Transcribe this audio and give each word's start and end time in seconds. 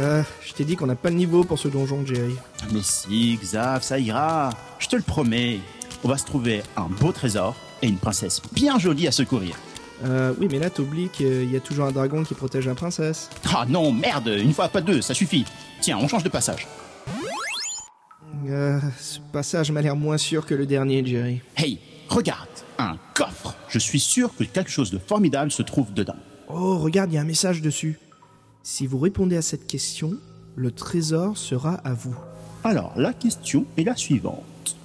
Ah, 0.00 0.22
je 0.46 0.52
t'ai 0.52 0.64
dit 0.64 0.76
qu'on 0.76 0.86
n'a 0.86 0.94
pas 0.94 1.10
le 1.10 1.16
niveau 1.16 1.42
pour 1.42 1.58
ce 1.58 1.66
donjon, 1.68 2.06
Jerry. 2.06 2.36
Mais 2.72 2.82
si, 2.82 3.38
Xav, 3.42 3.82
ça 3.82 3.98
ira. 3.98 4.50
Je 4.78 4.86
te 4.86 4.96
le 4.96 5.02
promets. 5.02 5.60
On 6.04 6.08
va 6.08 6.16
se 6.16 6.24
trouver 6.24 6.62
un 6.76 6.86
beau 6.86 7.10
trésor 7.10 7.56
et 7.82 7.88
une 7.88 7.98
princesse 7.98 8.40
bien 8.52 8.78
jolie 8.78 9.08
à 9.08 9.12
secourir. 9.12 9.56
Euh, 10.04 10.32
oui, 10.38 10.46
mais 10.50 10.60
là, 10.60 10.70
t'oublies 10.70 11.08
qu'il 11.08 11.50
y 11.50 11.56
a 11.56 11.60
toujours 11.60 11.86
un 11.86 11.92
dragon 11.92 12.22
qui 12.22 12.34
protège 12.34 12.66
la 12.68 12.76
princesse. 12.76 13.28
Ah 13.52 13.64
non, 13.68 13.90
merde, 13.90 14.28
une 14.28 14.54
fois 14.54 14.68
pas 14.68 14.80
deux, 14.80 15.00
ça 15.00 15.14
suffit. 15.14 15.44
Tiens, 15.80 15.98
on 16.00 16.06
change 16.06 16.22
de 16.22 16.28
passage. 16.28 16.68
Euh, 18.46 18.78
ce 19.00 19.18
passage 19.32 19.72
m'a 19.72 19.82
l'air 19.82 19.96
moins 19.96 20.18
sûr 20.18 20.46
que 20.46 20.54
le 20.54 20.66
dernier, 20.66 21.04
Jerry. 21.04 21.40
Hey, 21.56 21.80
regarde, 22.08 22.48
un 22.78 22.96
coffre. 23.14 23.56
Je 23.68 23.80
suis 23.80 23.98
sûr 24.00 24.30
que 24.36 24.44
quelque 24.44 24.70
chose 24.70 24.92
de 24.92 24.98
formidable 24.98 25.50
se 25.50 25.62
trouve 25.62 25.92
dedans. 25.92 26.16
Oh, 26.48 26.78
regarde, 26.78 27.10
il 27.12 27.16
y 27.16 27.18
a 27.18 27.22
un 27.22 27.24
message 27.24 27.60
dessus. 27.60 27.98
Si 28.70 28.86
vous 28.86 28.98
répondez 28.98 29.34
à 29.34 29.40
cette 29.40 29.66
question, 29.66 30.18
le 30.54 30.70
trésor 30.70 31.38
sera 31.38 31.76
à 31.76 31.94
vous. 31.94 32.14
Alors, 32.64 32.92
la 32.96 33.14
question 33.14 33.64
est 33.78 33.82
la 33.82 33.96
suivante. 33.96 34.76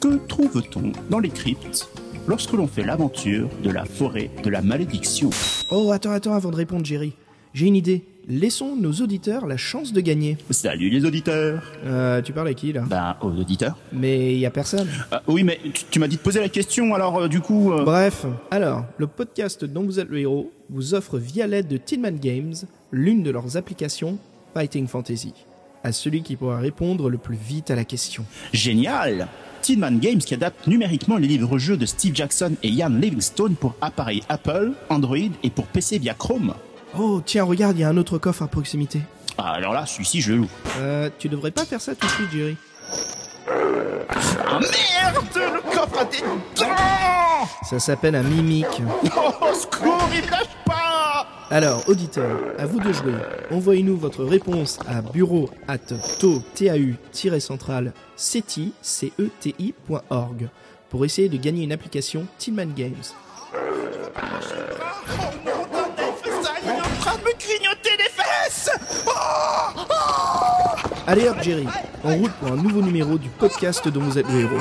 Que 0.00 0.16
trouve-t-on 0.26 0.90
dans 1.10 1.18
les 1.18 1.28
cryptes 1.28 1.86
lorsque 2.26 2.54
l'on 2.54 2.66
fait 2.66 2.82
l'aventure 2.82 3.50
de 3.62 3.68
la 3.68 3.84
forêt 3.84 4.30
de 4.42 4.48
la 4.48 4.62
malédiction? 4.62 5.28
Oh, 5.70 5.92
attends, 5.92 6.12
attends, 6.12 6.32
avant 6.32 6.50
de 6.50 6.56
répondre, 6.56 6.86
Jerry. 6.86 7.12
J'ai 7.52 7.66
une 7.66 7.76
idée. 7.76 8.06
Laissons 8.28 8.74
nos 8.76 8.92
auditeurs 8.92 9.46
la 9.46 9.58
chance 9.58 9.92
de 9.92 10.00
gagner. 10.00 10.38
Salut 10.50 10.88
les 10.88 11.04
auditeurs 11.04 11.62
Euh, 11.84 12.22
tu 12.22 12.32
parles 12.32 12.48
à 12.48 12.54
qui, 12.54 12.72
là? 12.72 12.82
Ben, 12.88 13.16
aux 13.20 13.30
auditeurs. 13.32 13.76
Mais 13.92 14.32
il 14.32 14.38
y 14.38 14.46
a 14.46 14.50
personne. 14.50 14.88
Euh, 15.12 15.18
oui, 15.26 15.44
mais 15.44 15.60
tu, 15.62 15.84
tu 15.90 15.98
m'as 15.98 16.08
dit 16.08 16.16
de 16.16 16.22
poser 16.22 16.40
la 16.40 16.48
question, 16.48 16.94
alors 16.94 17.18
euh, 17.18 17.28
du 17.28 17.40
coup... 17.40 17.72
euh, 17.72 17.84
Bref, 17.84 18.24
alors, 18.50 18.86
le 18.96 19.06
podcast 19.06 19.64
dont 19.66 19.82
vous 19.82 20.00
êtes 20.00 20.08
le 20.08 20.20
héros 20.20 20.50
vous 20.70 20.94
offre 20.94 21.18
via 21.18 21.46
l'aide 21.46 21.68
de 21.68 21.76
Tinman 21.76 22.18
Games 22.18 22.54
l'une 22.92 23.22
de 23.22 23.30
leurs 23.30 23.58
applications 23.58 24.16
Fighting 24.54 24.86
Fantasy. 24.86 25.34
À 25.82 25.92
celui 25.92 26.22
qui 26.22 26.36
pourra 26.36 26.58
répondre 26.58 27.10
le 27.10 27.18
plus 27.18 27.36
vite 27.36 27.70
à 27.70 27.74
la 27.76 27.84
question. 27.84 28.24
Génial 28.54 29.28
Tinman 29.60 29.98
Games 29.98 30.18
qui 30.18 30.32
adapte 30.32 30.66
numériquement 30.66 31.18
les 31.18 31.26
livres-jeux 31.28 31.76
de 31.76 31.84
Steve 31.84 32.14
Jackson 32.14 32.52
et 32.62 32.68
Ian 32.68 32.88
Livingstone 32.88 33.54
pour 33.54 33.74
appareils 33.82 34.22
Apple, 34.30 34.72
Android 34.88 35.16
et 35.42 35.50
pour 35.50 35.66
PC 35.66 35.98
via 35.98 36.14
Chrome. 36.14 36.54
Oh, 36.96 37.20
tiens, 37.24 37.44
regarde, 37.44 37.76
il 37.76 37.80
y 37.80 37.84
a 37.84 37.88
un 37.88 37.96
autre 37.96 38.18
coffre 38.18 38.42
à 38.42 38.48
proximité. 38.48 39.00
Ah, 39.36 39.52
alors 39.52 39.72
là, 39.72 39.84
celui-ci, 39.84 40.20
je 40.20 40.32
le 40.32 40.38
loue. 40.38 40.48
Euh, 40.78 41.10
tu 41.18 41.28
devrais 41.28 41.50
pas 41.50 41.64
faire 41.64 41.80
ça 41.80 41.94
tout 41.94 42.06
de 42.06 42.12
suite, 42.12 42.30
Jerry. 42.32 42.56
Ah 44.46 44.60
merde 44.60 45.24
Le 45.34 45.60
coffre 45.74 46.00
a 46.00 46.04
des 46.04 46.20
dents 46.56 47.46
Ça 47.62 47.78
s'appelle 47.78 48.14
un 48.14 48.22
mimique. 48.22 48.82
Oh, 49.16 49.52
secours, 49.54 50.08
il 50.12 50.30
lâche 50.30 50.46
pas 50.64 51.26
Alors, 51.50 51.82
auditeurs, 51.88 52.38
à 52.58 52.66
vous 52.66 52.78
de 52.80 52.92
jouer. 52.92 53.14
Envoyez-nous 53.50 53.96
votre 53.96 54.24
réponse 54.24 54.78
à 54.86 55.02
bureau 55.02 55.50
at 55.66 55.78
tau-central 56.20 57.92
ceti, 58.16 58.72
pour 60.90 61.04
essayer 61.04 61.28
de 61.28 61.36
gagner 61.36 61.64
une 61.64 61.72
application 61.72 62.26
Tillman 62.38 62.72
Games. 62.76 62.94
Train 67.14 67.18
de 67.18 67.24
me 67.24 67.38
grignoter 67.38 67.96
les 67.96 68.10
fesses 68.10 68.70
Allez 71.06 71.28
hop, 71.28 71.36
Jerry, 71.42 71.66
en 72.02 72.16
route 72.16 72.32
pour 72.32 72.48
un 72.48 72.56
nouveau 72.56 72.80
numéro 72.80 73.18
du 73.18 73.28
podcast 73.28 73.86
dont 73.88 74.00
vous 74.00 74.18
êtes 74.18 74.28
le 74.28 74.40
héros. 74.40 74.58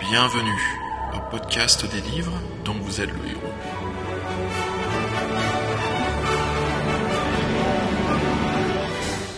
Bienvenue 0.00 0.80
au 1.14 1.30
podcast 1.30 1.86
des 1.90 2.00
livres 2.12 2.32
dont 2.64 2.74
vous 2.74 3.00
êtes 3.00 3.10
le 3.10 3.30
héros. 3.30 3.52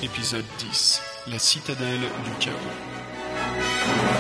Épisode 0.03 0.45
10 0.59 1.10
La 1.31 1.39
citadelle 1.39 2.01
du 2.25 2.33
chaos. 2.41 4.20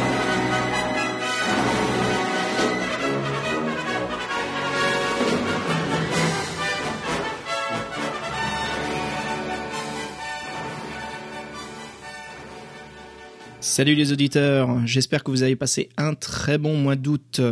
Salut 13.62 13.94
les 13.94 14.10
auditeurs, 14.10 14.87
j'espère 14.87 15.22
que 15.22 15.31
vous 15.31 15.43
avez 15.43 15.54
passé 15.54 15.91
un 15.98 16.15
très 16.15 16.56
bon 16.56 16.78
mois 16.78 16.97
d'août. 16.97 17.43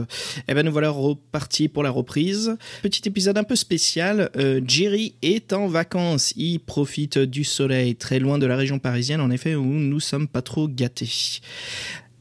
Eh 0.48 0.54
ben 0.54 0.64
nous 0.64 0.72
voilà 0.72 0.88
repartis 0.88 1.68
pour 1.68 1.82
la 1.82 1.90
reprise. 1.90 2.56
Petit 2.80 3.06
épisode 3.06 3.36
un 3.36 3.44
peu 3.44 3.56
spécial, 3.56 4.30
euh, 4.36 4.62
Jerry 4.66 5.16
est 5.20 5.52
en 5.52 5.66
vacances, 5.66 6.32
il 6.34 6.60
profite 6.60 7.18
du 7.18 7.44
soleil 7.44 7.94
très 7.94 8.20
loin 8.20 8.38
de 8.38 8.46
la 8.46 8.56
région 8.56 8.78
parisienne 8.78 9.20
en 9.20 9.30
effet 9.30 9.54
où 9.54 9.66
nous 9.66 10.00
sommes 10.00 10.28
pas 10.28 10.40
trop 10.40 10.66
gâtés. 10.66 11.40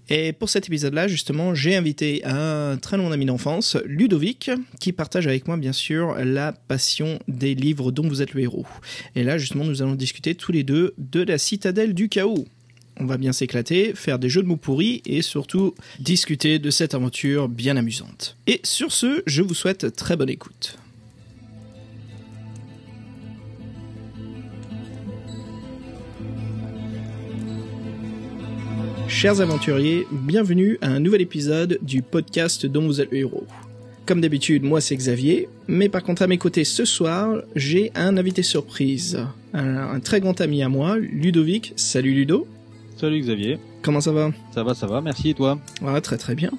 Et 0.09 0.33
pour 0.33 0.49
cet 0.49 0.67
épisode-là, 0.67 1.07
justement, 1.07 1.55
j'ai 1.55 1.77
invité 1.77 2.23
un 2.25 2.77
très 2.77 2.97
long 2.97 3.11
ami 3.13 3.25
d'enfance, 3.25 3.77
Ludovic, 3.85 4.51
qui 4.81 4.91
partage 4.91 5.27
avec 5.27 5.47
moi, 5.47 5.55
bien 5.57 5.73
sûr, 5.73 6.15
la 6.23 6.51
passion 6.51 7.19
des 7.29 7.55
livres 7.55 7.91
dont 7.91 8.07
vous 8.07 8.21
êtes 8.21 8.33
le 8.33 8.41
héros. 8.41 8.65
Et 9.15 9.23
là, 9.23 9.37
justement, 9.37 9.65
nous 9.65 9.81
allons 9.81 9.95
discuter 9.95 10.35
tous 10.35 10.51
les 10.51 10.63
deux 10.63 10.93
de 10.97 11.23
la 11.23 11.37
citadelle 11.37 11.93
du 11.93 12.07
chaos. 12.07 12.45
On 12.99 13.05
va 13.05 13.17
bien 13.17 13.31
s'éclater, 13.31 13.93
faire 13.93 14.17
des 14.17 14.27
jeux 14.27 14.41
de 14.41 14.47
mots 14.47 14.55
pourris 14.55 15.03
et 15.05 15.21
surtout 15.21 15.75
discuter 15.99 16.57
de 16.57 16.71
cette 16.71 16.95
aventure 16.95 17.47
bien 17.47 17.77
amusante. 17.77 18.37
Et 18.47 18.59
sur 18.63 18.91
ce, 18.91 19.21
je 19.27 19.43
vous 19.43 19.53
souhaite 19.53 19.95
très 19.95 20.15
bonne 20.15 20.29
écoute. 20.29 20.79
Chers 29.07 29.41
aventuriers, 29.41 30.07
bienvenue 30.11 30.79
à 30.81 30.87
un 30.87 30.99
nouvel 30.99 31.21
épisode 31.21 31.77
du 31.83 32.01
podcast 32.01 32.65
dont 32.65 32.87
vous 32.87 32.99
êtes 32.99 33.11
le 33.11 33.17
héros. 33.19 33.45
Comme 34.07 34.21
d'habitude, 34.21 34.63
moi 34.63 34.81
c'est 34.81 34.95
Xavier, 34.95 35.49
mais 35.67 35.89
par 35.89 36.01
contre 36.01 36.23
à 36.23 36.27
mes 36.27 36.37
côtés 36.37 36.63
ce 36.63 36.83
soir, 36.83 37.41
j'ai 37.55 37.91
un 37.93 38.17
invité 38.17 38.41
surprise. 38.41 39.19
Un, 39.53 39.77
un 39.77 39.99
très 39.99 40.19
grand 40.19 40.39
ami 40.41 40.63
à 40.63 40.69
moi, 40.69 40.97
Ludovic. 40.97 41.73
Salut 41.75 42.13
Ludo. 42.13 42.47
Salut 42.99 43.19
Xavier, 43.21 43.59
Comment 43.83 44.01
ça 44.01 44.11
va 44.11 44.31
ça 44.51 44.63
va, 44.63 44.73
ça 44.73 44.87
va, 44.87 45.01
merci 45.01 45.29
et 45.29 45.33
toi 45.33 45.59
Ouais, 45.81 46.01
très 46.01 46.17
très 46.17 46.33
bien. 46.35 46.49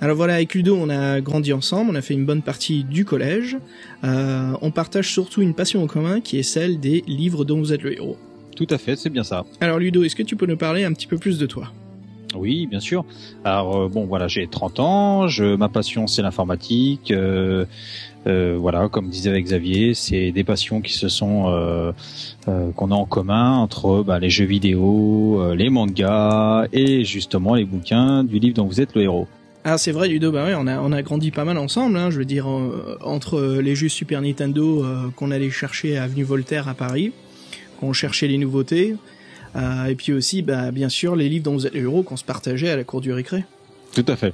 Alors 0.00 0.16
voilà, 0.16 0.34
avec 0.34 0.54
Ludo, 0.54 0.76
on 0.80 0.88
a 0.90 1.20
grandi 1.20 1.52
ensemble, 1.52 1.90
on 1.90 1.94
a 1.96 2.02
fait 2.02 2.14
une 2.14 2.24
bonne 2.24 2.42
partie 2.42 2.84
du 2.84 3.04
collège. 3.04 3.56
Euh, 4.04 4.52
on 4.62 4.70
partage 4.70 5.12
surtout 5.12 5.42
une 5.42 5.54
passion 5.54 5.82
en 5.82 5.88
commun 5.88 6.20
qui 6.20 6.38
est 6.38 6.44
celle 6.44 6.78
des 6.78 7.02
livres 7.08 7.44
dont 7.44 7.58
vous 7.58 7.72
êtes 7.72 7.82
le 7.82 7.94
héros. 7.94 8.16
Tout 8.54 8.68
à 8.70 8.78
fait, 8.78 8.94
c'est 8.94 9.10
bien 9.10 9.24
ça. 9.24 9.44
Alors 9.60 9.78
Ludo, 9.80 10.04
est-ce 10.04 10.14
que 10.14 10.22
tu 10.22 10.36
peux 10.36 10.46
nous 10.46 10.56
parler 10.56 10.84
un 10.84 10.92
petit 10.92 11.08
peu 11.08 11.18
plus 11.18 11.36
de 11.38 11.46
toi? 11.46 11.72
Oui, 12.36 12.66
bien 12.68 12.78
sûr. 12.78 13.04
Alors 13.44 13.76
euh, 13.76 13.88
bon, 13.88 14.04
voilà, 14.06 14.28
j'ai 14.28 14.46
30 14.46 14.78
ans, 14.80 15.26
je, 15.28 15.56
ma 15.56 15.68
passion 15.68 16.06
c'est 16.06 16.22
l'informatique. 16.22 17.10
euh, 17.10 17.64
voilà, 18.28 18.88
comme 18.88 19.08
disait 19.08 19.30
avec 19.30 19.44
Xavier, 19.44 19.94
c'est 19.94 20.32
des 20.32 20.44
passions 20.44 20.80
qui 20.80 20.92
se 20.92 21.08
sont 21.08 21.46
euh, 21.48 21.92
euh, 22.48 22.70
qu'on 22.72 22.90
a 22.90 22.94
en 22.94 23.06
commun 23.06 23.56
entre 23.56 24.02
bah, 24.02 24.18
les 24.18 24.30
jeux 24.30 24.44
vidéo, 24.44 25.40
euh, 25.40 25.54
les 25.54 25.70
mangas 25.70 26.66
et 26.72 27.04
justement 27.04 27.54
les 27.54 27.64
bouquins 27.64 28.24
du 28.24 28.38
livre 28.38 28.56
dont 28.56 28.66
vous 28.66 28.80
êtes 28.80 28.94
le 28.94 29.02
héros. 29.02 29.26
Ah 29.64 29.76
c'est 29.76 29.92
vrai 29.92 30.08
Ludo, 30.08 30.32
bah 30.32 30.46
ouais, 30.46 30.54
on 30.56 30.66
a, 30.66 30.80
on 30.80 30.92
a 30.92 31.02
grandi 31.02 31.30
pas 31.30 31.44
mal 31.44 31.58
ensemble, 31.58 31.96
hein, 31.96 32.10
je 32.10 32.18
veux 32.18 32.24
dire, 32.24 32.48
euh, 32.48 32.96
entre 33.02 33.58
les 33.60 33.74
jeux 33.74 33.88
Super 33.88 34.22
Nintendo 34.22 34.82
euh, 34.82 35.10
qu'on 35.14 35.30
allait 35.30 35.50
chercher 35.50 35.98
à 35.98 36.04
Avenue 36.04 36.22
Voltaire 36.22 36.68
à 36.68 36.74
Paris, 36.74 37.12
qu'on 37.78 37.92
cherchait 37.92 38.28
les 38.28 38.38
nouveautés, 38.38 38.94
euh, 39.56 39.86
et 39.86 39.94
puis 39.94 40.12
aussi, 40.12 40.42
bah, 40.42 40.70
bien 40.70 40.88
sûr, 40.88 41.16
les 41.16 41.28
livres 41.28 41.44
dont 41.44 41.52
vous 41.52 41.66
êtes 41.66 41.74
le 41.74 41.80
héros 41.80 42.02
qu'on 42.02 42.16
se 42.16 42.24
partageait 42.24 42.70
à 42.70 42.76
la 42.76 42.84
cour 42.84 43.00
du 43.00 43.12
récré. 43.12 43.44
Tout 43.94 44.04
à 44.08 44.16
fait. 44.16 44.32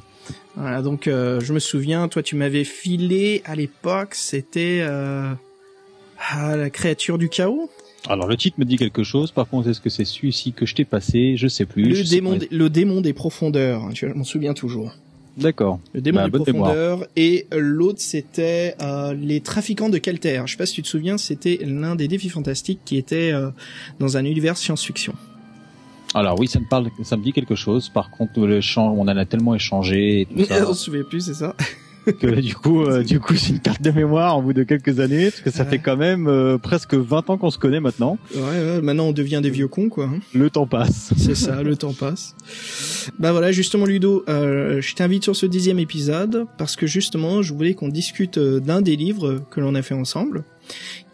Voilà, 0.57 0.83
donc 0.83 1.09
euh, 1.09 1.41
je 1.41 1.53
me 1.53 1.59
souviens, 1.59 2.09
toi 2.09 2.23
tu 2.23 2.37
m'avais 2.37 2.65
filé 2.65 3.43
à 3.45 3.55
l'époque, 3.57 4.15
c'était 4.15 4.81
euh, 4.83 5.33
ah, 6.31 6.57
la 6.57 6.71
créature 6.71 7.19
du 7.19 7.29
chaos, 7.29 7.69
Alors 8.09 8.27
le 8.29 8.37
titre 8.37 8.59
me 8.61 8.65
dit 8.65 8.77
quelque 8.77 9.03
chose. 9.03 9.33
Par 9.33 9.49
contre, 9.49 9.69
est-ce 9.69 9.81
que 9.81 9.91
c'est 9.91 10.05
celui-ci 10.05 10.53
que 10.53 10.65
je 10.67 10.75
t'ai 10.75 10.85
passé? 10.85 11.37
Je 11.37 11.49
sais 11.49 11.65
plus. 11.67 11.85
le 11.85 11.95
Je 11.97 12.05
sais 12.05 12.15
démon, 12.17 12.39
pas. 12.39 12.45
le 12.51 12.71
démon 12.71 13.01
des 13.01 13.13
profondeurs. 13.13 13.89
Je 13.95 14.07
m'en 14.07 14.25
souviens 14.25 14.55
toujours. 14.55 14.95
D'accord. 15.37 15.81
Le 15.95 16.01
démon 16.01 16.29
Bah, 16.29 16.39
des 16.39 16.53
mémoire. 16.53 16.71
profondeurs 16.71 17.09
et 17.17 17.49
l'autre 17.51 17.99
c'était 18.01 18.77
euh, 18.81 19.13
les 19.15 19.41
trafiquants 19.41 19.89
de 19.89 19.99
Calter. 19.99 20.43
Je 20.47 20.53
sais 20.53 20.57
pas 20.57 20.67
si 20.67 20.75
tu 20.75 20.83
te 20.83 20.89
souviens, 20.89 21.19
c'était 21.19 21.59
l'un 21.65 21.97
des 21.97 22.07
défis 22.07 22.29
fantastiques 22.29 22.81
qui 22.85 22.97
était 22.97 23.33
dans 23.99 24.17
un 24.17 24.25
univers 24.25 24.57
science-fiction. 24.57 25.15
Alors 26.15 26.39
oui, 26.39 26.47
ça 26.47 26.61
me 26.61 26.65
parle, 26.65 26.91
ça 27.03 27.17
me 27.17 27.23
dit 27.23 27.33
quelque 27.33 27.57
chose. 27.57 27.89
Par 27.89 28.11
contre, 28.11 28.41
le 28.41 28.61
champ, 28.61 28.93
on 28.93 29.03
en 29.03 29.09
a 29.09 29.25
tellement 29.25 29.55
échangé. 29.55 30.21
Et 30.21 30.27
tout 30.27 30.45
ça. 30.45 30.69
On 30.69 30.75
se 30.75 30.85
souvient 30.85 31.03
plus, 31.03 31.23
c'est 31.23 31.35
ça 31.35 31.55
que 32.13 32.41
du 32.41 32.55
coup, 32.55 32.83
euh, 32.85 33.03
du 33.03 33.21
coup, 33.21 33.35
c'est 33.37 33.51
une 33.51 33.61
perte 33.61 33.81
de 33.83 33.91
mémoire 33.91 34.37
en 34.37 34.43
bout 34.43 34.53
de 34.53 34.63
quelques 34.63 35.01
années, 35.01 35.31
parce 35.31 35.41
que 35.43 35.51
ça 35.51 35.65
Ouais. 35.65 35.71
fait 35.71 35.79
quand 35.79 35.97
même 35.97 36.27
euh, 36.29 36.59
presque 36.59 36.95
20 36.95 37.31
ans 37.31 37.39
qu'on 37.39 37.51
se 37.51 37.59
connaît 37.59 37.81
maintenant. 37.81 38.19
Ouais, 38.35 38.41
ouais, 38.43 38.81
maintenant 38.83 39.05
on 39.07 39.13
devient 39.13 39.41
des 39.43 39.51
vieux 39.51 39.69
cons, 39.69 39.89
quoi. 39.89 40.05
hein. 40.07 40.19
Le 40.35 40.51
temps 40.51 40.67
passe. 40.67 41.13
C'est 41.17 41.35
ça, 41.35 41.63
le 41.63 41.77
temps 41.77 41.93
passe. 41.95 42.35
Bah 43.19 43.33
voilà, 43.33 43.53
justement 43.53 43.87
Ludo, 43.87 44.25
euh, 44.29 44.81
je 44.81 44.95
t'invite 44.95 45.25
sur 45.25 45.37
ce 45.37 45.47
dixième 45.47 45.79
épisode 45.79 46.47
parce 46.59 46.77
que 46.77 46.87
justement, 46.87 47.43
je 47.43 47.53
voulais 47.55 47.75
qu'on 47.75 47.89
discute 47.89 48.39
euh, 48.39 48.61
d'un 48.61 48.83
des 48.83 48.97
livres 48.97 49.43
que 49.51 49.61
l'on 49.61 49.75
a 49.75 49.83
fait 49.83 49.95
ensemble, 49.95 50.45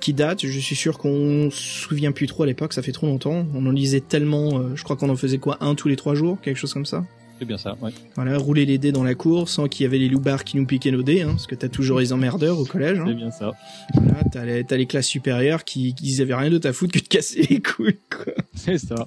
qui 0.01 0.13
date. 0.15 0.47
Je 0.47 0.59
suis 0.59 0.77
sûr 0.77 0.99
qu'on 0.99 1.51
se 1.51 1.63
souvient 1.89 2.13
plus 2.13 2.27
trop 2.27 2.45
à 2.45 2.47
l'époque, 2.47 2.73
ça 2.73 2.83
fait 2.83 2.93
trop 2.93 3.07
longtemps. 3.07 3.47
On 3.55 3.67
en 3.67 3.71
lisait 3.71 4.01
tellement, 4.01 4.59
euh, 4.59 4.63
je 4.75 4.83
crois 4.85 4.97
qu'on 4.97 5.09
en 5.11 5.17
faisait 5.17 5.39
quoi, 5.39 5.59
un 5.61 5.75
tous 5.75 5.89
les 5.89 5.97
trois 5.97 6.15
jours, 6.15 6.39
quelque 6.41 6.57
chose 6.57 6.73
comme 6.73 6.87
ça. 6.87 7.05
C'est 7.41 7.47
bien 7.47 7.57
ça, 7.59 7.75
ouais. 7.81 7.91
Voilà, 8.17 8.37
rouler 8.37 8.67
les 8.67 8.77
dés 8.77 8.93
dans 8.93 9.03
la 9.03 9.15
cour 9.15 9.49
sans 9.49 9.67
qu'il 9.67 9.85
y 9.85 9.87
avait 9.87 9.99
les 9.99 10.09
loupards 10.11 10.45
qui 10.45 10.59
nous 10.59 10.67
piquaient 10.67 10.91
nos 10.91 11.03
dés, 11.03 11.23
hein, 11.23 11.31
parce 11.31 11.47
que 11.47 11.55
t'as 11.55 11.69
toujours 11.69 11.99
les 11.99 12.13
emmerdeurs 12.13 12.59
au 12.59 12.67
collège. 12.67 12.99
hein. 12.99 13.05
C'est 13.09 13.15
bien 13.15 13.31
ça. 13.31 13.53
Voilà, 13.95 14.63
t'as 14.63 14.77
les, 14.77 14.87
classes 14.87 15.07
supérieures 15.07 15.65
qui, 15.65 15.95
qui 15.95 16.21
avaient 16.21 16.35
rien 16.35 16.51
d'autre 16.51 16.69
à 16.69 16.73
foutre 16.75 16.93
que 16.93 16.99
de 17.03 17.09
casser 17.09 17.47
les 17.49 17.61
couilles. 17.63 17.97
Quoi. 18.11 18.35
C'est 18.55 18.77
ça. 18.79 19.07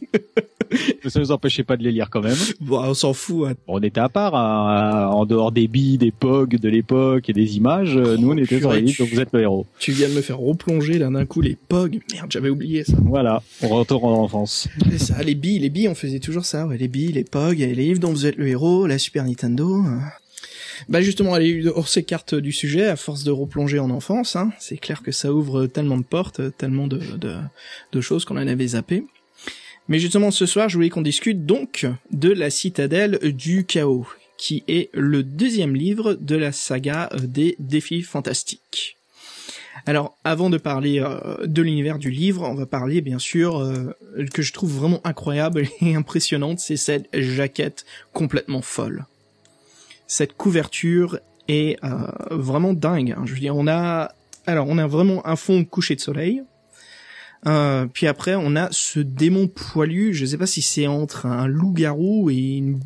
Mais 1.04 1.10
ça 1.12 1.20
nous 1.20 1.32
empêchait 1.32 1.64
pas 1.64 1.78
de 1.78 1.84
les 1.84 1.92
lire 1.92 2.10
quand 2.10 2.22
même. 2.22 2.36
Bon, 2.60 2.80
on 2.82 2.96
s'en 2.96 3.14
fout. 3.14 3.46
hein. 3.48 3.54
Bon, 3.68 3.76
on 3.78 3.84
était 3.84 4.00
à 4.00 4.10
part, 4.10 4.34
hein, 4.36 5.10
en 5.14 5.26
dehors 5.28 5.52
des 5.52 5.68
billes, 5.68 6.00
des 6.00 6.10
pogs 6.10 6.58
de 6.58 6.70
l'époque 6.70 7.30
et 7.30 7.34
des 7.34 7.58
images. 7.58 7.96
euh, 7.96 8.18
nous, 8.18 8.32
on 8.32 8.38
était 8.38 8.58
sur 8.60 8.74
les 8.74 8.82
livres, 8.82 8.98
donc 9.04 9.10
vous 9.14 9.20
êtes 9.20 9.30
le 9.34 9.42
héros. 9.42 9.68
Tu 9.78 9.92
viens 9.92 10.10
de 10.10 10.14
me 10.16 10.22
faire 10.22 10.40
replonger 10.40 10.98
là 10.98 11.10
d'un 11.12 11.26
coup 11.26 11.42
les 11.42 11.56
POG. 11.68 12.00
Merde, 12.14 12.32
j'avais 12.32 12.50
oublié 12.50 12.84
ça. 12.84 12.94
Voilà, 13.04 13.44
on 13.62 13.68
retourne 13.68 14.06
en 14.12 14.24
enfance. 14.24 14.68
C'est 14.90 14.98
ça, 14.98 15.22
les 15.22 15.36
billes, 15.36 15.60
les 15.60 15.70
billes, 15.70 15.90
on 15.90 15.96
faisait 15.96 16.20
toujours 16.20 16.46
ça, 16.46 16.66
ouais, 16.66 16.78
les 16.78 16.88
billes, 16.88 17.12
les 17.12 17.24
POG, 17.24 17.58
les 17.60 17.76
livres 17.76 18.00
dont 18.00 18.10
vous 18.12 18.23
êtes 18.26 18.36
le 18.38 18.48
héros, 18.48 18.88
la 18.88 18.98
Super 18.98 19.24
Nintendo. 19.26 19.84
euh. 19.86 20.00
Bah 20.90 21.02
justement, 21.02 21.34
allez, 21.34 21.70
on 21.76 21.84
s'écarte 21.84 22.36
du 22.36 22.52
sujet 22.52 22.88
à 22.88 22.96
force 22.96 23.24
de 23.24 23.32
replonger 23.32 23.80
en 23.80 23.90
enfance. 23.90 24.36
Hein. 24.36 24.52
C'est 24.60 24.78
clair 24.78 25.02
que 25.02 25.12
ça 25.12 25.34
ouvre 25.34 25.68
tellement 25.68 25.98
de 25.98 26.04
portes, 26.04 26.42
tellement 26.58 26.88
de, 26.88 27.00
de, 27.92 28.02
choses 28.02 28.26
qu'on 28.26 28.38
en 28.38 28.48
avait 28.48 28.68
zappé. 28.68 29.06
Mais 29.88 30.00
justement, 30.00 30.32
ce 30.32 30.46
soir, 30.46 30.70
je 30.70 30.76
voulais 30.76 30.90
qu'on 30.90 31.02
discute 31.02 31.46
donc 31.46 31.86
de 32.12 32.30
la 32.30 32.50
citadelle 32.50 33.20
du 33.34 33.66
chaos, 33.66 34.08
qui 34.38 34.64
est 34.68 34.90
le 34.94 35.24
deuxième 35.24 35.76
livre 35.76 36.16
de 36.16 36.36
la 36.36 36.52
saga 36.52 37.10
des 37.22 37.56
défis 37.60 38.02
fantastiques. 38.02 38.98
Alors, 39.86 40.18
avant 40.24 40.50
de 40.50 40.58
parler 40.58 41.00
euh, 41.02 41.46
de 41.46 41.62
l'univers 41.62 42.00
du 42.00 42.10
livre, 42.10 42.44
on 42.50 42.54
va 42.56 42.66
parler 42.66 43.02
bien 43.02 43.20
sûr 43.20 43.60
euh, 43.60 43.94
que 44.34 44.42
je 44.42 44.54
trouve 44.54 44.72
vraiment 44.72 45.02
incroyable 45.04 45.68
et 45.82 45.96
impressionnante, 45.96 46.60
c'est 46.60 46.78
cette 46.78 47.08
jaquette 47.14 47.86
complètement 48.14 48.62
folle. 48.62 49.06
Cette 50.08 50.34
couverture 50.38 51.20
est 51.50 51.78
euh, 51.84 52.08
vraiment 52.32 52.74
dingue. 52.74 53.12
hein. 53.18 53.24
Je 53.26 53.34
veux 53.34 53.40
dire, 53.40 53.56
on 53.58 53.68
a 53.68 54.14
alors 54.46 54.68
on 54.70 54.78
a 54.78 54.88
vraiment 54.88 55.26
un 55.28 55.36
fond 55.36 55.64
couché 55.66 55.96
de 55.96 56.02
soleil. 56.02 56.44
Euh, 57.46 57.86
puis 57.92 58.08
après, 58.08 58.36
on 58.36 58.56
a 58.56 58.70
ce 58.72 59.00
démon 59.02 59.48
poilu. 59.50 60.14
Je 60.14 60.26
sais 60.26 60.38
pas 60.38 60.48
si 60.48 60.62
c'est 60.62 60.88
entre 60.88 61.26
un 61.26 61.46
loup-garou 61.48 62.30
et 62.30 62.36
une- 62.58 62.80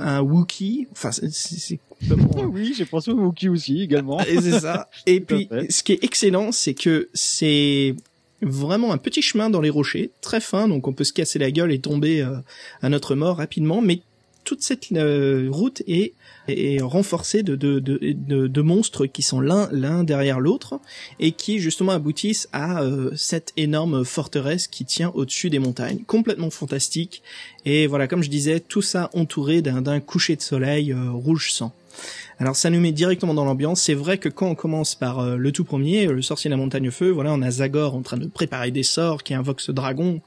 un 0.00 0.20
Wookie. 0.20 0.88
Enfin, 0.90 1.12
c'est-. 1.12 1.78
Oui, 2.46 2.74
j'ai 2.76 2.84
pensé 2.84 3.10
au 3.10 3.16
Wookie 3.16 3.48
aussi 3.48 3.82
également. 3.82 4.20
Et 4.20 4.40
c'est 4.40 4.60
ça. 4.60 4.88
Et 5.06 5.20
puis, 5.20 5.48
ce 5.68 5.82
qui 5.82 5.92
est 5.92 6.04
excellent, 6.04 6.52
c'est 6.52 6.74
que 6.74 7.08
c'est 7.14 7.94
vraiment 8.42 8.92
un 8.92 8.98
petit 8.98 9.22
chemin 9.22 9.50
dans 9.50 9.60
les 9.60 9.70
rochers, 9.70 10.10
très 10.20 10.40
fin, 10.40 10.68
donc 10.68 10.86
on 10.88 10.92
peut 10.92 11.04
se 11.04 11.12
casser 11.12 11.38
la 11.38 11.50
gueule 11.50 11.72
et 11.72 11.78
tomber 11.78 12.20
euh, 12.20 12.36
à 12.82 12.88
notre 12.90 13.14
mort 13.14 13.38
rapidement, 13.38 13.80
mais 13.80 14.00
toute 14.46 14.62
cette 14.62 14.90
euh, 14.92 15.48
route 15.50 15.82
est, 15.86 16.14
est 16.48 16.80
renforcée 16.80 17.42
de, 17.42 17.56
de, 17.56 17.80
de, 17.80 17.98
de, 18.00 18.46
de 18.46 18.62
monstres 18.62 19.06
qui 19.06 19.20
sont 19.20 19.40
l'un 19.40 19.68
l'un 19.72 20.04
derrière 20.04 20.38
l'autre 20.40 20.80
et 21.18 21.32
qui 21.32 21.58
justement 21.58 21.92
aboutissent 21.92 22.48
à 22.52 22.80
euh, 22.82 23.10
cette 23.16 23.52
énorme 23.56 24.04
forteresse 24.04 24.68
qui 24.68 24.84
tient 24.84 25.10
au-dessus 25.14 25.50
des 25.50 25.58
montagnes, 25.58 25.98
complètement 26.06 26.50
fantastique. 26.50 27.22
Et 27.66 27.88
voilà, 27.88 28.06
comme 28.06 28.22
je 28.22 28.30
disais, 28.30 28.60
tout 28.60 28.82
ça 28.82 29.10
entouré 29.12 29.60
d'un 29.60 29.82
d'un 29.82 30.00
coucher 30.00 30.36
de 30.36 30.42
soleil 30.42 30.92
euh, 30.92 31.10
rouge 31.10 31.52
sang. 31.52 31.74
Alors 32.38 32.56
ça 32.56 32.70
nous 32.70 32.80
met 32.80 32.92
directement 32.92 33.34
dans 33.34 33.44
l'ambiance. 33.44 33.82
C'est 33.82 33.94
vrai 33.94 34.18
que 34.18 34.28
quand 34.28 34.48
on 34.48 34.54
commence 34.54 34.94
par 34.94 35.20
euh, 35.20 35.36
le 35.36 35.52
tout 35.52 35.64
premier, 35.64 36.06
le 36.06 36.22
sorcier 36.22 36.48
de 36.48 36.54
la 36.54 36.58
montagne 36.58 36.90
feu, 36.90 37.10
voilà, 37.10 37.32
on 37.32 37.42
a 37.42 37.50
Zagor 37.50 37.94
en 37.94 38.02
train 38.02 38.18
de 38.18 38.26
préparer 38.26 38.70
des 38.70 38.82
sorts 38.82 39.22
qui 39.22 39.34
invoquent 39.34 39.60
ce 39.60 39.72
dragon. 39.72 40.20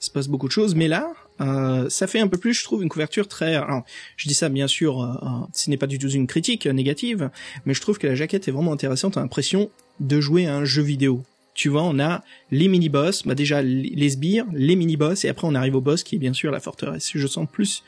Il 0.00 0.04
se 0.04 0.10
passe 0.10 0.28
beaucoup 0.28 0.46
de 0.46 0.52
choses, 0.52 0.74
mais 0.74 0.88
là, 0.88 1.12
euh, 1.40 1.88
ça 1.90 2.06
fait 2.06 2.20
un 2.20 2.28
peu 2.28 2.38
plus, 2.38 2.54
je 2.54 2.64
trouve, 2.64 2.82
une 2.82 2.88
couverture 2.88 3.28
très. 3.28 3.54
Alors, 3.54 3.84
je 4.16 4.28
dis 4.28 4.34
ça 4.34 4.48
bien 4.48 4.66
sûr, 4.66 5.00
euh, 5.00 5.12
euh, 5.22 5.28
ce 5.52 5.70
n'est 5.70 5.76
pas 5.76 5.86
du 5.86 5.98
tout 5.98 6.08
une 6.08 6.26
critique 6.26 6.66
euh, 6.66 6.72
négative, 6.72 7.30
mais 7.64 7.74
je 7.74 7.80
trouve 7.80 7.98
que 7.98 8.06
la 8.06 8.14
jaquette 8.14 8.48
est 8.48 8.52
vraiment 8.52 8.72
intéressante. 8.72 9.16
On 9.16 9.20
a 9.20 9.22
l'impression 9.22 9.70
de 10.00 10.20
jouer 10.20 10.46
à 10.46 10.56
un 10.56 10.64
jeu 10.64 10.82
vidéo. 10.82 11.22
Tu 11.54 11.68
vois, 11.70 11.82
on 11.82 11.98
a 11.98 12.22
les 12.50 12.68
mini-boss, 12.68 13.26
bah 13.26 13.34
déjà 13.34 13.62
les 13.62 14.10
sbires, 14.10 14.44
les 14.52 14.76
mini-boss, 14.76 15.24
et 15.24 15.30
après 15.30 15.46
on 15.46 15.54
arrive 15.54 15.74
au 15.74 15.80
boss 15.80 16.02
qui 16.02 16.16
est 16.16 16.18
bien 16.18 16.34
sûr 16.34 16.50
la 16.50 16.60
forteresse. 16.60 17.10
Je 17.14 17.26
sens 17.26 17.48
plus 17.50 17.82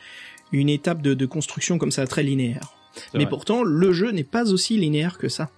une 0.52 0.70
étape 0.70 1.02
de 1.02 1.26
construction 1.26 1.76
comme 1.76 1.90
ça 1.90 2.06
très 2.06 2.22
linéaire. 2.22 2.77
Mais 3.14 3.20
vrai. 3.20 3.28
pourtant, 3.28 3.62
le 3.62 3.92
jeu 3.92 4.10
n'est 4.10 4.24
pas 4.24 4.52
aussi 4.52 4.76
linéaire 4.76 5.18
que 5.18 5.28
ça. 5.28 5.50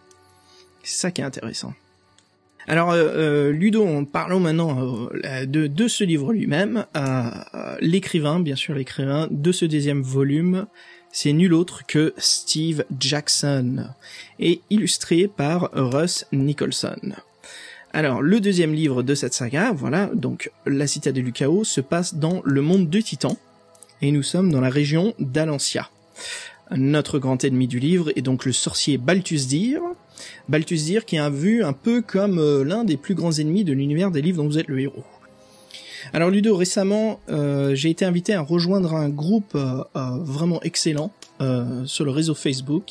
C'est 0.83 1.01
ça 1.01 1.11
qui 1.11 1.21
est 1.21 1.25
intéressant. 1.25 1.75
Alors, 2.67 2.91
euh, 2.91 2.99
euh, 2.99 3.53
Ludo, 3.53 3.87
en 3.87 4.05
parlons 4.05 4.41
maintenant 4.41 5.09
euh, 5.25 5.47
de, 5.47 5.67
de 5.67 5.89
ce 5.89 6.05
livre 6.05 6.33
lui-même. 6.33 6.87
Euh, 6.97 7.31
l'écrivain, 7.81 8.39
bien 8.41 8.57
sûr, 8.57 8.75
l'écrivain 8.75 9.29
de 9.31 9.53
ce 9.53 9.65
deuxième 9.65 10.03
volume, 10.03 10.67
c'est 11.11 11.33
nul 11.33 11.55
autre 11.55 11.85
que 11.87 12.15
Steve 12.19 12.85
Jackson, 12.99 13.89
et 14.39 14.61
illustré 14.71 15.27
par 15.27 15.71
Russ 15.73 16.27
Nicholson. 16.33 17.15
Alors, 17.93 18.23
le 18.23 18.39
deuxième 18.39 18.73
livre 18.73 19.03
de 19.03 19.17
cette 19.17 19.35
saga, 19.35 19.73
voilà, 19.73 20.09
donc 20.15 20.53
La 20.65 20.87
Citadelle 20.87 21.25
du 21.25 21.33
Chaos, 21.33 21.65
se 21.65 21.81
passe 21.81 22.15
dans 22.15 22.41
le 22.45 22.63
monde 22.63 22.89
de 22.89 23.01
Titan, 23.01 23.37
et 24.01 24.13
nous 24.13 24.23
sommes 24.23 24.53
dans 24.53 24.61
la 24.61 24.71
région 24.71 25.15
d'Alancia. 25.19 25.91
Notre 26.77 27.19
grand 27.19 27.43
ennemi 27.43 27.67
du 27.67 27.81
livre 27.81 28.13
est 28.15 28.23
donc 28.23 28.45
le 28.45 28.53
sorcier 28.53 28.97
Balthusdir. 28.97 29.81
Balthusdir 30.49 31.05
qui 31.05 31.19
a 31.19 31.29
vu 31.29 31.65
un 31.65 31.73
peu 31.73 32.01
comme 32.01 32.39
euh, 32.39 32.63
l'un 32.63 32.85
des 32.85 32.97
plus 32.97 33.15
grands 33.15 33.33
ennemis 33.33 33.65
de 33.65 33.73
l'univers 33.73 34.11
des 34.11 34.23
livres 34.23 34.43
dont 34.43 34.49
vous 34.49 34.59
êtes 34.59 34.69
le 34.69 34.79
héros. 34.81 35.05
Alors 36.13 36.31
Ludo, 36.31 36.57
récemment, 36.57 37.21
euh, 37.29 37.75
j'ai 37.75 37.91
été 37.91 38.05
invité 38.05 38.35
à 38.35 38.41
rejoindre 38.41 38.95
un 38.95 39.09
groupe 39.09 39.55
euh, 39.55 39.83
vraiment 40.21 40.61
excellent 40.63 41.13
sur 41.87 42.05
le 42.05 42.11
réseau 42.11 42.35
Facebook, 42.35 42.85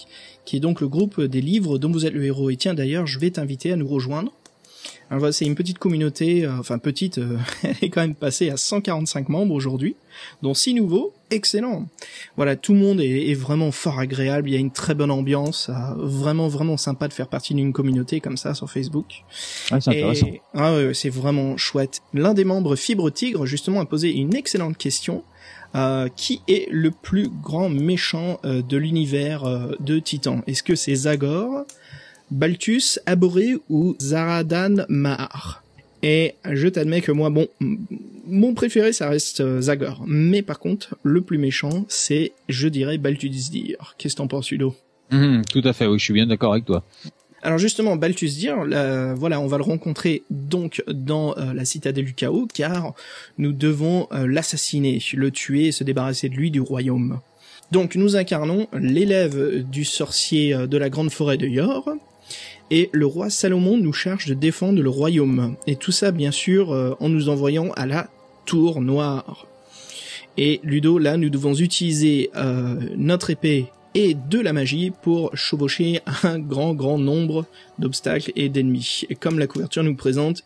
qui 0.44 0.58
est 0.58 0.60
donc 0.60 0.82
le 0.82 0.88
groupe 0.88 1.22
des 1.22 1.40
livres 1.40 1.78
dont 1.78 1.92
vous 1.92 2.08
êtes 2.08 2.14
le 2.14 2.26
héros. 2.26 2.50
Et 2.50 2.56
tiens, 2.56 2.74
d'ailleurs, 2.74 3.06
je 3.06 3.20
vais 3.20 3.30
t'inviter 3.30 3.72
à 3.72 3.76
nous 3.76 3.88
rejoindre. 3.88 4.34
Alors 5.10 5.20
voilà, 5.20 5.32
c'est 5.32 5.46
une 5.46 5.56
petite 5.56 5.80
communauté, 5.80 6.46
euh, 6.46 6.60
enfin 6.60 6.78
petite, 6.78 7.18
euh, 7.18 7.38
elle 7.64 7.76
est 7.82 7.90
quand 7.90 8.02
même 8.02 8.14
passée 8.16 8.50
à 8.52 8.58
145 8.58 9.30
membres 9.30 9.56
aujourd'hui, 9.56 9.96
dont 10.44 10.54
6 10.54 10.76
nouveaux, 10.76 11.14
excellent. 11.32 11.88
Voilà, 12.38 12.56
tout 12.56 12.74
le 12.74 12.80
monde 12.80 13.02
est, 13.02 13.30
est 13.30 13.34
vraiment 13.34 13.72
fort 13.72 13.98
agréable, 13.98 14.50
il 14.50 14.54
y 14.54 14.56
a 14.56 14.60
une 14.60 14.70
très 14.72 14.94
bonne 14.94 15.10
ambiance, 15.10 15.70
euh, 15.70 15.74
vraiment 15.98 16.48
vraiment 16.48 16.78
sympa 16.78 17.08
de 17.08 17.14
faire 17.14 17.28
partie 17.28 17.56
d'une 17.56 17.74
communauté 17.74 18.20
comme 18.20 18.38
ça 18.38 18.54
sur 18.54 18.70
Facebook. 18.70 19.24
Ouais, 19.72 19.82
c'est 19.82 19.90
intéressant. 19.90 20.28
Et- 20.28 20.42
ah 20.54 20.74
ouais, 20.76 20.88
ouais, 20.88 20.94
c'est 20.94 21.10
vraiment 21.10 21.58
chouette. 21.58 22.02
L'un 22.14 22.36
des 22.36 22.46
membres 22.46 22.76
Fibre 22.76 23.10
Tigre 23.10 23.48
justement 23.48 23.82
a 23.82 23.86
posé 23.86 24.12
une 24.12 24.36
excellente 24.36 24.78
question. 24.78 25.24
Euh, 25.76 26.08
qui 26.16 26.42
est 26.48 26.68
le 26.72 26.90
plus 26.90 27.30
grand 27.44 27.70
méchant 27.70 28.40
euh, 28.44 28.64
de 28.64 28.76
l'univers 28.76 29.44
euh, 29.44 29.76
de 29.80 30.00
Titan? 30.00 30.42
Est-ce 30.48 30.64
que 30.64 30.74
c'est 30.74 30.96
Zagor, 30.96 31.64
Balthus, 32.32 33.00
Aboré 33.06 33.56
ou 33.70 33.96
Zaradan 34.00 34.86
Mahar 34.90 35.64
Et 36.04 36.36
je 36.50 36.68
t'admets 36.68 37.02
que 37.02 37.12
moi, 37.12 37.30
bon, 37.30 37.48
mon 38.28 38.54
préféré 38.54 38.94
ça 38.94 39.10
reste 39.10 39.42
euh, 39.42 39.62
Zagor. 39.62 40.04
Mais 40.08 40.42
par 40.42 40.60
contre, 40.60 40.96
le 41.04 41.22
plus 41.22 41.38
méchant, 41.38 41.86
c'est, 41.90 42.32
je 42.48 42.68
dirais, 42.68 42.98
Balthusdir. 42.98 43.96
Qu'est-ce 43.98 44.16
que 44.16 44.18
t'en 44.20 44.28
penses, 44.28 44.52
Ludo 44.52 44.76
Mhm, 45.12 45.42
tout 45.52 45.62
à 45.64 45.74
fait, 45.74 45.88
oui, 45.88 45.98
je 45.98 46.04
suis 46.04 46.14
bien 46.14 46.28
d'accord 46.28 46.52
avec 46.54 46.66
toi. 46.66 46.84
alors 47.42 47.58
justement, 47.58 47.96
Balthusdir, 47.96 48.64
là, 48.64 49.16
voilà, 49.16 49.40
on 49.40 49.48
va 49.48 49.58
le 49.58 49.64
rencontrer 49.64 50.22
donc 50.30 50.84
dans 50.88 51.36
euh, 51.38 51.54
la 51.54 51.66
citadelle 51.66 52.06
du 52.06 52.14
chaos, 52.14 52.48
car 52.54 52.94
nous 53.40 53.52
devons 53.52 54.08
euh, 54.12 54.28
l'assassiner, 54.28 55.02
le 55.14 55.32
tuer 55.32 55.68
et 55.68 55.72
se 55.72 55.84
débarrasser 55.84 56.30
de 56.30 56.36
lui 56.36 56.52
du 56.52 56.62
royaume. 56.62 57.20
Donc 57.72 57.96
nous 57.96 58.16
incarnons 58.16 58.68
l'élève 58.74 59.64
du 59.68 59.84
sorcier 59.86 60.56
de 60.68 60.78
la 60.78 60.90
grande 60.90 61.12
forêt 61.12 61.38
de 61.38 61.48
Yor, 61.48 61.90
et 62.72 62.90
le 62.92 63.06
roi 63.06 63.30
Salomon 63.30 63.78
nous 63.78 63.94
charge 63.94 64.26
de 64.28 64.34
défendre 64.34 64.82
le 64.82 64.90
royaume. 64.90 65.56
Et 65.68 65.76
tout 65.76 65.92
ça, 65.92 66.12
bien 66.12 66.32
sûr, 66.32 66.72
euh, 66.72 66.96
en 67.00 67.10
nous 67.10 67.30
envoyant 67.30 67.72
à 67.76 67.86
la 67.86 68.10
tour 68.46 68.82
noire. 68.82 69.48
Et 70.38 70.60
Ludo, 70.64 71.00
là, 71.00 71.18
nous 71.18 71.30
devons 71.30 71.54
utiliser 71.54 72.30
euh, 72.36 72.76
notre 72.96 73.30
épée 73.30 73.68
et 73.96 74.14
de 74.14 74.40
la 74.40 74.54
magie 74.54 74.92
pour 75.02 75.36
chevaucher 75.36 76.02
un 76.24 76.40
grand, 76.40 76.74
grand 76.74 76.98
nombre 76.98 77.46
d'obstacles 77.80 78.32
et 78.36 78.50
d'ennemis. 78.50 79.06
Et 79.10 79.16
comme 79.16 79.40
la 79.40 79.48
couverture 79.48 79.84
nous 79.84 79.96
présente, 79.96 80.44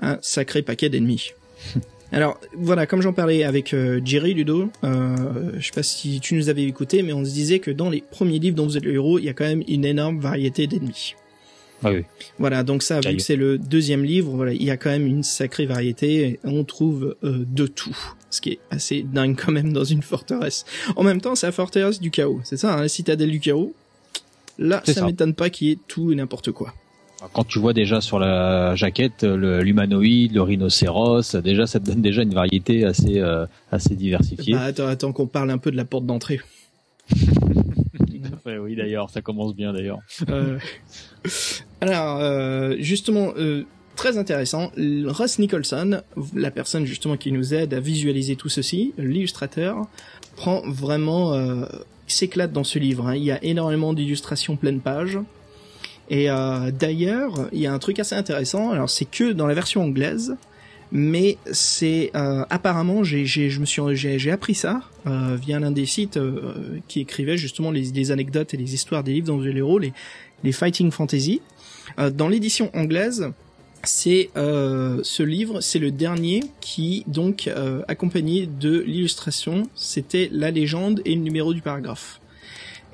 un 0.00 0.18
sacré 0.22 0.62
paquet 0.62 0.88
d'ennemis. 0.88 1.32
Alors 2.12 2.38
voilà, 2.56 2.86
comme 2.86 3.02
j'en 3.02 3.12
parlais 3.12 3.42
avec 3.42 3.74
euh, 3.74 4.00
Jerry 4.04 4.34
Ludo, 4.34 4.70
euh, 4.84 5.50
je 5.58 5.66
sais 5.66 5.72
pas 5.72 5.82
si 5.82 6.20
tu 6.20 6.34
nous 6.34 6.48
avais 6.48 6.62
écouté, 6.62 7.02
mais 7.02 7.12
on 7.12 7.24
se 7.24 7.32
disait 7.32 7.58
que 7.58 7.72
dans 7.72 7.90
les 7.90 8.02
premiers 8.02 8.38
livres 8.38 8.56
dont 8.56 8.66
vous 8.66 8.76
êtes 8.76 8.84
le 8.84 8.94
héros, 8.94 9.18
il 9.18 9.24
y 9.24 9.28
a 9.28 9.32
quand 9.32 9.44
même 9.44 9.64
une 9.66 9.84
énorme 9.84 10.20
variété 10.20 10.68
d'ennemis. 10.68 11.16
Ah 11.84 11.92
oui. 11.92 12.02
Voilà, 12.38 12.62
donc 12.62 12.82
ça, 12.82 13.00
vu 13.00 13.16
que 13.16 13.22
c'est 13.22 13.36
le 13.36 13.58
deuxième 13.58 14.04
livre, 14.04 14.32
voilà, 14.32 14.52
il 14.52 14.62
y 14.62 14.70
a 14.70 14.76
quand 14.76 14.90
même 14.90 15.06
une 15.06 15.22
sacrée 15.22 15.66
variété. 15.66 16.40
On 16.44 16.64
trouve 16.64 17.16
euh, 17.24 17.44
de 17.46 17.66
tout, 17.66 17.96
ce 18.30 18.40
qui 18.40 18.50
est 18.50 18.58
assez 18.70 19.02
dingue 19.02 19.36
quand 19.40 19.52
même 19.52 19.72
dans 19.72 19.84
une 19.84 20.02
forteresse. 20.02 20.64
En 20.96 21.02
même 21.02 21.20
temps, 21.20 21.34
c'est 21.34 21.46
la 21.46 21.52
forteresse 21.52 22.00
du 22.00 22.10
chaos, 22.10 22.40
c'est 22.44 22.56
ça, 22.56 22.74
hein, 22.74 22.80
la 22.82 22.88
citadelle 22.88 23.30
du 23.30 23.40
chaos. 23.40 23.74
Là, 24.58 24.82
ça, 24.86 24.94
ça. 24.94 25.04
m'étonne 25.06 25.34
pas 25.34 25.50
qu'il 25.50 25.68
y 25.68 25.70
ait 25.72 25.78
tout 25.88 26.10
et 26.12 26.14
n'importe 26.14 26.50
quoi. 26.52 26.72
Quand 27.32 27.44
tu 27.44 27.58
vois 27.58 27.72
déjà 27.72 28.02
sur 28.02 28.18
la 28.18 28.74
jaquette 28.76 29.22
le- 29.22 29.62
l'humanoïde, 29.62 30.34
le 30.34 30.42
rhinocéros, 30.42 31.34
déjà 31.36 31.66
ça 31.66 31.80
te 31.80 31.86
donne 31.86 32.02
déjà 32.02 32.22
une 32.22 32.34
variété 32.34 32.84
assez 32.84 33.18
euh, 33.18 33.46
assez 33.72 33.94
diversifiée. 33.94 34.52
Bah, 34.54 34.64
attends, 34.64 34.86
attends 34.86 35.12
qu'on 35.12 35.26
parle 35.26 35.50
un 35.50 35.56
peu 35.58 35.70
de 35.70 35.76
la 35.76 35.86
porte 35.86 36.04
d'entrée. 36.04 36.40
Oui 38.46 38.76
d'ailleurs, 38.76 39.10
ça 39.10 39.22
commence 39.22 39.54
bien 39.54 39.72
d'ailleurs. 39.72 39.98
Euh, 40.28 40.58
Alors, 41.80 42.20
euh, 42.20 42.76
justement, 42.78 43.32
euh, 43.36 43.64
très 43.96 44.18
intéressant, 44.18 44.70
Ross 45.06 45.38
Nicholson, 45.38 46.02
la 46.34 46.50
personne 46.50 46.84
justement 46.84 47.16
qui 47.16 47.32
nous 47.32 47.54
aide 47.54 47.74
à 47.74 47.80
visualiser 47.80 48.36
tout 48.36 48.48
ceci, 48.48 48.92
l'illustrateur, 48.98 49.86
prend 50.36 50.62
vraiment, 50.66 51.34
euh, 51.34 51.64
s'éclate 52.06 52.52
dans 52.52 52.64
ce 52.64 52.78
livre. 52.78 53.06
hein. 53.08 53.16
Il 53.16 53.24
y 53.24 53.30
a 53.32 53.42
énormément 53.44 53.92
d'illustrations 53.92 54.56
pleine 54.56 54.80
page. 54.80 55.18
Et 56.10 56.30
euh, 56.30 56.70
d'ailleurs, 56.70 57.48
il 57.52 57.60
y 57.60 57.66
a 57.66 57.72
un 57.72 57.78
truc 57.78 57.98
assez 57.98 58.14
intéressant. 58.14 58.70
Alors, 58.72 58.90
c'est 58.90 59.06
que 59.06 59.32
dans 59.32 59.46
la 59.46 59.54
version 59.54 59.82
anglaise, 59.82 60.36
mais 60.96 61.38
c'est 61.50 62.12
euh, 62.14 62.44
apparemment, 62.50 63.02
j'ai, 63.02 63.26
j'ai, 63.26 63.50
je 63.50 63.58
me 63.58 63.66
suis, 63.66 63.82
j'ai, 63.96 64.30
appris 64.30 64.54
ça 64.54 64.80
euh, 65.08 65.36
via 65.36 65.58
l'un 65.58 65.72
des 65.72 65.86
sites 65.86 66.16
euh, 66.16 66.78
qui 66.86 67.00
écrivait 67.00 67.36
justement 67.36 67.72
les, 67.72 67.90
les 67.90 68.12
anecdotes 68.12 68.54
et 68.54 68.56
les 68.56 68.74
histoires 68.74 69.02
des 69.02 69.12
livres 69.12 69.26
dans 69.26 69.40
les 69.40 69.50
héros, 69.50 69.80
les, 69.80 69.92
les 70.44 70.52
Fighting 70.52 70.92
Fantasy. 70.92 71.40
Euh, 71.98 72.10
dans 72.10 72.28
l'édition 72.28 72.70
anglaise, 72.74 73.32
c'est 73.82 74.30
euh, 74.36 75.00
ce 75.02 75.24
livre, 75.24 75.60
c'est 75.60 75.80
le 75.80 75.90
dernier 75.90 76.44
qui 76.60 77.02
donc 77.08 77.48
euh, 77.48 77.82
accompagné 77.88 78.46
de 78.46 78.78
l'illustration, 78.78 79.64
c'était 79.74 80.28
la 80.32 80.52
légende 80.52 81.02
et 81.04 81.16
le 81.16 81.20
numéro 81.22 81.52
du 81.52 81.60
paragraphe. 81.60 82.20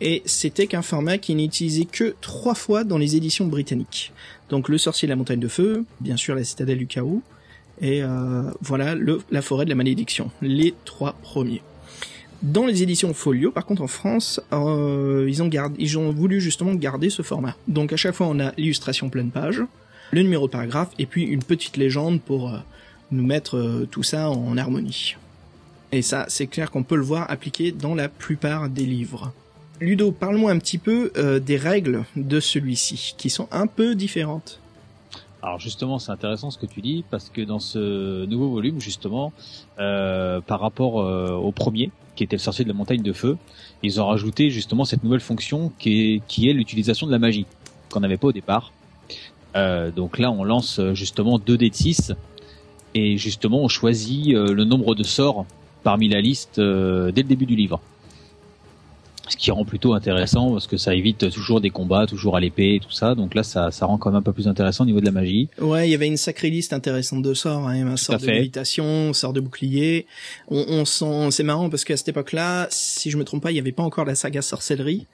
Et 0.00 0.23
c'était 0.25 0.66
qu'un 0.66 0.80
format 0.80 1.19
qui 1.19 1.35
n'est 1.35 1.45
utilisé 1.45 1.85
que 1.85 2.14
trois 2.23 2.54
fois 2.54 2.83
dans 2.85 2.97
les 2.97 3.16
éditions 3.16 3.47
britanniques. 3.47 4.12
Donc 4.49 4.71
le 4.71 4.78
sorcier 4.78 5.07
de 5.07 5.11
la 5.11 5.16
montagne 5.16 5.38
de 5.38 5.49
feu, 5.49 5.85
bien 6.00 6.16
sûr 6.16 6.35
la 6.35 6.45
citadelle 6.45 6.78
du 6.78 6.87
chaos, 6.87 7.23
et 7.81 8.03
euh, 8.03 8.51
voilà 8.61 8.95
le, 8.95 9.21
la 9.31 9.43
forêt 9.43 9.65
de 9.65 9.71
la 9.71 9.77
malédiction, 9.77 10.31
les 10.43 10.75
trois 10.85 11.15
premiers. 11.23 11.63
Dans 12.43 12.65
les 12.65 12.83
éditions 12.83 13.13
Folio, 13.13 13.51
par 13.51 13.67
contre 13.67 13.83
en 13.83 13.87
France, 13.87 14.41
euh, 14.55 15.27
ils 15.29 15.43
ont 15.43 15.49
gardé, 15.49 15.77
ils 15.79 15.99
ont 15.99 16.11
voulu 16.11 16.41
justement 16.41 16.73
garder 16.73 17.11
ce 17.11 17.21
format. 17.21 17.55
Donc 17.69 17.93
à 17.93 17.97
chaque 17.97 18.15
fois 18.15 18.29
on 18.29 18.41
a 18.41 18.53
l'illustration 18.57 19.11
pleine 19.11 19.31
page, 19.31 19.63
le 20.11 20.23
numéro 20.23 20.49
paragraphe 20.49 20.89
et 20.99 21.05
puis 21.05 21.25
une 21.25 21.43
petite 21.43 21.77
légende 21.77 22.23
pour 22.23 22.49
euh, 22.49 22.59
nous 23.11 23.27
mettre 23.27 23.59
euh, 23.59 23.89
tout 23.91 24.03
ça 24.03 24.31
en 24.31 24.57
harmonie. 24.57 25.17
Et 25.93 26.01
ça, 26.01 26.25
c'est 26.29 26.47
clair 26.47 26.71
qu'on 26.71 26.83
peut 26.83 26.97
le 26.97 27.03
voir 27.03 27.31
appliqué 27.31 27.73
dans 27.73 27.95
la 27.95 28.09
plupart 28.09 28.71
des 28.71 28.87
livres. 28.87 29.35
Ludo, 29.81 30.11
parle-moi 30.11 30.53
un 30.53 30.59
petit 30.59 30.79
peu 30.79 31.11
des 31.43 31.57
règles 31.57 32.05
de 32.15 32.39
celui-ci, 32.39 33.15
qui 33.19 33.29
sont 33.29 33.49
un 33.51 33.67
peu 33.67 33.97
différentes. 33.97 34.60
Alors 35.42 35.59
justement, 35.59 35.99
c'est 35.99 36.12
intéressant 36.12 36.50
ce 36.50 36.59
que 36.59 36.66
tu 36.66 36.82
dis 36.82 37.04
parce 37.11 37.30
que 37.30 37.40
dans 37.40 37.61
ce 37.61 38.26
nouveau 38.26 38.50
volume, 38.50 38.80
justement, 38.80 39.32
euh, 39.78 40.40
par 40.40 40.61
rapport 40.61 41.00
euh, 41.00 41.30
au 41.32 41.50
premier, 41.50 41.90
qui 42.14 42.25
était 42.25 42.37
le 42.37 42.40
sorcier 42.40 42.64
de 42.64 42.68
la 42.68 42.75
montagne 42.75 43.02
de 43.02 43.12
feu, 43.12 43.38
ils 43.82 44.00
ont 44.00 44.06
rajouté 44.06 44.50
justement 44.50 44.85
cette 44.85 45.02
nouvelle 45.02 45.20
fonction 45.20 45.73
qui 45.78 46.23
est, 46.26 46.52
l'utilisation 46.52 47.06
de 47.06 47.12
la 47.12 47.18
magie 47.18 47.47
qu'on 47.90 48.00
n'avait 48.00 48.18
pas 48.18 48.28
au 48.28 48.32
départ. 48.32 48.73
Euh, 49.56 49.90
donc 49.90 50.18
là, 50.18 50.30
on 50.30 50.44
lance 50.44 50.78
justement 50.92 51.38
2 51.38 51.56
dés 51.56 51.70
de 51.70 51.75
6 51.75 52.12
et 52.94 53.16
justement 53.16 53.62
on 53.62 53.68
choisit 53.68 54.35
le 54.35 54.64
nombre 54.64 54.94
de 54.94 55.04
sorts 55.04 55.47
parmi 55.82 56.09
la 56.09 56.20
liste 56.20 56.61
dès 56.61 57.23
le 57.23 57.28
début 57.28 57.47
du 57.47 57.56
livre. 57.56 57.80
Ce 59.31 59.37
qui 59.37 59.51
rend 59.51 59.65
plutôt 59.65 59.95
intéressant 59.95 60.51
parce 60.51 60.67
que 60.67 60.77
ça 60.77 60.95
évite 60.95 61.31
toujours 61.31 61.61
des 61.61 61.71
combats, 61.71 62.07
toujours 62.07 62.37
à 62.37 62.41
l'épée 62.41 62.75
et 62.75 62.81
tout 62.81 62.91
ça. 62.91 63.15
Donc 63.15 63.35
là, 63.35 63.43
ça, 63.43 63.71
ça 63.71 63.87
rend 63.87 63.97
quand 63.97 64.11
même 64.11 64.19
un 64.19 64.23
peu 64.23 64.33
plus 64.33 64.49
intéressant 64.49 64.85
au 64.85 64.87
niveau 64.87 65.01
de 65.01 65.05
la 65.07 65.13
magie. 65.13 65.49
Ouais, 65.61 65.89
il 65.89 65.93
y 65.93 65.95
avait 65.95 66.09
une 66.09 66.17
sacrée 66.17 66.51
liste 66.51 66.73
intéressante 66.73 67.23
de 67.23 67.33
sorts, 67.33 67.69
hein, 67.69 67.87
un 67.87 67.97
sort 67.97 68.19
de 68.19 68.25
fait. 68.25 68.51
un 68.81 69.13
sort 69.13 69.33
de 69.33 69.41
bouclier. 69.41 70.07
On, 70.49 70.65
on 70.69 70.85
sent, 70.85 71.31
c'est 71.31 71.45
marrant 71.45 71.71
parce 71.71 71.85
qu'à 71.85 71.97
cette 71.97 72.09
époque-là, 72.09 72.67
si 72.71 73.11
je 73.11 73.17
me 73.17 73.25
trompe 73.25 73.43
pas, 73.43 73.53
il 73.53 73.57
y 73.57 73.61
avait 73.61 73.73
pas 73.73 73.85
encore 73.85 74.05
la 74.05 74.17
saga 74.17 74.43
sorcellerie. 74.43 75.07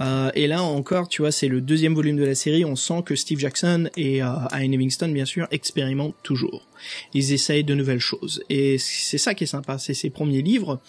Euh, 0.00 0.30
et 0.34 0.46
là 0.46 0.62
encore, 0.62 1.08
tu 1.08 1.22
vois, 1.22 1.30
c'est 1.30 1.48
le 1.48 1.60
deuxième 1.60 1.94
volume 1.94 2.16
de 2.16 2.24
la 2.24 2.34
série. 2.34 2.64
On 2.64 2.76
sent 2.76 3.02
que 3.06 3.14
Steve 3.14 3.38
Jackson 3.38 3.88
et 3.96 4.22
euh, 4.22 4.28
Ian 4.52 4.70
Livingstone, 4.70 5.12
bien 5.12 5.24
sûr, 5.24 5.46
expérimentent 5.50 6.16
toujours. 6.22 6.66
Ils 7.14 7.32
essayent 7.32 7.64
de 7.64 7.74
nouvelles 7.74 8.00
choses. 8.00 8.42
Et 8.48 8.78
c'est 8.78 9.18
ça 9.18 9.34
qui 9.34 9.44
est 9.44 9.48
sympa, 9.48 9.78
c'est 9.78 9.94
ces 9.94 10.10
premiers 10.10 10.42
livres. 10.42 10.80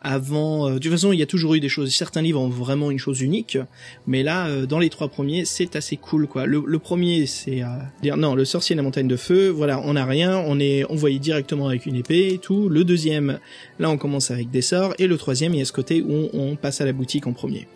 Avant, 0.00 0.68
euh, 0.68 0.74
de 0.74 0.78
toute 0.78 0.92
façon, 0.92 1.12
il 1.12 1.18
y 1.18 1.22
a 1.22 1.26
toujours 1.26 1.54
eu 1.54 1.60
des 1.60 1.68
choses. 1.68 1.92
Certains 1.92 2.22
livres 2.22 2.40
ont 2.40 2.48
vraiment 2.48 2.92
une 2.92 2.98
chose 2.98 3.20
unique, 3.20 3.58
mais 4.06 4.22
là, 4.22 4.46
euh, 4.46 4.64
dans 4.64 4.78
les 4.78 4.90
trois 4.90 5.08
premiers, 5.08 5.44
c'est 5.44 5.74
assez 5.74 5.96
cool, 5.96 6.28
quoi. 6.28 6.46
Le, 6.46 6.62
le 6.64 6.78
premier, 6.78 7.26
c'est 7.26 7.62
euh, 7.62 7.66
dire 8.00 8.16
non, 8.16 8.36
le 8.36 8.44
sorcier 8.44 8.76
de 8.76 8.78
la 8.78 8.84
montagne 8.84 9.08
de 9.08 9.16
feu. 9.16 9.48
Voilà, 9.48 9.80
on 9.84 9.94
n'a 9.94 10.04
rien, 10.04 10.38
on 10.38 10.60
est 10.60 10.84
envoyé 10.84 11.18
directement 11.18 11.66
avec 11.66 11.84
une 11.84 11.96
épée 11.96 12.28
et 12.34 12.38
tout. 12.38 12.68
Le 12.68 12.84
deuxième, 12.84 13.40
là, 13.80 13.90
on 13.90 13.98
commence 13.98 14.30
avec 14.30 14.50
des 14.50 14.62
sorts, 14.62 14.94
et 15.00 15.08
le 15.08 15.16
troisième, 15.16 15.52
il 15.54 15.58
y 15.58 15.62
a 15.62 15.64
ce 15.64 15.72
côté 15.72 16.00
où 16.00 16.28
on, 16.32 16.54
passe 16.54 16.80
à 16.80 16.84
la 16.84 16.92
boutique 16.92 17.26
en 17.26 17.32
premier. 17.32 17.66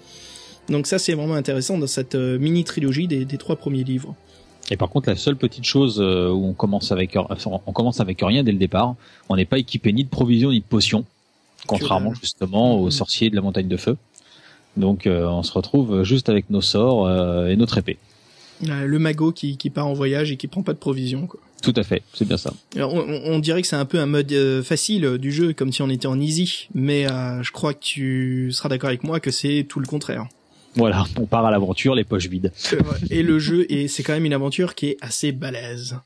Donc 0.69 0.87
ça, 0.87 0.99
c'est 0.99 1.15
vraiment 1.15 1.35
intéressant 1.35 1.77
dans 1.77 1.87
cette 1.89 2.15
mini 2.15 2.63
trilogie 2.63 3.09
des, 3.09 3.25
des 3.25 3.39
trois 3.39 3.57
premiers 3.57 3.85
livres. 3.85 4.15
Et 4.71 4.77
par 4.77 4.89
contre, 4.89 5.09
la 5.09 5.17
seule 5.17 5.37
petite 5.37 5.65
chose 5.65 6.01
où 6.01 6.47
on 6.47 6.53
commence 6.53 6.93
avec 6.93 7.17
on 7.17 7.73
commence 7.73 8.01
avec 8.01 8.21
rien 8.23 8.45
dès 8.45 8.53
le 8.53 8.59
départ, 8.59 8.95
on 9.29 9.37
n'est 9.37 9.45
pas 9.45 9.59
équipé 9.59 9.93
ni 9.93 10.05
de 10.05 10.09
provisions 10.09 10.51
ni 10.51 10.61
de 10.61 10.65
potions, 10.65 11.05
contrairement 11.67 12.15
justement 12.15 12.77
aux 12.79 12.87
Mhm. 12.87 12.91
sorciers 12.91 13.31
de 13.31 13.37
la 13.37 13.43
montagne 13.43 13.69
de 13.69 13.77
feu. 13.77 13.97
Donc 14.77 15.07
euh, 15.07 15.27
on 15.27 15.43
se 15.43 15.53
retrouve 15.53 16.03
juste 16.03 16.29
avec 16.29 16.49
nos 16.51 16.61
sorts 16.63 17.07
euh, 17.07 17.49
et 17.49 17.57
notre 17.57 17.79
épée. 17.79 17.99
Euh, 18.69 18.87
le 18.87 18.99
magot 18.99 19.33
qui, 19.33 19.57
qui 19.57 19.71
part 19.71 19.87
en 19.87 19.93
voyage 19.93 20.31
et 20.31 20.37
qui 20.37 20.47
prend 20.47 20.63
pas 20.63 20.73
de 20.73 20.79
provisions, 20.79 21.27
quoi. 21.27 21.41
Tout 21.63 21.75
à 21.77 21.85
fait, 21.85 22.03
c'est 22.13 22.27
bien 22.27 22.37
ça. 22.37 22.53
Alors, 22.75 22.93
on, 22.93 23.39
dirait 23.39 23.63
que 23.63 23.69
c'est 23.69 23.77
un 23.77 23.85
peu 23.85 24.01
un 24.01 24.07
mode 24.07 24.33
euh, 24.33 24.65
facile 24.65 25.05
euh, 25.05 25.17
du 25.17 25.31
jeu, 25.31 25.53
comme 25.53 25.73
si 25.73 25.81
on 25.81 25.89
était 25.91 26.09
en 26.09 26.19
easy, 26.19 26.67
mais 26.75 27.09
euh, 27.09 27.41
je 27.45 27.53
crois 27.53 27.73
que 27.73 27.79
tu 27.79 28.51
seras 28.51 28.69
d'accord 28.69 28.89
avec 28.89 29.05
moi 29.05 29.21
que 29.21 29.31
c'est 29.31 29.65
tout 29.69 29.79
le 29.79 29.87
contraire. 29.87 30.27
Voilà, 30.75 31.05
on 31.21 31.27
part 31.27 31.47
à 31.47 31.53
l'aventure 31.53 31.95
les 31.95 32.03
poches 32.03 32.27
vides. 32.27 32.51
Et 33.11 33.23
le 33.23 33.39
jeu, 33.39 33.65
et 33.71 33.87
c'est 33.87 34.03
quand 34.03 34.13
même 34.13 34.25
une 34.25 34.33
aventure 34.33 34.75
qui 34.75 34.87
est 34.89 34.97
assez 35.03 35.31
balèze. 35.31 35.99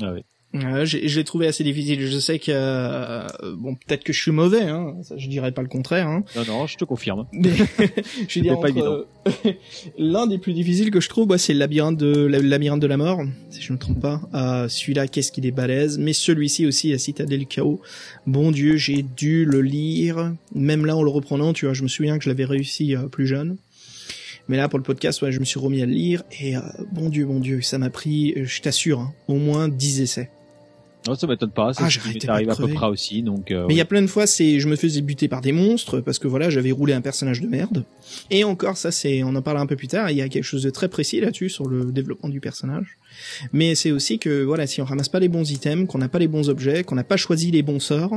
Ah 0.00 0.12
oui. 0.14 0.20
Euh, 0.54 0.84
je 0.84 1.16
l'ai 1.18 1.24
trouvé 1.24 1.46
assez 1.48 1.64
difficile. 1.64 2.00
Je 2.06 2.18
sais 2.18 2.38
que 2.38 2.52
euh, 2.52 3.26
bon, 3.56 3.74
peut-être 3.74 4.04
que 4.04 4.12
je 4.12 4.20
suis 4.22 4.30
mauvais, 4.30 4.62
hein. 4.62 4.94
Ça, 5.02 5.16
je 5.16 5.28
dirais 5.28 5.50
pas 5.52 5.62
le 5.62 5.68
contraire. 5.68 6.06
Hein. 6.06 6.22
Non 6.36 6.42
non, 6.46 6.66
je 6.66 6.76
te 6.76 6.84
confirme. 6.84 7.26
Mais 7.32 7.50
je 8.28 8.40
dire, 8.40 8.60
pas 8.60 8.70
entre- 8.70 9.08
l'un 9.98 10.26
des 10.26 10.38
plus 10.38 10.52
difficiles 10.52 10.90
que 10.92 11.00
je 11.00 11.08
trouve, 11.08 11.26
bah, 11.26 11.38
c'est 11.38 11.54
le 11.54 11.58
labyrinthe 11.58 11.96
de 11.96 12.26
le 12.26 12.38
labyrinthe 12.38 12.80
de 12.80 12.86
la 12.86 12.96
mort, 12.96 13.22
si 13.50 13.62
je 13.62 13.72
ne 13.72 13.74
me 13.76 13.80
trompe 13.80 14.00
pas. 14.00 14.20
Euh, 14.34 14.68
celui-là, 14.68 15.08
qu'est-ce 15.08 15.32
qu'il 15.32 15.44
est 15.46 15.50
balèze. 15.50 15.98
Mais 15.98 16.12
celui-ci 16.12 16.66
aussi, 16.66 16.90
la 16.92 16.98
citadelle 16.98 17.40
du 17.40 17.46
chaos. 17.46 17.80
Bon 18.26 18.52
Dieu, 18.52 18.76
j'ai 18.76 19.02
dû 19.02 19.44
le 19.44 19.60
lire. 19.60 20.34
Même 20.54 20.86
là, 20.86 20.96
en 20.96 21.02
le 21.02 21.10
reprenant, 21.10 21.52
tu 21.52 21.64
vois, 21.64 21.74
je 21.74 21.82
me 21.82 21.88
souviens 21.88 22.16
que 22.18 22.24
je 22.24 22.28
l'avais 22.28 22.44
réussi 22.44 22.94
euh, 22.94 23.08
plus 23.08 23.26
jeune. 23.26 23.56
Mais 24.46 24.58
là, 24.58 24.68
pour 24.68 24.78
le 24.78 24.82
podcast, 24.82 25.22
ouais, 25.22 25.32
je 25.32 25.40
me 25.40 25.44
suis 25.46 25.58
remis 25.58 25.80
à 25.80 25.86
le 25.86 25.92
lire 25.92 26.22
et 26.38 26.54
euh, 26.56 26.60
bon 26.92 27.08
Dieu, 27.08 27.24
bon 27.24 27.40
Dieu, 27.40 27.62
ça 27.62 27.78
m'a 27.78 27.88
pris, 27.88 28.34
euh, 28.36 28.44
je 28.44 28.60
t'assure, 28.60 29.00
hein, 29.00 29.14
au 29.26 29.36
moins 29.36 29.68
10 29.68 30.02
essais. 30.02 30.30
Non, 31.06 31.14
ça 31.14 31.26
m'étonne 31.26 31.50
pas, 31.50 31.72
Ah, 31.76 31.88
j'arrêtais 31.88 32.26
pas 32.26 32.42
de 32.42 32.48
à 32.48 32.56
peu 32.56 32.68
près 32.68 32.86
aussi. 32.86 33.22
Donc 33.22 33.50
euh, 33.50 33.66
Mais 33.68 33.74
il 33.74 33.76
y 33.76 33.82
a 33.82 33.84
plein 33.84 34.00
de 34.00 34.06
fois, 34.06 34.26
c'est, 34.26 34.58
je 34.58 34.68
me 34.68 34.76
faisais 34.76 35.02
buter 35.02 35.28
par 35.28 35.42
des 35.42 35.52
monstres 35.52 36.00
parce 36.00 36.18
que 36.18 36.28
voilà, 36.28 36.48
j'avais 36.48 36.70
roulé 36.70 36.94
un 36.94 37.02
personnage 37.02 37.40
de 37.40 37.46
merde. 37.46 37.84
Et 38.30 38.44
encore, 38.44 38.76
ça, 38.76 38.90
c'est, 38.90 39.22
on 39.22 39.34
en 39.34 39.42
parlera 39.42 39.62
un 39.62 39.66
peu 39.66 39.76
plus 39.76 39.88
tard. 39.88 40.10
Il 40.10 40.16
y 40.16 40.22
a 40.22 40.28
quelque 40.28 40.44
chose 40.44 40.62
de 40.62 40.70
très 40.70 40.88
précis 40.88 41.20
là-dessus 41.20 41.50
sur 41.50 41.68
le 41.68 41.92
développement 41.92 42.28
du 42.28 42.40
personnage. 42.40 42.96
Mais 43.52 43.74
c'est 43.74 43.90
aussi 43.90 44.18
que 44.18 44.42
voilà, 44.42 44.66
si 44.66 44.80
on 44.80 44.84
ramasse 44.84 45.08
pas 45.08 45.20
les 45.20 45.28
bons 45.28 45.50
items, 45.50 45.86
qu'on 45.86 45.98
n'a 45.98 46.08
pas 46.08 46.18
les 46.18 46.28
bons 46.28 46.48
objets, 46.48 46.84
qu'on 46.84 46.94
n'a 46.94 47.04
pas 47.04 47.16
choisi 47.16 47.50
les 47.50 47.62
bons 47.62 47.80
sorts, 47.80 48.14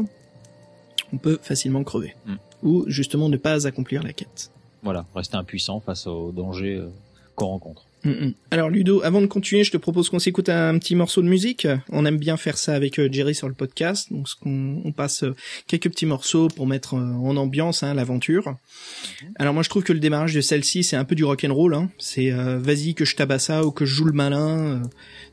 on 1.11 1.17
peut 1.17 1.39
facilement 1.41 1.83
crever. 1.83 2.15
Mm. 2.25 2.35
Ou 2.63 2.85
justement 2.87 3.29
ne 3.29 3.37
pas 3.37 3.67
accomplir 3.67 4.03
la 4.03 4.13
quête. 4.13 4.51
voilà, 4.81 5.05
rester 5.13 5.35
impuissant 5.35 5.79
face 5.79 6.07
au 6.07 6.31
danger 6.31 6.75
euh, 6.75 6.87
qu'on 7.35 7.47
rencontre. 7.47 7.86
Alors 8.51 8.69
Ludo, 8.69 9.01
avant 9.03 9.19
de 9.19 9.25
continuer, 9.25 9.65
je 9.65 9.71
te 9.71 9.75
propose 9.77 10.09
qu'on 10.09 10.19
s'écoute 10.19 10.47
un 10.47 10.77
petit 10.79 10.95
morceau 10.95 11.21
de 11.21 11.27
musique. 11.27 11.67
On 11.89 12.05
aime 12.05 12.17
bien 12.17 12.37
faire 12.37 12.57
ça 12.57 12.73
avec 12.73 12.99
euh, 12.99 13.09
Jerry 13.11 13.35
sur 13.35 13.49
le 13.49 13.53
podcast, 13.53 14.13
donc 14.13 14.27
on, 14.45 14.81
on 14.85 14.91
passe 14.93 15.23
euh, 15.23 15.35
quelques 15.67 15.89
petits 15.89 16.05
morceaux 16.05 16.47
pour 16.47 16.67
mettre 16.67 16.93
euh, 16.93 16.99
en 16.99 17.35
ambiance 17.35 17.83
hein, 17.83 17.93
l'aventure. 17.93 18.55
Alors 19.35 19.53
moi 19.53 19.61
je 19.61 19.69
trouve 19.69 19.83
que 19.83 19.91
le 19.91 19.99
démarrage 19.99 20.33
de 20.33 20.39
celle-ci 20.39 20.83
c'est 20.85 20.95
un 20.95 21.03
peu 21.03 21.15
du 21.15 21.25
rock 21.25 21.43
and 21.43 21.53
roll. 21.53 21.73
Hein. 21.73 21.89
C'est 21.97 22.31
euh, 22.31 22.57
vas-y 22.59 22.93
que 22.93 23.03
je 23.03 23.15
tabasse 23.15 23.45
ça 23.45 23.65
ou 23.65 23.71
que 23.71 23.83
je 23.85 23.93
joue 23.93 24.05
le 24.05 24.13
malin. 24.13 24.57
euh, 24.59 24.79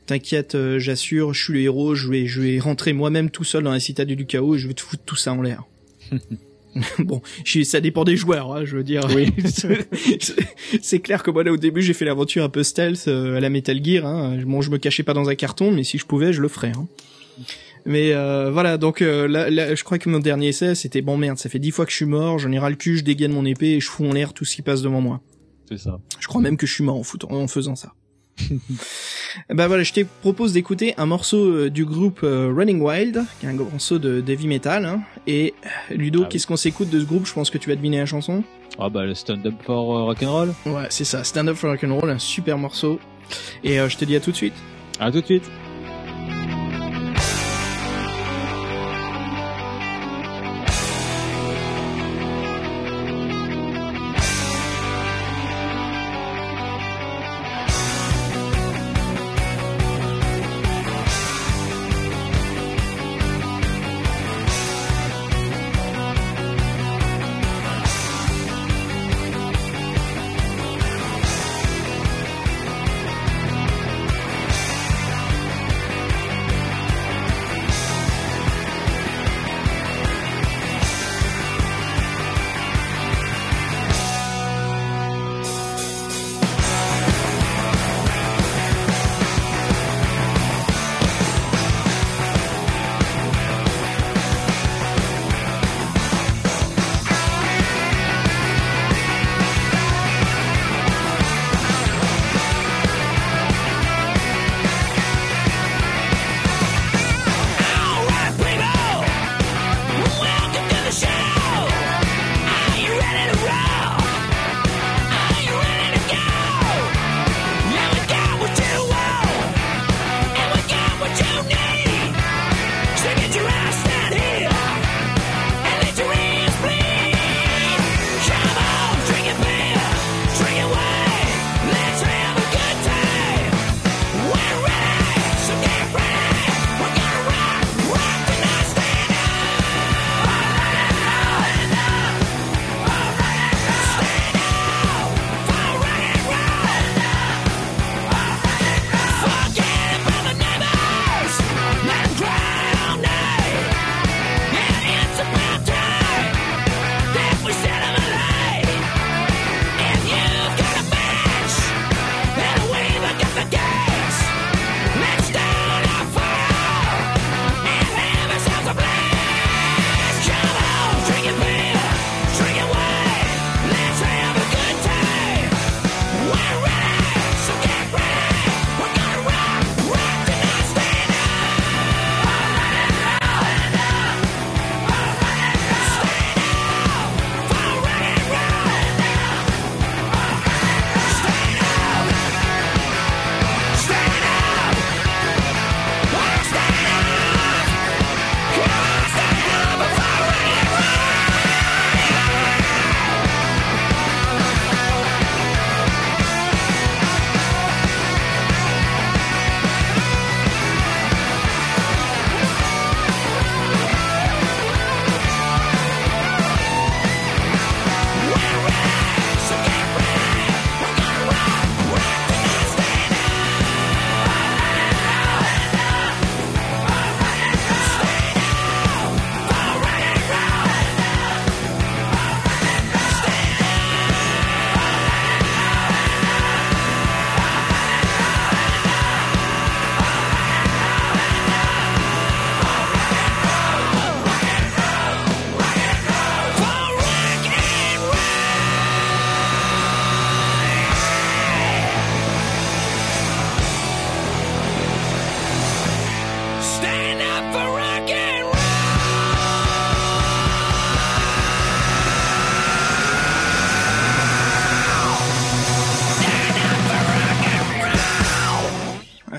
T'inquiète, 0.05 0.55
euh, 0.55 0.77
j'assure, 0.77 1.33
je 1.33 1.43
suis 1.45 1.53
le 1.53 1.61
héros. 1.61 1.95
Je 1.95 2.09
vais, 2.09 2.27
je 2.27 2.41
vais 2.41 2.59
rentrer 2.59 2.91
moi-même 2.93 3.29
tout 3.29 3.43
seul 3.45 3.63
dans 3.63 3.71
la 3.71 3.79
citadelle 3.79 4.17
du 4.17 4.25
chaos 4.25 4.55
et 4.55 4.59
je 4.59 4.67
vais 4.67 4.73
te 4.73 4.81
foutre 4.81 5.03
tout 5.05 5.15
ça 5.15 5.31
en 5.33 5.41
l'air. 5.41 5.63
bon, 6.99 7.21
ça 7.63 7.79
dépend 7.81 8.03
des 8.03 8.15
joueurs, 8.17 8.53
hein, 8.53 8.65
je 8.65 8.77
veux 8.77 8.83
dire. 8.83 9.07
Oui. 9.15 9.31
c'est 10.81 10.99
clair 10.99 11.23
que 11.23 11.31
moi 11.31 11.43
là 11.43 11.51
au 11.51 11.57
début 11.57 11.81
j'ai 11.81 11.93
fait 11.93 12.05
l'aventure 12.05 12.43
un 12.43 12.49
peu 12.49 12.63
stealth 12.63 13.07
euh, 13.07 13.37
à 13.37 13.39
la 13.39 13.49
Metal 13.49 13.83
Gear. 13.83 14.05
Hein. 14.05 14.37
Bon, 14.45 14.61
je 14.61 14.69
me 14.69 14.77
cachais 14.77 15.03
pas 15.03 15.13
dans 15.13 15.29
un 15.29 15.35
carton, 15.35 15.71
mais 15.71 15.83
si 15.83 15.97
je 15.97 16.05
pouvais, 16.05 16.33
je 16.33 16.41
le 16.41 16.47
ferais. 16.47 16.73
Hein. 16.75 16.87
Mais 17.85 18.13
euh, 18.13 18.49
voilà, 18.51 18.77
donc 18.77 19.01
euh, 19.01 19.27
là, 19.27 19.49
là, 19.49 19.75
je 19.75 19.83
crois 19.83 19.99
que 19.99 20.09
mon 20.09 20.19
dernier 20.19 20.47
essai, 20.49 20.73
c'était 20.73 21.01
bon 21.01 21.17
merde, 21.17 21.37
ça 21.37 21.49
fait 21.49 21.59
dix 21.59 21.71
fois 21.71 21.85
que 21.85 21.91
je 21.91 21.97
suis 21.97 22.05
mort, 22.05 22.39
j'en 22.39 22.51
ai 22.51 22.57
ras 22.57 22.69
le 22.71 22.75
cul, 22.75 22.97
je 22.97 23.03
dégaine 23.03 23.31
mon 23.31 23.45
épée 23.45 23.73
et 23.73 23.79
je 23.79 23.87
fous 23.87 24.05
en 24.05 24.13
l'air 24.13 24.33
tout 24.33 24.43
ce 24.43 24.55
qui 24.55 24.61
passe 24.63 24.81
devant 24.81 25.01
moi. 25.01 25.21
C'est 25.69 25.77
ça. 25.77 25.99
Je 26.19 26.27
crois 26.27 26.41
même 26.41 26.57
que 26.57 26.65
je 26.65 26.73
suis 26.73 26.83
mort 26.83 26.97
en, 26.97 27.03
foutant- 27.03 27.31
en 27.31 27.47
faisant 27.47 27.75
ça. 27.75 27.93
bah 29.53 29.67
voilà, 29.67 29.83
je 29.83 29.93
te 29.93 30.01
propose 30.21 30.53
d'écouter 30.53 30.93
un 30.97 31.05
morceau 31.05 31.43
euh, 31.45 31.69
du 31.69 31.85
groupe 31.85 32.21
euh, 32.23 32.53
Running 32.55 32.81
Wild, 32.81 33.23
qui 33.39 33.45
est 33.45 33.49
un 33.49 33.53
morceau 33.53 33.99
de 33.99 34.23
heavy 34.27 34.47
metal. 34.47 34.85
Hein. 34.85 35.01
Et 35.27 35.53
euh, 35.91 35.95
Ludo, 35.95 36.19
Ah 36.19 36.23
oui. 36.23 36.29
qu'est-ce 36.29 36.47
qu'on 36.47 36.55
s'écoute 36.57 36.89
de 36.89 36.99
ce 36.99 37.05
groupe? 37.05 37.25
Je 37.25 37.33
pense 37.33 37.49
que 37.49 37.57
tu 37.57 37.69
vas 37.69 37.75
deviner 37.75 37.97
la 37.99 38.05
chanson. 38.05 38.43
Ah 38.77 38.89
bah 38.89 39.05
le 39.05 39.13
stand-up 39.15 39.53
for 39.63 39.97
euh, 39.97 40.03
rock'n'roll. 40.03 40.53
Ouais, 40.65 40.87
c'est 40.89 41.05
ça, 41.05 41.23
Stand 41.23 41.47
Up 41.49 41.55
for 41.55 41.69
Rock'n'Roll, 41.71 42.09
un 42.09 42.19
super 42.19 42.57
morceau. 42.57 42.99
Et 43.63 43.79
euh, 43.79 43.87
je 43.89 43.97
te 43.97 44.05
dis 44.05 44.15
à 44.15 44.19
tout 44.19 44.31
de 44.31 44.35
suite. 44.35 44.53
À 44.99 45.11
tout 45.11 45.21
de 45.21 45.25
suite. 45.25 45.43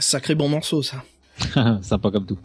Sacré 0.06 0.34
bon 0.34 0.48
morceau, 0.48 0.82
ça. 0.82 1.02
Sympa 1.82 2.10
comme 2.10 2.26
tout. 2.26 2.38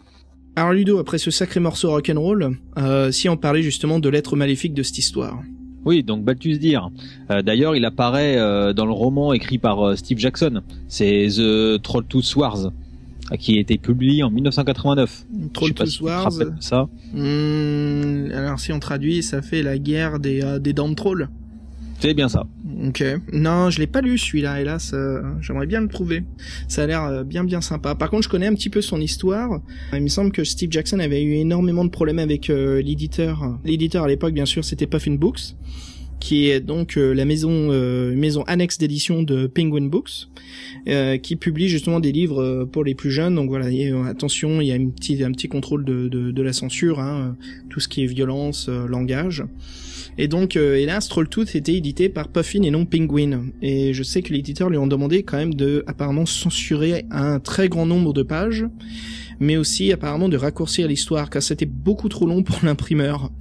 Alors 0.56 0.74
Ludo, 0.74 0.98
après 1.00 1.18
ce 1.18 1.32
sacré 1.32 1.60
morceau 1.60 1.92
rock'n'roll, 1.92 2.58
euh, 2.78 3.12
si 3.12 3.30
on 3.30 3.38
parlait 3.38 3.62
justement 3.62 4.00
de 4.00 4.10
l'être 4.10 4.36
maléfique 4.36 4.74
de 4.74 4.84
cette 4.84 4.98
histoire. 4.98 5.40
Oui, 5.86 6.04
donc 6.04 6.24
Balthus 6.24 6.58
Dire. 6.60 6.90
Euh, 7.32 7.42
D'ailleurs, 7.42 7.76
il 7.76 7.86
apparaît 7.86 8.38
euh, 8.38 8.74
dans 8.74 8.86
le 8.86 8.92
roman 8.92 9.34
écrit 9.34 9.58
par 9.58 9.82
euh, 9.82 9.96
Steve 9.96 10.20
Jackson. 10.20 10.62
C'est 10.88 11.28
The 11.36 11.82
Trolltooth 11.82 12.36
Wars, 12.36 12.66
euh, 13.32 13.36
qui 13.38 13.58
a 13.58 13.62
été 13.62 13.78
publié 13.78 14.22
en 14.24 14.30
1989. 14.30 15.26
Troll 15.54 15.74
Tooth 15.74 15.88
si 15.88 16.04
Wars. 16.04 16.32
ça. 16.60 16.88
Hmm, 17.14 18.30
alors 18.34 18.60
si 18.60 18.72
on 18.74 18.80
traduit, 18.80 19.24
ça 19.24 19.42
fait 19.42 19.64
la 19.64 19.78
guerre 19.80 20.20
des, 20.20 20.58
des 20.60 20.74
dents 20.74 20.90
de 20.90 20.96
troll. 20.96 21.30
C'est 22.00 22.14
bien 22.14 22.28
ça. 22.30 22.46
Ok. 22.88 23.04
Non, 23.32 23.70
je 23.70 23.80
l'ai 23.80 23.88
pas 23.88 24.02
lu 24.02 24.18
celui-là, 24.18 24.60
hélas. 24.60 24.92
euh, 24.94 25.22
J'aimerais 25.42 25.68
bien 25.68 25.82
le 25.82 25.88
trouver. 25.88 26.24
Ça 26.68 26.84
a 26.84 26.88
l'air 26.88 27.04
euh, 27.04 27.24
bien 27.24 27.44
bien 27.44 27.62
sympa. 27.62 27.94
Par 27.96 28.10
contre, 28.10 28.24
je 28.24 28.30
connais 28.30 28.48
un 28.48 28.56
petit 28.56 28.70
peu 28.70 28.82
son 28.82 29.00
histoire. 29.00 29.62
Il 29.94 30.02
me 30.02 30.08
semble 30.08 30.32
que 30.32 30.44
Steve 30.44 30.72
Jackson 30.72 31.00
avait 31.00 31.22
eu 31.22 31.34
énormément 31.36 31.86
de 31.86 31.90
problèmes 31.90 32.20
avec 32.20 32.50
euh, 32.50 32.82
l'éditeur. 32.82 33.60
L'éditeur 33.64 34.06
à 34.06 34.08
l'époque, 34.08 34.34
bien 34.34 34.46
sûr, 34.46 34.66
c'était 34.66 34.88
Puffin 34.88 35.14
Books, 35.14 35.56
qui 36.20 36.50
est 36.50 36.60
donc 36.60 36.96
la 36.96 37.26
maison 37.26 37.72
maison 38.16 38.44
annexe 38.44 38.78
d'édition 38.78 39.24
de 39.24 39.48
Penguin 39.48 39.88
Books, 39.88 40.30
qui 41.24 41.36
publie 41.36 41.68
justement 41.68 42.00
des 42.00 42.12
livres 42.12 42.66
pour 42.72 42.84
les 42.84 42.94
plus 42.94 43.10
jeunes. 43.10 43.36
Donc 43.36 43.50
voilà, 43.50 43.68
attention, 44.08 44.62
il 44.62 44.68
y 44.68 44.72
a 44.72 44.76
un 44.76 45.32
petit 45.32 45.48
contrôle 45.50 45.84
de, 45.84 46.08
de, 46.10 46.42
la 46.42 46.54
censure, 46.54 47.00
hein, 47.00 47.36
tout 47.70 47.80
ce 47.80 47.88
qui 47.88 48.04
est 48.04 48.08
violence, 48.08 48.70
langage. 48.70 49.44
Et 50.18 50.28
donc, 50.28 50.56
euh, 50.56 50.76
hélas, 50.76 51.08
Trolltooth 51.08 51.56
était 51.56 51.76
édité 51.76 52.10
par 52.10 52.28
Puffin 52.28 52.62
et 52.64 52.72
non 52.72 52.86
Penguin. 52.86 53.46
Et 53.62 53.94
je 53.94 54.04
sais 54.04 54.22
que 54.22 54.34
l'éditeur 54.34 54.70
lui 54.70 54.78
ont 54.78 54.88
demandé 54.88 55.24
quand 55.24 55.38
même 55.38 55.54
de, 55.54 55.84
apparemment, 55.88 56.26
censurer 56.26 57.06
un 57.12 57.40
très 57.40 57.70
grand 57.70 57.86
nombre 57.86 58.14
de 58.14 58.24
pages, 58.24 58.66
mais 59.40 59.58
aussi, 59.58 59.92
apparemment, 59.92 60.30
de 60.30 60.38
raccourcir 60.38 60.88
l'histoire, 60.88 61.30
car 61.30 61.42
c'était 61.42 61.66
beaucoup 61.66 62.10
trop 62.10 62.28
long 62.28 62.44
pour 62.44 62.60
l'imprimeur. 62.64 63.32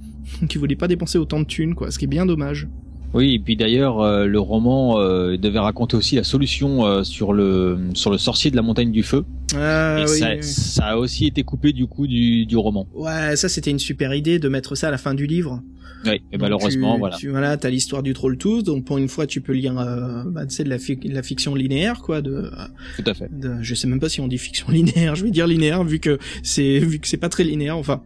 Il 0.41 0.57
voulait 0.59 0.75
pas 0.75 0.87
dépenser 0.87 1.17
autant 1.17 1.39
de 1.39 1.45
thunes, 1.45 1.75
quoi, 1.75 1.91
ce 1.91 1.99
qui 1.99 2.05
est 2.05 2.07
bien 2.07 2.25
dommage. 2.25 2.67
Oui, 3.13 3.33
et 3.33 3.39
puis 3.39 3.55
d'ailleurs, 3.57 3.99
euh, 3.99 4.25
le 4.25 4.39
roman 4.39 4.99
euh, 4.99 5.37
devait 5.37 5.59
raconter 5.59 5.97
aussi 5.97 6.15
la 6.15 6.23
solution 6.23 6.85
euh, 6.85 7.03
sur 7.03 7.33
le 7.33 7.77
sur 7.93 8.09
le 8.09 8.17
sorcier 8.17 8.51
de 8.51 8.55
la 8.55 8.61
montagne 8.61 8.91
du 8.91 9.03
feu. 9.03 9.25
Ah, 9.55 9.97
et 9.99 10.03
oui, 10.09 10.17
ça, 10.19 10.29
oui. 10.35 10.43
ça 10.43 10.85
a 10.85 10.97
aussi 10.97 11.25
été 11.27 11.43
coupé 11.43 11.73
du 11.73 11.87
coup 11.87 12.07
du, 12.07 12.45
du 12.45 12.55
roman. 12.55 12.87
Ouais, 12.93 13.35
ça 13.35 13.49
c'était 13.49 13.71
une 13.71 13.79
super 13.79 14.13
idée 14.13 14.39
de 14.39 14.47
mettre 14.47 14.75
ça 14.75 14.87
à 14.87 14.91
la 14.91 14.97
fin 14.97 15.13
du 15.13 15.27
livre. 15.27 15.61
Oui, 16.05 16.13
et 16.31 16.37
Donc, 16.37 16.41
malheureusement, 16.41 16.93
tu, 16.95 16.99
voilà. 16.99 17.15
Tu, 17.17 17.29
voilà, 17.29 17.57
t'as 17.57 17.69
l'histoire 17.69 18.01
du 18.01 18.13
Trolltooth, 18.13 18.65
donc 18.65 18.85
pour 18.85 18.97
une 18.97 19.07
fois 19.07 19.27
tu 19.27 19.39
peux 19.41 19.53
lire, 19.53 19.77
euh, 19.77 20.23
bah, 20.25 20.47
tu 20.47 20.55
sais, 20.55 20.63
de 20.63 20.69
la, 20.69 20.79
fi- 20.79 20.95
de 20.95 21.13
la 21.13 21.21
fiction 21.21 21.53
linéaire, 21.53 22.01
quoi, 22.01 22.21
de, 22.21 22.49
Tout 22.95 23.03
à 23.05 23.13
fait. 23.13 23.27
de- 23.31 23.57
je 23.61 23.75
sais 23.75 23.87
même 23.87 23.99
pas 23.99 24.09
si 24.09 24.19
on 24.19 24.27
dit 24.27 24.39
fiction 24.39 24.67
linéaire, 24.71 25.15
je 25.15 25.23
vais 25.25 25.29
dire 25.31 25.45
linéaire 25.45 25.83
vu 25.83 25.99
que 25.99 26.17
c'est 26.41 26.79
vu 26.79 26.97
que 26.99 27.07
c'est 27.07 27.17
pas 27.17 27.29
très 27.29 27.43
linéaire, 27.43 27.77
enfin 27.77 28.01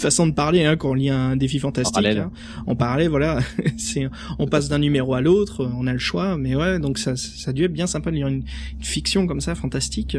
façon 0.00 0.26
de 0.26 0.32
parler 0.32 0.64
hein, 0.64 0.76
quand 0.76 0.90
on 0.90 0.94
lit 0.94 1.10
un 1.10 1.36
défi 1.36 1.58
fantastique. 1.58 1.94
Parallèle. 1.94 2.18
hein. 2.18 2.30
En 2.66 2.74
parallèle, 2.76 3.08
voilà, 3.08 3.40
c'est 3.76 4.08
on 4.38 4.46
passe 4.46 4.68
d'un 4.68 4.78
numéro 4.78 5.14
à 5.14 5.20
l'autre, 5.20 5.68
on 5.76 5.86
a 5.86 5.92
le 5.92 5.98
choix, 5.98 6.36
mais 6.36 6.54
ouais, 6.56 6.78
donc 6.78 6.98
ça 6.98 7.16
ça 7.16 7.50
a 7.50 7.52
dû 7.52 7.64
être 7.64 7.72
bien 7.72 7.86
sympa 7.86 8.10
de 8.10 8.16
lire 8.16 8.28
une, 8.28 8.42
une 8.78 8.84
fiction 8.84 9.26
comme 9.26 9.40
ça 9.40 9.54
fantastique. 9.54 10.16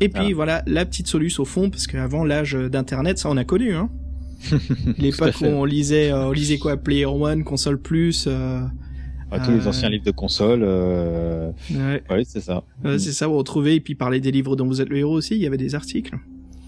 Et 0.00 0.08
puis 0.08 0.28
Ah. 0.30 0.34
voilà, 0.34 0.62
la 0.66 0.84
petite 0.86 1.06
soluce 1.08 1.38
au 1.38 1.44
fond 1.44 1.70
parce 1.70 1.86
qu'avant 1.86 2.24
l'âge 2.24 2.54
d'internet, 2.54 3.18
ça 3.18 3.28
on 3.30 3.36
a 3.36 3.44
connu 3.44 3.74
hein. 3.74 3.90
L'époque 4.98 5.36
où 5.40 5.46
on 5.46 5.64
lisait 5.64 6.12
euh, 6.12 6.28
on 6.28 6.32
lisait 6.32 6.58
quoi 6.58 6.76
Player 6.76 7.06
One, 7.06 7.44
Console 7.44 7.78
Plus 7.80 8.26
euh, 8.28 8.60
Ah, 9.30 9.40
tous 9.40 9.50
les 9.52 9.66
euh, 9.66 9.68
anciens 9.70 9.88
livres 9.88 10.04
de 10.04 10.10
console, 10.10 10.60
euh... 10.62 11.50
ouais, 11.70 12.02
ouais, 12.10 12.22
c'est 12.26 12.40
ça. 12.42 12.62
c'est 12.84 13.12
ça, 13.12 13.26
vous 13.26 13.38
retrouvez 13.38 13.76
et 13.76 13.80
puis 13.80 13.94
parler 13.94 14.20
des 14.20 14.30
livres 14.30 14.54
dont 14.54 14.66
vous 14.66 14.80
êtes 14.82 14.88
le 14.90 14.98
héros 14.98 15.14
aussi, 15.14 15.34
il 15.34 15.40
y 15.40 15.46
avait 15.46 15.56
des 15.56 15.74
articles. 15.74 16.14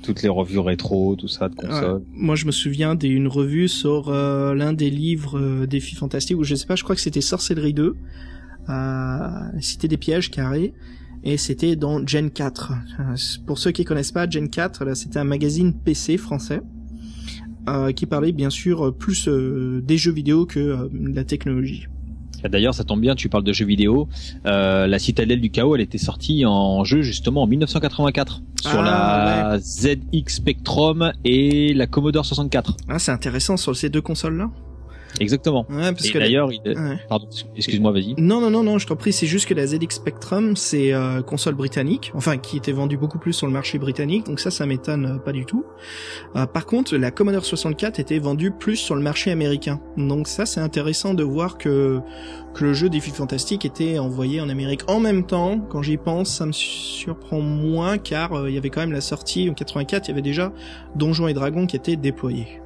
Toutes 0.07 0.23
les 0.23 0.29
revues 0.29 0.61
rétro, 0.61 1.17
tout 1.17 1.29
ça 1.29 1.49
de 1.49 1.55
console. 1.57 1.97
Ouais. 1.97 2.03
Moi, 2.13 2.37
je 2.37 2.47
me 2.47 2.53
souviens 2.53 2.95
d'une 2.95 3.27
revue 3.29 3.69
sur 3.69 4.09
euh, 4.09 4.55
l'un 4.55 4.73
des 4.73 4.89
livres 4.89 5.39
euh, 5.39 5.67
défis 5.67 5.97
fantastiques, 5.97 6.39
où 6.39 6.45
je 6.45 6.55
sais 6.55 6.67
pas, 6.67 6.77
je 6.77 6.85
crois 6.85 6.95
que 6.95 7.03
c'était 7.03 7.21
Sorcellerie 7.21 7.75
2, 7.75 7.97
euh, 8.69 9.29
Cité 9.61 9.89
des 9.89 9.97
pièges 9.97 10.31
carrés, 10.31 10.73
et 11.25 11.37
c'était 11.37 11.77
dans 11.77 12.07
Gen 12.07 12.31
4. 12.31 12.73
Euh, 13.01 13.17
Pour 13.47 13.59
ceux 13.59 13.73
qui 13.73 13.85
connaissent 13.85 14.13
pas, 14.13 14.29
Gen 14.31 14.49
4, 14.49 14.85
là, 14.85 14.95
c'était 14.95 15.19
un 15.19 15.25
magazine 15.25 15.75
PC 15.75 16.17
français. 16.17 16.61
euh, 17.69 17.91
qui 17.91 18.07
parlait 18.07 18.31
bien 18.31 18.49
sûr 18.51 18.95
plus 18.97 19.29
des 19.29 19.99
jeux 19.99 20.13
vidéo 20.13 20.47
que 20.47 20.89
de 20.89 21.17
la 21.17 21.25
technologie. 21.25 21.89
D'ailleurs, 22.49 22.75
ça 22.75 22.85
tombe 22.85 23.01
bien, 23.01 23.15
tu 23.15 23.29
parles 23.29 23.45
de 23.45 23.53
jeux 23.53 23.67
vidéo. 23.67 24.09
Euh, 24.47 24.87
la 24.87 24.99
Citadelle 24.99 25.41
du 25.41 25.51
Chaos, 25.51 25.75
elle 25.75 25.81
était 25.83 25.99
sortie 25.99 26.45
en 26.47 26.85
jeu 26.85 27.03
justement 27.03 27.43
en 27.43 27.47
1984 27.47 28.43
sur 28.63 28.81
Ah, 28.81 29.53
la 29.53 29.59
ZX 29.59 30.29
Spectrum 30.29 31.13
et 31.25 31.75
la 31.75 31.87
Commodore 31.87 32.25
64. 32.25 32.77
Ah, 32.89 32.99
c'est 32.99 33.13
intéressant 33.13 33.57
sur 33.57 33.77
ces 33.77 33.91
deux 33.91 34.01
consoles-là. 34.03 34.51
Exactement. 35.21 35.67
Ouais, 35.69 35.93
parce 35.93 36.07
Et 36.07 36.11
que 36.11 36.19
d'ailleurs, 36.19 36.53
il... 36.53 36.61
Ouais. 36.65 36.99
pardon, 37.09 37.29
excuse-moi, 37.57 37.93
vas-y. 37.93 38.15
Non, 38.19 38.41
non, 38.41 38.51
non, 38.51 38.63
non, 38.63 38.79
je 38.79 38.87
t'en 38.87 38.97
prie, 38.97 39.13
c'est 39.13 39.27
juste 39.27 39.47
que 39.47 39.55
la 39.55 39.67
ZX 39.67 39.91
Spectrum, 39.91 40.57
c'est 40.57 40.93
euh, 40.93 41.23
console 41.23 41.55
britannique, 41.55 42.13
enfin 42.15 42.37
qui 42.37 42.57
était 42.57 42.73
vendue 42.73 42.97
beaucoup 42.97 43.19
plus 43.19 43.33
sur 43.33 43.47
le 43.47 43.53
marché 43.53 43.79
britannique, 43.79 44.27
donc 44.27 44.41
ça, 44.41 44.51
ça 44.51 44.67
m'étonne 44.67 45.07
euh, 45.07 45.19
pas 45.19 45.33
du 45.33 45.45
tout. 45.45 45.65
Euh, 46.37 46.47
par 46.47 46.67
contre, 46.67 46.97
la 46.97 47.11
Commodore 47.11 47.45
64 47.45 47.99
était 47.99 48.19
vendue 48.19 48.51
plus 48.51 48.77
sur 48.77 48.95
le 48.95 49.03
marché 49.03 49.31
américain, 49.31 49.81
donc 49.97 50.29
ça, 50.29 50.47
c'est 50.47 50.61
intéressant 50.61 51.15
de 51.15 51.23
voir 51.23 51.59
que 51.59 52.01
que 52.57 52.65
le 52.65 52.73
jeu 52.73 52.89
Défi 52.89 53.11
Fantastique 53.11 53.67
était 53.67 53.99
envoyé 53.99 54.41
en 54.41 54.49
Amérique. 54.49 54.89
En 54.89 54.99
même 54.99 55.27
temps, 55.27 55.61
quand 55.69 55.83
j'y 55.83 55.99
pense, 55.99 56.35
ça 56.35 56.47
me 56.47 56.53
surprend 56.53 57.41
moins, 57.41 57.99
car 57.99 58.33
euh, 58.33 58.49
il 58.49 58.55
y 58.55 58.59
avait 58.59 58.71
quand 58.71 58.81
même 58.81 58.93
la 58.93 59.03
sortie 59.03 59.51
en 59.51 59.55
84, 59.55 60.09
il 60.09 60.11
y 60.11 60.13
avait 60.13 60.23
déjà 60.23 60.53
Donjons 60.95 61.29
et 61.29 61.35
Dragons 61.35 61.67
qui 61.67 61.77
était 61.77 61.97
déployé. 61.97 62.63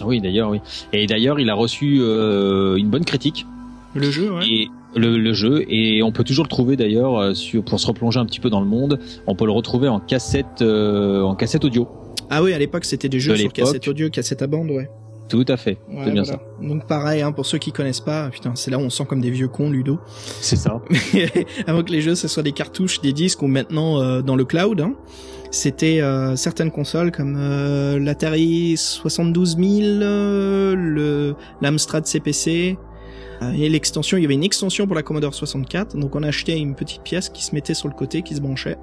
Ah 0.00 0.06
Oui, 0.06 0.20
d'ailleurs, 0.20 0.50
oui. 0.50 0.60
Et 0.92 1.06
d'ailleurs, 1.06 1.38
il 1.40 1.48
a 1.50 1.54
reçu 1.54 1.98
euh, 2.00 2.76
une 2.76 2.88
bonne 2.88 3.04
critique 3.04 3.46
Le 3.94 4.10
jeu, 4.10 4.32
ouais. 4.32 4.46
et 4.48 4.68
le, 4.96 5.18
le 5.18 5.32
jeu 5.32 5.64
et 5.68 6.02
on 6.04 6.12
peut 6.12 6.22
toujours 6.24 6.44
le 6.44 6.48
trouver 6.48 6.76
d'ailleurs 6.76 7.18
euh, 7.18 7.32
pour 7.66 7.80
se 7.80 7.86
replonger 7.86 8.20
un 8.20 8.26
petit 8.26 8.40
peu 8.40 8.50
dans 8.50 8.60
le 8.60 8.66
monde. 8.66 8.98
On 9.26 9.34
peut 9.34 9.44
le 9.46 9.52
retrouver 9.52 9.88
en 9.88 9.98
cassette 10.00 10.62
euh, 10.62 11.22
en 11.22 11.34
cassette 11.34 11.64
audio. 11.64 11.88
Ah 12.30 12.42
oui, 12.42 12.52
à 12.52 12.58
l'époque, 12.58 12.84
c'était 12.84 13.08
des 13.08 13.20
jeux 13.20 13.32
De 13.32 13.38
sur 13.38 13.52
cassette 13.52 13.86
audio, 13.88 14.08
cassette 14.10 14.42
à 14.42 14.46
bande, 14.46 14.70
ouais. 14.70 14.88
Tout 15.28 15.44
à 15.48 15.56
fait. 15.56 15.78
Ouais, 15.90 16.02
c'est 16.04 16.10
bien 16.12 16.22
voilà. 16.22 16.40
Donc 16.62 16.86
pareil, 16.86 17.22
hein, 17.22 17.32
pour 17.32 17.46
ceux 17.46 17.58
qui 17.58 17.72
connaissent 17.72 18.00
pas, 18.00 18.28
putain, 18.28 18.52
c'est 18.54 18.70
là 18.70 18.78
où 18.78 18.82
on 18.82 18.90
sent 18.90 19.04
comme 19.08 19.20
des 19.22 19.30
vieux 19.30 19.48
cons, 19.48 19.70
Ludo. 19.70 19.98
ça. 20.06 20.40
C'est 20.42 20.56
ça. 20.56 20.82
Avant 21.66 21.82
que 21.82 21.90
les 21.92 22.00
jeux, 22.02 22.14
ce 22.14 22.28
soit 22.28 22.42
des 22.42 22.52
cartouches, 22.52 23.00
des 23.00 23.12
disques 23.12 23.42
ou 23.42 23.46
maintenant 23.46 24.00
euh, 24.00 24.20
dans 24.22 24.36
le 24.36 24.44
cloud. 24.44 24.80
hein. 24.82 24.94
C'était 25.54 26.00
euh, 26.00 26.34
certaines 26.34 26.72
consoles 26.72 27.12
comme 27.12 27.36
euh, 27.38 28.00
l'Atari 28.00 28.76
72000, 28.76 30.00
euh, 30.02 31.32
l'Amstrad 31.62 32.04
CPC 32.04 32.76
euh, 33.40 33.52
et 33.52 33.68
l'extension. 33.68 34.18
Il 34.18 34.22
y 34.22 34.24
avait 34.24 34.34
une 34.34 34.42
extension 34.42 34.88
pour 34.88 34.96
la 34.96 35.04
Commodore 35.04 35.32
64, 35.32 35.96
donc 35.96 36.16
on 36.16 36.24
achetait 36.24 36.58
une 36.58 36.74
petite 36.74 37.02
pièce 37.02 37.28
qui 37.28 37.44
se 37.44 37.54
mettait 37.54 37.74
sur 37.74 37.86
le 37.86 37.94
côté, 37.94 38.22
qui 38.22 38.34
se 38.34 38.40
branchait. 38.40 38.76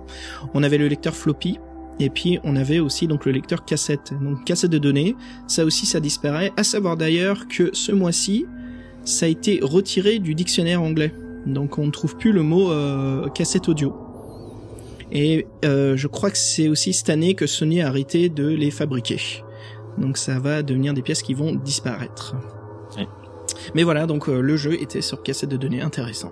On 0.54 0.64
avait 0.64 0.78
le 0.78 0.88
lecteur 0.88 1.14
floppy. 1.14 1.60
Et 2.00 2.10
puis 2.10 2.40
on 2.46 2.56
avait 2.56 2.80
aussi 2.80 3.06
donc 3.06 3.26
le 3.26 3.34
lecteur 3.34 3.66
cassette, 3.66 4.14
donc 4.22 4.46
cassette 4.46 4.72
de 4.72 4.78
données. 4.78 5.18
Ça 5.48 5.66
aussi, 5.66 5.86
ça 5.86 6.00
disparaît. 6.00 6.54
À 6.56 6.64
savoir 6.64 6.96
d'ailleurs 6.96 7.50
que 7.50 7.72
ce 7.74 7.92
mois-ci, 7.92 8.46
ça 9.04 9.26
a 9.26 9.30
été 9.30 9.60
retiré 9.62 10.20
du 10.20 10.36
dictionnaire 10.36 10.82
anglais. 10.82 11.14
Donc 11.46 11.78
on 11.78 11.86
ne 11.86 11.92
trouve 11.92 12.16
plus 12.16 12.32
le 12.32 12.44
mot 12.44 12.72
euh, 12.72 13.28
cassette 13.28 13.68
audio. 13.68 14.01
Et 15.12 15.46
euh, 15.66 15.96
je 15.98 16.08
crois 16.08 16.32
que 16.32 16.38
c'est 16.38 16.68
aussi 16.70 16.94
cette 16.94 17.10
année 17.10 17.34
que 17.34 17.46
Sony 17.48 17.82
a 17.82 17.88
arrêté 17.88 18.30
de 18.30 18.48
les 18.48 18.72
fabriquer. 18.72 19.20
Donc 19.98 20.18
ça 20.18 20.40
va 20.40 20.64
devenir 20.64 20.94
des 20.94 21.02
pièces 21.02 21.22
qui 21.22 21.34
vont 21.34 21.54
disparaître. 21.54 22.36
Mais 23.76 23.84
voilà, 23.84 24.08
donc 24.08 24.28
euh, 24.30 24.40
le 24.40 24.56
jeu 24.56 24.82
était 24.82 25.02
sur 25.02 25.22
cassette 25.22 25.50
de 25.50 25.58
données, 25.58 25.82
intéressant. 25.82 26.32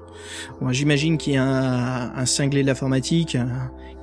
Bon, 0.62 0.72
J'imagine 0.72 1.18
qu'il 1.18 1.34
y 1.34 1.38
a 1.38 1.44
un, 1.44 2.16
un 2.16 2.26
cinglé 2.26 2.62
de 2.62 2.68
l'informatique 2.68 3.36
euh, 3.36 3.44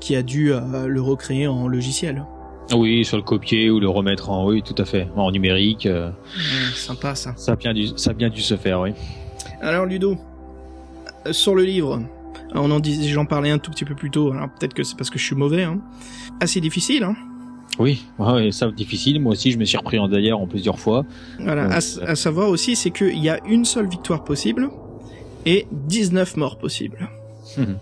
qui 0.00 0.14
a 0.14 0.22
dû 0.22 0.52
euh, 0.52 0.86
le 0.86 1.00
recréer 1.00 1.46
en 1.48 1.66
logiciel. 1.66 2.24
Oui, 2.74 3.04
sur 3.04 3.16
le 3.16 3.22
copier 3.22 3.70
ou 3.70 3.80
le 3.80 3.88
remettre 3.88 4.28
en 4.30 4.46
oui, 4.46 4.62
tout 4.62 4.74
à 4.80 4.84
fait, 4.84 5.08
en 5.16 5.30
numérique. 5.30 5.86
euh, 5.86 6.10
sympa 6.74 7.14
ça. 7.14 7.32
ça 7.36 7.52
a 7.52 7.56
bien 7.56 7.72
dû 7.72 7.88
ça 7.96 8.10
a 8.10 8.12
bien 8.12 8.28
dû 8.28 8.42
se 8.42 8.56
faire, 8.56 8.80
oui. 8.80 8.90
Alors 9.60 9.86
Ludo, 9.86 10.16
sur 11.30 11.54
le 11.54 11.62
livre, 11.64 12.02
on 12.54 12.70
en 12.70 12.80
disait, 12.80 13.08
j'en 13.08 13.26
parlais 13.26 13.50
un 13.50 13.58
tout 13.58 13.70
petit 13.70 13.84
peu 13.84 13.94
plus 13.94 14.10
tôt. 14.10 14.32
Alors 14.32 14.48
peut-être 14.48 14.74
que 14.74 14.82
c'est 14.82 14.96
parce 14.96 15.10
que 15.10 15.18
je 15.18 15.24
suis 15.24 15.36
mauvais. 15.36 15.64
Hein. 15.64 15.80
Assez 16.40 16.60
difficile. 16.60 17.04
Hein. 17.04 17.16
Oui, 17.78 18.06
ouais, 18.18 18.52
ça 18.52 18.70
difficile. 18.70 19.20
Moi 19.20 19.32
aussi, 19.32 19.50
je 19.52 19.58
me 19.58 19.64
suis 19.64 19.76
repris 19.76 19.98
en 19.98 20.08
d'ailleurs 20.08 20.40
en 20.40 20.46
plusieurs 20.46 20.78
fois. 20.78 21.04
Voilà. 21.40 21.68
Ouais, 21.68 21.74
À, 21.74 22.14
savoir 22.16 22.48
aussi, 22.48 22.76
c'est 22.76 22.90
qu'il 22.90 23.18
y 23.18 23.28
a 23.28 23.40
une 23.46 23.64
seule 23.64 23.88
victoire 23.88 24.24
possible 24.24 24.70
et 25.44 25.66
19 25.72 26.36
morts 26.36 26.58
possibles. 26.58 27.08
Mhm. 27.58 27.76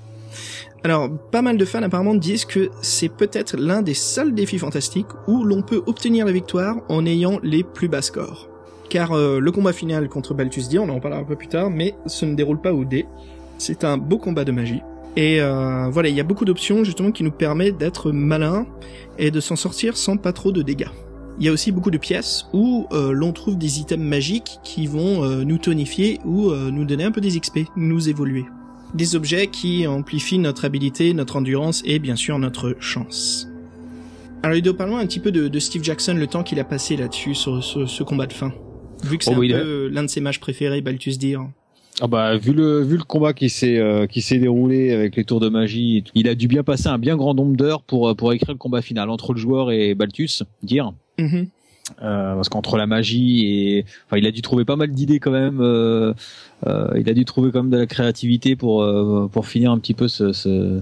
Alors, 0.83 1.09
pas 1.31 1.41
mal 1.41 1.57
de 1.57 1.65
fans 1.65 1.83
apparemment 1.83 2.15
disent 2.15 2.45
que 2.45 2.71
c'est 2.83 3.09
peut-être 3.09 3.57
l'un 3.57 3.81
des 3.81 3.95
seuls 3.95 4.35
défis 4.35 4.59
fantastiques 4.59 5.07
où 5.27 5.43
l'on 5.43 5.63
peut 5.63 5.83
obtenir 5.87 6.27
la 6.27 6.33
victoire 6.33 6.77
en 6.91 7.07
ayant 7.07 7.41
les 7.43 7.63
plus 7.63 7.89
bas 7.89 8.03
scores. 8.03 8.51
Car 8.91 9.13
euh, 9.13 9.39
le 9.41 9.51
combat 9.51 9.73
final 9.73 10.09
contre 10.11 10.35
Balthus 10.35 10.69
D, 10.71 10.79
on 10.79 10.89
en 10.91 11.01
parlera 11.01 11.23
un 11.23 11.25
peu 11.25 11.37
plus 11.37 11.49
tard, 11.49 11.71
mais 11.71 11.95
ce 12.05 12.27
ne 12.27 12.35
déroule 12.35 12.61
pas 12.61 12.75
au 12.75 12.85
dé. 12.85 13.07
C'est 13.59 13.85
un 13.85 13.97
beau 13.97 14.19
combat 14.19 14.45
de 14.45 14.53
magie. 14.53 14.81
Et 15.17 15.41
euh, 15.41 15.89
voilà, 15.91 16.09
il 16.09 16.15
y 16.17 16.21
a 16.21 16.25
beaucoup 16.25 16.45
d'options 16.45 16.83
justement 16.85 17.13
qui 17.13 17.23
nous 17.23 17.31
permettent 17.31 17.79
d'être 17.79 18.11
malins 18.11 18.67
et 19.19 19.31
de 19.31 19.41
s'en 19.41 19.55
sortir 19.57 19.97
sans 19.97 20.17
pas 20.17 20.33
trop 20.33 20.51
de 20.51 20.61
dégâts. 20.63 20.89
il 21.39 21.47
y 21.47 21.49
a 21.49 21.53
aussi 21.53 21.71
beaucoup 21.71 21.93
de 21.93 21.99
pièces 21.99 22.47
où 22.53 22.87
euh, 22.93 23.13
l'on 23.13 23.33
trouve 23.33 23.57
des 23.57 23.79
items 23.79 24.05
magiques 24.05 24.59
qui 24.65 24.87
vont 24.89 25.23
euh, 25.25 25.45
nous 25.45 25.59
tonifier 25.59 26.19
ou 26.25 26.51
euh, 26.51 26.71
nous 26.73 26.85
donner 26.85 27.05
un 27.05 27.13
peu 27.13 27.21
des 27.21 27.39
XP, 27.39 27.61
nous 27.77 28.09
évoluer. 28.09 28.45
Des 28.95 29.15
objets 29.17 29.47
qui 29.49 29.87
amplifient 29.87 30.39
notre 30.39 30.65
habilité, 30.65 31.15
notre 31.15 31.37
endurance 31.37 31.83
et 31.85 31.99
bien 32.01 32.17
sûr 32.17 32.39
notre 32.41 32.77
chance. 32.81 33.49
Alors 34.43 34.55
Ludo, 34.57 34.75
parlons 34.75 34.97
un 34.99 35.07
petit 35.07 35.21
peu 35.21 35.31
de, 35.33 35.47
de 35.49 35.59
Steve 35.61 35.83
Jackson, 35.85 36.15
le 36.15 36.27
temps 36.27 36.43
qu'il 36.43 36.59
a 36.61 36.65
passé 36.65 36.97
là-dessus 36.97 37.35
sur, 37.35 37.63
ce 37.63 38.03
combat 38.03 38.27
de 38.27 38.33
fin. 38.33 38.53
Vu 39.05 39.17
que 39.19 39.25
c'est 39.25 39.31
Oh, 39.31 39.35
un 39.35 39.39
oui, 39.39 39.49
il 39.49 39.55
a- 39.55 39.61
peu 39.61 39.89
l'un 39.89 40.03
de 40.03 40.09
ses 40.09 40.21
mages 40.21 40.39
préférés, 40.41 40.81
Balthus 40.81 41.13
dire. 41.19 41.49
Ah 42.01 42.09
bah 42.09 42.37
vu 42.37 42.53
le 42.53 42.81
vu 42.83 42.97
le 42.97 43.05
combat 43.05 43.33
qui 43.33 43.49
s'est 43.49 43.79
euh, 43.79 44.07
qui 44.07 44.21
s'est 44.21 44.39
déroulé 44.39 44.93
avec 44.93 45.15
les 45.15 45.25
tours 45.25 45.39
de 45.41 45.49
magie, 45.49 45.99
et 45.99 46.03
tout, 46.03 46.11
il 46.17 46.29
a 46.29 46.35
dû 46.35 46.49
bien 46.49 46.65
passer 46.65 46.89
un 46.89 46.99
bien 46.99 47.17
grand 47.17 47.35
nombre 47.35 47.57
d'heures 47.57 47.83
pour 47.83 48.09
euh, 48.09 48.15
pour 48.15 48.33
écrire 48.33 48.51
le 48.53 48.59
combat 48.59 48.83
final 48.83 49.11
entre 49.11 49.33
le 49.33 49.39
joueur 49.39 49.71
et 49.71 49.95
Balthus, 49.95 50.43
dire. 50.63 50.93
Mhm. 51.19 51.47
Euh, 52.03 52.35
parce 52.35 52.49
qu'entre 52.49 52.79
la 52.79 52.87
magie 52.87 53.45
et 53.45 53.85
enfin 54.07 54.17
il 54.17 54.27
a 54.27 54.31
dû 54.31 54.41
trouver 54.41 54.65
pas 54.65 54.75
mal 54.75 54.91
d'idées 54.91 55.21
quand 55.21 55.31
même 55.31 55.61
euh, 55.61 56.15
euh, 56.67 56.89
il 56.99 57.11
a 57.11 57.13
dû 57.13 57.27
trouver 57.27 57.51
quand 57.53 57.63
même 57.63 57.71
de 57.71 57.77
la 57.77 57.85
créativité 57.85 58.57
pour 58.57 58.83
euh, 58.83 59.29
pour 59.31 59.47
finir 59.47 59.71
un 59.71 59.79
petit 59.79 59.93
peu 59.93 60.09
ce 60.09 60.33
ce, 60.33 60.81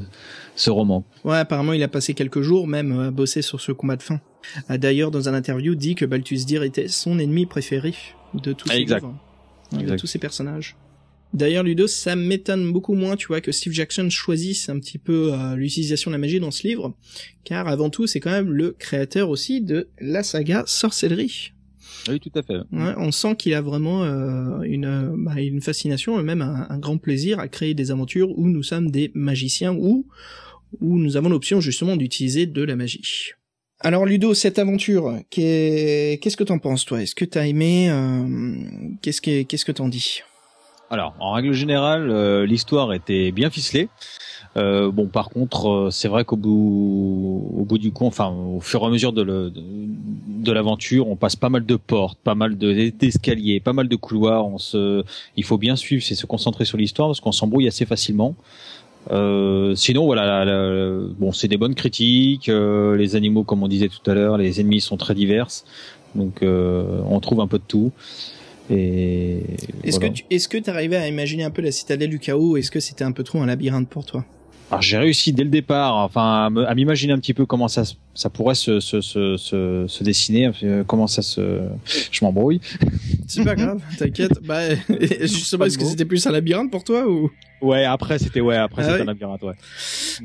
ce 0.54 0.70
roman 0.70 1.02
Ouais, 1.24 1.38
apparemment, 1.38 1.72
il 1.72 1.82
a 1.82 1.88
passé 1.88 2.14
quelques 2.14 2.40
jours 2.42 2.68
même 2.68 2.98
à 3.00 3.10
bosser 3.10 3.42
sur 3.42 3.60
ce 3.60 3.72
combat 3.72 3.96
de 3.96 4.02
fin. 4.02 4.20
A 4.68 4.78
d'ailleurs, 4.78 5.10
dans 5.10 5.28
un 5.28 5.34
interview, 5.34 5.74
dit 5.74 5.96
que 5.96 6.04
Balthus 6.04 6.44
Dir 6.46 6.62
était 6.62 6.86
son 6.88 7.18
ennemi 7.18 7.46
préféré 7.46 7.94
de 8.34 8.52
tous 8.52 8.68
Ah, 8.70 8.74
ses 8.74 8.80
exact. 8.80 9.02
livres. 9.02 9.14
Ouais, 9.72 9.82
de 9.84 9.96
tous 9.96 10.06
ses 10.06 10.18
personnages. 10.20 10.76
D'ailleurs, 11.34 11.62
Ludo, 11.64 11.86
ça 11.86 12.14
m'étonne 12.14 12.72
beaucoup 12.72 12.94
moins, 12.94 13.16
tu 13.16 13.26
vois, 13.28 13.40
que 13.40 13.52
Steve 13.52 13.72
Jackson 13.72 14.10
choisisse 14.10 14.68
un 14.68 14.78
petit 14.78 14.98
peu 14.98 15.32
euh, 15.32 15.56
l'utilisation 15.56 16.10
de 16.10 16.14
la 16.14 16.18
magie 16.18 16.40
dans 16.40 16.50
ce 16.50 16.66
livre, 16.66 16.94
car 17.44 17.68
avant 17.68 17.88
tout, 17.88 18.06
c'est 18.06 18.20
quand 18.20 18.30
même 18.30 18.50
le 18.52 18.72
créateur 18.72 19.30
aussi 19.30 19.60
de 19.62 19.88
la 19.98 20.22
saga 20.22 20.64
Sorcellerie. 20.66 21.52
oui 22.08 22.20
tout 22.20 22.30
à 22.34 22.42
fait 22.42 22.58
Ouais, 22.72 22.92
on 22.98 23.12
sent 23.12 23.36
qu'il 23.36 23.54
a 23.54 23.62
vraiment 23.62 24.04
euh, 24.04 24.60
une, 24.62 25.14
bah, 25.24 25.40
une 25.40 25.62
fascination 25.62 26.20
et 26.20 26.22
même 26.22 26.42
un, 26.42 26.66
un 26.68 26.78
grand 26.78 26.98
plaisir 26.98 27.38
à 27.38 27.48
créer 27.48 27.72
des 27.74 27.90
aventures 27.90 28.28
où 28.38 28.46
nous 28.48 28.62
sommes 28.62 28.90
des 28.90 29.10
magiciens 29.14 29.74
ou 29.74 30.06
où 30.80 30.98
nous 30.98 31.16
avons 31.18 31.28
l'option 31.28 31.60
justement 31.60 31.96
d'utiliser 31.96 32.46
de 32.46 32.62
la 32.62 32.76
magie. 32.76 33.32
Alors 33.80 34.06
Ludo, 34.06 34.32
cette 34.32 34.58
aventure, 34.58 35.18
qu'est- 35.30 36.18
qu'est-ce 36.22 36.36
que 36.36 36.44
t'en 36.44 36.58
penses 36.58 36.84
toi? 36.86 37.02
Est-ce 37.02 37.14
que 37.14 37.24
t'as 37.26 37.46
aimé 37.46 37.90
euh, 37.90 38.56
Qu'est-ce 39.02 39.20
que 39.20 39.42
qu'est-ce 39.42 39.64
que 39.66 39.72
t'en 39.72 39.88
dis? 39.88 40.20
Alors, 40.92 41.14
en 41.20 41.32
règle 41.32 41.54
générale, 41.54 42.10
euh, 42.10 42.44
l'histoire 42.44 42.92
était 42.92 43.32
bien 43.32 43.48
ficelée. 43.48 43.88
Euh, 44.58 44.90
bon, 44.90 45.06
par 45.06 45.30
contre, 45.30 45.70
euh, 45.70 45.90
c'est 45.90 46.06
vrai 46.06 46.26
qu'au 46.26 46.36
bout, 46.36 47.48
au 47.56 47.64
bout 47.64 47.78
du 47.78 47.92
compte, 47.92 48.08
enfin, 48.08 48.28
au 48.28 48.60
fur 48.60 48.82
et 48.82 48.84
à 48.84 48.90
mesure 48.90 49.14
de, 49.14 49.22
le- 49.22 49.50
de, 49.50 50.52
l'aventure, 50.52 51.08
on 51.08 51.16
passe 51.16 51.34
pas 51.34 51.48
mal 51.48 51.64
de 51.64 51.76
portes, 51.76 52.18
pas 52.22 52.34
mal 52.34 52.58
de- 52.58 52.90
d'escaliers, 52.90 53.58
pas 53.58 53.72
mal 53.72 53.88
de 53.88 53.96
couloirs. 53.96 54.46
On 54.46 54.58
se, 54.58 55.02
il 55.38 55.44
faut 55.44 55.56
bien 55.56 55.76
suivre, 55.76 56.02
c'est 56.04 56.14
se 56.14 56.26
concentrer 56.26 56.66
sur 56.66 56.76
l'histoire 56.76 57.08
parce 57.08 57.20
qu'on 57.20 57.32
s'embrouille 57.32 57.68
assez 57.68 57.86
facilement. 57.86 58.34
Euh, 59.12 59.74
sinon, 59.74 60.04
voilà, 60.04 60.44
bon, 61.18 61.32
c'est 61.32 61.48
des 61.48 61.56
bonnes 61.56 61.74
critiques. 61.74 62.50
euh, 62.50 62.98
les 62.98 63.16
animaux, 63.16 63.44
comme 63.44 63.62
on 63.62 63.68
disait 63.68 63.88
tout 63.88 64.10
à 64.10 64.12
l'heure, 64.12 64.36
les 64.36 64.60
ennemis 64.60 64.82
sont 64.82 64.98
très 64.98 65.14
divers, 65.14 65.48
donc 66.14 66.42
euh, 66.42 67.00
on 67.08 67.18
trouve 67.20 67.40
un 67.40 67.46
peu 67.46 67.56
de 67.56 67.64
tout. 67.66 67.92
Et 68.70 69.38
Est-ce 69.84 69.96
voilà. 69.98 70.10
que 70.10 70.14
tu 70.14 70.24
est-ce 70.30 70.48
que 70.48 70.58
t'arrivais 70.58 70.96
à 70.96 71.08
imaginer 71.08 71.44
un 71.44 71.50
peu 71.50 71.62
la 71.62 71.72
citadelle 71.72 72.10
du 72.10 72.18
chaos 72.18 72.56
Est-ce 72.56 72.70
que 72.70 72.80
c'était 72.80 73.04
un 73.04 73.12
peu 73.12 73.22
trop 73.22 73.40
un 73.40 73.46
labyrinthe 73.46 73.88
pour 73.88 74.04
toi? 74.06 74.24
Alors 74.70 74.80
j'ai 74.80 74.96
réussi 74.96 75.34
dès 75.34 75.44
le 75.44 75.50
départ, 75.50 75.96
enfin 75.96 76.50
à 76.66 76.74
m'imaginer 76.74 77.12
un 77.12 77.18
petit 77.18 77.34
peu 77.34 77.44
comment 77.44 77.68
ça 77.68 77.82
ça 78.14 78.30
pourrait 78.30 78.54
se 78.54 78.80
se 78.80 79.02
se 79.02 79.36
se, 79.36 79.84
se 79.86 80.04
dessiner, 80.04 80.50
euh, 80.62 80.82
comment 80.86 81.06
ça 81.06 81.20
se, 81.20 81.60
je 82.10 82.24
m'embrouille. 82.24 82.58
C'est 83.26 83.44
pas 83.44 83.54
grave, 83.56 83.82
t'inquiète. 83.98 84.40
Bah 84.42 84.60
justement, 85.20 85.66
est-ce 85.66 85.76
que 85.76 85.84
c'était 85.84 86.06
plus 86.06 86.26
un 86.26 86.30
labyrinthe 86.32 86.70
pour 86.70 86.84
toi 86.84 87.06
ou? 87.06 87.30
Ouais, 87.60 87.84
après 87.84 88.18
c'était 88.18 88.40
ouais, 88.40 88.56
après 88.56 88.82
Ah 88.86 88.90
c'était 88.92 89.02
un 89.02 89.06
labyrinthe, 89.06 89.42
ouais. 89.42 89.54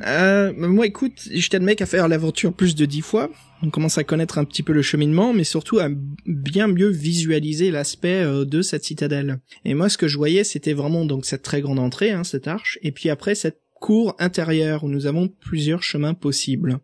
Euh, 0.06 0.54
moi, 0.56 0.86
écoute, 0.88 1.28
j'étais 1.30 1.60
le 1.60 1.66
mec 1.66 1.82
à 1.82 1.86
faire 1.86 2.08
l'aventure 2.08 2.54
plus 2.54 2.74
de 2.74 2.86
dix 2.86 3.02
fois. 3.02 3.30
On 3.64 3.72
commence 3.72 3.98
à 3.98 4.04
connaître 4.04 4.38
un 4.38 4.46
petit 4.46 4.62
peu 4.62 4.72
le 4.72 4.84
cheminement, 4.84 5.34
mais 5.34 5.44
surtout 5.44 5.80
à 5.80 5.90
bien 6.26 6.68
mieux 6.68 6.90
visualiser 6.90 7.72
l'aspect 7.72 8.24
euh, 8.24 8.46
de 8.46 8.62
cette 8.62 8.84
citadelle. 8.84 9.40
Et 9.66 9.74
moi, 9.74 9.90
ce 9.90 9.98
que 9.98 10.08
je 10.08 10.18
voyais, 10.18 10.44
c'était 10.44 10.74
vraiment 10.74 11.06
donc 11.06 11.26
cette 11.26 11.42
très 11.42 11.62
grande 11.62 11.80
entrée, 11.80 12.12
hein, 12.12 12.24
cette 12.24 12.48
arche, 12.48 12.78
et 12.84 12.92
puis 12.92 13.10
après 13.10 13.34
cette 13.34 13.62
cour 13.74 14.16
intérieure 14.20 14.84
où 14.84 14.90
nous 14.90 15.08
avons 15.08 15.28
plusieurs 15.28 15.82
chemins 15.82 16.14
possibles. 16.14 16.80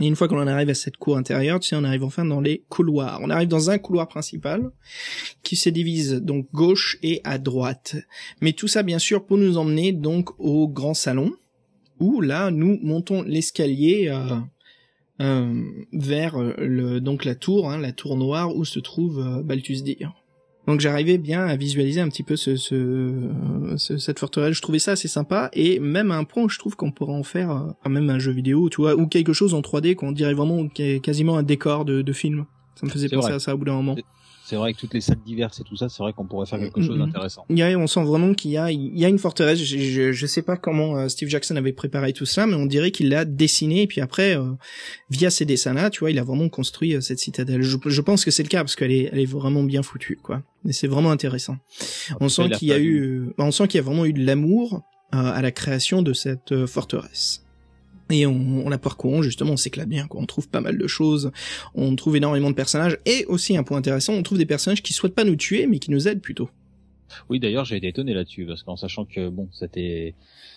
Et 0.00 0.06
une 0.06 0.16
fois 0.16 0.26
qu'on 0.26 0.40
en 0.40 0.46
arrive 0.46 0.70
à 0.70 0.74
cette 0.74 0.96
cour 0.96 1.16
intérieure, 1.16 1.60
tu 1.60 1.68
sais, 1.68 1.76
on 1.76 1.84
arrive 1.84 2.02
enfin 2.02 2.24
dans 2.24 2.40
les 2.40 2.64
couloirs. 2.68 3.20
On 3.22 3.30
arrive 3.30 3.48
dans 3.48 3.70
un 3.70 3.78
couloir 3.78 4.08
principal 4.08 4.70
qui 5.42 5.54
se 5.56 5.68
divise 5.68 6.14
donc 6.14 6.48
gauche 6.52 6.98
et 7.02 7.20
à 7.22 7.38
droite. 7.38 7.96
Mais 8.40 8.54
tout 8.54 8.66
ça, 8.66 8.82
bien 8.82 8.98
sûr, 8.98 9.24
pour 9.24 9.38
nous 9.38 9.56
emmener 9.56 9.92
donc 9.92 10.30
au 10.40 10.66
grand 10.68 10.94
salon 10.94 11.32
où 12.00 12.20
là 12.20 12.50
nous 12.50 12.78
montons 12.82 13.22
l'escalier 13.22 14.08
euh, 14.08 14.36
vers 15.92 16.36
euh, 16.40 16.54
le 16.58 17.00
donc 17.00 17.24
la 17.24 17.34
tour, 17.34 17.70
hein, 17.70 17.78
la 17.78 17.92
tour 17.92 18.16
noire 18.16 18.54
où 18.54 18.64
se 18.64 18.78
trouve 18.80 19.20
euh, 19.20 19.42
Balthus. 19.42 19.78
Donc 20.66 20.80
j'arrivais 20.80 21.18
bien 21.18 21.44
à 21.44 21.56
visualiser 21.56 22.00
un 22.00 22.08
petit 22.08 22.22
peu 22.22 22.36
ce, 22.36 22.56
ce, 22.56 22.74
euh, 22.74 23.76
ce- 23.76 23.98
cette 23.98 24.18
forteresse. 24.18 24.56
Je 24.56 24.62
trouvais 24.62 24.78
ça 24.78 24.92
assez 24.92 25.08
sympa 25.08 25.50
et 25.52 25.78
même 25.78 26.10
à 26.10 26.16
un 26.16 26.24
point 26.24 26.46
je 26.48 26.58
trouve 26.58 26.74
qu'on 26.74 26.90
pourrait 26.90 27.12
en 27.14 27.22
faire 27.22 27.50
euh, 27.50 27.88
même 27.90 28.08
un 28.10 28.18
jeu 28.18 28.32
vidéo, 28.32 28.70
tu 28.70 28.80
vois, 28.80 28.94
ou 28.96 29.06
quelque 29.06 29.32
chose 29.34 29.52
en 29.54 29.60
3D 29.60 29.94
qu'on 29.94 30.12
dirait 30.12 30.32
vraiment 30.34 30.66
qu- 30.68 31.00
quasiment 31.00 31.36
un 31.36 31.42
décor 31.42 31.84
de, 31.84 32.00
de 32.02 32.12
film. 32.12 32.46
Ça 32.76 32.86
me 32.86 32.90
faisait 32.90 33.08
penser 33.08 33.28
vrai. 33.28 33.36
à 33.36 33.38
ça 33.40 33.54
au 33.54 33.58
bout 33.58 33.66
d'un 33.66 33.74
moment. 33.74 33.94
C'est 34.46 34.56
vrai 34.56 34.74
que 34.74 34.78
toutes 34.78 34.92
les 34.92 35.00
salles 35.00 35.20
diverses 35.24 35.60
et 35.60 35.64
tout 35.64 35.74
ça, 35.76 35.88
c'est 35.88 36.02
vrai 36.02 36.12
qu'on 36.12 36.26
pourrait 36.26 36.44
faire 36.46 36.58
quelque 36.58 36.82
chose 36.82 36.96
Mhm. 36.98 37.06
d'intéressant. 37.06 37.46
Il 37.48 37.58
y 37.58 37.62
a, 37.62 37.78
on 37.78 37.86
sent 37.86 38.02
vraiment 38.04 38.34
qu'il 38.34 38.50
y 38.50 38.58
a, 38.58 38.70
il 38.70 38.98
y 38.98 39.04
a 39.04 39.08
une 39.08 39.18
forteresse. 39.18 39.58
Je, 39.58 39.78
je, 39.78 40.12
je 40.12 40.26
sais 40.26 40.42
pas 40.42 40.56
comment 40.58 40.98
euh, 40.98 41.08
Steve 41.08 41.28
Jackson 41.30 41.56
avait 41.56 41.72
préparé 41.72 42.12
tout 42.12 42.26
ça, 42.26 42.46
mais 42.46 42.54
on 42.54 42.66
dirait 42.66 42.90
qu'il 42.90 43.08
l'a 43.08 43.24
dessiné 43.24 43.82
et 43.82 43.86
puis 43.86 44.02
après, 44.02 44.36
euh, 44.36 44.50
via 45.08 45.30
ces 45.30 45.46
dessins-là, 45.46 45.88
tu 45.88 46.00
vois, 46.00 46.10
il 46.10 46.18
a 46.18 46.24
vraiment 46.24 46.48
construit 46.50 46.94
euh, 46.94 47.00
cette 47.00 47.20
citadelle. 47.20 47.62
Je, 47.62 47.78
je 47.86 48.00
pense 48.02 48.24
que 48.24 48.30
c'est 48.30 48.42
le 48.42 48.50
cas 48.50 48.62
parce 48.62 48.76
qu'elle 48.76 48.92
est, 48.92 49.08
elle 49.12 49.18
est 49.20 49.24
vraiment 49.24 49.62
bien 49.62 49.82
foutue, 49.82 50.18
quoi. 50.22 50.42
Et 50.68 50.72
c'est 50.72 50.88
vraiment 50.88 51.10
intéressant. 51.10 51.56
On 52.20 52.28
sent 52.28 52.50
qu'il 52.50 52.68
y 52.68 52.72
a 52.72 52.78
eu, 52.78 53.30
on 53.38 53.50
sent 53.50 53.68
qu'il 53.68 53.78
y 53.78 53.80
a 53.80 53.84
vraiment 53.84 54.04
eu 54.04 54.12
de 54.12 54.24
l'amour 54.26 54.82
euh, 55.14 55.18
à 55.18 55.40
la 55.42 55.52
création 55.52 56.02
de 56.02 56.12
cette 56.12 56.66
forteresse. 56.66 57.43
Et 58.10 58.26
on, 58.26 58.66
on 58.66 58.68
la 58.68 58.78
parcourant, 58.78 59.22
justement, 59.22 59.52
on 59.52 59.56
s'éclate 59.56 59.88
bien, 59.88 60.06
quoi. 60.06 60.20
On 60.20 60.26
trouve 60.26 60.48
pas 60.48 60.60
mal 60.60 60.76
de 60.76 60.86
choses. 60.86 61.30
On 61.74 61.96
trouve 61.96 62.16
énormément 62.16 62.50
de 62.50 62.54
personnages. 62.54 62.98
Et 63.06 63.24
aussi, 63.26 63.56
un 63.56 63.62
point 63.62 63.78
intéressant, 63.78 64.12
on 64.12 64.22
trouve 64.22 64.38
des 64.38 64.46
personnages 64.46 64.82
qui 64.82 64.92
souhaitent 64.92 65.14
pas 65.14 65.24
nous 65.24 65.36
tuer, 65.36 65.66
mais 65.66 65.78
qui 65.78 65.90
nous 65.90 66.06
aident 66.06 66.20
plutôt. 66.20 66.50
Oui, 67.30 67.38
d'ailleurs, 67.40 67.64
j'ai 67.64 67.76
été 67.76 67.88
étonné 67.88 68.12
là-dessus 68.12 68.44
parce 68.44 68.62
qu'en 68.62 68.76
sachant 68.76 69.04
que 69.04 69.28
bon, 69.28 69.48
c'était 69.52 70.14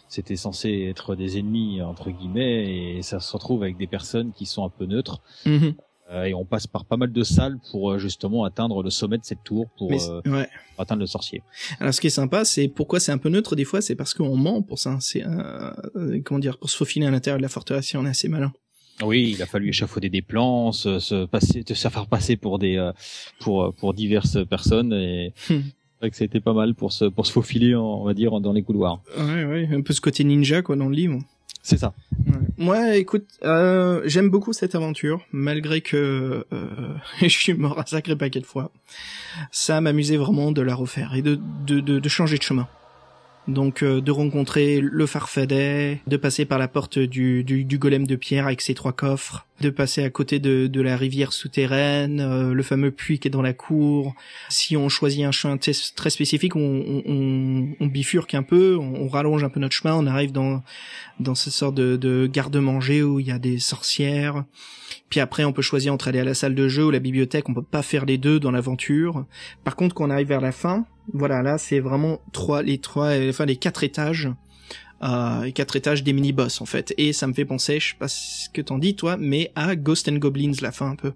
c'était 0.09 0.37
censé 0.37 0.87
être 0.89 1.15
des 1.15 1.37
ennemis 1.37 1.81
entre 1.81 2.09
guillemets 2.11 2.97
et 2.97 3.01
ça 3.01 3.19
se 3.19 3.31
retrouve 3.33 3.61
avec 3.63 3.77
des 3.77 3.87
personnes 3.87 4.31
qui 4.31 4.45
sont 4.45 4.65
un 4.65 4.69
peu 4.69 4.85
neutres 4.85 5.21
Mhm. 5.45 5.63
euh, 5.65 5.71
et 6.25 6.33
on 6.33 6.45
passe 6.45 6.67
par 6.67 6.85
pas 6.85 6.97
mal 6.97 7.11
de 7.11 7.23
salles 7.23 7.57
pour 7.71 7.91
euh, 7.91 7.97
justement 7.97 8.43
atteindre 8.45 8.81
le 8.83 8.89
sommet 8.89 9.17
de 9.17 9.25
cette 9.25 9.43
tour 9.43 9.67
pour 9.77 9.91
euh, 9.91 10.43
atteindre 10.77 11.01
le 11.01 11.07
sorcier. 11.07 11.41
Alors 11.79 11.93
ce 11.93 11.99
qui 12.01 12.07
est 12.07 12.11
sympa, 12.11 12.45
c'est 12.45 12.67
pourquoi 12.67 12.99
c'est 12.99 13.11
un 13.11 13.17
peu 13.17 13.29
neutre 13.29 13.55
des 13.55 13.65
fois, 13.65 13.81
c'est 13.81 13.95
parce 13.95 14.13
qu'on 14.13 14.35
ment 14.37 14.61
pour 14.61 14.79
ça. 14.79 14.97
C'est 15.01 15.25
euh, 15.25 15.71
euh, 15.95 16.21
comment 16.23 16.39
dire, 16.39 16.57
pour 16.57 16.69
se 16.69 16.77
faufiler 16.77 17.05
à 17.05 17.11
l'intérieur 17.11 17.37
de 17.37 17.43
la 17.43 17.49
forteresse, 17.49 17.87
si 17.87 17.97
on 17.97 18.05
est 18.05 18.09
assez 18.09 18.27
malin. 18.29 18.53
Oui, 19.03 19.33
il 19.35 19.41
a 19.43 19.45
fallu 19.45 19.69
échafauder 19.69 20.09
des 20.09 20.23
plans, 20.23 20.71
se, 20.71 20.97
se 20.99 21.25
passer, 21.25 21.63
se 21.67 21.87
faire 21.87 22.07
passer 22.07 22.35
pour 22.35 22.57
des, 22.57 22.77
euh, 22.77 22.91
pour 23.39 23.63
euh, 23.65 23.71
pour 23.71 23.93
diverses 23.93 24.37
personnes 24.47 24.91
et 24.93 25.33
Hmm. 25.49 25.61
c'est 25.61 25.99
vrai 26.01 26.09
que 26.09 26.15
c'était 26.15 26.39
pas 26.39 26.53
mal 26.53 26.73
pour 26.73 26.91
se 26.93 27.05
pour 27.05 27.27
se 27.27 27.31
faufiler, 27.31 27.75
en- 27.75 27.81
on 27.83 28.03
va 28.05 28.13
dire, 28.13 28.39
dans 28.39 28.53
les 28.53 28.63
couloirs. 28.63 29.01
Ouais, 29.17 29.45
ouais, 29.45 29.69
un 29.71 29.81
peu 29.81 29.93
ce 29.93 30.01
côté 30.01 30.23
ninja 30.23 30.61
quoi 30.63 30.75
dans 30.75 30.87
le 30.89 30.95
livre. 30.95 31.19
C'est 31.67 31.79
ça. 31.79 31.93
Moi, 32.57 32.95
écoute, 32.95 33.27
euh, 33.43 34.01
j'aime 34.05 34.29
beaucoup 34.29 34.53
cette 34.53 34.73
aventure, 34.73 35.25
malgré 35.33 35.81
que 35.81 36.45
euh, 36.53 36.93
je 37.21 37.27
suis 37.27 37.53
mort 37.55 37.77
un 37.77 37.85
sacré 37.85 38.15
paquet 38.15 38.39
de 38.39 38.45
fois. 38.45 38.71
Ça 39.51 39.81
m'amusait 39.81 40.15
vraiment 40.15 40.53
de 40.53 40.61
la 40.61 40.75
refaire 40.75 41.13
et 41.13 41.21
de, 41.21 41.37
de, 41.65 41.81
de 41.81 42.09
changer 42.09 42.37
de 42.37 42.43
chemin. 42.43 42.69
Donc 43.47 43.81
euh, 43.81 44.01
de 44.01 44.11
rencontrer 44.11 44.81
le 44.81 45.05
Farfadet, 45.05 46.01
de 46.05 46.17
passer 46.17 46.43
par 46.43 46.59
la 46.59 46.67
porte 46.67 46.99
du, 46.99 47.45
du, 47.45 47.63
du 47.63 47.77
golem 47.77 48.05
de 48.05 48.17
pierre 48.17 48.45
avec 48.45 48.61
ses 48.61 48.73
trois 48.73 48.91
coffres, 48.91 49.45
de 49.61 49.69
passer 49.69 50.03
à 50.03 50.09
côté 50.09 50.39
de, 50.39 50.67
de 50.67 50.81
la 50.81 50.97
rivière 50.97 51.31
souterraine, 51.31 52.19
euh, 52.19 52.53
le 52.53 52.63
fameux 52.63 52.91
puits 52.91 53.19
qui 53.19 53.29
est 53.29 53.31
dans 53.31 53.41
la 53.41 53.53
cour. 53.53 54.13
Si 54.49 54.75
on 54.75 54.89
choisit 54.89 55.23
un 55.23 55.31
chemin 55.31 55.57
très 55.57 56.09
spécifique, 56.09 56.57
on, 56.57 57.03
on, 57.05 57.75
on, 57.79 57.87
bifurque 57.87 58.33
un 58.33 58.43
peu, 58.43 58.75
on, 58.75 59.05
on 59.05 59.07
rallonge 59.07 59.45
un 59.45 59.49
peu 59.49 59.61
notre 59.61 59.75
chemin, 59.75 59.95
on 59.95 60.07
arrive 60.07 60.33
dans 60.33 60.61
dans 61.19 61.35
cette 61.35 61.53
sorte 61.53 61.75
de, 61.75 61.95
de 61.95 62.29
garde-manger 62.31 63.01
où 63.01 63.19
il 63.19 63.27
y 63.27 63.31
a 63.31 63.39
des 63.39 63.59
sorcières. 63.59 64.43
Puis 65.09 65.21
après, 65.21 65.45
on 65.45 65.53
peut 65.53 65.61
choisir 65.61 65.93
entre 65.93 66.09
aller 66.09 66.19
à 66.19 66.25
la 66.25 66.33
salle 66.33 66.53
de 66.53 66.67
jeu 66.67 66.85
ou 66.85 66.91
la 66.91 66.99
bibliothèque. 66.99 67.47
On 67.47 67.53
peut 67.53 67.61
pas 67.61 67.81
faire 67.81 68.05
les 68.05 68.17
deux 68.17 68.39
dans 68.39 68.51
l'aventure. 68.51 69.25
Par 69.63 69.75
contre, 69.75 69.95
quand 69.95 70.05
on 70.05 70.09
arrive 70.09 70.27
vers 70.27 70.41
la 70.41 70.51
fin, 70.51 70.85
voilà, 71.13 71.41
là, 71.41 71.57
c'est 71.57 71.79
vraiment 71.79 72.19
trois, 72.33 72.61
les 72.61 72.79
trois, 72.79 73.07
euh, 73.07 73.29
enfin 73.29 73.45
les 73.45 73.55
quatre 73.55 73.83
étages, 73.83 74.29
euh, 75.03 75.51
quatre 75.51 75.75
étages 75.75 76.03
des 76.03 76.13
mini-boss 76.13 76.61
en 76.61 76.65
fait. 76.65 76.93
Et 76.97 77.13
ça 77.13 77.27
me 77.27 77.33
fait 77.33 77.45
penser, 77.45 77.79
je 77.79 77.89
sais 77.89 77.97
pas 77.97 78.07
ce 78.07 78.49
que 78.49 78.61
t'en 78.61 78.77
dis 78.77 78.95
toi, 78.95 79.17
mais 79.17 79.51
à 79.55 79.75
Ghost 79.75 80.09
and 80.09 80.17
Goblins 80.17 80.53
la 80.61 80.71
fin 80.71 80.89
un 80.89 80.95
peu. 80.95 81.13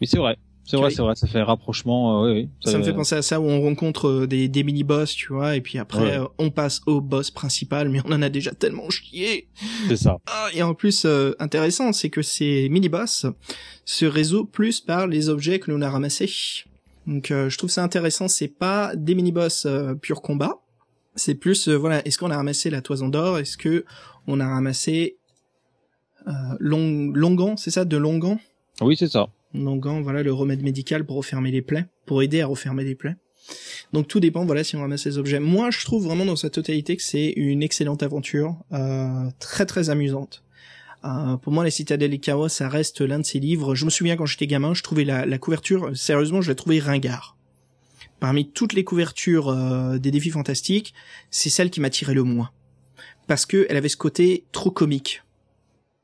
Oui, 0.00 0.06
c'est 0.06 0.18
vrai. 0.18 0.36
C'est 0.70 0.76
vrai, 0.76 0.90
c'est 0.90 1.02
vrai, 1.02 1.16
ça 1.16 1.26
fait 1.26 1.42
rapprochement. 1.42 2.24
Euh, 2.24 2.32
oui, 2.32 2.48
oui, 2.64 2.70
ça, 2.70 2.78
me 2.78 2.84
fait 2.84 2.92
penser 2.92 3.16
à 3.16 3.22
ça 3.22 3.40
où 3.40 3.44
on 3.44 3.60
rencontre 3.60 4.06
euh, 4.06 4.26
des, 4.28 4.46
des 4.46 4.62
mini 4.62 4.84
boss, 4.84 5.16
tu 5.16 5.32
vois, 5.32 5.56
et 5.56 5.60
puis 5.60 5.78
après 5.78 6.18
euh, 6.18 6.26
on 6.38 6.50
passe 6.50 6.82
au 6.86 7.00
boss 7.00 7.32
principal, 7.32 7.88
mais 7.88 8.00
on 8.04 8.12
en 8.12 8.22
a 8.22 8.28
déjà 8.28 8.52
tellement 8.52 8.88
chié. 8.88 9.48
C'est 9.88 9.96
ça. 9.96 10.18
Ah, 10.26 10.48
et 10.54 10.62
en 10.62 10.74
plus 10.74 11.06
intéressant, 11.40 11.92
c'est 11.92 12.08
que 12.08 12.22
ces 12.22 12.68
mini 12.68 12.88
boss 12.88 13.26
se 13.84 14.04
réseau 14.04 14.44
plus 14.44 14.80
par 14.80 15.08
les 15.08 15.28
objets 15.28 15.58
que 15.58 15.72
l'on 15.72 15.82
a 15.82 15.90
ramassés. 15.90 16.30
Donc 17.10 17.26
je 17.28 17.58
trouve 17.58 17.68
ça 17.68 17.82
intéressant. 17.82 18.28
C'est 18.28 18.48
pas 18.48 18.96
des 18.96 19.14
mini 19.14 19.32
boss 19.32 19.66
pur 20.00 20.22
combat. 20.22 20.60
C'est 21.16 21.34
plus 21.34 21.68
voilà, 21.68 22.06
est-ce 22.06 22.16
qu'on 22.16 22.30
a 22.30 22.36
ramassé 22.36 22.70
la 22.70 22.80
toison 22.80 23.08
d'or? 23.08 23.38
Est-ce 23.38 23.58
que 23.58 23.84
on 24.26 24.40
a 24.40 24.48
ramassé 24.48 25.18
euh, 26.26 26.32
long, 26.58 27.10
longan, 27.14 27.56
c'est 27.56 27.70
ça, 27.70 27.84
de 27.84 27.96
longan 27.96 28.38
Oui, 28.80 28.96
c'est 28.96 29.08
ça. 29.08 29.28
Longan, 29.54 30.00
voilà 30.00 30.22
le 30.22 30.32
remède 30.32 30.62
médical 30.62 31.04
pour 31.04 31.16
refermer 31.16 31.50
les 31.50 31.62
plaies, 31.62 31.86
pour 32.06 32.22
aider 32.22 32.40
à 32.40 32.46
refermer 32.46 32.84
les 32.84 32.94
plaies. 32.94 33.16
Donc 33.92 34.06
tout 34.06 34.20
dépend, 34.20 34.44
voilà, 34.44 34.62
si 34.62 34.76
on 34.76 34.80
ramasse 34.80 35.02
ces 35.02 35.18
objets. 35.18 35.40
Moi, 35.40 35.70
je 35.70 35.84
trouve 35.84 36.04
vraiment 36.04 36.24
dans 36.24 36.36
sa 36.36 36.50
totalité 36.50 36.96
que 36.96 37.02
c'est 37.02 37.30
une 37.30 37.62
excellente 37.62 38.02
aventure, 38.02 38.56
euh, 38.72 39.28
très 39.40 39.66
très 39.66 39.90
amusante. 39.90 40.42
Euh, 41.04 41.36
pour 41.36 41.52
moi, 41.52 41.64
Les 41.64 41.70
Citadelles 41.70 42.14
et 42.14 42.18
Chaos, 42.18 42.48
ça 42.48 42.68
reste 42.68 43.00
l'un 43.00 43.18
de 43.18 43.24
ces 43.24 43.40
livres. 43.40 43.74
Je 43.74 43.84
me 43.84 43.90
souviens 43.90 44.16
quand 44.16 44.26
j'étais 44.26 44.46
gamin, 44.46 44.74
je 44.74 44.82
trouvais 44.82 45.04
la, 45.04 45.26
la 45.26 45.38
couverture, 45.38 45.96
sérieusement, 45.96 46.42
je 46.42 46.48
la 46.48 46.54
trouvais 46.54 46.78
ringard. 46.78 47.36
Parmi 48.18 48.50
toutes 48.50 48.74
les 48.74 48.84
couvertures 48.84 49.48
euh, 49.48 49.98
des 49.98 50.10
défis 50.10 50.30
fantastiques, 50.30 50.92
c'est 51.30 51.48
celle 51.48 51.70
qui 51.70 51.80
m'attirait 51.80 52.14
le 52.14 52.22
moins. 52.22 52.50
Parce 53.26 53.46
que 53.46 53.66
elle 53.70 53.76
avait 53.76 53.88
ce 53.88 53.96
côté 53.96 54.44
trop 54.52 54.70
comique 54.70 55.22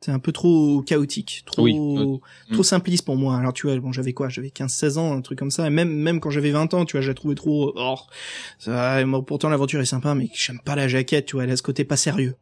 c'est 0.00 0.12
un 0.12 0.18
peu 0.18 0.30
trop 0.30 0.82
chaotique, 0.82 1.42
trop 1.46 1.66
trop 1.66 2.61
mm. 2.61 2.62
simpliste 2.62 3.04
pour 3.04 3.16
moi. 3.16 3.37
Alors 3.37 3.52
tu 3.52 3.66
vois, 3.66 3.76
bon, 3.80 3.92
j'avais 3.92 4.12
quoi? 4.12 4.28
J'avais 4.28 4.50
15 4.50 4.72
16 4.72 4.98
ans, 4.98 5.16
un 5.16 5.20
truc 5.20 5.38
comme 5.38 5.50
ça 5.50 5.66
et 5.66 5.70
même 5.70 5.90
même 5.90 6.20
quand 6.20 6.30
j'avais 6.30 6.50
20 6.50 6.74
ans, 6.74 6.85
tu 6.85 6.92
vois, 6.92 7.00
j'ai 7.00 7.14
trouvé 7.14 7.35
trop 7.35 7.72
oh, 7.74 7.96
ça, 8.59 9.02
pourtant 9.26 9.48
l'aventure 9.48 9.80
est 9.80 9.87
sympa 9.87 10.14
mais 10.14 10.28
j'aime 10.35 10.61
pas 10.64 10.76
la 10.76 10.87
jaquette, 10.87 11.26
tu 11.26 11.37
vois, 11.37 11.44
elle 11.44 11.50
a 11.50 11.56
ce 11.56 11.62
côté 11.62 11.85
pas 11.85 11.96
sérieux. 11.96 12.37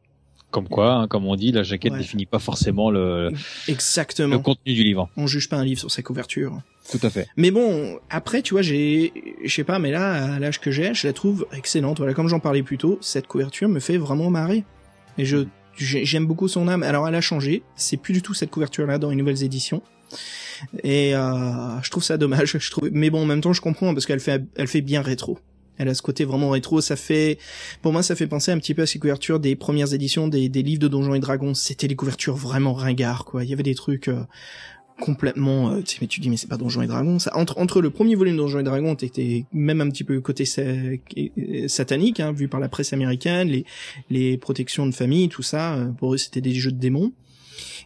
Comme 0.55 0.69
quoi, 0.69 0.95
hein, 0.95 1.09
comme 1.09 1.27
on 1.27 1.35
dit, 1.35 1.51
la 1.51 1.65
jaquette 1.65 1.95
définit 1.95 2.27
pas 2.27 2.39
forcément 2.39 2.89
le 2.89 3.33
exactement 3.67 4.37
le 4.37 4.39
contenu 4.39 4.73
du 4.73 4.85
livre. 4.85 5.11
On 5.17 5.27
juge 5.27 5.49
pas 5.49 5.57
un 5.57 5.65
livre 5.65 5.81
sur 5.81 5.91
sa 5.91 6.01
couverture. 6.03 6.61
Tout 6.89 7.01
à 7.03 7.11
fait. 7.11 7.27
Mais 7.37 7.51
bon, 7.51 7.99
après, 8.09 8.41
tu 8.41 8.55
vois, 8.55 8.63
j'ai, 8.63 9.13
je 9.45 9.53
sais 9.53 9.65
pas, 9.65 9.81
mais 9.81 9.91
là, 9.91 10.35
à 10.35 10.39
l'âge 10.39 10.61
que 10.61 10.71
j'ai, 10.71 10.95
je 10.95 11.09
la 11.09 11.13
trouve 11.13 11.45
excellente. 11.53 11.99
Voilà, 11.99 12.15
comme 12.15 12.29
j'en 12.29 12.39
parlais 12.39 12.63
plus 12.63 12.79
tôt, 12.79 12.99
cette 13.01 13.27
couverture 13.27 13.69
me 13.69 13.81
fait 13.81 13.97
vraiment 13.97 14.31
marrer. 14.31 14.63
Et 15.19 15.25
je 15.25 15.45
J'aime 15.77 16.25
beaucoup 16.25 16.47
son 16.47 16.69
âme. 16.69 16.85
Alors 16.85 17.09
elle 17.09 17.17
a 17.17 17.21
changé. 17.21 17.65
C'est 17.75 17.97
plus 17.97 18.13
du 18.15 18.23
tout 18.23 18.33
cette 18.33 18.51
couverture-là 18.51 18.99
dans 18.99 19.11
les 19.11 19.17
nouvelles 19.17 19.43
éditions. 19.43 19.83
Et 20.85 21.17
euh, 21.17 21.83
je 21.83 21.91
trouve 21.91 22.05
ça 22.05 22.17
dommage. 22.17 22.59
Je 22.59 22.71
trouve, 22.71 22.89
mais 22.93 23.11
bon, 23.11 23.23
en 23.23 23.27
même 23.27 23.41
temps, 23.41 23.53
je 23.53 23.61
comprends 23.61 23.93
parce 23.93 24.07
qu'elle 24.07 24.21
fait, 24.21 24.45
elle 24.55 24.69
fait 24.69 24.83
bien 24.83 25.03
rétro. 25.03 25.37
Elle 25.79 25.89
a 25.89 25.95
ce 25.95 26.03
côté 26.03 26.25
vraiment 26.25 26.51
rétro. 26.51 26.81
Ça 26.81 26.97
fait, 26.97 27.39
pour 27.83 27.93
moi, 27.93 28.03
ça 28.03 28.15
fait 28.17 28.27
penser 28.27 28.53
un 28.53 28.59
petit 28.59 28.75
peu 28.75 28.83
à 28.83 28.87
ces 28.87 28.99
couvertures 28.99 29.41
des 29.41 29.57
premières 29.57 29.93
éditions 29.93 30.29
des, 30.29 30.49
des 30.49 30.63
livres 30.63 30.81
de 30.81 30.89
Donjons 30.89 31.15
et 31.15 31.21
Dragons. 31.21 31.55
C'était 31.55 31.89
les 31.89 31.97
couvertures 31.97 32.37
vraiment 32.37 32.75
ringards, 32.75 33.25
quoi. 33.25 33.45
Il 33.45 33.51
y 33.51 33.53
avait 33.53 33.63
des 33.63 33.75
trucs. 33.75 34.09
Euh, 34.09 34.23
complètement 35.01 35.73
euh, 35.73 35.83
tu, 35.83 35.99
mais 36.01 36.07
tu 36.07 36.21
dis 36.21 36.31
mais 36.31 36.37
c'est 36.37 36.49
pas 36.49 36.57
Donjons 36.57 36.83
et 36.83 36.87
Dragons 36.87 37.19
entre 37.33 37.59
entre 37.59 37.81
le 37.81 37.91
premier 37.91 38.15
volume 38.15 38.35
de 38.35 38.39
Donjons 38.39 38.61
et 38.61 38.63
Dragons 38.63 38.95
t'étais 38.95 39.45
même 39.53 39.81
un 39.81 39.91
petit 39.91 40.05
peu 40.05 40.21
côté 40.21 40.45
satanique 41.67 42.21
hein, 42.21 42.33
vu 42.33 42.49
par 42.49 42.61
la 42.61 42.69
presse 42.69 42.93
américaine 42.93 43.49
les 43.49 43.65
les 44.11 44.39
protections 44.39 44.87
de 44.87 44.95
famille 44.95 45.29
tout 45.29 45.43
ça 45.43 45.75
euh, 45.75 45.87
pour 45.87 46.15
eux 46.15 46.17
c'était 46.17 46.41
des 46.41 46.55
jeux 46.55 46.71
de 46.71 46.79
démons 46.79 47.13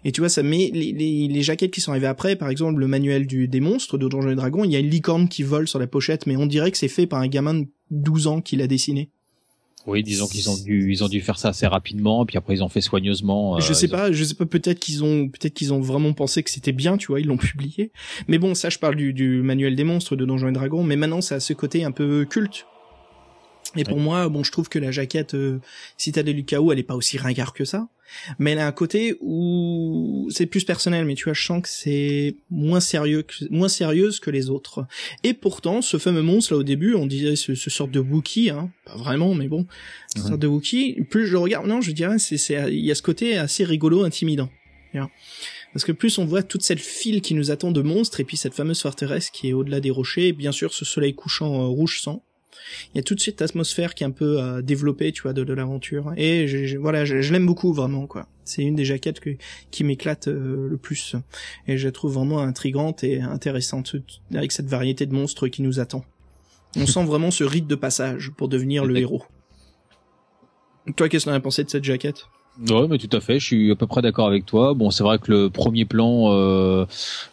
et 0.04 0.12
tu 0.12 0.20
vois 0.20 0.28
ça 0.28 0.42
met 0.42 0.70
les, 0.72 0.92
les, 0.92 1.28
les 1.28 1.42
jaquettes 1.42 1.70
qui 1.70 1.80
sont 1.80 1.92
arrivées 1.92 2.06
après 2.06 2.36
par 2.36 2.48
exemple 2.48 2.80
le 2.80 2.86
manuel 2.86 3.26
du 3.26 3.48
des 3.48 3.60
monstres 3.60 3.98
de 3.98 4.08
Donjons 4.08 4.30
et 4.30 4.34
Dragons 4.34 4.64
il 4.64 4.72
y 4.72 4.76
a 4.76 4.78
une 4.78 4.90
licorne 4.90 5.28
qui 5.28 5.42
vole 5.42 5.68
sur 5.68 5.78
la 5.78 5.86
pochette 5.86 6.26
mais 6.26 6.36
on 6.36 6.46
dirait 6.46 6.70
que 6.70 6.78
c'est 6.78 6.88
fait 6.88 7.06
par 7.06 7.20
un 7.20 7.28
gamin 7.28 7.54
de 7.54 7.66
12 7.90 8.26
ans 8.26 8.40
qui 8.40 8.56
l'a 8.56 8.66
dessiné 8.66 9.10
oui, 9.88 10.02
disons 10.02 10.26
qu'ils 10.26 10.50
ont 10.50 10.56
dû 10.56 10.90
ils 10.90 11.02
ont 11.02 11.08
dû 11.08 11.22
faire 11.22 11.38
ça 11.38 11.48
assez 11.48 11.66
rapidement, 11.66 12.26
puis 12.26 12.36
après 12.36 12.54
ils 12.54 12.62
ont 12.62 12.68
fait 12.68 12.82
soigneusement. 12.82 13.56
Euh, 13.56 13.60
je 13.60 13.72
sais 13.72 13.88
pas, 13.88 14.12
je 14.12 14.22
sais 14.22 14.34
pas. 14.34 14.44
Peut-être 14.44 14.78
qu'ils 14.78 15.02
ont 15.02 15.28
peut-être 15.28 15.54
qu'ils 15.54 15.72
ont 15.72 15.80
vraiment 15.80 16.12
pensé 16.12 16.42
que 16.42 16.50
c'était 16.50 16.72
bien, 16.72 16.98
tu 16.98 17.06
vois, 17.06 17.20
ils 17.20 17.26
l'ont 17.26 17.36
publié. 17.38 17.90
Mais 18.28 18.36
bon, 18.36 18.54
ça, 18.54 18.68
je 18.68 18.78
parle 18.78 18.96
du, 18.96 19.14
du 19.14 19.40
manuel 19.40 19.76
des 19.76 19.84
monstres 19.84 20.14
de 20.14 20.26
Donjons 20.26 20.48
et 20.48 20.52
Dragons. 20.52 20.84
Mais 20.84 20.96
maintenant, 20.96 21.22
ça 21.22 21.36
a 21.36 21.40
ce 21.40 21.54
côté 21.54 21.84
un 21.84 21.90
peu 21.90 22.26
culte. 22.26 22.66
Et 23.76 23.84
pour 23.84 23.98
moi, 23.98 24.28
bon, 24.28 24.42
je 24.42 24.52
trouve 24.52 24.68
que 24.68 24.78
la 24.78 24.90
jaquette 24.90 25.34
euh, 25.34 25.60
Citadel 25.96 26.34
du 26.34 26.44
Chaos, 26.44 26.72
elle 26.72 26.78
est 26.78 26.84
pas 26.84 26.96
aussi 26.96 27.18
ringard 27.18 27.52
que 27.52 27.64
ça 27.64 27.88
mais 28.38 28.52
elle 28.52 28.58
a 28.58 28.66
un 28.66 28.72
côté 28.72 29.16
où 29.20 30.28
c'est 30.30 30.46
plus 30.46 30.64
personnel, 30.64 31.04
mais 31.04 31.14
tu 31.14 31.24
vois, 31.24 31.34
je 31.34 31.44
sens 31.44 31.62
que 31.62 31.68
c'est 31.68 32.36
moins 32.50 32.80
sérieux, 32.80 33.24
moins 33.50 33.68
sérieuse 33.68 34.20
que 34.20 34.30
les 34.30 34.50
autres. 34.50 34.86
Et 35.24 35.34
pourtant, 35.34 35.82
ce 35.82 35.98
fameux 35.98 36.22
monstre 36.22 36.54
là 36.54 36.58
au 36.58 36.62
début, 36.62 36.94
on 36.94 37.06
disait 37.06 37.36
ce, 37.36 37.54
ce 37.54 37.70
sorte 37.70 37.90
de 37.90 38.00
Wookie, 38.00 38.50
hein, 38.50 38.70
pas 38.84 38.96
vraiment, 38.96 39.34
mais 39.34 39.48
bon, 39.48 39.66
ce 40.14 40.22
sorte 40.22 40.40
de 40.40 40.46
Wookie. 40.46 41.02
Plus 41.10 41.26
je 41.26 41.36
regarde, 41.36 41.66
non, 41.66 41.80
je 41.80 41.92
dirais, 41.92 42.18
c'est, 42.18 42.38
c'est, 42.38 42.72
il 42.72 42.84
y 42.84 42.90
a 42.90 42.94
ce 42.94 43.02
côté 43.02 43.36
assez 43.36 43.64
rigolo, 43.64 44.04
intimidant. 44.04 44.50
Parce 45.72 45.84
que 45.84 45.92
plus 45.92 46.18
on 46.18 46.24
voit 46.24 46.42
toute 46.42 46.62
cette 46.62 46.80
file 46.80 47.20
qui 47.20 47.34
nous 47.34 47.50
attend 47.50 47.70
de 47.70 47.82
monstres, 47.82 48.20
et 48.20 48.24
puis 48.24 48.36
cette 48.36 48.54
fameuse 48.54 48.80
forteresse 48.80 49.30
qui 49.30 49.50
est 49.50 49.52
au-delà 49.52 49.80
des 49.80 49.90
rochers, 49.90 50.28
et 50.28 50.32
bien 50.32 50.52
sûr 50.52 50.72
ce 50.72 50.84
soleil 50.84 51.14
couchant 51.14 51.62
euh, 51.62 51.66
rouge 51.66 52.00
sang, 52.00 52.24
il 52.94 52.98
y 52.98 53.00
a 53.00 53.02
tout 53.02 53.14
de 53.14 53.20
suite 53.20 53.40
l'atmosphère 53.40 53.94
qui 53.94 54.04
est 54.04 54.06
un 54.06 54.10
peu 54.10 54.40
euh, 54.40 54.62
développée, 54.62 55.12
tu 55.12 55.22
vois, 55.22 55.32
de, 55.32 55.44
de 55.44 55.52
l'aventure. 55.52 56.12
Et 56.16 56.48
je, 56.48 56.76
voilà, 56.76 57.04
je, 57.04 57.32
l'aime 57.32 57.46
beaucoup 57.46 57.72
vraiment, 57.72 58.06
quoi. 58.06 58.26
C'est 58.44 58.62
une 58.62 58.74
des 58.74 58.84
jaquettes 58.84 59.20
que, 59.20 59.30
qui 59.70 59.84
m'éclate 59.84 60.28
euh, 60.28 60.68
le 60.68 60.76
plus. 60.76 61.16
Et 61.66 61.76
je 61.76 61.86
la 61.86 61.92
trouve 61.92 62.14
vraiment 62.14 62.40
intrigante 62.40 63.04
et 63.04 63.20
intéressante, 63.20 63.96
avec 64.34 64.52
cette 64.52 64.68
variété 64.68 65.06
de 65.06 65.14
monstres 65.14 65.48
qui 65.48 65.62
nous 65.62 65.80
attend. 65.80 66.04
On 66.76 66.86
sent 66.86 67.04
vraiment 67.06 67.30
ce 67.30 67.44
rite 67.44 67.66
de 67.66 67.74
passage 67.74 68.30
pour 68.36 68.48
devenir 68.48 68.84
le 68.84 68.96
héros. 68.96 69.22
Toi, 70.96 71.08
qu'est-ce 71.08 71.26
que 71.26 71.30
t'en 71.30 71.36
as 71.36 71.40
pensé 71.40 71.64
de 71.64 71.70
cette 71.70 71.84
jaquette? 71.84 72.26
Ouais, 72.66 72.88
mais 72.88 72.98
tout 72.98 73.16
à 73.16 73.20
fait. 73.20 73.38
Je 73.38 73.44
suis 73.44 73.70
à 73.70 73.76
peu 73.76 73.86
près 73.86 74.02
d'accord 74.02 74.26
avec 74.26 74.44
toi. 74.44 74.74
Bon, 74.74 74.90
c'est 74.90 75.04
vrai 75.04 75.18
que 75.18 75.30
le 75.30 75.50
premier 75.50 75.84
plan, 75.84 76.32
euh, 76.32 76.86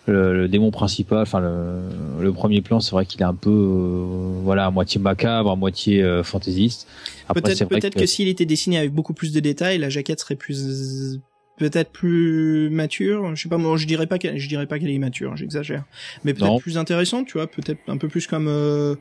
le, 0.06 0.48
démon 0.48 0.70
principal, 0.70 1.24
enfin 1.24 1.40
le, 1.40 1.82
le 2.22 2.32
premier 2.32 2.62
plan, 2.62 2.80
c'est 2.80 2.92
vrai 2.92 3.08
qu'il 3.08 3.22
est 3.22 3.26
un 3.26 3.34
peu, 3.34 3.50
euh, 3.50 4.40
voilà, 4.44 4.68
à 4.68 4.72
moitié 4.72 5.02
macabre, 5.02 5.50
à 5.50 5.56
moitié 5.56 6.04
euh, 6.04 6.24
fantaisiste. 6.24 6.88
Peut-être, 7.34 7.66
peut-être 7.66 7.96
que, 7.96 8.06
s'il 8.06 8.28
était 8.28 8.46
dessiné 8.46 8.78
avec 8.78 8.94
beaucoup 8.94 9.14
plus 9.14 9.34
de 9.34 9.40
détails, 9.40 9.80
la 9.80 9.90
jaquette 9.90 10.20
serait 10.20 10.36
plus, 10.36 11.20
peut-être 11.58 11.92
plus 11.92 12.70
mature. 12.70 13.36
Je 13.36 13.42
sais 13.42 13.50
pas, 13.50 13.58
moi, 13.58 13.78
je 13.78 13.88
dirais 13.88 14.06
pas 14.06 14.20
qu'elle, 14.20 14.38
je 14.38 14.48
dirais 14.48 14.68
pas 14.68 14.78
qu'elle 14.78 14.90
est 14.90 14.96
immature. 14.96 15.32
Hein, 15.32 15.36
j'exagère. 15.36 15.86
Mais 16.24 16.36
peut-être 16.36 16.60
plus 16.60 16.78
intéressante, 16.78 17.26
tu 17.26 17.34
vois, 17.34 17.48
peut-être 17.48 17.80
un 17.88 17.98
peu 17.98 18.10
plus 18.10 18.28
comme, 18.28 18.48
euh, 18.48 18.96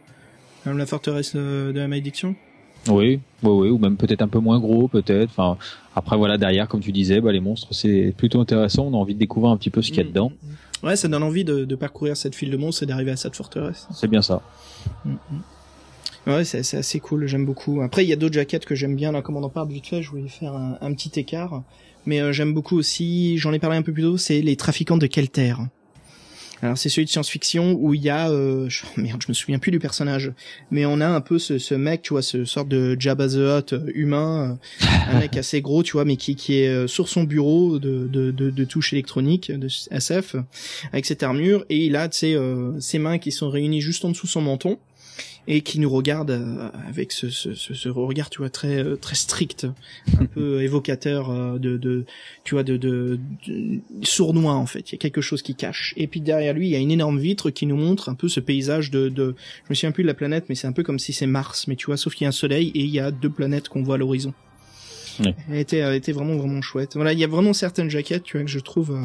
comme 0.65 0.79
la 0.79 0.87
forteresse 0.87 1.37
de 1.37 1.73
la 1.75 1.87
malédiction. 1.87 2.35
Oui, 2.89 3.21
oui, 3.43 3.51
oui, 3.51 3.69
ou 3.69 3.79
même 3.79 3.97
peut-être 3.97 4.23
un 4.23 4.29
peu 4.29 4.39
moins 4.39 4.61
gros, 4.61 4.89
peut-être. 4.89 5.31
Enfin, 5.31 5.57
après 5.95 6.17
voilà, 6.17 6.39
derrière, 6.39 6.69
comme 6.69 6.81
tu 6.81 6.93
disais, 6.93 7.21
bah, 7.21 7.33
les 7.33 7.41
monstres, 7.41 7.69
c'est 7.73 8.15
plutôt 8.17 8.41
intéressant. 8.41 8.87
On 8.87 8.95
a 8.95 8.97
envie 8.97 9.15
de 9.15 9.19
découvrir 9.19 9.53
un 9.53 9.57
petit 9.57 9.71
peu 9.71 9.83
ce 9.83 9.89
qu'il 9.89 9.99
y 9.99 10.01
a 10.01 10.05
mm, 10.05 10.09
dedans. 10.09 10.31
Mm, 10.31 10.49
mm. 10.49 10.87
Ouais, 10.87 10.97
ça 10.97 11.09
donne 11.09 11.23
envie 11.23 11.45
de, 11.45 11.65
de 11.65 11.75
parcourir 11.77 12.17
cette 12.17 12.35
file 12.35 12.51
de 12.51 12.57
monstres 12.57 12.83
et 12.83 12.87
d'arriver 12.87 13.13
à 13.13 13.17
cette 13.17 13.37
forteresse. 13.37 13.89
C'est 13.93 14.09
bien 14.09 14.21
ça. 14.21 14.43
Ouais, 16.27 16.45
c'est 16.45 16.77
assez 16.77 17.01
cool, 17.01 17.27
j'aime 17.27 17.47
beaucoup. 17.47 17.81
Après, 17.81 18.05
il 18.05 18.09
y 18.09 18.13
a 18.13 18.17
d'autres 18.17 18.35
jaquettes 18.35 18.65
que 18.67 18.75
j'aime 18.75 18.97
bien. 18.97 19.13
Là, 19.13 19.23
comme 19.23 19.37
on 19.37 19.43
en 19.43 19.49
parle 19.49 19.69
vite 19.69 19.87
fait, 19.87 20.03
je 20.03 20.11
voulais 20.11 20.29
faire 20.29 20.55
un, 20.55 20.77
un 20.81 20.93
petit 20.93 21.19
écart. 21.19 21.63
Mais 22.07 22.21
euh, 22.21 22.33
j'aime 22.33 22.53
beaucoup 22.53 22.77
aussi, 22.77 23.39
j'en 23.39 23.53
ai 23.53 23.59
parlé 23.59 23.77
un 23.77 23.83
peu 23.83 23.93
plus 23.93 24.03
tôt, 24.03 24.17
c'est 24.17 24.41
les 24.43 24.57
trafiquants 24.57 24.99
de 24.99 25.07
Kelter. 25.07 25.55
Alors 26.65 26.79
c'est 26.79 26.89
celui 26.89 27.05
de 27.05 27.11
science-fiction 27.11 27.77
où 27.79 27.93
il 27.93 28.03
y 28.03 28.09
a 28.09 28.31
euh, 28.31 28.71
merde, 28.97 29.21
je 29.21 29.29
me 29.29 29.35
souviens 29.35 29.59
plus 29.59 29.71
du 29.71 29.79
personnage, 29.79 30.33
mais 30.71 30.87
on 30.87 30.99
a 31.03 31.07
un 31.07 31.21
peu 31.21 31.39
ce, 31.39 31.59
ce 31.59 31.75
mec, 31.75 32.01
tu 32.01 32.15
vois, 32.15 32.23
ce 32.23 32.47
sorte 32.47 32.69
de 32.69 32.97
Jabba 32.99 33.29
the 33.29 33.37
Hutt 33.37 33.75
euh, 33.75 33.93
humain, 33.95 34.59
euh, 34.83 34.87
un 35.11 35.19
mec 35.21 35.37
assez 35.37 35.61
gros, 35.61 35.83
tu 35.83 35.93
vois, 35.93 36.07
mais 36.07 36.17
qui 36.17 36.37
qui 36.37 36.61
est 36.61 36.69
euh, 36.69 36.87
sur 36.87 37.09
son 37.09 37.25
bureau 37.25 37.79
de 37.79 38.09
de 38.11 38.31
de, 38.31 38.49
de 38.49 38.65
touche 38.65 38.95
électronique 38.95 39.53
de 39.53 39.69
SF 39.91 40.37
avec 40.91 41.05
cette 41.05 41.23
armure 41.23 41.67
et 41.69 41.85
il 41.85 41.97
a 41.97 42.09
tu 42.09 42.19
sais 42.19 42.39
ses 42.81 42.99
mains 42.99 43.19
qui 43.19 43.31
sont 43.31 43.51
réunies 43.51 43.83
juste 43.83 44.07
en 44.07 44.09
dessous 44.09 44.27
son 44.27 44.41
menton 44.41 44.79
et 45.47 45.61
qui 45.61 45.79
nous 45.79 45.91
regarde 45.91 46.31
euh, 46.31 46.71
avec 46.89 47.13
ce, 47.13 47.29
ce, 47.29 47.55
ce, 47.55 47.89
regard 47.89 48.31
tu 48.31 48.39
vois 48.39 48.51
très 48.51 48.83
euh, 48.83 48.97
très 48.97 49.15
strict 49.15 49.67
un 50.19 50.27
peu 50.27 50.63
évocateur 50.63 51.31
euh, 51.31 51.59
de, 51.59 51.77
de 51.77 52.05
tu 52.45 52.55
vois 52.55 52.63
de, 52.63 52.77
de, 52.77 53.19
sournois 54.03 54.55
en 54.55 54.67
fait. 54.67 54.91
Il 54.91 54.95
y 54.95 54.97
a 54.97 54.99
quelque 54.99 55.21
chose 55.21 55.43
qui 55.43 55.55
cache. 55.55 55.95
Et 55.97 56.07
puis 56.07 56.21
derrière 56.21 56.55
lui 56.55 56.69
il 56.69 56.71
y 56.71 56.77
a 56.77 56.79
une 56.79 56.91
énorme 56.91 57.19
vitre 57.19 57.51
qui 57.51 57.67
nous 57.67 57.77
montre 57.77 58.09
un 58.09 58.15
peu 58.15 58.29
ce 58.29 58.41
paysage 58.41 58.91
de, 58.91 59.09
de 59.09 59.35
je 59.65 59.71
me 59.71 59.75
souviens 59.75 59.93
plus 59.93 60.03
de 60.03 60.09
la 60.09 60.15
planète 60.15 60.47
mais 60.49 60.55
c'est 60.55 60.67
un 60.67 60.73
peu 60.73 60.83
comme 60.83 60.99
si 60.99 61.13
c'est 61.13 61.27
Mars 61.27 61.67
mais 61.69 61.77
tu 61.77 61.87
vois 61.87 61.97
sauf 61.97 62.15
qu'il 62.15 62.25
y 62.25 62.27
a 62.27 62.29
un 62.29 62.33
soleil 62.33 62.69
et 62.75 62.81
il 62.81 62.91
y 62.91 63.01
a 63.01 63.11
deux 63.11 63.31
planètes 63.31 63.69
qu'on 63.69 63.83
voit 63.83 63.97
à 63.97 63.99
l'horizon. 63.99 64.33
Elle 65.49 65.59
était 65.59 65.79
elle 65.79 65.95
était 65.95 66.13
vraiment 66.13 66.37
vraiment 66.37 66.63
chouette. 66.63 66.95
Voilà 66.95 67.13
il 67.13 67.19
y 67.19 67.25
a 67.25 67.29
vraiment 67.29 67.53
certaines 67.53 67.91
jaquettes 67.91 68.25
tu 68.25 68.39
vois 68.39 68.45
que 68.45 68.51
je 68.51 68.61
trouve 68.61 68.99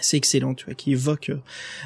c'est 0.00 0.16
excellent, 0.16 0.54
tu 0.54 0.64
vois, 0.66 0.74
qui 0.74 0.92
évoque 0.92 1.30
euh, 1.30 1.38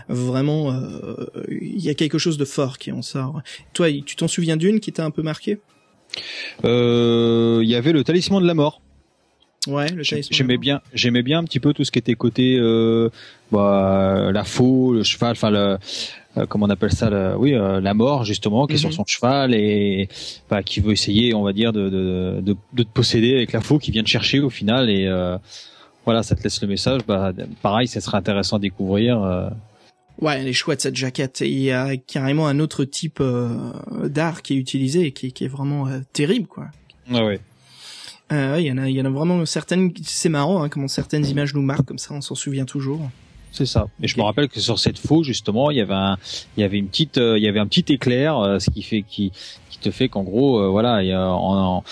vraiment. 0.08 0.72
Euh, 0.72 1.26
il 1.50 1.80
y 1.80 1.90
a 1.90 1.94
quelque 1.94 2.18
chose 2.18 2.38
de 2.38 2.44
fort 2.44 2.78
qui 2.78 2.90
en 2.92 3.02
sort. 3.02 3.42
Toi, 3.72 3.88
tu 4.04 4.16
t'en 4.16 4.28
souviens 4.28 4.56
d'une 4.56 4.80
qui 4.80 4.92
t'a 4.92 5.04
un 5.04 5.10
peu 5.10 5.22
marqué? 5.22 5.58
Euh, 6.64 7.60
Il 7.62 7.68
y 7.68 7.74
avait 7.74 7.92
le 7.92 8.04
talisman 8.04 8.40
de 8.42 8.46
la 8.46 8.54
mort. 8.54 8.80
Ouais, 9.66 9.90
le 9.90 10.04
talisman. 10.04 10.36
J'aimais 10.36 10.56
bien, 10.56 10.80
j'aimais 10.94 11.22
bien 11.22 11.40
un 11.40 11.44
petit 11.44 11.60
peu 11.60 11.72
tout 11.74 11.84
ce 11.84 11.90
qui 11.90 11.98
était 11.98 12.14
côté 12.14 12.56
euh, 12.58 13.10
bah, 13.52 14.30
la 14.32 14.44
faux, 14.44 14.94
le 14.94 15.02
cheval, 15.02 15.32
enfin 15.32 15.50
le 15.50 15.78
euh, 16.36 16.46
comment 16.46 16.66
on 16.66 16.70
appelle 16.70 16.92
ça, 16.92 17.10
le- 17.10 17.34
oui, 17.36 17.54
euh, 17.54 17.80
la 17.80 17.94
mort 17.94 18.24
justement, 18.24 18.66
qui 18.66 18.74
est 18.74 18.78
sur 18.78 18.90
Mhm. 18.90 18.94
son 18.94 19.04
cheval 19.06 19.54
et 19.54 20.08
bah, 20.48 20.62
qui 20.62 20.80
veut 20.80 20.92
essayer, 20.92 21.34
on 21.34 21.42
va 21.42 21.52
dire, 21.52 21.72
de, 21.72 21.88
de, 21.88 22.40
de, 22.40 22.56
de 22.72 22.82
te 22.84 22.88
posséder 22.88 23.34
avec 23.34 23.52
la 23.52 23.60
faux 23.60 23.78
qui 23.78 23.90
vient 23.90 24.04
te 24.04 24.08
chercher 24.08 24.38
au 24.40 24.50
final 24.50 24.88
et 24.88 25.06
euh, 25.06 25.36
voilà, 26.08 26.22
ça 26.22 26.34
te 26.34 26.42
laisse 26.42 26.62
le 26.62 26.68
message. 26.68 27.02
Bah, 27.06 27.34
pareil, 27.60 27.86
ça 27.86 28.00
serait 28.00 28.16
intéressant 28.16 28.56
à 28.56 28.60
découvrir. 28.60 29.22
euh. 29.22 29.50
Ouais, 30.22 30.40
elle 30.40 30.48
est 30.48 30.54
chouette 30.54 30.80
cette 30.80 30.96
jaquette. 30.96 31.42
Et 31.42 31.50
il 31.50 31.60
y 31.60 31.70
a 31.70 31.98
carrément 31.98 32.46
un 32.46 32.60
autre 32.60 32.84
type 32.84 33.18
euh, 33.20 33.58
d'art 34.04 34.40
qui 34.40 34.54
est 34.54 34.56
utilisé 34.56 35.02
et 35.02 35.12
qui, 35.12 35.34
qui 35.34 35.44
est 35.44 35.48
vraiment 35.48 35.86
euh, 35.86 36.00
terrible, 36.14 36.46
quoi. 36.46 36.68
Ouais, 37.10 37.20
ouais. 37.22 37.40
Euh, 38.32 38.54
ouais, 38.54 38.64
il 38.64 38.66
y 38.68 38.72
en 38.72 38.78
a, 38.78 38.88
il 38.88 38.96
y 38.96 39.02
en 39.02 39.04
a 39.04 39.10
vraiment 39.10 39.44
certaines. 39.44 39.92
C'est 40.02 40.30
marrant, 40.30 40.62
hein, 40.62 40.70
comment 40.70 40.88
certaines 40.88 41.26
images 41.26 41.52
nous 41.52 41.60
marquent 41.60 41.84
comme 41.84 41.98
ça, 41.98 42.14
on 42.14 42.22
s'en 42.22 42.34
souvient 42.34 42.64
toujours. 42.64 43.02
C'est 43.52 43.66
ça. 43.66 43.88
Et 44.02 44.08
je 44.08 44.16
me 44.16 44.22
rappelle 44.22 44.48
que 44.48 44.60
sur 44.60 44.78
cette 44.78 44.98
faux 44.98 45.22
justement, 45.22 45.70
il 45.70 45.76
y 45.76 45.82
avait 45.82 45.92
un, 45.92 46.16
il 46.56 46.62
y 46.62 46.64
avait 46.64 46.78
une 46.78 46.88
petite, 46.88 47.18
il 47.18 47.42
y 47.42 47.48
avait 47.48 47.60
un 47.60 47.66
petit 47.66 47.92
éclair, 47.92 48.56
ce 48.60 48.70
qui 48.70 48.80
fait, 48.82 49.02
qui, 49.02 49.30
qui 49.68 49.78
te 49.78 49.90
fait 49.90 50.08
qu'en 50.08 50.22
gros, 50.22 50.70
voilà, 50.70 51.02
il 51.02 51.08
y 51.08 51.12
a, 51.12 51.28
en, 51.30 51.76
en, 51.76 51.84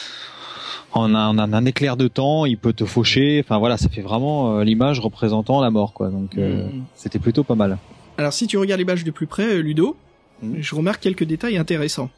en 0.97 1.15
un, 1.15 1.39
en 1.39 1.53
un 1.53 1.65
éclair 1.65 1.97
de 1.97 2.09
temps, 2.09 2.45
il 2.47 2.59
peut 2.59 2.73
te 2.73 2.85
faucher. 2.85 3.41
Enfin 3.45 3.59
voilà, 3.59 3.77
ça 3.77 3.89
fait 3.89 4.03
vraiment 4.03 4.59
euh, 4.59 4.65
l'image 4.65 5.01
représentant 5.01 5.61
la 5.61 5.71
mort, 5.71 5.93
quoi. 5.93 6.09
Donc 6.11 6.37
euh, 6.39 6.67
Mm. 6.67 6.85
c'était 6.95 7.19
plutôt 7.19 7.45
pas 7.45 7.55
mal. 7.55 7.79
Alors 8.19 8.33
si 8.33 8.47
tu 8.47 8.57
regardes 8.59 8.81
l'image 8.81 9.05
de 9.05 9.11
plus 9.11 9.27
près, 9.27 9.45
euh, 9.47 9.61
Ludo, 9.61 9.97
Mhm. 10.43 10.57
je 10.61 10.75
remarque 10.75 11.01
quelques 11.03 11.25
détails 11.25 11.57
intéressants. 11.57 12.11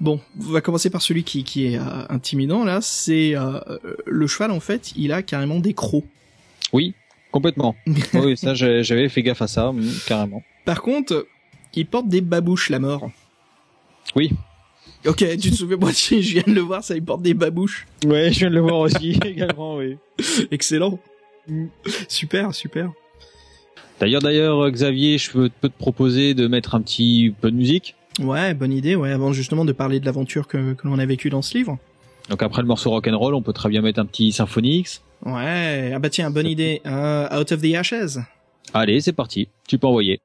Bon, 0.00 0.20
on 0.40 0.50
va 0.52 0.60
commencer 0.60 0.90
par 0.90 1.02
celui 1.02 1.24
qui, 1.24 1.44
qui 1.44 1.66
est 1.66 1.78
euh, 1.78 1.82
intimidant 2.08 2.64
là. 2.64 2.80
C'est 2.80 3.34
euh, 3.36 3.58
le 4.06 4.26
cheval 4.26 4.50
en 4.50 4.60
fait, 4.60 4.92
il 4.96 5.12
a 5.12 5.22
carrément 5.22 5.58
des 5.60 5.74
crocs. 5.74 6.04
Oui, 6.72 6.94
complètement. 7.30 7.74
oui, 8.14 8.36
ça 8.36 8.54
j'avais 8.54 9.08
fait 9.08 9.22
gaffe 9.22 9.42
à 9.42 9.46
ça, 9.48 9.72
mm, 9.72 9.82
carrément. 10.06 10.42
Par 10.64 10.82
contre, 10.82 11.26
il 11.74 11.86
porte 11.86 12.08
des 12.08 12.20
babouches 12.20 12.70
la 12.70 12.78
mort. 12.78 13.10
Oui. 14.16 14.30
Ok, 15.06 15.24
tu 15.38 15.50
te 15.50 15.54
souviens, 15.54 15.76
moi 15.76 15.90
je 15.92 16.14
viens 16.14 16.42
de 16.46 16.52
le 16.52 16.60
voir, 16.60 16.82
ça 16.82 16.94
il 16.94 17.04
porte 17.04 17.22
des 17.22 17.34
babouches. 17.34 17.86
Ouais, 18.06 18.32
je 18.32 18.40
viens 18.40 18.50
de 18.50 18.54
le 18.54 18.60
voir 18.60 18.78
aussi 18.78 19.18
également, 19.24 19.76
oui. 19.76 19.96
Excellent. 20.50 20.98
Super, 22.08 22.54
super. 22.54 22.90
D'ailleurs, 24.00 24.22
d'ailleurs, 24.22 24.70
Xavier, 24.70 25.18
je 25.18 25.30
peux, 25.30 25.50
peux 25.60 25.68
te 25.68 25.78
proposer 25.78 26.34
de 26.34 26.46
mettre 26.46 26.74
un 26.74 26.80
petit 26.80 27.34
peu 27.40 27.50
de 27.50 27.56
musique. 27.56 27.94
Ouais, 28.20 28.54
bonne 28.54 28.72
idée, 28.72 28.96
ouais, 28.96 29.12
avant 29.12 29.32
justement 29.32 29.64
de 29.64 29.72
parler 29.72 30.00
de 30.00 30.06
l'aventure 30.06 30.46
que, 30.48 30.72
que 30.74 30.86
l'on 30.88 30.98
a 30.98 31.06
vécue 31.06 31.30
dans 31.30 31.42
ce 31.42 31.56
livre. 31.58 31.78
Donc 32.30 32.42
après 32.42 32.62
le 32.62 32.68
morceau 32.68 32.90
rock'n'roll, 32.90 33.34
on 33.34 33.42
peut 33.42 33.52
très 33.52 33.68
bien 33.68 33.82
mettre 33.82 34.00
un 34.00 34.06
petit 34.06 34.32
Symphonix. 34.32 35.02
Ouais, 35.26 35.92
ah 35.94 35.98
bah 35.98 36.08
tiens, 36.10 36.30
bonne 36.30 36.46
idée. 36.46 36.80
Euh, 36.86 37.40
Out 37.40 37.52
of 37.52 37.60
the 37.60 37.74
Ashes. 37.74 38.18
Allez, 38.72 39.00
c'est 39.00 39.12
parti. 39.12 39.48
Tu 39.68 39.78
peux 39.78 39.86
envoyer. 39.86 40.20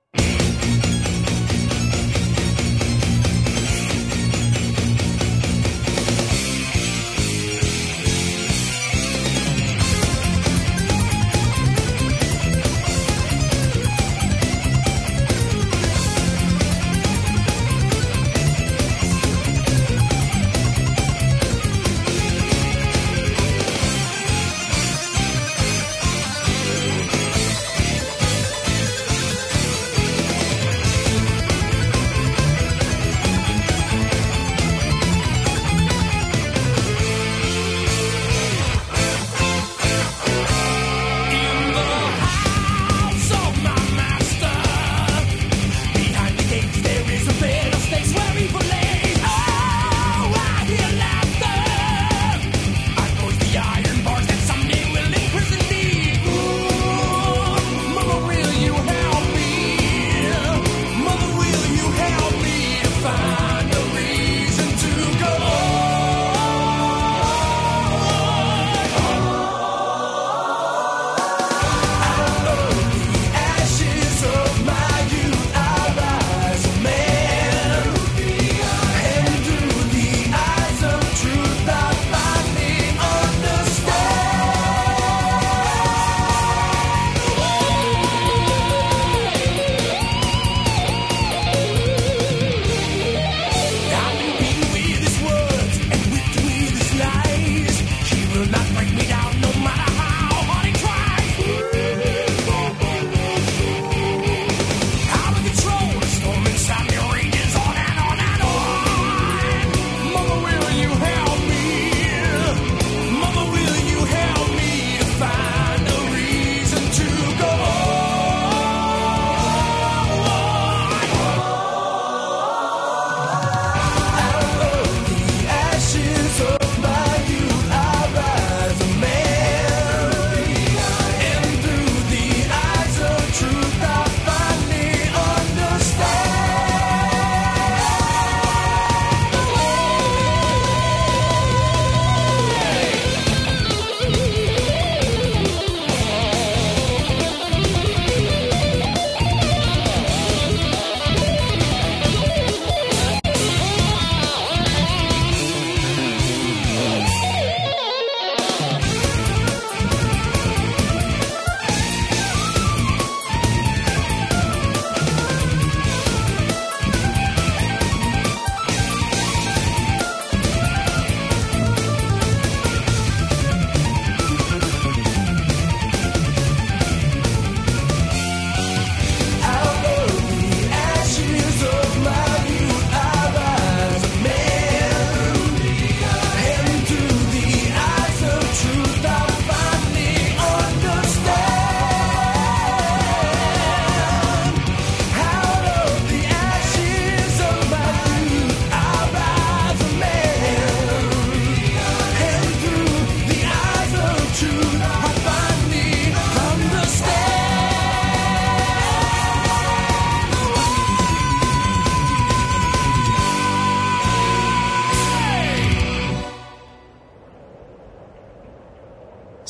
like 98.75 98.93
me. 98.93 99.08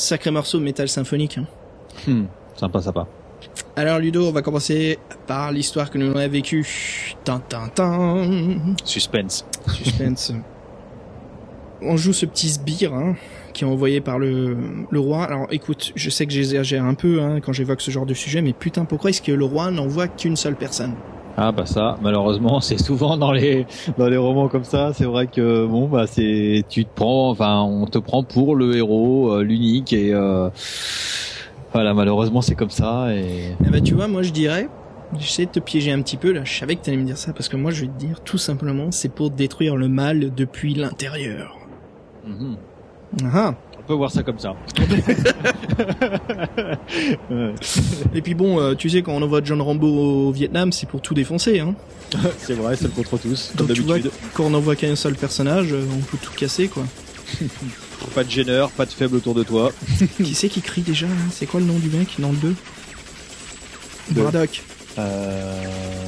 Sacré 0.10 0.32
morceau 0.32 0.58
de 0.58 0.64
métal 0.64 0.90
symphonique. 0.90 1.38
Hein. 1.38 1.46
Hmm, 2.08 2.24
sympa, 2.56 2.82
sympa. 2.82 3.08
Alors 3.76 4.00
Ludo, 4.00 4.28
on 4.28 4.32
va 4.32 4.42
commencer 4.42 4.98
par 5.28 5.52
l'histoire 5.52 5.92
que 5.92 6.00
nous 6.00 6.10
avons 6.10 6.28
vécue. 6.28 7.16
Tintin, 7.24 7.70
Suspense. 8.84 9.46
suspense. 9.68 10.34
on 11.84 11.96
joue 11.96 12.12
ce 12.12 12.26
petit 12.26 12.50
sbire 12.50 12.92
hein, 12.92 13.18
qui 13.54 13.66
est 13.66 13.68
envoyé 13.68 14.02
par 14.02 14.18
le, 14.18 14.58
le 14.90 15.00
roi. 15.00 15.26
Alors 15.26 15.46
écoute, 15.52 15.92
je 15.94 16.10
sais 16.10 16.26
que 16.26 16.34
j'exagère 16.34 16.86
un 16.86 16.96
peu 16.96 17.22
hein, 17.22 17.40
quand 17.40 17.54
j'évoque 17.54 17.82
ce 17.82 17.92
genre 17.92 18.08
de 18.08 18.16
sujet, 18.16 18.42
mais 18.42 18.54
putain, 18.54 18.86
pourquoi 18.86 19.12
est-ce 19.12 19.22
que 19.22 19.32
le 19.32 19.46
roi 19.46 19.70
n'envoie 19.70 20.08
qu'une 20.08 20.36
seule 20.36 20.56
personne? 20.56 20.96
Ah 21.42 21.54
bah 21.54 21.66
ça, 21.66 21.98
malheureusement, 22.02 22.60
c'est 22.68 22.78
souvent 22.78 23.16
dans 23.16 23.32
les 23.32 23.66
dans 23.98 24.10
les 24.10 24.18
romans 24.18 24.50
comme 24.50 24.66
ça. 24.66 24.92
C'est 24.94 25.06
vrai 25.06 25.28
que 25.28 25.66
bon 25.66 25.88
bah 25.88 26.06
c'est 26.06 26.66
tu 26.68 26.84
te 26.84 26.94
prends, 26.94 27.30
enfin 27.30 27.62
on 27.62 27.86
te 27.86 27.98
prend 27.98 28.24
pour 28.24 28.58
le 28.58 28.76
héros, 28.76 29.32
euh, 29.32 29.42
l'unique 29.42 29.94
et 29.94 30.14
euh, 30.14 30.50
voilà 31.72 31.94
malheureusement 31.94 32.42
c'est 32.42 32.56
comme 32.56 32.70
ça 32.70 33.16
et 33.16 33.56
Eh 33.66 33.70
ben 33.70 33.82
tu 33.82 33.94
vois, 33.94 34.10
moi 34.10 34.22
je 34.22 34.32
dirais, 34.32 34.68
j'essaie 35.18 35.46
de 35.46 35.52
te 35.52 35.60
piéger 35.62 35.94
un 35.94 36.02
petit 36.02 36.18
peu 36.18 36.34
là, 36.34 36.44
je 36.44 36.60
savais 36.60 36.76
que 36.76 36.82
t'allais 36.84 36.98
me 36.98 37.06
dire 37.06 37.18
ça, 37.18 37.32
parce 37.32 37.48
que 37.48 37.56
moi 37.56 37.72
je 37.72 37.82
vais 37.82 37.88
te 37.88 37.98
dire 37.98 38.20
tout 38.20 38.38
simplement, 38.38 38.92
c'est 38.92 39.08
pour 39.08 39.32
détruire 39.32 39.78
le 39.78 39.88
mal 39.88 40.36
depuis 40.36 40.74
l'intérieur. 40.74 41.56
Mhm. 42.28 42.58
Ah. 43.34 43.54
On 43.90 43.94
peut 43.94 43.98
voir 43.98 44.12
ça 44.12 44.22
comme 44.22 44.38
ça. 44.38 44.54
Ouais. 47.32 47.54
Et 48.14 48.22
puis 48.22 48.36
bon, 48.36 48.60
euh, 48.60 48.76
tu 48.76 48.88
sais, 48.88 49.02
quand 49.02 49.14
on 49.14 49.22
envoie 49.24 49.42
John 49.44 49.60
Rambo 49.62 49.88
au 49.88 50.32
Vietnam, 50.32 50.72
c'est 50.72 50.88
pour 50.88 51.02
tout 51.02 51.16
défoncer. 51.16 51.60
Hein. 51.60 51.74
c'est 52.38 52.54
vrai, 52.54 52.76
seul 52.76 52.92
contre 52.92 53.18
tous, 53.18 53.52
comme 53.58 53.66
Donc 53.66 53.76
tu 53.76 53.82
vois, 53.82 53.96
d'habitude. 53.96 54.12
quand 54.36 54.44
on 54.46 54.54
envoie 54.54 54.76
qu'un 54.76 54.96
seul 54.96 55.16
personnage, 55.16 55.74
euh, 55.74 55.84
on 55.92 56.02
peut 56.02 56.18
tout 56.22 56.34
casser 56.34 56.68
quoi. 56.68 56.84
Pas 58.16 58.24
de 58.24 58.30
gêneur, 58.30 58.72
pas 58.72 58.86
de 58.86 58.92
faible 58.92 59.18
autour 59.18 59.36
de 59.36 59.44
toi. 59.44 59.72
qui 60.24 60.34
c'est 60.34 60.48
qui 60.50 60.62
crie 60.62 60.82
déjà 60.82 61.06
là 61.06 61.14
C'est 61.32 61.46
quoi 61.46 61.60
le 61.60 61.66
nom 61.66 61.78
du 61.78 61.90
mec 61.90 62.16
dans 62.18 62.30
le 62.30 62.38
2 62.38 62.56
Deux. 64.12 64.22
Braddock. 64.22 64.64
Euh... 64.98 65.64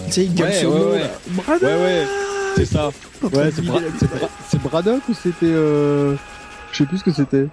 Tu 0.07 0.13
sais, 0.13 0.25
il 0.25 0.41
ouais, 0.41 0.53
sur 0.53 0.71
ouais, 0.73 0.79
le 0.79 0.85
ouais. 0.85 1.01
Braddock 1.31 1.61
Ouais, 1.63 1.75
ouais, 1.75 2.07
c'est 2.55 2.65
ça. 2.65 2.91
Ouais, 3.21 3.45
de 3.47 3.51
c'est 3.51 3.61
Bra- 3.65 3.81
c'est 3.99 4.07
c'est 4.49 4.61
Braddock 4.61 5.01
ou 5.09 5.13
c'était 5.13 5.37
euh... 5.43 6.15
Je 6.71 6.77
sais 6.77 6.85
plus 6.85 6.97
ce 6.99 7.03
que 7.03 7.11
c'était. 7.11 7.47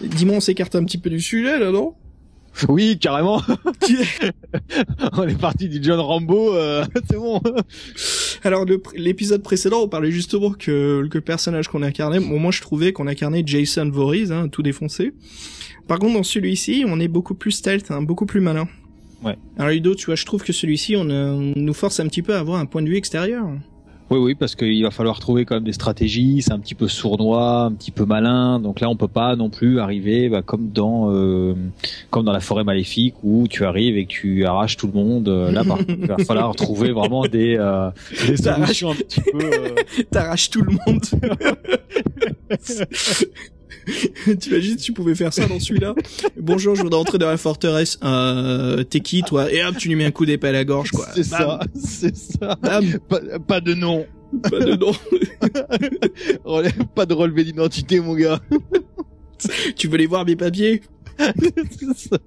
Dis-moi, 0.00 0.36
on 0.36 0.40
s'écarte 0.40 0.74
un 0.74 0.84
petit 0.84 0.98
peu 0.98 1.10
du 1.10 1.20
sujet 1.20 1.58
là, 1.58 1.70
non? 1.70 1.94
Oui, 2.68 2.98
carrément. 2.98 3.42
on 5.12 5.28
est 5.28 5.40
parti 5.40 5.68
du 5.68 5.78
John 5.82 6.00
Rambo, 6.00 6.54
euh, 6.54 6.84
c'est 7.10 7.16
bon. 7.16 7.40
Alors 8.42 8.64
l'épisode 8.94 9.42
précédent, 9.42 9.82
on 9.82 9.88
parlait 9.88 10.10
justement 10.10 10.50
que, 10.50 11.06
que 11.08 11.18
le 11.18 11.20
personnage 11.20 11.68
qu'on 11.68 11.82
incarnait, 11.82 12.20
bon, 12.20 12.38
moi 12.38 12.50
je 12.50 12.60
trouvais 12.60 12.92
qu'on 12.92 13.06
incarnait 13.06 13.42
Jason 13.44 13.88
Voorhees, 13.90 14.32
hein, 14.32 14.48
tout 14.48 14.62
défoncé. 14.62 15.12
Par 15.86 15.98
contre, 15.98 16.14
dans 16.14 16.22
celui-ci, 16.22 16.84
on 16.86 17.00
est 17.00 17.08
beaucoup 17.08 17.34
plus 17.34 17.52
stealth, 17.52 17.90
hein, 17.90 18.02
beaucoup 18.02 18.26
plus 18.26 18.40
malin. 18.40 18.68
Ouais. 19.22 19.36
Alors 19.56 19.70
Ludo, 19.70 19.94
tu 19.94 20.06
vois, 20.06 20.14
je 20.14 20.24
trouve 20.24 20.42
que 20.42 20.52
celui-ci, 20.52 20.96
on, 20.96 21.08
euh, 21.10 21.32
on 21.32 21.52
nous 21.56 21.74
force 21.74 22.00
un 22.00 22.06
petit 22.06 22.22
peu 22.22 22.34
à 22.34 22.38
avoir 22.38 22.60
un 22.60 22.66
point 22.66 22.82
de 22.82 22.88
vue 22.88 22.96
extérieur. 22.96 23.46
Oui, 24.10 24.18
oui, 24.18 24.34
parce 24.34 24.54
qu'il 24.54 24.82
va 24.82 24.90
falloir 24.90 25.18
trouver 25.20 25.44
quand 25.44 25.54
même 25.56 25.64
des 25.64 25.74
stratégies. 25.74 26.40
C'est 26.40 26.52
un 26.52 26.58
petit 26.58 26.74
peu 26.74 26.88
sournois, 26.88 27.64
un 27.64 27.72
petit 27.72 27.90
peu 27.90 28.06
malin. 28.06 28.58
Donc 28.58 28.80
là, 28.80 28.88
on 28.88 28.96
peut 28.96 29.06
pas 29.06 29.36
non 29.36 29.50
plus 29.50 29.80
arriver 29.80 30.30
bah, 30.30 30.40
comme 30.40 30.70
dans 30.70 31.12
euh, 31.12 31.54
comme 32.10 32.24
dans 32.24 32.32
la 32.32 32.40
forêt 32.40 32.64
maléfique 32.64 33.14
où 33.22 33.46
tu 33.48 33.66
arrives 33.66 33.98
et 33.98 34.06
que 34.06 34.10
tu 34.12 34.46
arraches 34.46 34.78
tout 34.78 34.86
le 34.86 34.94
monde. 34.94 35.28
Euh, 35.28 35.52
Là, 35.52 35.62
par 35.62 35.76
contre, 35.78 35.90
il 35.90 36.06
va 36.06 36.16
falloir 36.18 36.56
trouver 36.56 36.92
vraiment 36.92 37.26
des 37.26 37.56
euh, 37.58 37.90
des 38.26 38.36
solutions 38.38 38.92
un 38.92 38.94
petit 38.94 39.20
peu. 39.20 39.38
euh, 39.44 39.74
T'arraches 40.10 40.48
tout 40.50 40.62
le 40.62 40.72
monde. 40.86 41.02
T'imagines 44.40 44.78
si 44.78 44.84
tu 44.84 44.92
pouvais 44.92 45.14
faire 45.14 45.32
ça 45.32 45.46
dans 45.46 45.58
celui-là? 45.60 45.94
Bonjour, 46.38 46.74
je 46.74 46.82
voudrais 46.82 47.00
entrer 47.00 47.18
dans 47.18 47.28
la 47.28 47.36
forteresse. 47.36 47.98
Euh, 48.02 48.82
T'es 48.84 49.00
qui 49.00 49.22
toi? 49.22 49.50
Et 49.52 49.64
hop, 49.64 49.76
tu 49.78 49.88
lui 49.88 49.96
mets 49.96 50.04
un 50.04 50.10
coup 50.10 50.26
d'épée 50.26 50.48
à 50.48 50.52
la 50.52 50.64
gorge, 50.64 50.90
quoi. 50.90 51.06
C'est 51.14 51.22
ça, 51.24 51.60
c'est 51.74 52.16
ça. 52.16 52.56
bam, 52.62 52.84
Pas, 53.08 53.20
pas 53.46 53.60
de 53.60 53.74
nom, 53.74 54.06
pas 54.42 54.58
de 54.60 54.74
nom. 54.76 54.92
Pas 56.94 57.06
de 57.06 57.14
relevé 57.14 57.44
d'identité, 57.44 58.00
mon 58.00 58.14
gars. 58.14 58.40
Tu 59.76 59.88
veux 59.88 59.96
les 59.96 60.06
voir 60.06 60.24
mes 60.24 60.36
papiers? 60.36 60.82
C'est 61.18 61.96
ça. 61.96 62.18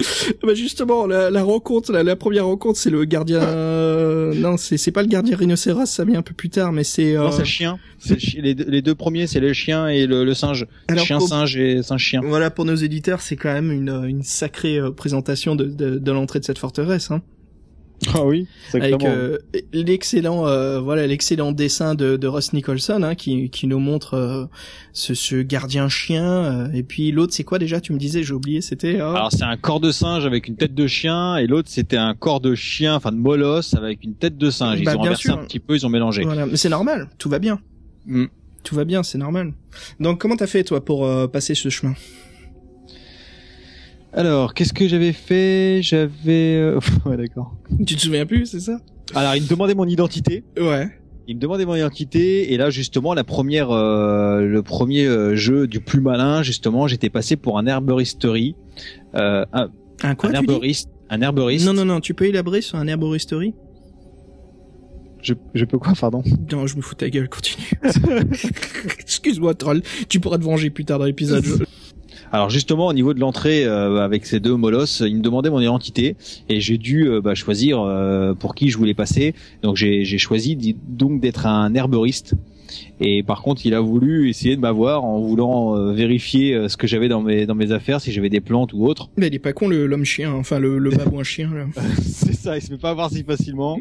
Bah 0.42 0.54
justement, 0.54 1.06
la, 1.06 1.30
la 1.30 1.42
rencontre, 1.42 1.92
la, 1.92 2.02
la 2.02 2.16
première 2.16 2.46
rencontre, 2.46 2.78
c'est 2.78 2.90
le 2.90 3.04
gardien. 3.04 3.40
euh, 3.42 4.32
non, 4.34 4.56
c'est 4.56 4.76
c'est 4.78 4.90
pas 4.92 5.02
le 5.02 5.08
gardien 5.08 5.36
rhinocéros, 5.36 5.86
ça 5.86 6.04
vient 6.04 6.18
un 6.20 6.22
peu 6.22 6.34
plus 6.34 6.48
tard, 6.50 6.72
mais 6.72 6.84
c'est. 6.84 7.16
euh, 7.16 7.24
Non, 7.24 7.32
c'est 7.32 7.40
le 7.40 7.44
chien. 7.44 7.78
C'est 7.98 8.14
le 8.14 8.20
chi- 8.20 8.40
les, 8.40 8.54
deux- 8.54 8.64
les 8.68 8.80
deux 8.82 8.94
premiers, 8.94 9.26
c'est 9.26 9.40
le 9.40 9.52
chien 9.52 9.88
et 9.88 10.06
le, 10.06 10.24
le 10.24 10.34
singe. 10.34 10.66
Alors, 10.88 11.04
chien, 11.04 11.18
pour- 11.18 11.28
singe 11.28 11.56
et 11.56 11.82
singe 11.82 12.02
chien. 12.02 12.20
Voilà, 12.24 12.50
pour 12.50 12.64
nos 12.64 12.74
éditeurs, 12.74 13.20
c'est 13.20 13.36
quand 13.36 13.52
même 13.52 13.70
une, 13.70 14.04
une 14.08 14.22
sacrée 14.22 14.78
euh, 14.78 14.90
présentation 14.90 15.54
de, 15.54 15.64
de, 15.66 15.98
de 15.98 16.12
l'entrée 16.12 16.40
de 16.40 16.44
cette 16.44 16.58
forteresse. 16.58 17.10
Hein. 17.10 17.20
Ah 18.14 18.24
oui, 18.24 18.46
avec 18.72 19.04
euh, 19.04 19.36
l'excellent 19.74 20.46
euh, 20.46 20.80
voilà 20.80 21.06
l'excellent 21.06 21.52
dessin 21.52 21.94
de, 21.94 22.16
de 22.16 22.26
Ross 22.26 22.52
Nicholson 22.54 23.02
hein, 23.02 23.14
qui, 23.14 23.50
qui 23.50 23.66
nous 23.66 23.78
montre 23.78 24.14
euh, 24.14 24.44
ce, 24.94 25.12
ce 25.14 25.36
gardien 25.42 25.88
chien 25.88 26.24
euh, 26.24 26.72
et 26.72 26.82
puis 26.82 27.12
l'autre 27.12 27.34
c'est 27.34 27.44
quoi 27.44 27.58
déjà? 27.58 27.80
Tu 27.80 27.92
me 27.92 27.98
disais 27.98 28.22
j'ai 28.22 28.32
oublié 28.32 28.62
c'était 28.62 28.98
euh, 29.00 29.12
Alors 29.14 29.30
c'est 29.30 29.44
un 29.44 29.56
corps 29.58 29.80
de 29.80 29.90
singe 29.92 30.24
avec 30.24 30.48
une 30.48 30.56
tête 30.56 30.74
de 30.74 30.86
chien 30.86 31.36
et 31.36 31.46
l'autre 31.46 31.68
c'était 31.70 31.98
un 31.98 32.14
corps 32.14 32.40
de 32.40 32.54
chien, 32.54 32.94
enfin 32.94 33.12
de 33.12 33.18
molosse 33.18 33.74
avec 33.74 34.02
une 34.02 34.14
tête 34.14 34.38
de 34.38 34.50
singe. 34.50 34.78
Ils 34.80 34.84
Bah, 34.86 34.92
ont 34.92 34.94
bien 34.94 35.02
renversé 35.10 35.22
sûr. 35.24 35.38
un 35.38 35.44
petit 35.44 35.60
peu, 35.60 35.74
ils 35.74 35.84
ont 35.84 35.90
mélangé. 35.90 36.22
voilà 36.24 36.46
mais 36.46 36.56
c'est 36.56 36.70
normal 36.70 37.10
tout 37.18 37.28
va 37.28 37.38
bien 37.38 37.60
Mm. 38.06 38.24
tout 38.64 38.74
va 38.74 38.84
bien 38.86 39.02
c'est 39.02 39.18
normal 39.18 39.52
donc 40.00 40.18
comment 40.22 40.36
t'as 40.36 40.46
fait 40.46 40.64
toi 40.64 40.82
pour 40.82 41.04
euh, 41.04 41.26
passer 41.26 41.54
ce 41.54 41.68
chemin? 41.68 41.94
Alors 44.12 44.54
qu'est-ce 44.54 44.72
que 44.72 44.88
j'avais 44.88 45.12
fait? 45.12 45.80
J'avais, 45.82 46.56
euh, 46.56 46.80
ouais 47.06 47.16
d'accord. 47.16 47.54
tu 47.86 47.94
te 47.96 48.00
souviens 48.00 48.26
plus 48.26 48.46
c'est 48.46 48.60
ça? 48.60 48.78
Alors 49.14 49.36
il 49.36 49.42
me 49.42 49.48
demandait 49.48 49.74
mon 49.74 49.86
identité. 49.86 50.44
ouais. 50.58 50.88
Il 51.28 51.36
me 51.36 51.40
demandait 51.40 51.64
mon 51.64 51.76
identité 51.76 52.52
et 52.52 52.56
là 52.56 52.70
justement 52.70 53.14
la 53.14 53.22
première, 53.22 53.70
euh, 53.70 54.40
le 54.40 54.62
premier 54.64 55.06
euh, 55.06 55.36
jeu 55.36 55.68
du 55.68 55.78
plus 55.80 56.00
malin 56.00 56.42
justement, 56.42 56.88
j'étais 56.88 57.08
passé 57.10 57.36
pour 57.36 57.56
un 57.56 57.66
herboristerie, 57.66 58.56
euh, 59.14 59.44
un, 59.52 59.68
un 60.02 60.14
quoi 60.16 60.30
un 60.30 60.32
herboriste, 60.32 60.88
un 61.08 61.20
herboriste. 61.22 61.64
non 61.66 61.72
non 61.72 61.84
non 61.84 62.00
tu 62.00 62.14
peux 62.14 62.24
élaborer 62.24 62.62
sur 62.62 62.78
un 62.78 62.88
herboristerie? 62.88 63.54
Je, 65.22 65.34
je 65.54 65.64
peux 65.66 65.78
quoi, 65.78 65.92
pardon? 66.00 66.24
Non 66.50 66.66
je 66.66 66.76
me 66.76 66.82
fous 66.82 66.96
ta 66.96 67.08
gueule 67.10 67.28
continue. 67.28 67.70
Excuse-moi 68.98 69.54
troll. 69.54 69.82
Tu 70.08 70.18
pourras 70.18 70.38
te 70.38 70.44
venger 70.44 70.70
plus 70.70 70.84
tard 70.84 70.98
dans 70.98 71.04
l'épisode 71.04 71.44
Alors 72.32 72.48
justement 72.50 72.86
au 72.86 72.92
niveau 72.92 73.12
de 73.12 73.20
l'entrée 73.20 73.64
euh, 73.64 73.98
avec 73.98 74.24
ces 74.24 74.38
deux 74.40 74.54
molosses, 74.56 75.02
il 75.04 75.16
me 75.16 75.22
demandait 75.22 75.50
mon 75.50 75.60
identité 75.60 76.16
et 76.48 76.60
j'ai 76.60 76.78
dû 76.78 77.08
euh, 77.08 77.20
bah, 77.20 77.34
choisir 77.34 77.80
euh, 77.80 78.34
pour 78.34 78.54
qui 78.54 78.70
je 78.70 78.78
voulais 78.78 78.94
passer. 78.94 79.34
Donc 79.62 79.76
j'ai 79.76 80.04
choisi 80.18 80.76
donc 80.88 81.20
d'être 81.20 81.46
un 81.46 81.74
herboriste. 81.74 82.34
Et 83.00 83.24
par 83.24 83.42
contre, 83.42 83.66
il 83.66 83.74
a 83.74 83.80
voulu 83.80 84.28
essayer 84.28 84.54
de 84.54 84.60
m'avoir 84.60 85.04
en 85.04 85.18
voulant 85.20 85.76
euh, 85.76 85.92
vérifier 85.92 86.54
euh, 86.54 86.68
ce 86.68 86.76
que 86.76 86.86
j'avais 86.86 87.08
dans 87.08 87.20
mes 87.20 87.44
dans 87.44 87.56
mes 87.56 87.72
affaires, 87.72 88.00
si 88.00 88.12
j'avais 88.12 88.28
des 88.28 88.40
plantes 88.40 88.72
ou 88.72 88.86
autre. 88.86 89.10
mais 89.16 89.26
il 89.26 89.34
est 89.34 89.40
pas 89.40 89.52
con 89.52 89.66
le 89.66 89.86
l'homme 89.86 90.04
chien 90.04 90.32
enfin 90.32 90.60
le, 90.60 90.78
le 90.78 90.90
babouin 90.96 91.24
chien 91.24 91.50
C'est 92.00 92.34
ça, 92.34 92.56
il 92.56 92.62
se 92.62 92.68
fait 92.68 92.78
pas 92.78 92.90
avoir 92.90 93.10
si 93.10 93.24
facilement. 93.24 93.78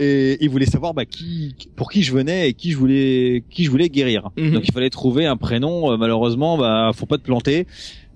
Et 0.00 0.38
il 0.40 0.50
voulait 0.50 0.66
savoir 0.66 0.92
bah, 0.92 1.04
qui, 1.04 1.54
pour 1.76 1.90
qui 1.90 2.02
je 2.02 2.12
venais 2.12 2.48
et 2.48 2.54
qui 2.54 2.72
je 2.72 2.76
voulais, 2.76 3.44
qui 3.50 3.64
je 3.64 3.70
voulais 3.70 3.88
guérir. 3.88 4.30
Mhm. 4.36 4.52
Donc 4.52 4.66
il 4.66 4.72
fallait 4.72 4.90
trouver 4.90 5.26
un 5.26 5.36
prénom. 5.36 5.92
Euh, 5.92 5.96
malheureusement, 5.96 6.58
bah, 6.58 6.90
faut 6.94 7.06
pas 7.06 7.18
te 7.18 7.22
planter. 7.22 7.66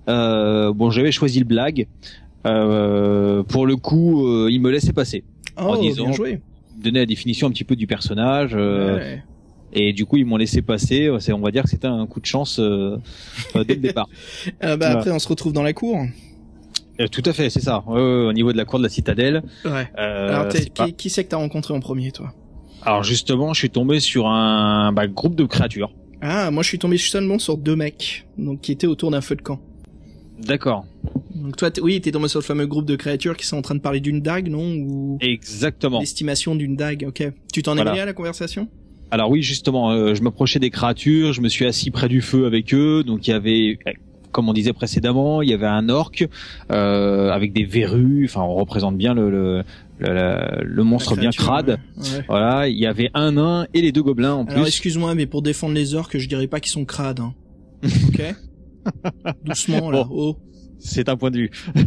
Euh, 0.09 0.73
bon, 0.73 0.89
j'avais 0.89 1.11
choisi 1.11 1.39
le 1.39 1.45
blague. 1.45 1.87
Euh, 2.45 3.43
pour 3.43 3.65
le 3.65 3.75
coup, 3.75 4.27
euh, 4.27 4.49
il 4.51 4.61
me 4.61 4.71
laissait 4.71 4.93
passer. 4.93 5.23
oh 5.57 5.77
disant- 5.77 6.05
bien 6.05 6.13
joué 6.13 6.39
donnait 6.81 6.99
la 6.99 7.05
définition 7.05 7.47
un 7.47 7.51
petit 7.51 7.65
peu 7.65 7.75
du 7.75 7.87
personnage. 7.87 8.51
euh, 8.55 8.95
Ouais. 8.95 9.23
Et 9.71 9.93
du 9.93 10.05
coup, 10.05 10.17
ils 10.17 10.25
m'ont 10.25 10.37
laissé 10.37 10.61
passer. 10.61 11.09
On 11.09 11.39
va 11.39 11.51
dire 11.51 11.63
que 11.63 11.69
c'était 11.69 11.87
un 11.87 12.07
coup 12.07 12.19
de 12.19 12.25
chance 12.25 12.57
euh, 12.59 12.97
dès 13.53 13.75
le 13.75 13.81
départ. 13.81 14.07
Euh, 14.63 14.77
bah 14.77 14.89
après 14.89 15.11
on 15.11 15.19
se 15.19 15.27
retrouve 15.27 15.53
dans 15.53 15.61
la 15.61 15.73
cour. 15.73 16.03
Euh, 16.99 17.07
tout 17.07 17.23
à 17.25 17.33
fait, 17.33 17.49
c'est 17.49 17.61
ça. 17.61 17.83
Au 17.87 18.33
niveau 18.33 18.51
de 18.51 18.57
la 18.57 18.65
cour 18.65 18.79
de 18.79 18.83
la 18.83 18.89
citadelle. 18.89 19.41
Ouais. 19.65 19.87
euh, 19.97 20.29
Alors 20.35 20.47
pas- 20.75 20.91
qui, 20.91 21.09
c'est 21.09 21.23
que 21.23 21.29
t'as 21.29 21.37
rencontré 21.37 21.73
en 21.73 21.79
premier 21.79 22.11
toi? 22.11 22.33
Alors 22.81 23.03
justement, 23.03 23.53
je 23.53 23.59
suis 23.59 23.69
tombé 23.69 23.99
sur 23.99 24.27
un 24.27 24.91
bah, 24.91 25.07
groupe 25.07 25.35
de 25.35 25.45
créatures. 25.45 25.91
Ah 26.21 26.51
moi 26.51 26.63
je 26.63 26.67
suis 26.67 26.79
tombé 26.79 26.97
seulement 26.97 27.39
sur 27.39 27.57
deux 27.57 27.77
mecs 27.77 28.27
donc 28.37 28.59
qui 28.61 28.73
étaient 28.73 28.87
autour 28.87 29.11
d'un 29.11 29.21
feu 29.21 29.35
de 29.37 29.41
camp. 29.41 29.59
D'accord. 30.39 30.85
Donc 31.35 31.55
toi 31.55 31.71
t'es- 31.71 31.79
oui 31.81 32.01
t'es 32.01 32.11
tombé 32.11 32.27
sur 32.27 32.39
le 32.39 32.43
fameux 32.45 32.65
groupe 32.67 32.85
de 32.85 32.95
créatures 32.97 33.37
qui 33.37 33.45
sont 33.45 33.55
en 33.57 33.61
train 33.61 33.75
de 33.75 33.79
parler 33.79 34.01
d'une 34.01 34.21
dague 34.21 34.49
non? 34.49 34.73
Ou 34.75 35.17
Exactement. 35.21 35.99
l'estimation 35.99 36.55
d'une 36.55 36.75
dague. 36.75 37.05
Ok. 37.07 37.23
Tu 37.53 37.63
t'en 37.63 37.73
es 37.73 37.75
Voilà. 37.75 37.93
mis 37.93 37.99
à 37.99 38.05
la 38.05 38.13
conversation? 38.13 38.67
Alors 39.11 39.29
oui, 39.31 39.41
justement, 39.41 39.91
euh, 39.91 40.13
je 40.13 40.21
m'approchais 40.21 40.59
des 40.59 40.69
créatures, 40.69 41.31
je 41.33 41.41
me 41.41 41.47
suis 41.49 41.65
assis 41.65 41.89
près 41.89 42.09
du 42.09 42.21
feu 42.21 42.45
avec 42.45 42.73
eux. 42.73 43.03
Donc 43.05 43.27
il 43.27 43.31
y 43.31 43.33
avait, 43.33 43.79
comme 44.31 44.49
on 44.49 44.53
disait 44.53 44.73
précédemment, 44.73 45.41
il 45.41 45.49
y 45.49 45.53
avait 45.53 45.65
un 45.67 45.89
orc 45.89 46.11
euh, 46.71 47.31
avec 47.31 47.53
des 47.53 47.63
verrues. 47.65 48.25
Enfin, 48.25 48.41
on 48.41 48.55
représente 48.55 48.97
bien 48.97 49.13
le 49.13 49.29
le, 49.29 49.63
le, 49.99 50.13
la- 50.13 50.61
le 50.63 50.83
monstre 50.83 51.15
bien 51.17 51.31
crade. 51.31 51.79
ouais. 51.97 52.03
Ouais. 52.17 52.25
Voilà, 52.27 52.67
il 52.67 52.77
y 52.77 52.85
avait 52.85 53.09
un 53.13 53.33
nain 53.33 53.67
et 53.73 53.81
les 53.81 53.91
deux 53.91 54.03
gobelins 54.03 54.33
en 54.33 54.45
Alors 54.45 54.61
plus. 54.63 54.67
excuse-moi 54.67 55.15
mais 55.15 55.25
pour 55.25 55.41
défendre 55.41 55.73
les 55.73 55.95
orques 55.95 56.17
je 56.17 56.27
dirais 56.27 56.47
pas 56.47 56.59
qu'ils 56.59 56.71
sont 56.71 56.85
crades. 56.85 57.19
Hein. 57.19 57.33
ok. 57.83 58.35
Doucement, 59.45 59.91
là. 59.91 60.03
Bon. 60.03 60.09
Oh. 60.11 60.37
C'est 60.79 61.09
un 61.09 61.17
point 61.17 61.31
de 61.31 61.37
vue. 61.37 61.51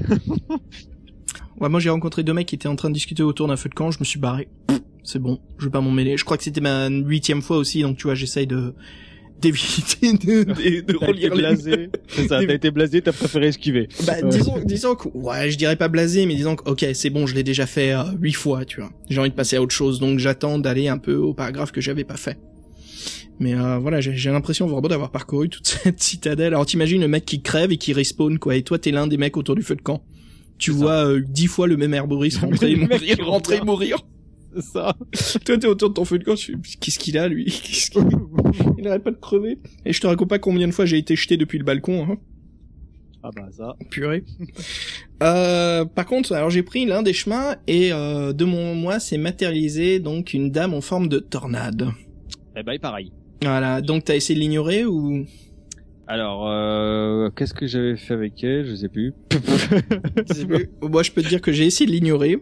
Ouais, 1.61 1.69
moi 1.69 1.79
j'ai 1.79 1.91
rencontré 1.91 2.25
deux 2.25 2.33
mecs 2.33 2.47
qui 2.49 2.57
étaient 2.57 2.67
en 2.69 2.75
train 2.77 2.89
de 2.89 2.95
discuter 2.95 3.23
autour 3.23 3.47
d'un 3.47 3.57
feu 3.57 3.69
de 3.69 3.75
camp, 3.75 3.91
je 3.93 3.99
me 4.01 4.05
suis 4.05 4.19
barré. 4.19 4.49
C'est 5.05 5.21
bon, 5.21 5.39
je 5.59 5.67
vais 5.67 5.71
pas 5.71 5.81
m'en 5.81 5.91
mêler. 5.93 6.17
Je 6.17 6.25
crois 6.25 6.37
que 6.37 6.43
c'était 6.43 6.61
ma 6.61 6.89
huitième 6.89 7.41
fois 7.43 7.57
aussi, 7.57 7.83
donc 7.83 7.97
tu 7.99 8.05
vois, 8.05 8.15
j'essaye 8.17 8.47
de 8.49 8.75
d'éviter 9.43 10.13
de, 10.15 10.45
de, 10.45 10.81
de 10.81 10.93
T'as 10.99 11.07
été 11.07 11.07
relire 11.07 11.35
les... 11.35 11.41
blasé. 11.43 11.91
C'est 12.09 12.29
ça, 12.29 12.41
t'as 12.47 12.55
été 12.55 12.71
blasé, 12.71 13.03
t'as 13.03 13.13
préféré 13.13 13.49
esquiver. 13.49 13.89
Bah, 14.07 14.15
Ouais. 14.23 14.29
disons, 14.31 14.55
disons 14.65 14.95
que, 14.95 15.09
ouais, 15.15 15.51
je 15.51 15.59
dirais 15.59 15.77
pas 15.77 15.89
blasé, 15.89 16.25
mais 16.27 16.35
disons 16.35 16.57
que, 16.57 16.71
ok, 16.71 16.87
c'est 16.95 17.11
bon, 17.11 17.27
je 17.27 17.35
l'ai 17.35 17.43
déjà 17.43 17.67
fait 17.67 17.93
euh, 17.93 18.03
huit 18.21 18.33
fois, 18.33 18.65
tu 18.65 18.81
vois. 18.81 18.91
J'ai 19.11 19.21
envie 19.21 19.31
de 19.31 19.35
passer 19.35 19.57
à 19.57 19.63
autre 19.63 19.75
chose, 19.75 19.99
donc 20.01 20.19
j'attends 20.19 20.59
d'aller 20.59 20.89
un 20.89 20.99
peu 20.99 21.17
au 21.17 21.35
paragraphe 21.35 21.73
que 21.73 21.81
j'avais 21.81 22.05
pas 22.05 22.17
fait. 22.17 22.39
Mais 23.41 23.55
euh, 23.55 23.79
voilà, 23.79 24.01
j'ai 24.01 24.31
l'impression 24.31 24.67
vraiment 24.67 24.89
d'avoir 24.89 25.11
parcouru 25.11 25.49
toute 25.49 25.67
cette 25.83 26.01
citadelle. 26.03 26.49
Alors 26.55 26.67
t'imagines 26.67 27.01
le 27.01 27.09
mec 27.09 27.25
qui 27.25 27.43
crève 27.43 27.73
et 27.73 27.77
qui 27.77 27.93
respawn, 27.93 28.39
quoi, 28.39 28.55
et 28.57 28.63
toi 28.63 28.79
t'es 28.79 28.91
l'un 28.93 29.07
des 29.07 29.17
mecs 29.17 29.37
autour 29.37 29.57
du 29.57 29.63
feu 29.63 29.75
de 29.75 29.83
camp. 29.83 30.05
Tu 30.59 30.71
vois 30.71 31.07
euh, 31.09 31.21
dix 31.27 31.49
fois 31.49 31.67
le 31.67 31.77
même 31.77 31.93
herboriste 31.95 32.39
rentrer 32.39 32.77
mourir, 32.77 33.17
rentrer 33.27 33.61
mourir. 33.63 33.99
C'est 34.61 34.63
ça. 34.63 34.95
Toi, 35.45 35.59
t'es 35.59 35.67
autour 35.67 35.89
de 35.91 35.95
ton 35.95 36.05
feu 36.05 36.19
de 36.19 36.25
camp, 36.25 36.35
tu 36.35 36.59
qu'est-ce 36.81 36.99
qu'il 36.99 37.17
a, 37.19 37.29
lui? 37.29 37.45
Qu'est-ce 37.65 37.91
qu'il- 37.91 38.03
Il 38.79 38.87
arrête 38.89 39.03
pas 39.05 39.11
de 39.11 39.17
crever. 39.17 39.59
Et 39.87 39.93
je 39.93 40.01
te 40.01 40.07
raconte 40.07 40.29
pas 40.29 40.39
combien 40.39 40.67
de 40.69 40.73
fois 40.73 40.85
j'ai 40.87 40.99
été 40.99 41.17
jeté 41.17 41.37
depuis 41.37 41.59
le 41.59 41.65
balcon, 41.65 42.07
hein. 42.11 42.17
Ah 43.25 43.31
bah 43.37 43.49
ça. 43.53 43.77
Purée. 43.89 44.25
euh, 45.23 45.85
par 45.85 46.07
contre, 46.07 46.33
alors 46.33 46.51
j'ai 46.51 46.65
pris 46.65 46.85
l'un 46.87 47.03
des 47.05 47.13
chemins 47.13 47.55
et 47.69 47.93
euh, 47.93 48.33
de 48.33 48.45
mon 48.45 48.75
moi 48.75 48.99
s'est 48.99 49.17
matérialisé 49.17 50.01
donc 50.01 50.35
une 50.35 50.51
dame 50.51 50.75
en 50.75 50.81
forme 50.81 51.07
de 51.09 51.21
tornade. 51.21 51.89
Eh 52.57 52.65
ben 52.65 52.79
pareil. 52.81 53.13
Voilà, 53.43 53.81
donc 53.81 54.05
t'as 54.05 54.17
essayé 54.17 54.35
de 54.37 54.41
l'ignorer 54.45 54.85
ou? 54.85 55.25
Alors, 56.09 56.49
euh, 56.49 57.31
qu'est-ce 57.37 57.55
que 57.55 57.67
j'avais 57.69 57.97
fait 57.97 58.13
avec 58.15 58.43
elle? 58.43 58.67
Je 58.67 58.75
sais 58.75 58.89
plus. 58.89 59.15
Je 60.29 60.35
sais 60.35 60.45
plus. 60.45 60.69
Moi, 60.83 61.03
je 61.05 61.13
peux 61.13 61.23
te 61.23 61.29
dire 61.29 61.41
que 61.41 61.53
j'ai 61.53 61.65
essayé 61.67 61.87
de 61.87 61.93
l'ignorer 61.93 62.39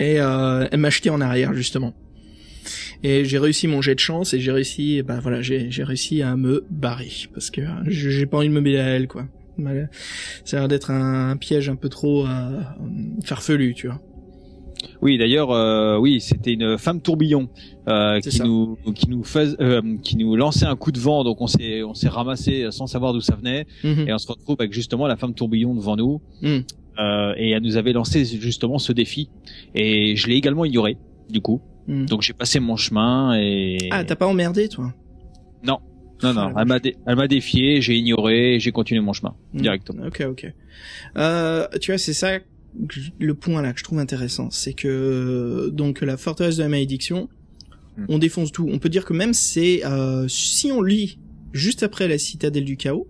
et 0.00 0.20
euh, 0.20 0.66
elle 0.72 0.80
m'a 0.80 0.90
jeté 0.90 1.10
en 1.10 1.20
arrière 1.20 1.54
justement. 1.54 1.94
Et 3.02 3.24
j'ai 3.24 3.38
réussi 3.38 3.66
mon 3.68 3.80
jet 3.80 3.94
de 3.94 4.00
chance 4.00 4.34
et 4.34 4.40
j'ai 4.40 4.50
réussi, 4.52 5.02
bah 5.02 5.20
voilà, 5.22 5.40
j'ai 5.40 5.70
j'ai 5.70 5.84
réussi 5.84 6.20
à 6.22 6.34
me 6.36 6.64
barrer 6.70 7.08
parce 7.32 7.50
que 7.50 7.60
euh, 7.60 7.66
j'ai 7.86 8.26
pas 8.26 8.38
envie 8.38 8.48
de 8.48 8.52
me 8.52 8.60
mêler 8.60 8.78
à 8.78 8.86
elle 8.88 9.06
quoi. 9.06 9.26
Ça 10.44 10.56
a 10.56 10.60
l'air 10.60 10.68
d'être 10.68 10.90
un, 10.90 11.30
un 11.30 11.36
piège 11.36 11.68
un 11.68 11.76
peu 11.76 11.88
trop 11.90 12.26
euh, 12.26 12.60
farfelu, 13.24 13.74
tu 13.74 13.86
vois. 13.88 14.00
Oui, 15.02 15.18
d'ailleurs, 15.18 15.50
euh, 15.50 15.98
oui, 15.98 16.20
c'était 16.22 16.52
une 16.54 16.78
femme 16.78 17.02
tourbillon 17.02 17.50
euh, 17.88 18.20
qui 18.20 18.40
nous 18.42 18.78
qui 18.94 19.08
nous 19.10 19.22
fais- 19.24 19.60
euh, 19.60 19.82
qui 20.02 20.16
nous 20.16 20.34
lançait 20.36 20.64
un 20.64 20.76
coup 20.76 20.92
de 20.92 20.98
vent, 20.98 21.22
donc 21.24 21.40
on 21.42 21.46
s'est 21.46 21.82
on 21.82 21.92
s'est 21.92 22.08
ramassé 22.08 22.68
sans 22.70 22.86
savoir 22.86 23.12
d'où 23.12 23.20
ça 23.20 23.36
venait, 23.36 23.66
Mhm. 23.84 24.08
et 24.08 24.12
on 24.14 24.18
se 24.18 24.26
retrouve 24.28 24.56
avec 24.58 24.72
justement 24.72 25.06
la 25.06 25.16
femme 25.16 25.34
tourbillon 25.34 25.74
devant 25.74 25.96
nous, 25.96 26.22
Mhm. 26.42 26.62
Euh, 27.00 27.34
et 27.36 27.50
elle 27.50 27.62
nous 27.62 27.76
avait 27.76 27.92
lancé 27.92 28.24
justement 28.24 28.78
ce 28.78 28.92
défi, 28.92 29.30
et 29.74 30.14
je 30.16 30.28
l'ai 30.28 30.36
également 30.36 30.64
ignoré 30.64 30.98
du 31.28 31.40
coup, 31.40 31.60
Mhm. 31.88 32.06
donc 32.06 32.22
j'ai 32.22 32.32
passé 32.34 32.60
mon 32.60 32.76
chemin 32.76 33.34
et 33.40 33.78
Ah, 33.90 34.04
t'as 34.04 34.16
pas 34.16 34.26
emmerdé 34.26 34.68
toi? 34.68 34.92
Non 35.64 35.78
non 36.22 36.34
non, 36.34 36.52
elle 36.58 36.66
m'a 36.66 36.78
dé- 36.78 36.96
elle 37.06 37.16
m'a 37.16 37.26
défié, 37.28 37.80
j'ai 37.80 37.96
ignoré, 37.96 38.58
j'ai 38.60 38.72
continué 38.72 39.00
mon 39.00 39.14
chemin 39.14 39.34
Mhm. 39.54 39.60
directement. 39.62 40.06
Ok, 40.06 40.22
ok. 40.28 40.52
Euh, 41.16 41.66
tu 41.80 41.90
vois, 41.92 41.98
c'est 41.98 42.12
ça 42.12 42.38
le 43.18 43.34
point 43.34 43.62
là 43.62 43.72
que 43.72 43.78
je 43.80 43.84
trouve 43.84 43.98
intéressant, 43.98 44.50
c'est 44.50 44.74
que 44.74 45.70
donc 45.72 46.02
la 46.02 46.16
forteresse 46.16 46.56
de 46.58 46.62
la 46.62 46.68
malédiction, 46.68 47.28
Hmm. 47.96 48.04
on 48.08 48.18
défonce 48.18 48.52
tout. 48.52 48.68
On 48.70 48.78
peut 48.78 48.88
dire 48.90 49.04
que 49.04 49.12
même 49.14 49.32
c'est 49.34 49.84
euh, 49.84 50.28
si 50.28 50.70
on 50.70 50.80
lit 50.82 51.18
juste 51.52 51.82
après 51.82 52.06
la 52.06 52.18
citadelle 52.18 52.64
du 52.64 52.76
chaos, 52.76 53.08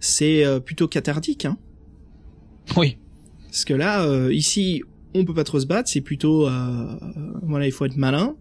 c'est 0.00 0.44
euh, 0.46 0.60
plutôt 0.60 0.86
cathartique, 0.88 1.44
hein. 1.44 1.58
Oui. 2.76 2.96
Parce 3.50 3.64
que 3.64 3.74
là, 3.74 4.04
euh, 4.04 4.32
ici, 4.32 4.82
on 5.14 5.24
peut 5.24 5.34
pas 5.34 5.44
trop 5.44 5.58
se 5.60 5.66
battre, 5.66 5.88
c'est 5.88 6.00
plutôt 6.00 6.46
euh, 6.46 6.96
voilà, 7.42 7.66
il 7.66 7.72
faut 7.72 7.84
être 7.84 7.96
malin. 7.96 8.36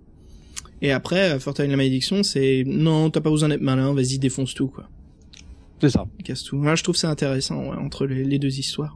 Et 0.82 0.92
après, 0.92 1.40
forteresse 1.40 1.68
de 1.70 1.72
la 1.74 1.78
malédiction, 1.78 2.22
c'est 2.24 2.64
non, 2.68 3.10
t'as 3.10 3.22
pas 3.22 3.32
besoin 3.32 3.50
d'être 3.50 3.62
malin, 3.62 3.94
vas-y 3.94 4.20
défonce 4.20 4.54
tout 4.54 4.68
quoi, 4.68 4.88
C'est 5.82 5.90
ça. 5.90 6.06
casse 6.24 6.44
tout. 6.44 6.58
Moi, 6.58 6.76
je 6.76 6.84
trouve 6.84 6.96
ça 6.96 7.10
intéressant 7.10 7.70
ouais, 7.70 7.78
entre 7.78 8.06
les, 8.06 8.24
les 8.24 8.38
deux 8.38 8.60
histoires. 8.60 8.96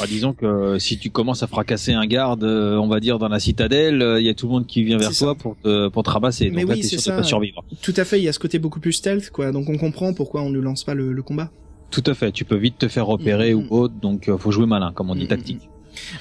Ah, 0.00 0.06
disons 0.06 0.32
que 0.32 0.46
euh, 0.46 0.78
si 0.78 0.98
tu 0.98 1.10
commences 1.10 1.42
à 1.42 1.46
fracasser 1.46 1.92
un 1.92 2.06
garde, 2.06 2.44
euh, 2.44 2.76
on 2.76 2.88
va 2.88 2.98
dire 2.98 3.18
dans 3.18 3.28
la 3.28 3.38
citadelle, 3.40 4.00
euh, 4.00 4.20
il 4.20 4.26
y 4.26 4.30
a 4.30 4.34
tout 4.34 4.46
le 4.46 4.52
monde 4.52 4.66
qui 4.66 4.82
vient 4.84 4.96
vers 4.96 5.12
toi 5.14 5.34
pour 5.34 5.54
te, 5.62 5.88
pour 5.88 6.02
te 6.02 6.08
ramasser. 6.10 6.50
Mais 6.50 6.62
Donc 6.62 6.70
là, 6.70 6.74
oui, 6.76 6.80
t'es 6.80 6.88
c'est 6.88 6.96
sûr 6.96 7.00
ça. 7.02 7.12
de 7.12 7.16
pas 7.18 7.22
survivre. 7.22 7.62
Tout 7.82 7.92
à 7.96 8.04
fait, 8.04 8.18
il 8.18 8.24
y 8.24 8.28
a 8.28 8.32
ce 8.32 8.38
côté 8.38 8.58
beaucoup 8.58 8.80
plus 8.80 8.92
stealth, 8.94 9.30
quoi. 9.30 9.52
Donc 9.52 9.68
on 9.68 9.76
comprend 9.76 10.14
pourquoi 10.14 10.42
on 10.42 10.50
ne 10.50 10.58
lance 10.58 10.84
pas 10.84 10.94
le, 10.94 11.12
le 11.12 11.22
combat. 11.22 11.50
Tout 11.92 12.02
à 12.06 12.14
fait. 12.14 12.32
Tu 12.32 12.44
peux 12.44 12.56
vite 12.56 12.78
te 12.78 12.88
faire 12.88 13.06
repérer 13.06 13.54
Mhm. 13.54 13.66
ou 13.70 13.76
autre, 13.76 13.94
donc 13.94 14.28
euh, 14.28 14.36
faut 14.36 14.50
jouer 14.50 14.66
malin, 14.66 14.92
comme 14.92 15.10
on 15.10 15.14
dit 15.14 15.22
Mhm. 15.22 15.28
tactique. 15.28 15.68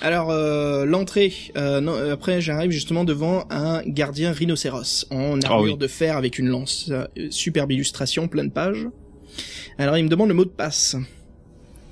Alors 0.02 0.30
euh, 0.30 0.86
l'entrée, 0.86 1.34
euh, 1.58 1.80
non, 1.80 1.94
après 2.12 2.42
j'arrive 2.42 2.72
justement 2.72 3.06
devant 3.06 3.46
un 3.50 3.82
gardien 3.88 4.34
rhinocéros 4.34 5.06
en 5.12 5.40
armure 5.42 5.50
Ah 5.50 5.62
oui. 5.62 5.78
de 5.78 5.88
fer 5.88 6.18
avec 6.18 6.38
une 6.38 6.48
lance. 6.50 6.90
Euh, 6.92 7.06
superbe 7.30 7.72
illustration, 7.72 8.28
pleine 8.28 8.52
page. 8.52 8.88
Alors 9.78 9.98
il 9.98 10.04
me 10.04 10.10
demande 10.10 10.28
le 10.28 10.34
mot 10.36 10.44
de 10.46 10.50
passe. 10.50 10.98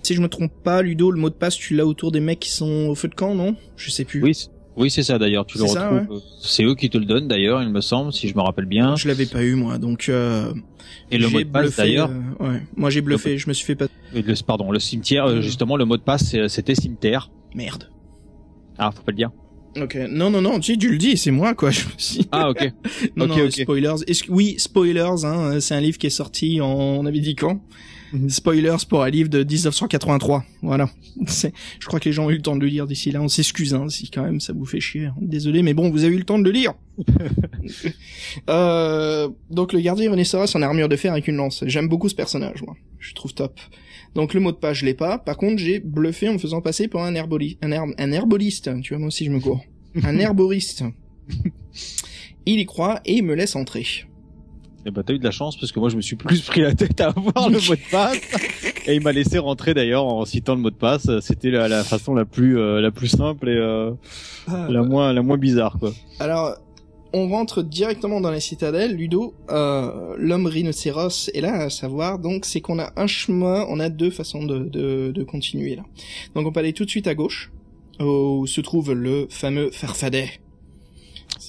Si 0.03 0.13
je 0.13 0.21
me 0.21 0.27
trompe 0.27 0.51
pas, 0.63 0.81
Ludo, 0.81 1.09
le 1.11 1.19
mot 1.19 1.29
de 1.29 1.35
passe, 1.35 1.55
tu 1.55 1.73
l'as 1.75 1.85
autour 1.85 2.11
des 2.11 2.19
mecs 2.19 2.39
qui 2.39 2.49
sont 2.49 2.87
au 2.89 2.95
feu 2.95 3.07
de 3.07 3.15
camp, 3.15 3.33
non? 3.33 3.55
Je 3.77 3.89
sais 3.91 4.03
plus. 4.05 4.21
Oui, 4.21 4.33
oui, 4.79 4.89
c'est 4.89 5.03
ça 5.03 5.17
d'ailleurs. 5.19 5.45
Tu 5.45 5.57
le 5.57 5.65
retrouves. 5.65 6.17
euh, 6.17 6.19
C'est 6.41 6.63
eux 6.63 6.73
qui 6.75 6.89
te 6.89 6.97
le 6.97 7.05
donnent 7.05 7.27
d'ailleurs, 7.27 7.61
il 7.61 7.69
me 7.69 7.81
semble, 7.81 8.11
si 8.13 8.27
je 8.27 8.35
me 8.35 8.41
rappelle 8.41 8.65
bien. 8.65 8.95
Je 8.95 9.07
l'avais 9.07 9.25
pas 9.25 9.43
eu 9.43 9.53
moi, 9.55 9.77
donc. 9.77 10.07
Euh, 10.09 10.53
Et 11.11 11.17
le 11.17 11.27
mot 11.29 11.39
de 11.39 11.43
passe 11.45 11.75
d'ailleurs. 11.75 12.09
euh, 12.09 12.45
ouais, 12.47 12.61
moi 12.75 12.89
j'ai 12.89 13.01
bluffé, 13.01 13.37
je 13.37 13.47
me 13.49 13.53
suis 13.53 13.65
fait 13.65 13.75
pas. 13.75 13.87
le- 14.13 14.43
pardon, 14.43 14.71
le 14.71 14.79
cimetière. 14.79 15.25
euh, 15.25 15.41
justement, 15.41 15.75
le 15.77 15.85
mot 15.85 15.97
de 15.97 16.01
passe, 16.01 16.35
c'était 16.47 16.75
cimetière. 16.75 17.31
Merde. 17.53 17.89
Ah, 18.77 18.91
faut 18.95 19.03
pas 19.03 19.11
le 19.11 19.17
dire. 19.17 19.29
Ok, 19.79 19.95
non 20.09 20.31
non 20.31 20.41
non, 20.41 20.59
tu, 20.59 20.77
tu 20.79 20.89
le 20.89 20.97
dis, 20.97 21.15
c'est 21.15 21.29
moi 21.31 21.53
quoi. 21.53 21.69
Je 21.71 21.81
suis- 21.97 22.27
Ah, 22.31 22.49
ok. 22.49 22.71
Non, 23.15 23.25
Ok, 23.25 23.29
non, 23.37 23.45
ok. 23.45 23.51
spoilers. 23.51 23.95
Oui, 24.29 24.55
spoilers, 24.57 25.25
hein, 25.25 25.59
c'est 25.59 25.75
un 25.75 25.79
livre 25.81 25.97
qui 25.99 26.07
est 26.07 26.09
sorti 26.09 26.59
en, 26.59 26.67
on 26.71 27.05
avait 27.05 27.19
dit 27.19 27.35
quand? 27.35 27.61
Mhm. 28.11 28.29
Spoilers 28.29 28.75
pour 28.89 29.03
un 29.03 29.09
livre 29.09 29.29
de 29.29 29.43
1983. 29.43 30.43
Voilà. 30.61 30.89
C'est, 31.27 31.53
je 31.79 31.85
crois 31.87 31.99
que 31.99 32.05
les 32.05 32.13
gens 32.13 32.25
ont 32.25 32.29
eu 32.29 32.35
le 32.37 32.41
temps 32.41 32.55
de 32.55 32.61
le 32.61 32.67
lire 32.67 32.87
d'ici 32.87 33.11
là. 33.11 33.21
On 33.21 33.27
s'excuse, 33.27 33.73
hein, 33.73 33.87
si 33.89 34.09
quand 34.09 34.23
même 34.23 34.39
ça 34.39 34.53
vous 34.53 34.65
fait 34.65 34.79
chier. 34.79 35.09
Désolé, 35.21 35.61
mais 35.63 35.73
bon, 35.73 35.89
vous 35.89 36.03
avez 36.03 36.15
eu 36.15 36.17
le 36.17 36.23
temps 36.25 36.39
de 36.39 36.43
le 36.43 36.51
lire. 36.51 36.73
euh, 38.49 39.29
donc 39.49 39.73
le 39.73 39.79
gardien 39.79 40.09
rhinocéros 40.11 40.55
en 40.55 40.61
armure 40.61 40.89
de 40.89 40.95
fer 40.95 41.11
avec 41.11 41.27
une 41.27 41.35
lance. 41.35 41.63
J'aime 41.67 41.87
beaucoup 41.87 42.09
ce 42.09 42.15
personnage, 42.15 42.61
moi. 42.63 42.75
Je 42.99 43.13
trouve 43.13 43.33
top. 43.33 43.59
Donc 44.15 44.33
le 44.33 44.39
mot 44.39 44.51
de 44.51 44.57
passe, 44.57 44.77
je 44.77 44.85
l'ai 44.85 44.93
pas. 44.93 45.17
Par 45.19 45.37
contre, 45.37 45.57
j'ai 45.61 45.79
bluffé 45.79 46.29
en 46.29 46.33
me 46.33 46.37
faisant 46.37 46.61
passer 46.61 46.87
pour 46.87 47.03
un 47.03 47.13
herboli, 47.15 47.57
un, 47.61 47.71
herb- 47.71 47.93
un 47.97 48.11
herboliste. 48.11 48.69
Tu 48.81 48.93
vois, 48.93 48.99
moi 48.99 49.07
aussi 49.07 49.25
je 49.25 49.31
me 49.31 49.39
cours. 49.39 49.63
Un 50.03 50.17
herboriste. 50.19 50.83
Il 52.45 52.59
y 52.59 52.65
croit 52.65 53.01
et 53.05 53.17
il 53.17 53.23
me 53.23 53.35
laisse 53.35 53.55
entrer. 53.55 53.85
Et 54.85 54.91
bah 54.91 55.03
t'as 55.05 55.13
eu 55.13 55.19
de 55.19 55.23
la 55.23 55.31
chance 55.31 55.57
parce 55.57 55.71
que 55.71 55.79
moi 55.79 55.89
je 55.89 55.97
me 55.97 56.01
suis 56.01 56.15
plus 56.15 56.41
pris 56.41 56.61
la 56.61 56.73
tête 56.73 57.01
à 57.01 57.07
avoir 57.09 57.49
le 57.49 57.57
mot 57.59 57.75
de 57.75 57.91
passe 57.91 58.17
et 58.87 58.95
il 58.95 59.01
m'a 59.01 59.11
laissé 59.11 59.37
rentrer 59.37 59.73
d'ailleurs 59.73 60.05
en 60.05 60.23
citant 60.25 60.55
le 60.55 60.61
mot 60.61 60.69
de 60.69 60.75
passe. 60.75 61.07
C'était 61.19 61.51
la, 61.51 61.67
la 61.67 61.83
façon 61.83 62.13
la 62.15 62.25
plus 62.25 62.57
euh, 62.57 62.79
la 62.79 62.89
plus 62.91 63.09
simple 63.09 63.49
et 63.49 63.57
euh, 63.57 63.91
la 64.47 64.81
moins 64.83 65.11
la 65.11 65.21
moins 65.21 65.37
bizarre 65.37 65.77
quoi. 65.79 65.91
Alors, 66.19 66.55
on 67.11 67.27
rentre 67.27 67.63
directement 67.63 68.21
dans 68.21 68.31
la 68.31 68.39
citadelle. 68.39 68.95
Ludo, 68.95 69.33
euh, 69.49 70.15
l'homme 70.17 70.45
rhinocéros 70.45 71.29
est 71.33 71.41
là 71.41 71.63
à 71.63 71.69
savoir. 71.69 72.19
Donc, 72.19 72.45
c'est 72.45 72.61
qu'on 72.61 72.79
a 72.79 72.91
un 72.95 73.07
chemin, 73.07 73.65
on 73.67 73.79
a 73.79 73.89
deux 73.89 74.11
façons 74.11 74.43
de, 74.45 74.59
de, 74.59 75.11
de 75.11 75.23
continuer 75.23 75.75
là. 75.75 75.83
Donc, 76.35 76.45
on 76.45 76.51
peut 76.51 76.59
aller 76.59 76.73
tout 76.73 76.85
de 76.85 76.89
suite 76.89 77.07
à 77.07 77.15
gauche, 77.15 77.51
où 77.99 78.45
se 78.45 78.61
trouve 78.61 78.93
le 78.93 79.25
fameux 79.29 79.71
Farfadet. 79.71 80.29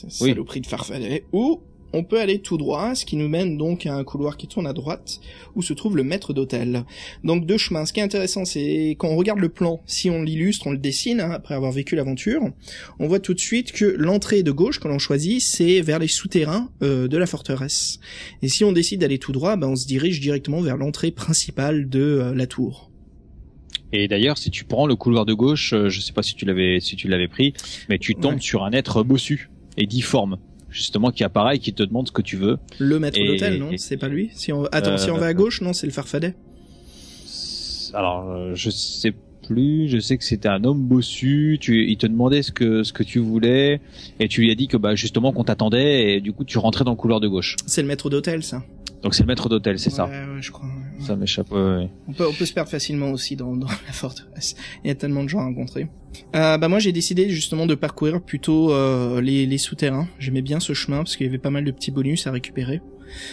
Oui. 0.02 0.30
saloperie 0.30 0.62
de 0.62 0.66
Farfadet. 0.66 1.24
Ou 1.32 1.60
on 1.92 2.04
peut 2.04 2.20
aller 2.20 2.40
tout 2.40 2.56
droit, 2.56 2.94
ce 2.94 3.04
qui 3.04 3.16
nous 3.16 3.28
mène 3.28 3.56
donc 3.58 3.86
à 3.86 3.94
un 3.94 4.04
couloir 4.04 4.36
qui 4.36 4.46
tourne 4.46 4.66
à 4.66 4.72
droite, 4.72 5.20
où 5.54 5.62
se 5.62 5.72
trouve 5.72 5.96
le 5.96 6.04
maître 6.04 6.32
d'hôtel. 6.32 6.84
Donc 7.24 7.46
deux 7.46 7.58
chemins. 7.58 7.84
Ce 7.84 7.92
qui 7.92 8.00
est 8.00 8.02
intéressant, 8.04 8.44
c'est 8.44 8.96
quand 8.98 9.08
on 9.08 9.16
regarde 9.16 9.40
le 9.40 9.48
plan, 9.48 9.80
si 9.86 10.10
on 10.10 10.22
l'illustre, 10.22 10.66
on 10.66 10.72
le 10.72 10.78
dessine, 10.78 11.20
hein, 11.20 11.30
après 11.32 11.54
avoir 11.54 11.72
vécu 11.72 11.96
l'aventure, 11.96 12.42
on 12.98 13.08
voit 13.08 13.20
tout 13.20 13.34
de 13.34 13.40
suite 13.40 13.72
que 13.72 13.84
l'entrée 13.84 14.42
de 14.42 14.50
gauche 14.52 14.78
que 14.80 14.88
l'on 14.88 14.98
choisit, 14.98 15.40
c'est 15.40 15.80
vers 15.80 15.98
les 15.98 16.08
souterrains 16.08 16.70
euh, 16.82 17.08
de 17.08 17.16
la 17.16 17.26
forteresse. 17.26 17.98
Et 18.42 18.48
si 18.48 18.64
on 18.64 18.72
décide 18.72 19.00
d'aller 19.00 19.18
tout 19.18 19.32
droit, 19.32 19.56
ben 19.56 19.68
on 19.68 19.76
se 19.76 19.86
dirige 19.86 20.20
directement 20.20 20.60
vers 20.60 20.76
l'entrée 20.76 21.10
principale 21.10 21.88
de 21.88 22.00
euh, 22.00 22.34
la 22.34 22.46
tour. 22.46 22.90
Et 23.92 24.06
d'ailleurs 24.06 24.38
si 24.38 24.50
tu 24.50 24.64
prends 24.64 24.86
le 24.86 24.94
couloir 24.94 25.26
de 25.26 25.34
gauche, 25.34 25.72
euh, 25.72 25.88
je 25.88 26.00
sais 26.00 26.12
pas 26.12 26.22
si 26.22 26.34
tu 26.36 26.44
l'avais 26.44 26.78
si 26.80 26.94
tu 26.94 27.08
l'avais 27.08 27.26
pris, 27.26 27.54
mais 27.88 27.98
tu 27.98 28.14
tombes 28.14 28.34
Ouais. 28.34 28.40
sur 28.40 28.62
un 28.62 28.70
être 28.70 29.02
bossu 29.02 29.50
et 29.76 29.86
difforme 29.86 30.38
justement 30.70 31.10
qui 31.10 31.24
apparaît 31.24 31.56
et 31.56 31.58
qui 31.58 31.72
te 31.72 31.82
demande 31.82 32.06
ce 32.08 32.12
que 32.12 32.22
tu 32.22 32.36
veux. 32.36 32.58
Le 32.78 32.98
maître 32.98 33.18
d'hôtel, 33.18 33.58
non? 33.58 33.70
C'est 33.76 33.96
pas 33.96 34.08
lui? 34.08 34.30
Si 34.34 34.52
on... 34.52 34.64
Attends, 34.66 34.92
Euh, 34.92 34.96
si 34.96 35.10
on 35.10 35.16
va 35.18 35.26
à 35.26 35.34
gauche, 35.34 35.60
non, 35.60 35.72
c'est 35.72 35.86
le 35.86 35.92
farfadet. 35.92 36.34
Alors 37.94 38.30
euh, 38.30 38.52
je 38.54 38.70
sais 38.70 39.12
plus, 39.46 39.88
je 39.88 39.98
sais 39.98 40.16
que 40.16 40.22
c'était 40.24 40.48
un 40.48 40.62
homme 40.64 40.86
bossu, 40.86 41.58
tu 41.60 41.84
il 41.90 41.96
te 41.96 42.06
demandait 42.06 42.42
ce 42.42 42.52
que 42.52 42.84
ce 42.84 42.92
que 42.92 43.02
tu 43.02 43.18
voulais 43.18 43.80
et 44.20 44.28
tu 44.28 44.42
lui 44.42 44.50
as 44.50 44.54
dit 44.54 44.68
que 44.68 44.76
bah 44.76 44.94
justement 44.94 45.32
qu'on 45.32 45.42
t'attendait 45.44 46.14
et 46.14 46.20
du 46.20 46.32
coup 46.32 46.44
tu 46.44 46.58
rentrais 46.58 46.84
dans 46.84 46.92
le 46.92 46.96
couloir 46.96 47.18
de 47.20 47.26
gauche. 47.26 47.56
C'est 47.66 47.82
le 47.82 47.88
maître 47.88 48.08
d'hôtel, 48.10 48.44
ça. 48.44 48.62
Donc 49.02 49.14
c'est 49.14 49.22
le 49.24 49.26
maître 49.28 49.48
d'hôtel, 49.48 49.78
c'est 49.78 49.90
ça. 49.90 50.06
Ouais, 50.06 50.10
ouais, 50.12 50.42
je 50.42 50.52
crois. 50.52 50.66
ouais. 50.68 51.04
Ça 51.04 51.16
m'échappe. 51.16 51.50
ouais, 51.50 51.58
ouais. 51.58 51.88
On 52.06 52.12
peut, 52.12 52.26
on 52.28 52.32
peut 52.34 52.44
se 52.44 52.52
perdre 52.52 52.70
facilement 52.70 53.10
aussi 53.10 53.34
dans, 53.34 53.56
dans 53.56 53.66
la 53.66 53.92
forteresse. 53.92 54.54
Il 54.84 54.88
y 54.88 54.90
a 54.90 54.94
tellement 54.94 55.24
de 55.24 55.28
gens 55.28 55.40
à 55.40 55.44
rencontrer. 55.44 55.88
Euh, 56.34 56.58
bah 56.58 56.68
moi 56.68 56.78
j'ai 56.78 56.92
décidé 56.92 57.28
justement 57.30 57.66
de 57.66 57.74
parcourir 57.74 58.20
plutôt 58.20 58.72
euh, 58.72 59.20
les, 59.20 59.46
les 59.46 59.58
souterrains. 59.58 60.08
J'aimais 60.18 60.42
bien 60.42 60.60
ce 60.60 60.74
chemin 60.74 60.98
parce 60.98 61.16
qu'il 61.16 61.26
y 61.26 61.28
avait 61.28 61.38
pas 61.38 61.50
mal 61.50 61.64
de 61.64 61.70
petits 61.70 61.90
bonus 61.90 62.26
à 62.26 62.32
récupérer. 62.32 62.80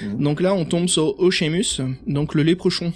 Mhm. 0.04 0.24
Donc 0.24 0.42
là 0.42 0.54
on 0.54 0.66
tombe 0.66 0.88
sur 0.88 1.20
Ochemus, 1.20 1.82
donc 2.08 2.34
le 2.34 2.44
léprochon, 2.44 2.94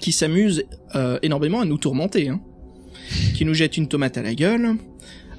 qui 0.00 0.12
s'amuse 0.12 0.64
euh, 0.94 1.18
énormément 1.22 1.60
à 1.60 1.64
nous 1.64 1.78
tourmenter, 1.78 2.28
hein, 2.28 2.40
qui 3.34 3.44
nous 3.44 3.54
jette 3.54 3.76
une 3.76 3.88
tomate 3.88 4.16
à 4.18 4.22
la 4.22 4.34
gueule. 4.34 4.76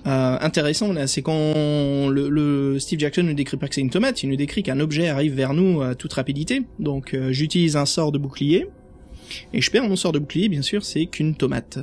Euh, 0.08 0.38
intéressant 0.40 0.94
là, 0.94 1.08
c'est 1.08 1.22
quand 1.22 2.08
le, 2.10 2.30
le 2.30 2.80
Steve 2.80 3.00
Jackson 3.00 3.24
ne 3.24 3.34
décrit 3.34 3.58
pas 3.58 3.68
que 3.68 3.76
c'est 3.76 3.82
une 3.82 3.90
tomate, 3.90 4.24
il 4.24 4.30
nous 4.30 4.38
décrit 4.38 4.64
qu'un 4.64 4.80
objet 4.80 5.10
arrive 5.10 5.34
vers 5.34 5.54
nous 5.54 5.82
à 5.82 5.96
toute 5.96 6.14
rapidité. 6.14 6.64
Donc 6.80 7.14
euh, 7.14 7.32
j'utilise 7.32 7.76
un 7.76 7.86
sort 7.86 8.12
de 8.12 8.18
bouclier 8.18 8.68
et 9.54 9.62
je 9.62 9.70
perds 9.70 9.84
mon 9.88 9.96
sort 9.96 10.12
de 10.12 10.20
bouclier, 10.20 10.50
bien 10.50 10.62
sûr, 10.62 10.84
c'est 10.84 11.06
qu'une 11.06 11.36
tomate. 11.36 11.80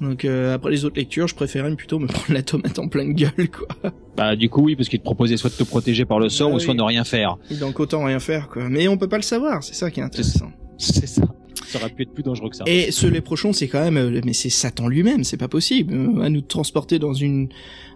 Donc 0.00 0.24
euh, 0.24 0.54
après 0.54 0.70
les 0.70 0.84
autres 0.84 0.96
lectures, 0.96 1.26
je 1.26 1.34
préférais 1.34 1.74
plutôt 1.74 1.98
me 1.98 2.06
prendre 2.06 2.32
la 2.32 2.42
tomate 2.42 2.78
en 2.78 2.88
pleine 2.88 3.12
gueule, 3.14 3.50
quoi. 3.50 3.92
Bah 4.16 4.36
du 4.36 4.48
coup 4.48 4.62
oui, 4.62 4.76
parce 4.76 4.88
qu'il 4.88 4.98
te 4.98 5.04
proposait 5.04 5.36
soit 5.36 5.50
de 5.50 5.56
te 5.56 5.64
protéger 5.64 6.04
par 6.04 6.18
le 6.18 6.28
sort 6.28 6.50
Ah 6.52 6.54
ou 6.54 6.58
soit 6.58 6.74
de 6.74 6.78
ne 6.78 6.84
rien 6.84 7.04
faire. 7.04 7.36
Donc 7.60 7.80
autant 7.80 8.04
rien 8.04 8.20
faire, 8.20 8.48
quoi. 8.48 8.68
Mais 8.68 8.88
on 8.88 8.96
peut 8.96 9.08
pas 9.08 9.16
le 9.16 9.22
savoir, 9.22 9.62
c'est 9.62 9.74
ça 9.74 9.90
qui 9.90 10.00
est 10.00 10.04
intéressant. 10.04 10.50
C'est 10.78 11.06
ça. 11.06 11.22
Ça 11.64 11.78
aurait 11.78 11.90
pu 11.90 12.02
être 12.02 12.12
plus 12.12 12.22
dangereux 12.22 12.50
que 12.50 12.56
ça. 12.56 12.64
Et 12.66 12.90
ce 12.90 13.06
léprochon, 13.06 13.52
c'est 13.52 13.68
quand 13.68 13.82
même, 13.82 13.96
euh, 13.96 14.20
mais 14.24 14.32
c'est 14.32 14.50
Satan 14.50 14.88
lui-même, 14.88 15.24
c'est 15.24 15.36
pas 15.36 15.48
possible, 15.48 15.94
euh, 15.94 16.20
à 16.20 16.28
nous 16.28 16.42
transporter 16.42 16.98
dans 16.98 17.14
une 17.14 17.48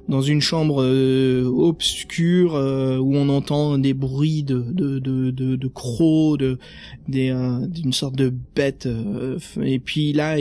dans 0.09 0.23
une 0.23 0.41
chambre 0.41 0.83
euh, 0.83 1.45
obscure 1.45 2.57
euh, 2.57 2.99
où 2.99 3.15
on 3.15 3.29
entend 3.29 3.79
des 3.79 3.95
bruits 3.95 4.43
de 4.43 4.59
de 4.59 4.99
de 4.99 5.31
de, 5.31 5.57
de 5.57 5.69
crocs, 5.69 6.39
de 6.39 6.59
des 7.07 7.31
euh, 7.31 7.67
d'une 7.67 7.93
sorte 7.93 8.17
de 8.17 8.33
bête, 8.57 8.87
euh, 8.87 9.39
et 9.63 9.79
puis 9.79 10.13
là, 10.13 10.37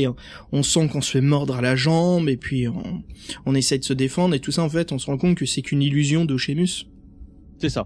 on 0.52 0.64
sent 0.64 0.88
qu'on 0.88 1.02
se 1.02 1.12
fait 1.12 1.22
mordre 1.22 1.56
à 1.56 1.62
la 1.62 1.76
jambe, 1.76 2.30
et 2.30 2.38
puis 2.38 2.68
on 2.68 3.04
on 3.46 3.54
essaye 3.54 3.80
de 3.80 3.84
se 3.86 3.94
défendre, 3.94 4.34
et 4.34 4.40
tout 4.40 4.52
ça 4.52 4.64
en 4.64 4.70
fait, 4.70 4.92
on 4.92 4.98
se 4.98 5.06
rend 5.08 5.18
compte 5.18 5.36
que 5.36 5.46
c'est 5.46 5.62
qu'une 5.62 5.84
illusion 5.84 6.26
d'Ochemus. 6.26 6.88
C'est 7.60 7.70
ça. 7.70 7.86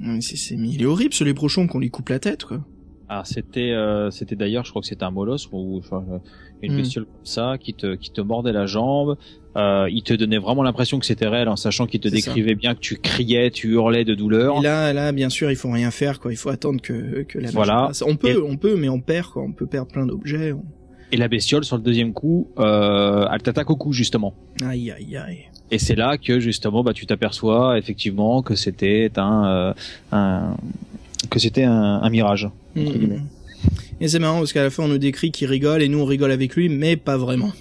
Mais 0.00 0.20
C'est 0.22 0.36
c'est 0.36 0.56
mais 0.56 0.70
il 0.70 0.82
est 0.82 0.86
horrible 0.86 1.12
ce 1.14 1.22
léprochon 1.22 1.66
qu'on 1.66 1.78
lui 1.78 1.90
coupe 1.90 2.08
la 2.08 2.18
tête, 2.18 2.44
quoi. 2.44 2.64
Ah, 3.12 3.22
c'était, 3.24 3.72
euh, 3.72 4.12
c'était 4.12 4.36
d'ailleurs, 4.36 4.64
je 4.64 4.70
crois 4.70 4.82
que 4.82 4.86
c'était 4.86 5.02
un 5.02 5.10
molosse 5.10 5.48
ou 5.50 5.78
enfin, 5.78 6.04
euh, 6.12 6.18
une 6.62 6.74
Hmm. 6.74 6.76
bestiole 6.76 7.04
comme 7.06 7.24
ça 7.24 7.56
qui 7.58 7.74
te, 7.74 7.96
qui 7.96 8.12
te 8.12 8.20
mordait 8.20 8.52
la 8.52 8.66
jambe. 8.66 9.16
Euh, 9.56 9.88
il 9.90 10.04
te 10.04 10.14
donnait 10.14 10.38
vraiment 10.38 10.62
l'impression 10.62 11.00
que 11.00 11.06
c'était 11.06 11.26
réel, 11.26 11.48
en 11.48 11.56
sachant 11.56 11.86
qu'il 11.86 11.98
te 11.98 12.06
ça. 12.08 12.14
décrivait 12.14 12.54
bien 12.54 12.74
que 12.76 12.78
tu 12.78 12.98
criais, 12.98 13.50
tu 13.50 13.72
hurlais 13.72 14.04
de 14.04 14.14
douleur. 14.14 14.58
Et 14.58 14.62
là, 14.62 14.92
là, 14.92 15.10
bien 15.10 15.28
sûr, 15.28 15.50
il 15.50 15.56
faut 15.56 15.72
rien 15.72 15.90
faire, 15.90 16.20
quoi. 16.20 16.32
Il 16.32 16.36
faut 16.36 16.50
attendre 16.50 16.80
que, 16.80 17.22
que 17.24 17.40
la 17.40 17.50
Voilà. 17.50 17.86
passe. 17.88 18.04
On 18.06 18.14
peut, 18.14 18.28
Et- 18.28 18.36
on 18.40 18.56
peut, 18.56 18.76
mais 18.76 18.88
on 18.88 19.00
perd, 19.00 19.26
quoi. 19.26 19.42
On 19.42 19.50
peut 19.52 19.66
perdre 19.66 19.90
plein 19.90 20.06
d'objets. 20.06 20.52
On- 20.52 20.62
Et 21.10 21.16
la 21.16 21.26
bestiole, 21.26 21.64
sur 21.64 21.76
le 21.76 21.82
deuxième 21.82 22.12
coup, 22.12 22.46
euh, 22.60 23.26
elle 23.32 23.42
t'attaque 23.42 23.70
au 23.70 23.76
cou 23.76 23.92
justement. 23.92 24.34
Aïe, 24.64 24.92
aïe, 24.92 25.16
aïe. 25.16 25.38
Et 25.72 25.78
c'est 25.80 25.96
là 25.96 26.16
que 26.16 26.38
justement, 26.38 26.84
bah, 26.84 26.92
tu 26.92 27.06
t'aperçois 27.06 27.76
effectivement 27.76 28.42
que 28.42 28.54
c'était 28.54 29.10
un, 29.16 29.44
euh, 29.48 29.74
un 30.12 30.54
que 31.28 31.38
c'était 31.38 31.64
un, 31.64 32.00
un 32.02 32.10
mirage. 32.10 32.44
entre. 32.44 32.96
Mhm. 32.98 33.26
Et 34.00 34.08
c'est 34.08 34.18
marrant 34.18 34.38
parce 34.38 34.52
qu'à 34.54 34.62
la 34.62 34.70
fin, 34.70 34.84
on 34.84 34.88
nous 34.88 34.98
décrit 34.98 35.30
qu'il 35.30 35.46
rigole 35.48 35.82
et 35.82 35.88
nous, 35.88 35.98
on 35.98 36.04
rigole 36.06 36.30
avec 36.32 36.56
lui, 36.56 36.68
mais 36.70 36.96
pas 36.96 37.18
vraiment. 37.18 37.52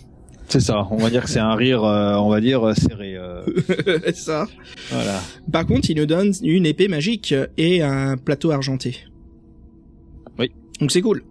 C'est 0.48 0.62
ça. 0.62 0.88
On 0.90 0.98
va 0.98 1.10
dire 1.10 1.24
que 1.26 1.30
c'est 1.30 1.40
un 1.40 1.54
rire, 1.54 1.84
euh, 1.84 2.16
on 2.16 2.30
va 2.30 2.40
dire 2.42 2.66
euh, 2.66 2.74
serré. 2.74 3.16
euh, 3.18 3.44
C'est 4.06 4.16
ça. 4.16 4.48
voilà. 4.90 5.20
Par 5.52 5.66
contre, 5.68 5.90
il 5.92 5.98
nous 5.98 6.06
donne 6.06 6.32
une 6.42 6.66
épée 6.66 6.88
magique 6.88 7.36
et 7.58 7.84
un 7.84 8.16
plateau 8.18 8.52
argenté. 8.52 8.96
Oui. 10.40 10.50
Donc 10.80 10.92
c'est 10.92 11.02
cool. 11.02 11.24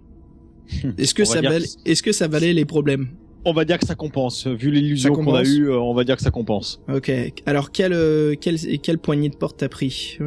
Est-ce 0.98 1.14
que 1.14 1.24
ça 1.24 1.40
valait, 1.40 1.64
que 1.64 1.90
est-ce 1.90 2.02
que 2.02 2.12
ça 2.12 2.28
valait 2.28 2.52
les 2.52 2.66
problèmes? 2.66 3.08
On 3.46 3.52
va 3.54 3.64
dire 3.64 3.78
que 3.78 3.86
ça 3.86 3.94
compense. 3.94 4.46
Vu 4.46 4.70
l'illusion 4.70 5.14
qu'on 5.14 5.34
a 5.34 5.42
eue, 5.42 5.70
euh, 5.70 5.78
on 5.80 5.94
va 5.94 6.04
dire 6.04 6.16
que 6.16 6.22
ça 6.22 6.30
compense. 6.30 6.80
Ok. 6.92 7.10
Alors, 7.46 7.72
quelle, 7.72 8.36
quelle, 8.40 8.58
quelle 8.82 8.98
poignée 8.98 9.30
de 9.30 9.36
porte 9.36 9.56
t'as 9.58 9.68
pris? 9.70 10.18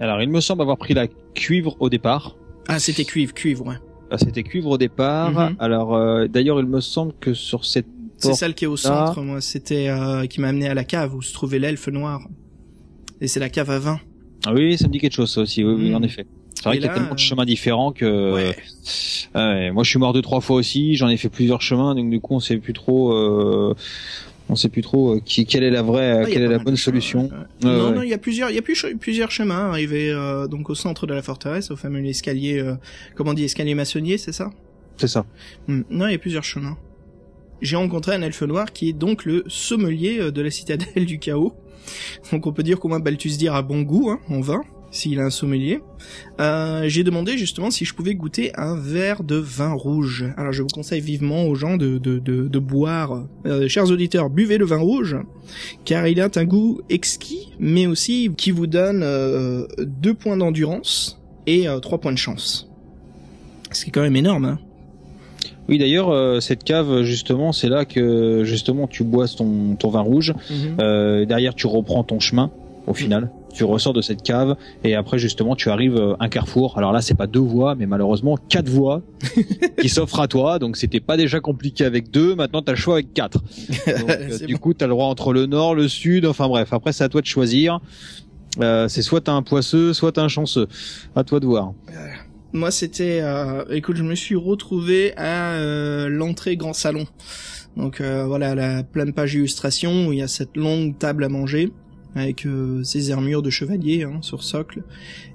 Alors, 0.00 0.20
il 0.22 0.28
me 0.28 0.40
semble 0.40 0.62
avoir 0.62 0.76
pris 0.76 0.94
la 0.94 1.06
cuivre 1.34 1.76
au 1.80 1.88
départ. 1.88 2.36
Ah, 2.68 2.78
c'était 2.78 3.04
cuivre, 3.04 3.32
cuivre, 3.34 3.66
ouais. 3.66 3.76
Ah, 4.10 4.18
C'était 4.18 4.42
cuivre 4.42 4.70
au 4.70 4.78
départ. 4.78 5.30
Mhm. 5.32 5.56
Alors, 5.58 5.94
euh, 5.94 6.26
d'ailleurs, 6.28 6.60
il 6.60 6.66
me 6.66 6.80
semble 6.80 7.12
que 7.20 7.34
sur 7.34 7.64
cette 7.64 7.86
C'est 8.18 8.34
celle 8.34 8.54
qui 8.54 8.64
est 8.64 8.68
au 8.68 8.76
centre, 8.76 9.20
moi. 9.22 9.40
C'était 9.40 9.88
euh, 9.88 10.26
qui 10.26 10.40
m'a 10.40 10.48
amené 10.48 10.68
à 10.68 10.74
la 10.74 10.84
cave 10.84 11.14
où 11.14 11.22
se 11.22 11.32
trouvait 11.32 11.58
l'elfe 11.58 11.88
noir. 11.88 12.20
Et 13.20 13.26
c'est 13.28 13.40
la 13.40 13.48
cave 13.48 13.70
à 13.70 13.78
vin. 13.78 14.00
Ah 14.46 14.52
oui, 14.52 14.76
ça 14.78 14.86
me 14.88 14.92
dit 14.92 14.98
quelque 14.98 15.14
chose, 15.14 15.32
ça 15.32 15.40
aussi. 15.40 15.64
Oui, 15.64 15.74
oui, 15.74 15.88
Mhm. 15.90 15.96
en 15.96 16.02
effet. 16.02 16.26
C'est 16.54 16.64
vrai 16.64 16.76
qu'il 16.76 16.86
y 16.86 16.88
a 16.88 16.92
tellement 16.94 17.08
de 17.10 17.14
euh, 17.14 17.16
chemins 17.16 17.44
différents 17.44 17.92
que. 17.92 18.32
Ouais. 18.32 18.56
Ouais, 19.34 19.70
moi, 19.72 19.82
je 19.84 19.90
suis 19.90 19.98
mort 19.98 20.12
deux 20.12 20.22
trois 20.22 20.40
fois 20.40 20.56
aussi. 20.56 20.94
J'en 20.96 21.08
ai 21.08 21.16
fait 21.16 21.28
plusieurs 21.28 21.60
chemins, 21.62 21.94
donc 21.94 22.08
du 22.10 22.20
coup, 22.20 22.34
on 22.34 22.40
sait 22.40 22.56
plus 22.58 22.72
trop. 22.72 23.74
Euh, 24.44 24.52
On 24.52 24.56
sait 24.56 24.68
plus 24.68 24.82
trop 24.82 25.14
euh, 25.16 25.20
qui, 25.24 25.46
quelle 25.46 25.62
est 25.64 25.70
la 25.70 25.82
vraie, 25.82 26.10
Ah, 26.10 26.14
il 26.22 26.28
y 26.28 26.30
a 26.30 26.34
quelle 26.34 26.42
est 26.42 26.48
la 26.48 26.58
bonne 26.58 26.76
solution. 26.76 27.24
ouais. 27.24 27.30
Ouais, 27.30 27.76
non, 27.78 27.88
ouais. 27.90 27.94
non, 27.96 28.02
il 28.02 28.08
y 28.08 28.14
a 28.14 28.18
plusieurs, 28.18 28.50
il 28.50 28.54
y 28.56 28.58
a 28.58 28.62
plus- 28.62 28.84
plusieurs 29.00 29.30
chemins 29.30 29.68
arrivés 29.70 30.10
euh, 30.10 30.46
donc 30.46 30.70
au 30.70 30.74
centre 30.74 31.06
de 31.06 31.14
la 31.14 31.22
forteresse, 31.22 31.70
au 31.70 31.76
fameux 31.76 32.04
escalier, 32.06 32.58
euh, 32.60 32.74
comment 33.14 33.30
on 33.30 33.34
dit, 33.34 33.44
escalier 33.44 33.74
maçonnier, 33.74 34.18
c'est 34.18 34.32
ça? 34.32 34.50
C'est 34.96 35.08
ça. 35.08 35.24
Hmm, 35.66 35.82
Non, 35.90 36.06
il 36.08 36.12
y 36.12 36.14
a 36.14 36.18
plusieurs 36.18 36.44
chemins. 36.44 36.76
J'ai 37.62 37.76
rencontré 37.76 38.14
un 38.14 38.22
elfe 38.22 38.42
noir 38.42 38.72
qui 38.72 38.90
est 38.90 38.92
donc 38.92 39.24
le 39.24 39.44
sommelier 39.48 40.18
euh, 40.20 40.30
de 40.30 40.42
la 40.42 40.50
citadelle 40.50 41.06
du 41.06 41.18
chaos. 41.18 41.54
Donc 42.32 42.46
on 42.46 42.52
peut 42.52 42.62
dire 42.62 42.78
qu'au 42.80 42.88
moins 42.88 43.00
Balthus 43.00 43.36
dire 43.36 43.54
a 43.54 43.62
bon 43.62 43.82
goût 43.82 44.10
hein, 44.10 44.18
en 44.28 44.40
vin, 44.40 44.62
s'il 44.94 45.20
a 45.20 45.24
un 45.24 45.30
sommelier. 45.30 45.80
Euh, 46.40 46.84
J'ai 46.86 47.04
demandé 47.04 47.36
justement 47.36 47.70
si 47.70 47.84
je 47.84 47.94
pouvais 47.94 48.14
goûter 48.14 48.52
un 48.56 48.76
verre 48.76 49.22
de 49.24 49.36
vin 49.36 49.72
rouge. 49.72 50.24
Alors 50.36 50.52
je 50.52 50.62
vous 50.62 50.68
conseille 50.68 51.00
vivement 51.00 51.44
aux 51.44 51.54
gens 51.54 51.76
de, 51.76 51.98
de, 51.98 52.18
de, 52.18 52.48
de 52.48 52.58
boire. 52.58 53.24
Euh, 53.46 53.68
chers 53.68 53.90
auditeurs, 53.90 54.30
buvez 54.30 54.58
le 54.58 54.64
vin 54.64 54.78
rouge, 54.78 55.16
car 55.84 56.06
il 56.06 56.20
a 56.20 56.28
un 56.34 56.44
goût 56.44 56.80
exquis, 56.88 57.52
mais 57.58 57.86
aussi 57.86 58.30
qui 58.36 58.50
vous 58.50 58.66
donne 58.66 59.02
euh, 59.02 59.66
deux 59.78 60.14
points 60.14 60.36
d'endurance 60.36 61.20
et 61.46 61.66
trois 61.82 61.98
points 61.98 62.12
de 62.12 62.18
chance. 62.18 62.70
Ce 63.70 63.84
qui 63.84 63.90
est 63.90 63.92
quand 63.92 64.02
même 64.02 64.16
énorme. 64.16 64.44
Hein. 64.46 64.58
Oui, 65.68 65.78
d'ailleurs, 65.78 66.10
euh, 66.10 66.40
cette 66.40 66.62
cave, 66.64 67.02
justement, 67.02 67.52
c'est 67.52 67.68
là 67.68 67.84
que 67.84 68.44
justement 68.44 68.86
tu 68.86 69.02
bois 69.02 69.26
ton, 69.28 69.76
ton 69.76 69.88
vin 69.88 70.00
rouge. 70.00 70.34
Mhm. 70.50 70.76
Euh, 70.80 71.24
derrière, 71.24 71.54
tu 71.54 71.66
reprends 71.66 72.04
ton 72.04 72.20
chemin 72.20 72.50
au 72.86 72.94
final. 72.94 73.30
Tu 73.54 73.64
ressors 73.64 73.92
de 73.92 74.02
cette 74.02 74.22
cave 74.22 74.56
et 74.82 74.94
après 74.94 75.18
justement 75.18 75.56
tu 75.56 75.70
arrives 75.70 75.96
à 76.18 76.24
un 76.24 76.28
carrefour. 76.28 76.76
Alors 76.76 76.92
là, 76.92 77.00
c'est 77.00 77.14
pas 77.14 77.26
deux 77.26 77.40
voies, 77.40 77.74
mais 77.74 77.86
malheureusement 77.86 78.36
quatre 78.36 78.68
voies 78.68 79.02
qui 79.80 79.88
s'offrent 79.88 80.20
à 80.20 80.28
toi. 80.28 80.58
Donc 80.58 80.76
c'était 80.76 81.00
pas 81.00 81.16
déjà 81.16 81.40
compliqué 81.40 81.84
avec 81.84 82.10
deux. 82.10 82.34
Maintenant, 82.34 82.62
t'as 82.62 82.72
le 82.72 82.78
choix 82.78 82.94
avec 82.94 83.14
quatre. 83.14 83.38
Donc, 83.86 84.10
euh, 84.10 84.38
du 84.46 84.54
bon. 84.54 84.58
coup, 84.58 84.74
t'as 84.74 84.86
le 84.86 84.90
droit 84.90 85.06
entre 85.06 85.32
le 85.32 85.46
nord, 85.46 85.74
le 85.74 85.88
sud. 85.88 86.26
Enfin 86.26 86.48
bref, 86.48 86.72
après 86.72 86.92
c'est 86.92 87.04
à 87.04 87.08
toi 87.08 87.20
de 87.20 87.26
choisir. 87.26 87.80
Euh, 88.60 88.88
c'est 88.88 89.02
soit 89.02 89.20
t'as 89.20 89.32
un 89.32 89.42
poisseux, 89.42 89.92
soit 89.92 90.12
t'as 90.12 90.22
un 90.22 90.28
chanceux. 90.28 90.68
À 91.16 91.24
toi 91.24 91.40
de 91.40 91.46
voir. 91.46 91.72
Moi, 92.54 92.70
c'était, 92.70 93.18
euh, 93.20 93.64
écoute, 93.70 93.96
je 93.96 94.04
me 94.04 94.14
suis 94.14 94.36
retrouvé 94.36 95.12
à 95.16 95.54
euh, 95.54 96.08
l'entrée 96.08 96.56
grand 96.56 96.72
salon. 96.72 97.04
Donc 97.76 98.00
euh, 98.00 98.24
voilà, 98.26 98.54
la 98.54 98.84
pleine 98.84 99.12
page 99.12 99.34
illustration 99.34 100.06
où 100.06 100.12
il 100.12 100.20
y 100.20 100.22
a 100.22 100.28
cette 100.28 100.56
longue 100.56 100.96
table 100.96 101.24
à 101.24 101.28
manger 101.28 101.72
avec 102.14 102.46
euh, 102.46 102.82
ces 102.84 103.10
armures 103.10 103.42
de 103.42 103.50
chevalier 103.50 104.04
hein, 104.04 104.18
sur 104.20 104.42
socle 104.42 104.82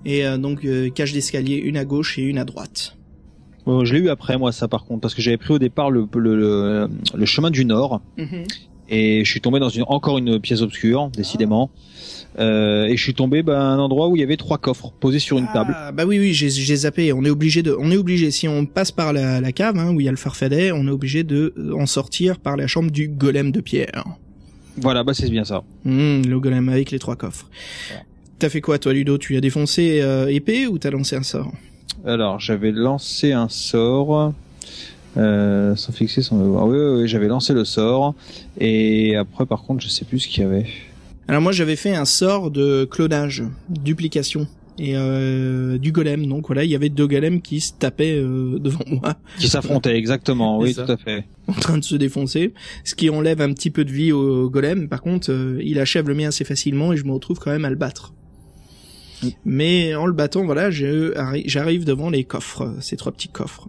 et 0.05 0.25
euh, 0.25 0.37
donc 0.37 0.65
euh, 0.65 0.89
cage 0.89 1.13
d'escalier, 1.13 1.55
une 1.55 1.77
à 1.77 1.85
gauche 1.85 2.17
et 2.17 2.23
une 2.23 2.37
à 2.37 2.45
droite. 2.45 2.95
Bon, 3.65 3.85
je 3.85 3.93
l'ai 3.93 3.99
eu 3.99 4.09
après 4.09 4.37
moi 4.37 4.51
ça 4.51 4.67
par 4.67 4.85
contre 4.85 5.01
parce 5.01 5.13
que 5.13 5.21
j'avais 5.21 5.37
pris 5.37 5.53
au 5.53 5.59
départ 5.59 5.91
le, 5.91 6.07
le, 6.15 6.35
le, 6.35 6.89
le 7.13 7.25
chemin 7.25 7.51
du 7.51 7.65
nord 7.65 8.01
et 8.87 9.23
je 9.23 9.29
suis 9.29 9.41
tombé 9.41 9.59
dans 9.59 9.69
une 9.69 9.83
encore 9.87 10.17
une 10.17 10.39
pièce 10.39 10.61
obscure 10.61 11.09
décidément 11.09 11.69
euh, 12.37 12.85
et 12.85 12.95
je 12.95 13.03
suis 13.03 13.13
tombé 13.13 13.43
bah, 13.43 13.59
à 13.59 13.63
un 13.63 13.79
endroit 13.79 14.07
où 14.07 14.15
il 14.15 14.19
y 14.19 14.23
avait 14.23 14.37
trois 14.37 14.57
coffres 14.57 14.93
posés 14.99 15.19
sur 15.19 15.37
une 15.37 15.47
table 15.47 15.73
Ah, 15.75 15.91
bah 15.91 16.05
oui, 16.05 16.19
oui, 16.19 16.33
j'ai 16.33 16.75
zappé. 16.75 17.11
On 17.11 17.25
est 17.25 17.29
obligé 17.29 17.63
de, 17.63 17.75
on 17.77 17.91
est 17.91 17.97
obligé. 17.97 18.31
Si 18.31 18.47
on 18.47 18.65
passe 18.65 18.91
par 18.91 19.13
la, 19.13 19.41
la 19.41 19.51
cave 19.51 19.77
hein, 19.77 19.91
où 19.93 19.99
il 19.99 20.05
y 20.05 20.07
a 20.07 20.11
le 20.11 20.17
farfadet, 20.17 20.71
on 20.71 20.87
est 20.87 20.91
obligé 20.91 21.23
de 21.23 21.53
en 21.75 21.85
sortir 21.85 22.39
par 22.39 22.55
la 22.55 22.67
chambre 22.67 22.91
du 22.91 23.07
golem 23.09 23.51
de 23.51 23.61
pierre. 23.61 24.03
Voilà 24.81 25.03
bah 25.03 25.13
c'est 25.13 25.29
bien 25.29 25.45
ça. 25.45 25.63
Hum, 25.85 26.21
le 26.25 26.39
golem 26.39 26.69
avec 26.69 26.91
les 26.91 26.99
trois 26.99 27.15
coffres. 27.15 27.49
T'as 28.37 28.49
fait 28.49 28.61
quoi 28.61 28.79
toi 28.79 28.93
Ludo? 28.93 29.17
Tu 29.17 29.35
as 29.35 29.41
défoncé 29.41 29.99
euh, 30.01 30.27
épée 30.27 30.67
ou 30.67 30.77
t'as 30.77 30.91
lancé 30.91 31.15
un 31.15 31.23
sort? 31.23 31.51
Alors 32.05 32.39
j'avais 32.39 32.71
lancé 32.71 33.33
un 33.33 33.49
sort 33.49 34.33
euh, 35.17 35.75
sans 35.75 35.91
fixer 35.91 36.21
sans 36.21 36.37
ah, 36.57 36.65
oui, 36.65 36.77
oui, 36.77 37.01
oui, 37.01 37.07
j'avais 37.07 37.27
lancé 37.27 37.53
le 37.53 37.65
sort. 37.65 38.15
Et 38.59 39.15
après 39.15 39.45
par 39.45 39.63
contre 39.63 39.83
je 39.83 39.89
sais 39.89 40.05
plus 40.05 40.19
ce 40.19 40.27
qu'il 40.27 40.43
y 40.43 40.45
avait. 40.45 40.65
Alors 41.27 41.41
moi 41.41 41.51
j'avais 41.51 41.75
fait 41.75 41.95
un 41.95 42.05
sort 42.05 42.49
de 42.49 42.87
clonage, 42.89 43.43
duplication 43.69 44.47
et 44.79 44.95
euh, 44.95 45.77
du 45.77 45.91
golem. 45.91 46.25
Donc 46.25 46.47
voilà, 46.47 46.63
il 46.63 46.71
y 46.71 46.75
avait 46.75 46.89
deux 46.89 47.07
golems 47.07 47.41
qui 47.41 47.59
se 47.59 47.73
tapaient 47.73 48.15
euh, 48.15 48.57
devant 48.59 48.85
moi 48.87 49.17
qui 49.37 49.47
s'affrontait 49.47 49.95
exactement 49.95 50.59
oui 50.59 50.73
ça. 50.73 50.85
tout 50.85 50.91
à 50.93 50.97
fait 50.97 51.25
en 51.47 51.53
train 51.53 51.77
de 51.77 51.83
se 51.83 51.95
défoncer, 51.95 52.53
ce 52.83 52.95
qui 52.95 53.09
enlève 53.09 53.41
un 53.41 53.53
petit 53.53 53.69
peu 53.69 53.85
de 53.85 53.91
vie 53.91 54.11
au 54.11 54.49
golem. 54.49 54.87
Par 54.87 55.01
contre, 55.01 55.31
euh, 55.31 55.59
il 55.63 55.79
achève 55.79 56.07
le 56.07 56.15
mien 56.15 56.29
assez 56.29 56.45
facilement 56.45 56.93
et 56.93 56.97
je 56.97 57.05
me 57.05 57.11
retrouve 57.11 57.39
quand 57.39 57.51
même 57.51 57.65
à 57.65 57.69
le 57.69 57.75
battre. 57.75 58.13
Mais 59.45 59.95
en 59.95 60.05
le 60.05 60.13
battant, 60.13 60.45
voilà, 60.45 60.69
j'arrive 60.71 61.85
devant 61.85 62.09
les 62.09 62.23
coffres, 62.23 62.63
euh, 62.63 62.77
ces 62.79 62.95
trois 62.95 63.11
petits 63.11 63.27
coffres. 63.27 63.67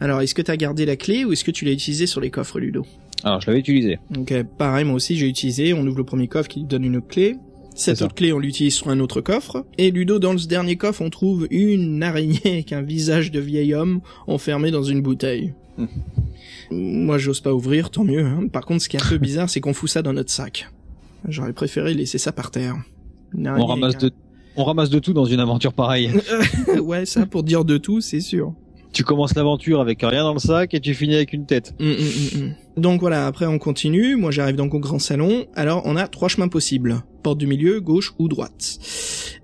Alors, 0.00 0.20
est-ce 0.20 0.34
que 0.34 0.42
t'as 0.42 0.56
gardé 0.56 0.86
la 0.86 0.96
clé 0.96 1.24
ou 1.24 1.32
est-ce 1.32 1.42
que 1.42 1.50
tu 1.50 1.64
l'as 1.64 1.72
utilisé 1.72 2.06
sur 2.06 2.20
les 2.20 2.30
coffres, 2.30 2.60
Ludo? 2.60 2.86
Alors, 3.24 3.40
je 3.40 3.48
l'avais 3.48 3.58
utilisé. 3.58 3.98
Donc, 4.10 4.30
euh, 4.30 4.44
pareil, 4.44 4.84
moi 4.84 4.94
aussi, 4.94 5.16
j'ai 5.16 5.26
utilisé. 5.26 5.72
On 5.72 5.84
ouvre 5.86 5.98
le 5.98 6.04
premier 6.04 6.28
coffre 6.28 6.48
qui 6.48 6.62
donne 6.62 6.84
une 6.84 7.00
clé. 7.00 7.36
Cette 7.76 8.02
autre 8.02 8.14
clé, 8.14 8.32
on 8.32 8.38
l'utilise 8.38 8.74
sur 8.74 8.88
un 8.88 8.98
autre 9.00 9.20
coffre. 9.20 9.64
Et 9.78 9.90
Ludo, 9.90 10.18
dans 10.18 10.36
ce 10.36 10.46
dernier 10.46 10.76
coffre, 10.76 11.02
on 11.02 11.10
trouve 11.10 11.46
une 11.50 12.02
araignée 12.02 12.40
avec 12.44 12.72
un 12.72 12.82
visage 12.82 13.30
de 13.30 13.38
vieil 13.40 13.74
homme 13.74 14.00
enfermé 14.26 14.70
dans 14.70 14.82
une 14.82 15.02
bouteille. 15.02 15.52
Mhm. 15.78 15.88
Moi, 16.70 17.18
j'ose 17.18 17.40
pas 17.40 17.52
ouvrir, 17.52 17.90
tant 17.90 18.02
mieux. 18.04 18.24
hein. 18.24 18.48
Par 18.50 18.64
contre, 18.64 18.82
ce 18.82 18.88
qui 18.88 18.96
est 18.96 19.02
un 19.04 19.08
peu 19.08 19.18
bizarre, 19.18 19.48
c'est 19.50 19.60
qu'on 19.60 19.74
fout 19.74 19.88
ça 19.90 20.02
dans 20.02 20.12
notre 20.12 20.30
sac. 20.32 20.68
J'aurais 21.28 21.52
préféré 21.52 21.94
laisser 21.94 22.18
ça 22.18 22.32
par 22.32 22.50
terre. 22.50 22.76
On 23.36 23.66
ramasse 23.66 23.98
de, 23.98 24.10
on 24.56 24.64
ramasse 24.64 24.90
de 24.90 24.98
tout 24.98 25.12
dans 25.12 25.24
une 25.26 25.40
aventure 25.40 25.72
pareille. 25.74 26.10
ouais, 26.80 27.04
ça, 27.06 27.26
pour 27.26 27.42
dire 27.42 27.64
de 27.64 27.76
tout, 27.76 28.00
c'est 28.00 28.20
sûr. 28.20 28.54
Tu 28.96 29.04
commences 29.04 29.34
l'aventure 29.34 29.82
avec 29.82 30.00
rien 30.02 30.22
dans 30.24 30.32
le 30.32 30.38
sac 30.38 30.72
et 30.72 30.80
tu 30.80 30.94
finis 30.94 31.16
avec 31.16 31.34
une 31.34 31.44
tête. 31.44 31.74
Mm, 31.78 31.84
mm, 31.84 32.40
mm. 32.40 32.80
Donc 32.80 33.00
voilà, 33.00 33.26
après 33.26 33.44
on 33.44 33.58
continue. 33.58 34.16
Moi 34.16 34.30
j'arrive 34.30 34.56
donc 34.56 34.72
au 34.72 34.78
grand 34.78 34.98
salon. 34.98 35.44
Alors 35.54 35.82
on 35.84 35.96
a 35.96 36.08
trois 36.08 36.28
chemins 36.28 36.48
possibles. 36.48 37.02
Porte 37.22 37.36
du 37.36 37.46
milieu, 37.46 37.80
gauche 37.80 38.14
ou 38.18 38.28
droite. 38.28 38.78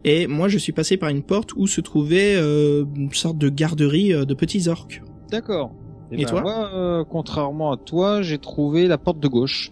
Et 0.05 0.27
moi 0.27 0.49
je 0.49 0.57
suis 0.57 0.73
passé 0.73 0.97
par 0.97 1.11
une 1.11 1.23
porte 1.23 1.51
où 1.55 1.67
se 1.67 1.83
trouvait 1.83 2.35
euh, 2.37 2.85
une 2.97 3.13
sorte 3.13 3.37
de 3.37 3.51
garderie 3.51 4.15
euh, 4.15 4.25
de 4.25 4.33
petits 4.33 4.69
orques. 4.69 5.03
D'accord. 5.31 5.73
Et 6.13 6.17
ben, 6.17 6.27
toi 6.27 6.41
Moi, 6.43 6.71
euh, 6.75 7.05
contrairement 7.09 7.73
à 7.73 7.77
toi, 7.77 8.23
j'ai 8.23 8.39
trouvé 8.39 8.87
la 8.87 8.97
porte 8.99 9.21
de 9.21 9.29
gauche. 9.29 9.71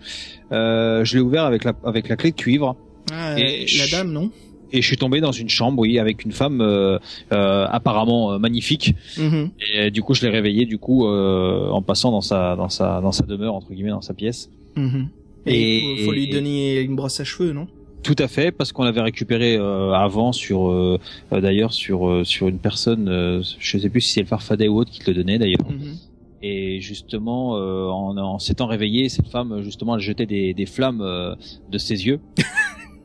Euh, 0.52 1.04
je 1.04 1.14
l'ai 1.16 1.20
ouvert 1.22 1.44
avec 1.44 1.64
la 1.64 1.72
avec 1.84 2.08
la 2.08 2.16
clé 2.16 2.32
de 2.32 2.36
cuivre 2.36 2.76
Ah, 3.12 3.38
Et 3.38 3.60
la 3.78 3.86
je- 3.86 3.90
dame, 3.92 4.12
non? 4.12 4.30
Et 4.72 4.82
je 4.82 4.86
suis 4.86 4.96
tombé 4.96 5.20
dans 5.20 5.32
une 5.32 5.48
chambre, 5.48 5.80
oui, 5.80 5.98
avec 5.98 6.24
une 6.24 6.32
femme 6.32 6.60
euh, 6.60 6.98
euh, 7.32 7.66
apparemment 7.70 8.32
euh, 8.32 8.38
magnifique. 8.38 8.94
Mhm. 9.18 9.50
Et 9.74 9.90
du 9.90 10.02
coup, 10.02 10.14
je 10.14 10.22
l'ai 10.22 10.28
réveillée 10.30 10.66
du 10.66 10.78
coup 10.78 11.06
euh, 11.06 11.68
en 11.70 11.82
passant 11.82 12.10
dans 12.10 12.20
sa 12.20 12.56
dans 12.56 12.68
sa 12.68 13.00
dans 13.00 13.12
sa 13.12 13.24
demeure 13.26 13.54
entre 13.54 13.72
guillemets 13.72 13.90
dans 13.90 14.00
sa 14.02 14.14
pièce. 14.14 14.50
Mhm. 14.76 15.08
Et, 15.46 15.76
Et- 15.76 15.96
faut, 15.98 16.06
faut 16.06 16.12
lui 16.12 16.28
donner 16.28 16.80
une 16.80 16.94
brosse 16.96 17.18
à 17.20 17.24
cheveux, 17.24 17.52
non? 17.52 17.66
Tout 18.02 18.16
à 18.18 18.28
fait, 18.28 18.50
parce 18.50 18.72
qu'on 18.72 18.84
l'avait 18.84 19.02
récupéré 19.02 19.56
euh, 19.56 19.92
avant 19.92 20.32
sur 20.32 20.70
euh, 20.70 20.98
euh, 21.34 21.40
d'ailleurs 21.42 21.72
sur 21.74 22.08
euh, 22.08 22.24
sur 22.24 22.48
une 22.48 22.58
personne, 22.58 23.08
euh, 23.10 23.42
je 23.58 23.76
sais 23.78 23.90
plus 23.90 24.00
si 24.00 24.12
c'est 24.12 24.20
le 24.22 24.26
Farfadet 24.26 24.68
ou 24.68 24.78
autre 24.78 24.90
qui 24.90 25.00
te 25.00 25.10
le 25.10 25.16
donnait 25.16 25.38
d'ailleurs. 25.38 25.68
Mhm. 25.68 25.96
Et 26.42 26.80
justement, 26.80 27.58
euh, 27.58 27.88
en, 27.88 28.16
en 28.16 28.38
s'étant 28.38 28.66
réveillée, 28.66 29.10
cette 29.10 29.28
femme 29.28 29.60
justement 29.62 29.96
elle 29.96 30.00
jetait 30.00 30.24
des, 30.24 30.54
des 30.54 30.64
flammes 30.64 31.02
euh, 31.02 31.34
de 31.70 31.76
ses 31.76 32.06
yeux. 32.06 32.20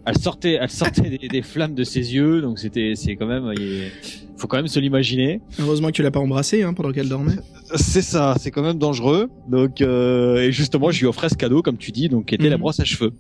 elle 0.05 0.17
sortait, 0.17 0.57
elle 0.61 0.69
sortait 0.69 1.09
des, 1.17 1.27
des 1.27 1.41
flammes 1.41 1.73
de 1.75 1.83
ses 1.83 2.13
yeux, 2.13 2.41
donc 2.41 2.59
c'était 2.59 2.93
c'est 2.95 3.15
quand 3.15 3.25
même, 3.27 3.51
il 3.57 3.89
faut 4.37 4.47
quand 4.47 4.57
même 4.57 4.67
se 4.67 4.79
l'imaginer. 4.79 5.41
Heureusement 5.59 5.87
que 5.87 5.93
tu 5.93 6.03
l'as 6.03 6.11
pas 6.11 6.19
embrassé 6.19 6.63
hein, 6.63 6.73
pendant 6.73 6.91
qu'elle 6.91 7.09
dormait. 7.09 7.35
C'est 7.75 8.01
ça, 8.01 8.35
c'est 8.39 8.51
quand 8.51 8.61
même 8.61 8.77
dangereux. 8.77 9.29
Donc 9.49 9.81
euh, 9.81 10.41
et 10.41 10.51
justement, 10.51 10.91
je 10.91 10.99
lui 10.99 11.07
offrais 11.07 11.29
ce 11.29 11.35
cadeau 11.35 11.61
comme 11.61 11.77
tu 11.77 11.91
dis, 11.91 12.09
donc 12.09 12.27
qui 12.27 12.35
était 12.35 12.49
la 12.49 12.55
Mhm. 12.57 12.61
brosse 12.61 12.79
à 12.79 12.85
cheveux. 12.85 13.11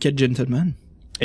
Quel 0.00 0.16
gentleman. 0.18 0.72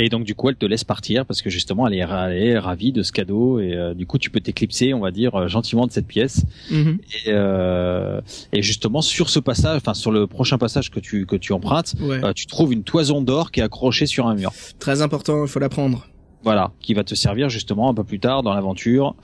Et 0.00 0.08
donc 0.10 0.24
du 0.24 0.34
coup, 0.36 0.48
elle 0.48 0.54
te 0.56 0.64
laisse 0.64 0.84
partir 0.84 1.26
parce 1.26 1.42
que 1.42 1.50
justement, 1.50 1.86
elle 1.88 1.94
est, 1.94 2.04
ra- 2.04 2.30
elle 2.30 2.42
est 2.42 2.58
ravie 2.58 2.92
de 2.92 3.02
ce 3.02 3.10
cadeau 3.12 3.58
et 3.58 3.74
euh, 3.74 3.94
du 3.94 4.06
coup, 4.06 4.16
tu 4.18 4.30
peux 4.30 4.40
t'éclipser, 4.40 4.94
on 4.94 5.00
va 5.00 5.10
dire, 5.10 5.34
euh, 5.34 5.48
gentiment 5.48 5.86
de 5.88 5.92
cette 5.92 6.06
pièce. 6.06 6.44
Mhm. 6.70 6.98
Et, 7.26 7.30
euh, 7.32 8.20
et 8.52 8.62
justement, 8.62 9.02
sur 9.02 9.28
ce 9.28 9.40
passage, 9.40 9.76
enfin 9.78 9.94
sur 9.94 10.12
le 10.12 10.26
prochain 10.28 10.56
passage 10.56 10.90
que 10.90 11.00
tu 11.00 11.26
que 11.26 11.34
tu 11.36 11.52
empruntes, 11.52 11.94
Ouais. 12.00 12.20
tu 12.34 12.46
trouves 12.46 12.72
une 12.72 12.84
toison 12.84 13.20
d'or 13.22 13.50
qui 13.50 13.58
est 13.60 13.64
accrochée 13.64 14.06
sur 14.06 14.28
un 14.28 14.34
mur. 14.36 14.52
Très 14.78 15.02
important, 15.02 15.42
il 15.44 15.48
faut 15.48 15.58
la 15.60 15.68
prendre. 15.68 16.06
Voilà, 16.44 16.70
qui 16.80 16.94
va 16.94 17.02
te 17.02 17.16
servir 17.16 17.48
justement 17.50 17.90
un 17.90 17.94
peu 17.94 18.04
plus 18.04 18.20
tard 18.20 18.44
dans 18.44 18.54
l'aventure, 18.54 19.16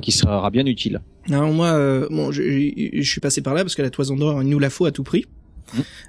qui 0.00 0.12
sera 0.12 0.48
bien 0.50 0.64
utile. 0.66 1.00
Alors 1.28 1.50
moi, 1.52 1.66
euh, 1.72 2.06
bon, 2.10 2.30
je, 2.30 2.42
je- 2.42 2.88
je 3.02 3.10
suis 3.10 3.20
passé 3.20 3.42
par 3.42 3.54
là 3.54 3.62
parce 3.64 3.74
que 3.74 3.82
la 3.82 3.90
toison 3.90 4.14
d'or, 4.14 4.40
il 4.42 4.48
nous 4.48 4.60
la 4.60 4.70
faut 4.70 4.84
à 4.86 4.92
tout 4.92 5.02
prix. 5.02 5.24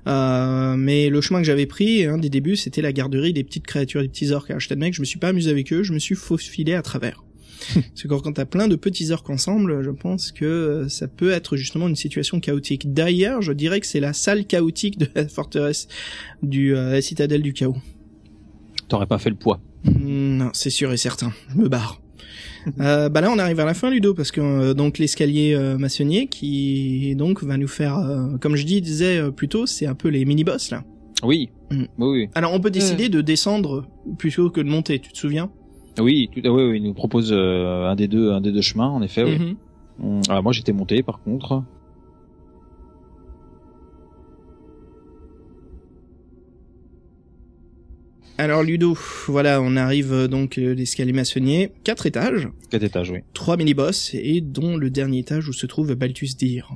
Euh, 0.08 0.76
mais 0.78 1.10
le 1.10 1.22
chemin 1.22 1.40
que 1.40 1.46
j'avais 1.46 1.66
pris, 1.66 2.06
un 2.06 2.18
des 2.18 2.30
débuts, 2.30 2.56
c'était 2.56 2.82
la 2.82 2.94
garderie 2.94 3.34
des 3.34 3.44
petites 3.44 3.66
créatures, 3.66 4.02
des 4.02 4.08
petits 4.10 4.32
orques. 4.32 4.50
Alors 4.50 4.60
je 4.60 4.70
t'admets 4.70 4.92
que 4.92 4.96
je 4.96 5.02
me 5.02 5.06
suis 5.06 5.20
pas 5.20 5.30
amusé 5.30 5.50
avec 5.50 5.72
eux, 5.74 5.84
je 5.84 5.94
me 5.94 6.00
suis 6.00 6.16
faufilé 6.16 6.74
à 6.74 6.82
travers. 6.82 7.24
Parce 7.74 8.04
que 8.04 8.08
quand, 8.08 8.34
t'as 8.34 8.46
plein 8.46 8.68
de 8.68 8.76
petits 8.76 9.12
orques 9.12 9.30
ensemble, 9.30 9.84
je 9.84 9.90
pense 9.90 10.32
que 10.32 10.46
euh, 10.46 10.90
ça 10.90 11.08
peut 11.08 11.32
être 11.32 11.58
justement 11.58 11.88
une 11.88 11.96
situation 11.96 12.40
chaotique. 12.40 12.94
D'ailleurs, 12.94 13.42
je 13.42 13.54
dirais 13.54 13.80
que 13.80 13.88
c'est 13.88 14.00
la 14.00 14.14
salle 14.14 14.46
chaotique 14.46 14.98
de 14.98 15.08
la 15.16 15.28
forteresse 15.28 15.88
du 16.44 16.76
euh, 16.76 16.92
la 16.92 17.02
citadelle 17.02 17.42
du 17.42 17.54
chaos. 17.54 17.78
T'aurais 18.88 19.08
pas 19.08 19.18
fait 19.18 19.30
le 19.30 19.36
poids. 19.36 19.62
Hmm, 19.84 20.38
Non, 20.38 20.50
c'est 20.54 20.70
sûr 20.70 20.92
et 20.92 20.98
certain. 20.98 21.34
Je 21.50 21.58
me 21.58 21.68
barre. 21.70 22.02
Euh, 22.80 23.10
bah 23.10 23.22
là, 23.22 23.32
on 23.32 23.38
arrive 23.40 23.60
à 23.60 23.66
la 23.66 23.74
fin, 23.74 23.90
Ludo, 23.90 24.14
parce 24.14 24.32
que 24.32 24.42
euh, 24.42 24.74
donc 24.74 24.98
l'escalier 24.98 25.54
euh, 25.54 25.78
maçonnier 25.78 26.28
qui 26.28 27.16
donc 27.16 27.44
va 27.44 27.58
nous 27.58 27.68
faire, 27.68 27.98
euh, 27.98 28.38
comme 28.40 28.56
je 28.56 28.66
dis, 28.66 28.82
disais 28.82 29.18
euh, 29.18 29.32
plus 29.32 29.48
tôt, 29.48 29.66
c'est 29.66 29.86
un 29.86 29.94
peu 29.96 30.10
les 30.10 30.26
mini 30.26 30.44
boss 30.44 30.72
là. 30.72 30.84
Oui, 31.24 31.50
Mm. 31.72 31.84
oui, 31.98 32.08
oui. 32.08 32.30
Alors, 32.36 32.54
on 32.54 32.60
peut 32.60 32.70
décider 32.70 33.10
de 33.10 33.22
descendre 33.22 33.88
plutôt 34.20 34.52
que 34.52 34.62
de 34.62 34.70
monter. 34.70 35.00
Tu 35.00 35.12
te 35.12 35.18
souviens? 35.18 35.50
Oui, 36.00 36.30
tout, 36.32 36.42
ah 36.46 36.52
oui, 36.52 36.64
oui, 36.70 36.78
il 36.78 36.84
nous 36.84 36.94
propose 36.94 37.32
euh, 37.32 37.88
un 37.90 37.96
des 37.96 38.08
deux, 38.08 38.32
un 38.32 38.42
des 38.42 38.52
deux 38.52 38.62
chemins, 38.62 38.90
en 38.90 39.02
effet. 39.02 39.24
Oui. 39.24 39.40
Mhm. 39.40 39.56
Hum, 40.04 40.22
Alors 40.30 40.44
moi, 40.44 40.52
j'étais 40.52 40.74
monté, 40.74 41.02
par 41.02 41.20
contre. 41.24 41.64
Alors, 48.38 48.64
Ludo, 48.64 48.98
voilà, 49.28 49.62
on 49.62 49.78
arrive 49.78 50.12
euh, 50.12 50.28
donc 50.28 50.58
euh, 50.58 50.74
l'escalier 50.74 51.14
maçonnier, 51.14 51.72
quatre 51.86 52.06
étages, 52.06 52.50
Quatre 52.70 52.84
étages, 52.84 53.10
oui. 53.10 53.20
trois 53.34 53.56
mini 53.56 53.74
boss 53.74 54.12
et 54.14 54.42
dont 54.42 54.76
le 54.76 54.90
dernier 54.90 55.20
étage 55.20 55.48
où 55.48 55.54
se 55.54 55.66
trouve 55.66 55.94
Balthus 55.96 56.36
Dir. 56.38 56.70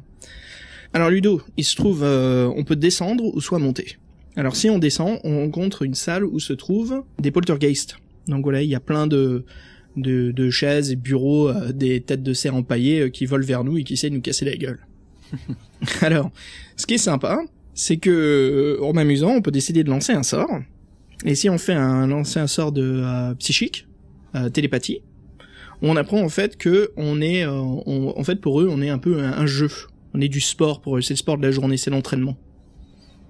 Alors 0.93 1.09
Ludo, 1.09 1.41
il 1.57 1.65
se 1.65 1.75
trouve, 1.75 2.01
euh, 2.03 2.49
on 2.55 2.63
peut 2.63 2.77
descendre 2.77 3.25
ou 3.25 3.41
soit 3.41 3.59
monter. 3.59 3.97
Alors 4.37 4.55
si 4.55 4.69
on 4.69 4.79
descend, 4.79 5.19
on 5.25 5.39
rencontre 5.39 5.83
une 5.83 5.95
salle 5.95 6.23
où 6.23 6.39
se 6.39 6.53
trouvent 6.53 7.03
des 7.19 7.29
poltergeists. 7.31 7.97
Donc 8.27 8.43
voilà, 8.43 8.61
il 8.61 8.69
y 8.69 8.75
a 8.75 8.79
plein 8.79 9.05
de 9.07 9.43
de, 9.97 10.31
de 10.31 10.49
chaises 10.49 10.91
et 10.91 10.95
bureaux, 10.95 11.49
euh, 11.49 11.73
des 11.73 11.99
têtes 11.99 12.23
de 12.23 12.33
cerf 12.33 12.55
empaillées 12.55 13.01
euh, 13.01 13.09
qui 13.09 13.25
volent 13.25 13.45
vers 13.45 13.65
nous 13.65 13.77
et 13.77 13.83
qui 13.83 13.93
essaient 13.93 14.09
de 14.09 14.15
nous 14.15 14.21
casser 14.21 14.45
la 14.45 14.55
gueule. 14.55 14.79
Alors, 16.01 16.31
ce 16.77 16.85
qui 16.85 16.93
est 16.93 16.99
sympa, 16.99 17.39
c'est 17.73 17.97
que 17.97 18.79
en 18.81 18.95
amusant, 18.95 19.31
on 19.31 19.41
peut 19.41 19.51
décider 19.51 19.83
de 19.83 19.89
lancer 19.89 20.13
un 20.13 20.23
sort. 20.23 20.49
Et 21.25 21.35
si 21.35 21.49
on 21.49 21.57
fait 21.57 21.73
un 21.73 22.07
lancer 22.07 22.39
un 22.39 22.47
sort 22.47 22.71
de 22.71 23.01
euh, 23.03 23.33
psychique, 23.35 23.87
euh, 24.35 24.49
télépathie, 24.49 25.01
on 25.81 25.95
apprend 25.95 26.21
en 26.21 26.29
fait 26.29 26.57
que 26.57 26.91
on 26.97 27.21
est, 27.21 27.45
euh, 27.45 27.51
on- 27.51 28.13
en 28.17 28.23
fait 28.23 28.37
pour 28.39 28.61
eux, 28.61 28.67
on 28.71 28.81
est 28.81 28.89
un 28.89 28.97
peu 28.99 29.19
un, 29.19 29.31
un 29.33 29.45
jeu. 29.45 29.69
On 30.13 30.21
est 30.21 30.27
du 30.29 30.39
sport 30.41 30.81
pour 30.81 30.97
eux. 30.97 31.01
C'est 31.01 31.13
le 31.13 31.17
sport 31.19 31.37
de 31.37 31.43
la 31.45 31.51
journée, 31.51 31.77
c'est 31.77 31.89
l'entraînement. 31.91 32.37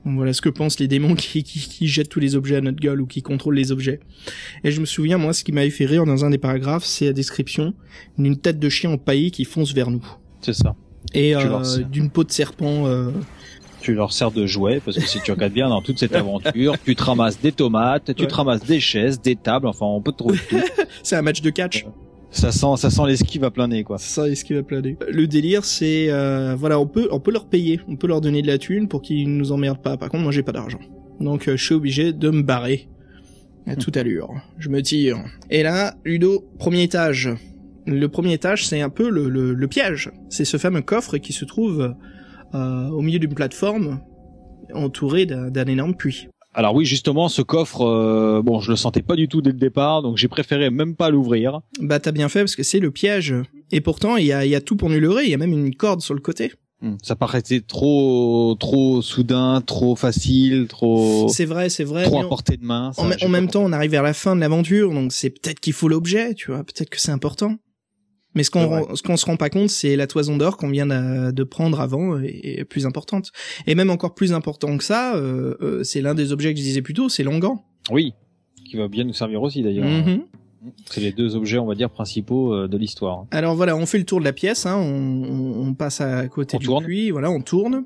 Donc 0.05 0.15
voilà 0.15 0.31
ce 0.33 0.41
que 0.41 0.49
pensent 0.49 0.79
les 0.79 0.87
démons 0.87 1.15
qui, 1.15 1.43
qui, 1.43 1.59
qui 1.59 1.87
jettent 1.87 2.09
tous 2.09 2.19
les 2.21 2.35
objets 2.35 2.55
à 2.55 2.61
notre 2.61 2.79
gueule 2.79 3.01
ou 3.01 3.05
qui 3.07 3.21
contrôlent 3.21 3.55
les 3.55 3.71
objets. 3.71 3.99
Et 4.63 4.71
je 4.71 4.79
me 4.81 4.85
souviens, 4.85 5.17
moi, 5.17 5.33
ce 5.33 5.43
qui 5.43 5.51
m'avait 5.51 5.69
fait 5.69 5.85
rire 5.85 6.05
dans 6.05 6.23
un 6.25 6.29
des 6.29 6.37
paragraphes, 6.37 6.85
c'est 6.85 7.05
la 7.05 7.13
description 7.13 7.73
d'une 8.17 8.37
tête 8.37 8.59
de 8.59 8.69
chien 8.69 8.91
empaillée 8.91 9.31
qui 9.31 9.43
fonce 9.45 9.73
vers 9.73 9.89
nous. 9.91 10.05
C'est 10.41 10.53
ça. 10.53 10.75
Et 11.13 11.35
euh, 11.35 11.39
d'une 11.83 12.09
peau 12.09 12.23
de 12.23 12.31
serpent. 12.31 12.85
euh, 12.87 13.11
Tu 13.81 13.93
leur 13.93 14.11
sers 14.13 14.31
de 14.31 14.45
jouet 14.45 14.81
parce 14.83 14.97
que 14.97 15.05
si 15.05 15.19
tu 15.21 15.31
regardes 15.31 15.53
bien 15.53 15.69
dans 15.69 15.81
toute 15.81 15.99
cette 15.99 16.15
aventure, 16.15 16.75
tu 16.83 16.95
te 16.95 17.03
ramasses 17.03 17.39
des 17.39 17.51
tomates, 17.51 18.13
tu 18.15 18.23
Ouais. 18.23 18.27
te 18.27 18.33
ramasses 18.35 18.63
des 18.65 18.79
chaises, 18.79 19.21
des 19.21 19.35
tables, 19.35 19.67
enfin 19.67 19.85
on 19.85 20.01
peut 20.01 20.11
te 20.11 20.17
trouver 20.17 20.37
tout. 20.49 20.57
C'est 21.03 21.15
un 21.15 21.21
match 21.21 21.41
de 21.41 21.49
catch. 21.49 21.85
ça 22.31 22.51
sent, 22.51 22.75
ça 22.77 22.89
sent 22.89 23.01
l'esquive 23.07 23.43
à 23.43 23.51
plein 23.51 23.67
nez 23.67 23.83
quoi. 23.83 23.97
Ça, 23.97 24.27
est-ce 24.29 24.43
qu'il 24.45 24.55
va 24.57 24.63
planer 24.63 24.97
Le 25.09 25.25
délire, 25.27 25.63
c'est 25.65 26.07
euh, 26.11 26.55
voilà, 26.55 26.79
on 26.79 26.85
peut, 26.87 27.07
on 27.11 27.19
peut 27.19 27.31
leur 27.31 27.45
payer, 27.47 27.79
on 27.87 27.95
peut 27.95 28.07
leur 28.07 28.21
donner 28.21 28.41
de 28.41 28.47
la 28.47 28.57
thune 28.57 28.87
pour 28.87 29.01
qu'ils 29.01 29.29
nous 29.35 29.51
emmerdent 29.51 29.81
pas. 29.81 29.97
Par 29.97 30.09
contre, 30.09 30.23
moi, 30.23 30.31
j'ai 30.31 30.43
pas 30.43 30.51
d'argent, 30.51 30.79
donc 31.19 31.47
euh, 31.47 31.55
je 31.57 31.63
suis 31.65 31.73
obligé 31.75 32.13
de 32.13 32.29
me 32.29 32.41
barrer 32.43 32.87
à 33.65 33.75
toute 33.75 33.97
allure. 33.97 34.29
Je 34.57 34.69
me 34.69 34.81
tire. 34.81 35.17
Et 35.49 35.63
là, 35.63 35.95
Ludo, 36.05 36.43
premier 36.59 36.83
étage. 36.83 37.29
Le 37.85 38.07
premier 38.07 38.33
étage, 38.33 38.67
c'est 38.67 38.81
un 38.81 38.89
peu 38.89 39.09
le, 39.09 39.29
le, 39.29 39.53
le 39.53 39.67
piège. 39.67 40.11
C'est 40.29 40.45
ce 40.45 40.57
fameux 40.57 40.81
coffre 40.81 41.17
qui 41.17 41.33
se 41.33 41.45
trouve 41.45 41.81
euh, 41.81 41.89
au 42.53 43.01
milieu 43.01 43.19
d'une 43.19 43.33
plateforme 43.33 44.01
entouré 44.73 45.25
d'un 45.25 45.65
énorme 45.65 45.95
puits. 45.95 46.27
Alors 46.53 46.73
oui, 46.75 46.83
justement, 46.85 47.29
ce 47.29 47.41
coffre, 47.43 47.81
euh, 47.85 48.41
bon, 48.43 48.59
je 48.59 48.71
le 48.71 48.75
sentais 48.75 49.03
pas 49.03 49.15
du 49.15 49.27
tout 49.27 49.41
dès 49.41 49.51
le 49.51 49.57
départ, 49.57 50.01
donc 50.01 50.17
j'ai 50.17 50.27
préféré 50.27 50.69
même 50.71 50.95
pas 50.95 51.09
l'ouvrir. 51.11 51.61
Bah 51.79 51.99
t'as 51.99 52.11
bien 52.11 52.27
fait 52.27 52.39
parce 52.39 52.55
que 52.55 52.63
c'est 52.63 52.79
le 52.79 52.89
piège. 52.91 53.35
Et 53.71 53.81
pourtant, 53.81 54.17
il 54.17 54.25
y 54.25 54.33
a, 54.33 54.45
il 54.45 54.49
y 54.51 54.55
a 54.55 54.61
tout 54.61 54.75
pour 54.75 54.89
nous 54.89 54.99
leurrer. 54.99 55.25
Il 55.25 55.29
y 55.29 55.33
a 55.35 55.37
même 55.37 55.53
une 55.53 55.75
corde 55.75 56.01
sur 56.01 56.15
le 56.15 56.21
côté. 56.21 56.51
Hmm, 56.81 56.95
Ça 57.03 57.15
paraissait 57.15 57.61
trop, 57.61 58.55
trop 58.59 59.01
soudain, 59.01 59.61
trop 59.61 59.95
facile, 59.95 60.67
trop, 60.67 61.27
C'est 61.29 61.45
vrai, 61.45 61.69
c'est 61.69 61.83
vrai. 61.83 62.03
trop 62.03 62.21
à 62.21 62.25
on- 62.25 62.29
portée 62.29 62.57
de 62.57 62.63
main. 62.65 62.93
ça, 62.93 63.03
En, 63.03 63.11
en 63.25 63.29
même 63.29 63.47
temps, 63.49 63.63
on 63.63 63.71
arrive 63.73 63.91
vers 63.91 64.03
la 64.03 64.13
fin 64.13 64.35
de 64.35 64.41
l'aventure, 64.41 64.91
donc 64.91 65.11
c'est 65.11 65.29
peut-être 65.29 65.59
qu'il 65.59 65.73
faut 65.73 65.87
l'objet, 65.87 66.33
tu 66.33 66.51
vois, 66.51 66.63
peut-être 66.63 66.89
que 66.89 66.99
c'est 66.99 67.11
important. 67.11 67.55
Mais 68.35 68.43
ce 68.43 68.51
qu'on 68.51 68.95
ce 68.95 69.01
qu'on 69.01 69.17
se 69.17 69.25
rend 69.25 69.37
pas 69.37 69.49
compte, 69.49 69.69
c'est 69.69 69.95
la 69.95 70.05
toison 70.05 70.37
d'or 70.37 70.57
qu'on 70.57 70.69
vient 70.69 70.85
de, 70.85 71.43
prendre 71.43 71.81
avant 71.81 72.19
et 72.21 72.63
plus 72.63 72.85
importante. 72.85 73.31
Et 73.65 73.73
même 73.75 73.89
encore 73.89 74.13
plus 74.13 74.33
important 74.33 74.77
que 74.77 74.83
ça, 74.83 75.15
euh, 75.15 75.55
euh, 75.61 75.83
c'est 75.83 76.01
l'un 76.01 76.13
des 76.13 76.31
objets 76.31 76.53
que 76.53 76.59
je 76.59 76.63
disais 76.63 76.81
plus 76.83 76.93
tôt, 76.93 77.09
c'est 77.09 77.23
l'ongan. 77.23 77.63
Oui, 77.91 78.13
qui 78.69 78.77
va 78.77 78.87
bien 78.87 79.03
nous 79.03 79.13
servir 79.13 79.41
aussi 79.41 79.63
d'ailleurs. 79.63 79.87
Mhm. 79.87 80.21
C'est 80.85 80.99
les 81.01 81.11
deux 81.13 81.35
objets, 81.35 81.57
on 81.57 81.65
va 81.65 81.73
dire, 81.73 81.89
principaux 81.89 82.53
euh, 82.53 82.67
de 82.67 82.77
l'histoire. 82.77 83.25
Alors 83.31 83.55
voilà, 83.55 83.75
on 83.77 83.85
fait 83.85 83.97
le 83.97 84.03
tour 84.03 84.19
de 84.19 84.25
la 84.25 84.33
pièce, 84.33 84.65
hein, 84.65 84.75
on, 84.77 85.67
on- 85.67 85.73
passe 85.73 86.01
à 86.01 86.27
côté 86.27 86.57
On 86.57 86.59
du 86.59 86.65
tourne. 86.65 86.83
puits, 86.83 87.11
voilà, 87.11 87.31
on 87.31 87.41
tourne 87.41 87.85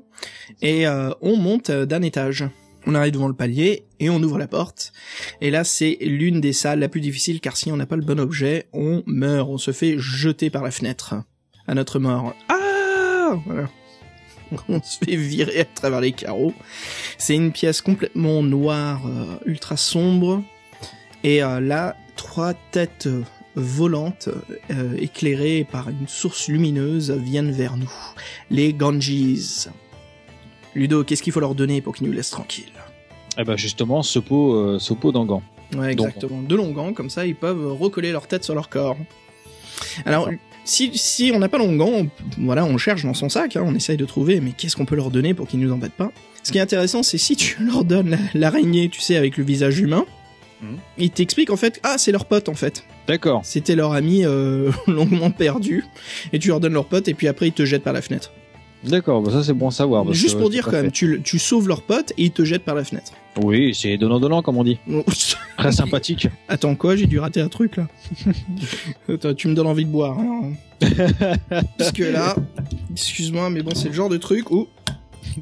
et 0.60 0.86
euh, 0.86 1.10
on 1.22 1.36
monte 1.36 1.70
d'un 1.70 2.02
étage. 2.02 2.44
On 2.86 2.94
arrive 2.94 3.12
devant 3.12 3.28
le 3.28 3.34
palier 3.34 3.86
et 4.00 4.10
on 4.10 4.22
ouvre 4.22 4.38
la 4.38 4.46
porte. 4.46 4.92
Et 5.40 5.50
là, 5.50 5.64
c'est 5.64 5.96
l'une 6.00 6.40
des 6.40 6.52
salles 6.52 6.80
la 6.80 6.88
plus 6.88 7.00
difficile 7.00 7.40
car 7.40 7.56
si 7.56 7.72
on 7.72 7.76
n'a 7.76 7.86
pas 7.86 7.96
le 7.96 8.02
bon 8.02 8.20
objet, 8.20 8.66
on 8.72 9.02
meurt, 9.06 9.48
on 9.48 9.58
se 9.58 9.72
fait 9.72 9.96
jeter 9.98 10.50
par 10.50 10.62
la 10.62 10.70
fenêtre 10.70 11.14
à 11.66 11.74
notre 11.74 11.98
mort. 11.98 12.34
Ah 12.48 13.36
Voilà. 13.46 13.68
On 14.68 14.82
se 14.82 14.98
fait 14.98 15.16
virer 15.16 15.60
à 15.60 15.64
travers 15.64 16.00
les 16.00 16.12
carreaux. 16.12 16.52
C'est 17.18 17.34
une 17.34 17.52
pièce 17.52 17.80
complètement 17.80 18.42
noire, 18.42 19.02
euh, 19.06 19.36
ultra 19.46 19.76
sombre. 19.76 20.42
Et 21.22 21.42
euh, 21.42 21.60
là, 21.60 21.96
trois 22.16 22.54
têtes 22.54 23.06
euh, 23.06 23.22
volantes, 23.56 24.28
éclairées 24.98 25.66
par 25.70 25.88
une 25.88 26.08
source 26.08 26.48
lumineuse, 26.48 27.12
viennent 27.12 27.52
vers 27.52 27.76
nous. 27.76 27.92
Les 28.50 28.72
Ganges. 28.72 29.68
Ludo, 30.74 31.04
qu'est-ce 31.04 31.22
qu'il 31.22 31.32
faut 31.32 31.40
leur 31.40 31.54
donner 31.54 31.80
pour 31.80 31.94
qu'ils 31.94 32.06
nous 32.06 32.12
laissent 32.12 32.30
tranquilles 32.30 32.72
Eh 33.38 33.44
ben 33.44 33.56
justement, 33.56 34.02
ce 34.02 34.18
pot, 34.18 34.54
euh, 34.54 34.78
ce 34.78 34.92
pot 34.94 35.12
d'angan. 35.12 35.42
Ouais, 35.76 35.94
Donc- 35.94 36.06
exactement. 36.08 36.42
De 36.42 36.54
longs 36.54 36.70
gants, 36.72 36.92
comme 36.92 37.10
ça, 37.10 37.26
ils 37.26 37.34
peuvent 37.36 37.72
recoller 37.72 38.12
leur 38.12 38.26
tête 38.26 38.44
sur 38.44 38.54
leur 38.54 38.68
corps. 38.68 38.96
Alors, 40.06 40.28
si, 40.64 40.90
si 40.94 41.32
on 41.34 41.38
n'a 41.38 41.48
pas 41.48 41.58
long 41.58 41.74
gants, 41.76 41.90
on, 41.92 42.08
voilà, 42.38 42.64
on 42.64 42.78
cherche 42.78 43.04
dans 43.04 43.14
son 43.14 43.28
sac, 43.28 43.56
hein, 43.56 43.64
on 43.66 43.74
essaye 43.74 43.96
de 43.96 44.04
trouver, 44.04 44.40
mais 44.40 44.52
qu'est-ce 44.52 44.76
qu'on 44.76 44.84
peut 44.84 44.96
leur 44.96 45.10
donner 45.10 45.34
pour 45.34 45.46
qu'ils 45.48 45.60
nous 45.60 45.72
embêtent 45.72 45.92
pas? 45.92 46.10
Ce 46.42 46.52
qui 46.52 46.58
est 46.58 46.62
intéressant, 46.62 47.02
c'est 47.02 47.18
si 47.18 47.36
tu 47.36 47.56
leur 47.64 47.84
donnes 47.84 48.10
la- 48.10 48.18
l'araignée, 48.34 48.88
tu 48.88 49.00
sais, 49.00 49.16
avec 49.16 49.36
le 49.36 49.44
visage 49.44 49.78
humain, 49.80 50.04
Mhm. 50.62 50.78
ils 50.98 51.10
t'expliquent 51.10 51.50
en 51.50 51.56
fait, 51.56 51.80
ah, 51.82 51.96
c'est 51.98 52.12
leur 52.12 52.24
pote 52.26 52.48
en 52.48 52.54
fait. 52.54 52.84
D'accord. 53.08 53.40
C'était 53.44 53.74
leur 53.74 53.92
ami 53.92 54.24
euh, 54.24 54.70
longuement 54.86 55.30
perdu, 55.30 55.84
et 56.32 56.38
tu 56.38 56.48
leur 56.48 56.60
donnes 56.60 56.72
leur 56.74 56.86
pote, 56.86 57.08
et 57.08 57.14
puis 57.14 57.28
après 57.28 57.48
ils 57.48 57.52
te 57.52 57.64
jettent 57.64 57.82
par 57.82 57.92
la 57.92 58.00
fenêtre. 58.02 58.32
D'accord, 58.84 59.22
bah 59.22 59.32
ça 59.32 59.42
c'est 59.42 59.52
bon 59.54 59.68
à 59.68 59.70
savoir. 59.70 60.04
parce 60.04 60.16
Juste 60.16 60.34
que 60.34 60.40
pour 60.40 60.50
dire 60.50 60.64
quand 60.64 60.72
même, 60.72 60.90
tu, 60.92 61.38
sauves 61.38 61.68
leur 61.68 61.82
pote 61.82 62.12
et 62.18 62.24
ils 62.24 62.30
te 62.30 62.44
jettent 62.44 62.64
par 62.64 62.74
la 62.74 62.84
fenêtre. 62.84 63.12
Oui, 63.42 63.74
c'est 63.74 63.96
donnant-donnant 63.96 64.42
comme 64.42 64.58
on 64.58 64.64
dit. 64.64 64.78
Très 65.56 65.72
sympathique. 65.72 66.28
Attends 66.48 66.74
quoi 66.76 66.94
J'ai 66.96 67.06
dû 67.06 67.18
rater 67.18 67.40
un 67.40 67.48
truc 67.48 67.76
là. 67.76 67.88
Attends, 69.08 69.34
tu 69.34 69.48
me 69.48 69.54
donnes 69.54 69.66
envie 69.66 69.84
de 69.84 69.90
boire. 69.90 70.18
hein. 70.18 70.52
parce 71.78 71.92
que 71.92 72.04
là, 72.04 72.36
excuse-moi, 72.92 73.50
mais 73.50 73.62
bon, 73.62 73.74
c'est 73.74 73.88
le 73.88 73.94
genre 73.94 74.08
de 74.10 74.18
truc 74.18 74.50
où 74.50 74.68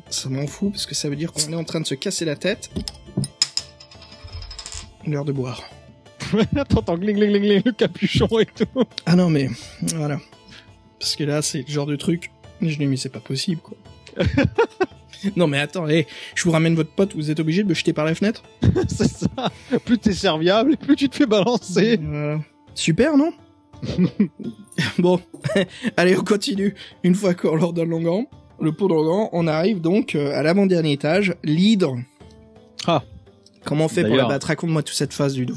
ça 0.09 0.29
m'en 0.29 0.47
fout 0.47 0.71
parce 0.73 0.87
que 0.87 0.95
ça 0.95 1.09
veut 1.09 1.17
dire 1.17 1.33
qu'on 1.33 1.53
est 1.53 1.57
en 1.57 1.65
train 1.65 1.81
de 1.81 1.87
se 1.87 1.95
casser 1.95 2.25
la 2.25 2.37
tête. 2.37 2.71
L'heure 5.07 5.25
de 5.25 5.33
boire. 5.33 5.63
T'entends 6.69 6.97
gling 6.97 7.17
gling 7.17 7.41
gling, 7.43 7.63
le 7.65 7.73
capuchon 7.73 8.29
et 8.39 8.47
tout. 8.47 8.85
Ah 9.05 9.17
non 9.17 9.29
mais 9.29 9.51
voilà. 9.97 10.19
Parce 11.01 11.17
que 11.17 11.25
là, 11.25 11.43
c'est 11.43 11.65
le 11.67 11.73
genre 11.73 11.87
de 11.87 11.97
truc. 11.97 12.31
Je 12.63 12.69
lui 12.69 12.77
dis 12.77 12.87
mais 12.87 12.97
c'est 12.97 13.09
pas 13.13 13.21
possible 13.21 13.61
quoi. 13.61 13.77
non 15.37 15.47
mais 15.47 15.59
attends, 15.59 15.89
hé, 15.89 16.07
je 16.35 16.45
vous 16.45 16.51
ramène 16.51 16.75
votre 16.75 16.91
pote, 16.91 17.15
vous 17.15 17.31
êtes 17.31 17.41
obligé 17.41 17.63
de 17.63 17.69
me 17.69 17.75
jeter 17.75 17.93
par 17.93 18.05
la 18.05 18.15
fenêtre 18.15 18.43
c'est 18.89 19.09
ça. 19.09 19.29
Plus 19.85 19.99
t'es 19.99 20.13
serviable, 20.13 20.77
plus 20.77 20.97
tu 20.97 21.09
te 21.09 21.17
fais 21.17 21.27
balancer. 21.27 21.99
Voilà. 22.03 22.41
Super, 22.75 23.17
non 23.17 23.33
Bon, 24.99 25.21
allez, 25.97 26.17
on 26.17 26.23
continue. 26.25 26.75
Une 27.03 27.15
fois 27.15 27.35
qu'on 27.35 27.57
leur 27.57 27.73
donne 27.73 27.91
l'ongan, 27.91 28.27
le 28.61 28.73
pot 28.73 28.89
d'ongan, 28.89 29.29
on 29.33 29.47
arrive 29.47 29.81
donc 29.81 30.15
euh, 30.15 30.33
à 30.39 30.43
l'avant-dernier 30.43 30.93
étage, 30.93 31.35
l'hydre. 31.43 31.97
Ah. 32.87 33.03
Comment 33.65 33.87
on 33.87 33.89
fait 33.89 34.05
pour 34.05 34.17
la 34.17 34.27
battre? 34.27 34.47
Raconte-moi 34.49 34.83
toute 34.83 34.95
cette 34.97 35.13
phase 35.13 35.35
du 35.35 35.47
dos. 35.47 35.57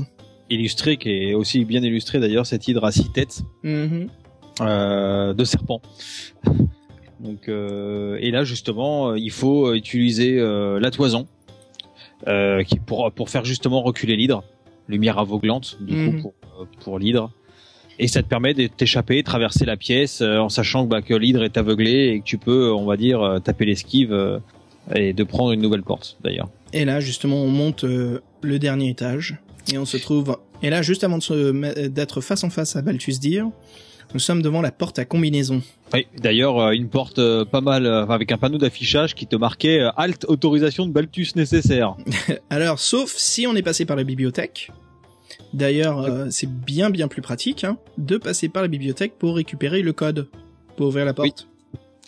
Illustré, 0.49 0.97
qui 0.97 1.09
est 1.09 1.33
aussi 1.33 1.65
bien 1.65 1.81
illustré 1.81 2.19
d'ailleurs, 2.19 2.45
cette 2.45 2.67
hydre 2.67 2.83
à 2.85 2.91
six 2.91 3.11
têtes 3.11 3.41
Mhm. 3.63 4.09
euh, 4.61 5.33
de 5.33 5.43
serpent. 5.43 5.81
Donc, 7.19 7.47
euh, 7.47 8.17
et 8.19 8.31
là 8.31 8.43
justement, 8.43 9.09
euh, 9.11 9.19
il 9.19 9.31
faut 9.31 9.73
utiliser 9.73 10.37
euh, 10.39 10.79
la 10.79 10.91
toison 10.91 11.27
euh, 12.27 12.63
qui 12.63 12.79
pour 12.79 13.11
pour 13.11 13.29
faire 13.29 13.45
justement 13.45 13.81
reculer 13.81 14.15
l'hydre, 14.15 14.43
lumière 14.87 15.17
aveuglante 15.19 15.77
du 15.81 15.95
Mhm. 15.95 16.21
coup 16.21 16.21
pour 16.21 16.33
euh, 16.61 16.65
pour 16.81 16.99
l'hydre. 16.99 17.31
Et 17.97 18.09
ça 18.09 18.21
te 18.21 18.27
permet 18.27 18.53
de 18.53 18.67
t'échapper, 18.67 19.23
traverser 19.23 19.63
la 19.65 19.77
pièce 19.77 20.19
euh, 20.21 20.37
en 20.39 20.49
sachant 20.49 20.83
que, 20.83 20.89
bah, 20.89 21.01
que 21.01 21.13
l'hydre 21.13 21.43
est 21.45 21.57
aveuglé 21.57 22.07
et 22.09 22.19
que 22.19 22.25
tu 22.25 22.37
peux, 22.37 22.73
on 22.73 22.85
va 22.85 22.97
dire, 22.97 23.39
taper 23.41 23.63
l'esquive 23.65 24.11
euh, 24.11 24.39
et 24.93 25.13
de 25.13 25.23
prendre 25.23 25.53
une 25.53 25.61
nouvelle 25.61 25.83
porte 25.83 26.17
d'ailleurs. 26.21 26.49
Et 26.73 26.83
là, 26.83 26.99
justement, 26.99 27.37
on 27.37 27.47
monte 27.47 27.85
euh, 27.85 28.19
le 28.41 28.59
dernier 28.59 28.89
étage 28.89 29.37
et 29.73 29.77
on 29.77 29.85
se 29.85 29.95
trouve. 29.95 30.37
Et 30.61 30.69
là, 30.69 30.81
juste 30.81 31.05
avant 31.05 31.19
d'être 31.19 32.19
face 32.19 32.43
en 32.43 32.49
face 32.49 32.75
à 32.75 32.81
Balthus 32.81 33.13
Dire, 33.19 33.47
nous 34.13 34.19
sommes 34.19 34.41
devant 34.41 34.61
la 34.61 34.71
porte 34.73 34.99
à 34.99 35.05
combinaison. 35.05 35.61
Oui, 35.93 36.07
d'ailleurs, 36.17 36.59
euh, 36.59 36.71
une 36.71 36.89
porte 36.89 37.19
euh, 37.19 37.45
pas 37.45 37.61
mal 37.61 37.85
euh, 37.85 38.05
avec 38.07 38.31
un 38.31 38.37
panneau 38.37 38.57
d'affichage 38.57 39.13
qui 39.15 39.27
te 39.27 39.35
marquait 39.35 39.79
euh, 39.79 39.91
halte 39.95 40.25
autorisation 40.27 40.87
de 40.87 40.91
Balthus 40.91 41.29
nécessaire. 41.35 41.95
Alors, 42.49 42.79
sauf 42.79 43.13
si 43.15 43.45
on 43.47 43.55
est 43.55 43.61
passé 43.61 43.85
par 43.85 43.95
la 43.95 44.03
bibliothèque. 44.03 44.71
D'ailleurs, 45.53 46.01
euh, 46.01 46.27
c'est 46.31 46.49
bien 46.49 46.89
bien 46.89 47.07
plus 47.07 47.21
pratique 47.21 47.63
hein, 47.63 47.77
de 47.97 48.17
passer 48.17 48.49
par 48.49 48.61
la 48.61 48.67
bibliothèque 48.67 49.13
pour 49.17 49.35
récupérer 49.35 49.81
le 49.81 49.93
code 49.93 50.27
pour 50.75 50.87
ouvrir 50.87 51.05
la 51.05 51.13
porte. 51.13 51.47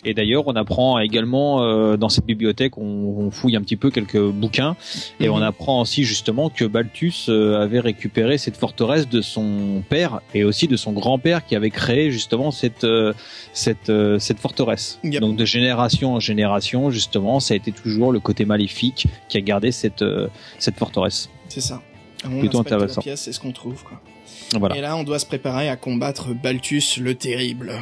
Et 0.04 0.14
d'ailleurs, 0.14 0.44
on 0.46 0.54
apprend 0.54 0.98
également 1.00 1.62
euh, 1.62 1.96
dans 1.96 2.08
cette 2.08 2.24
bibliothèque, 2.24 2.78
on, 2.78 2.82
on 2.84 3.30
fouille 3.32 3.56
un 3.56 3.60
petit 3.62 3.76
peu 3.76 3.90
quelques 3.90 4.20
bouquins 4.20 4.76
et 5.18 5.26
Mhm. 5.26 5.34
on 5.34 5.42
apprend 5.42 5.80
aussi 5.80 6.04
justement 6.04 6.50
que 6.50 6.64
Balthus 6.64 7.26
euh, 7.28 7.60
avait 7.60 7.80
récupéré 7.80 8.38
cette 8.38 8.56
forteresse 8.56 9.08
de 9.08 9.20
son 9.20 9.82
père 9.88 10.20
et 10.34 10.44
aussi 10.44 10.68
de 10.68 10.76
son 10.76 10.92
grand-père 10.92 11.44
qui 11.44 11.56
avait 11.56 11.70
créé 11.70 12.12
justement 12.12 12.52
cette 12.52 12.84
euh, 12.84 13.12
cette 13.52 13.90
euh, 13.90 14.20
cette 14.20 14.38
forteresse. 14.38 15.00
Yep. 15.02 15.20
Donc 15.20 15.36
de 15.36 15.44
génération 15.44 16.14
en 16.14 16.20
génération, 16.20 16.90
justement, 16.90 17.40
ça 17.40 17.54
a 17.54 17.56
été 17.56 17.72
toujours 17.72 18.12
le 18.12 18.20
côté 18.20 18.44
maléfique 18.44 19.08
qui 19.28 19.36
a 19.36 19.40
gardé 19.40 19.72
cette 19.72 20.02
euh, 20.02 20.28
cette 20.60 20.76
forteresse. 20.76 21.28
C'est 21.48 21.60
ça. 21.60 21.82
On 22.24 22.38
Plutôt 22.38 22.60
intéressant. 22.60 23.00
c'est 23.02 23.32
ce 23.32 23.40
qu'on 23.40 23.52
trouve. 23.52 23.82
Quoi. 23.82 24.00
Voilà, 24.58 24.76
Et 24.76 24.80
là, 24.80 24.96
on 24.96 25.02
doit 25.02 25.18
se 25.18 25.26
préparer 25.26 25.68
à 25.68 25.76
combattre 25.76 26.34
Balthus 26.34 27.00
le 27.00 27.14
terrible. 27.16 27.72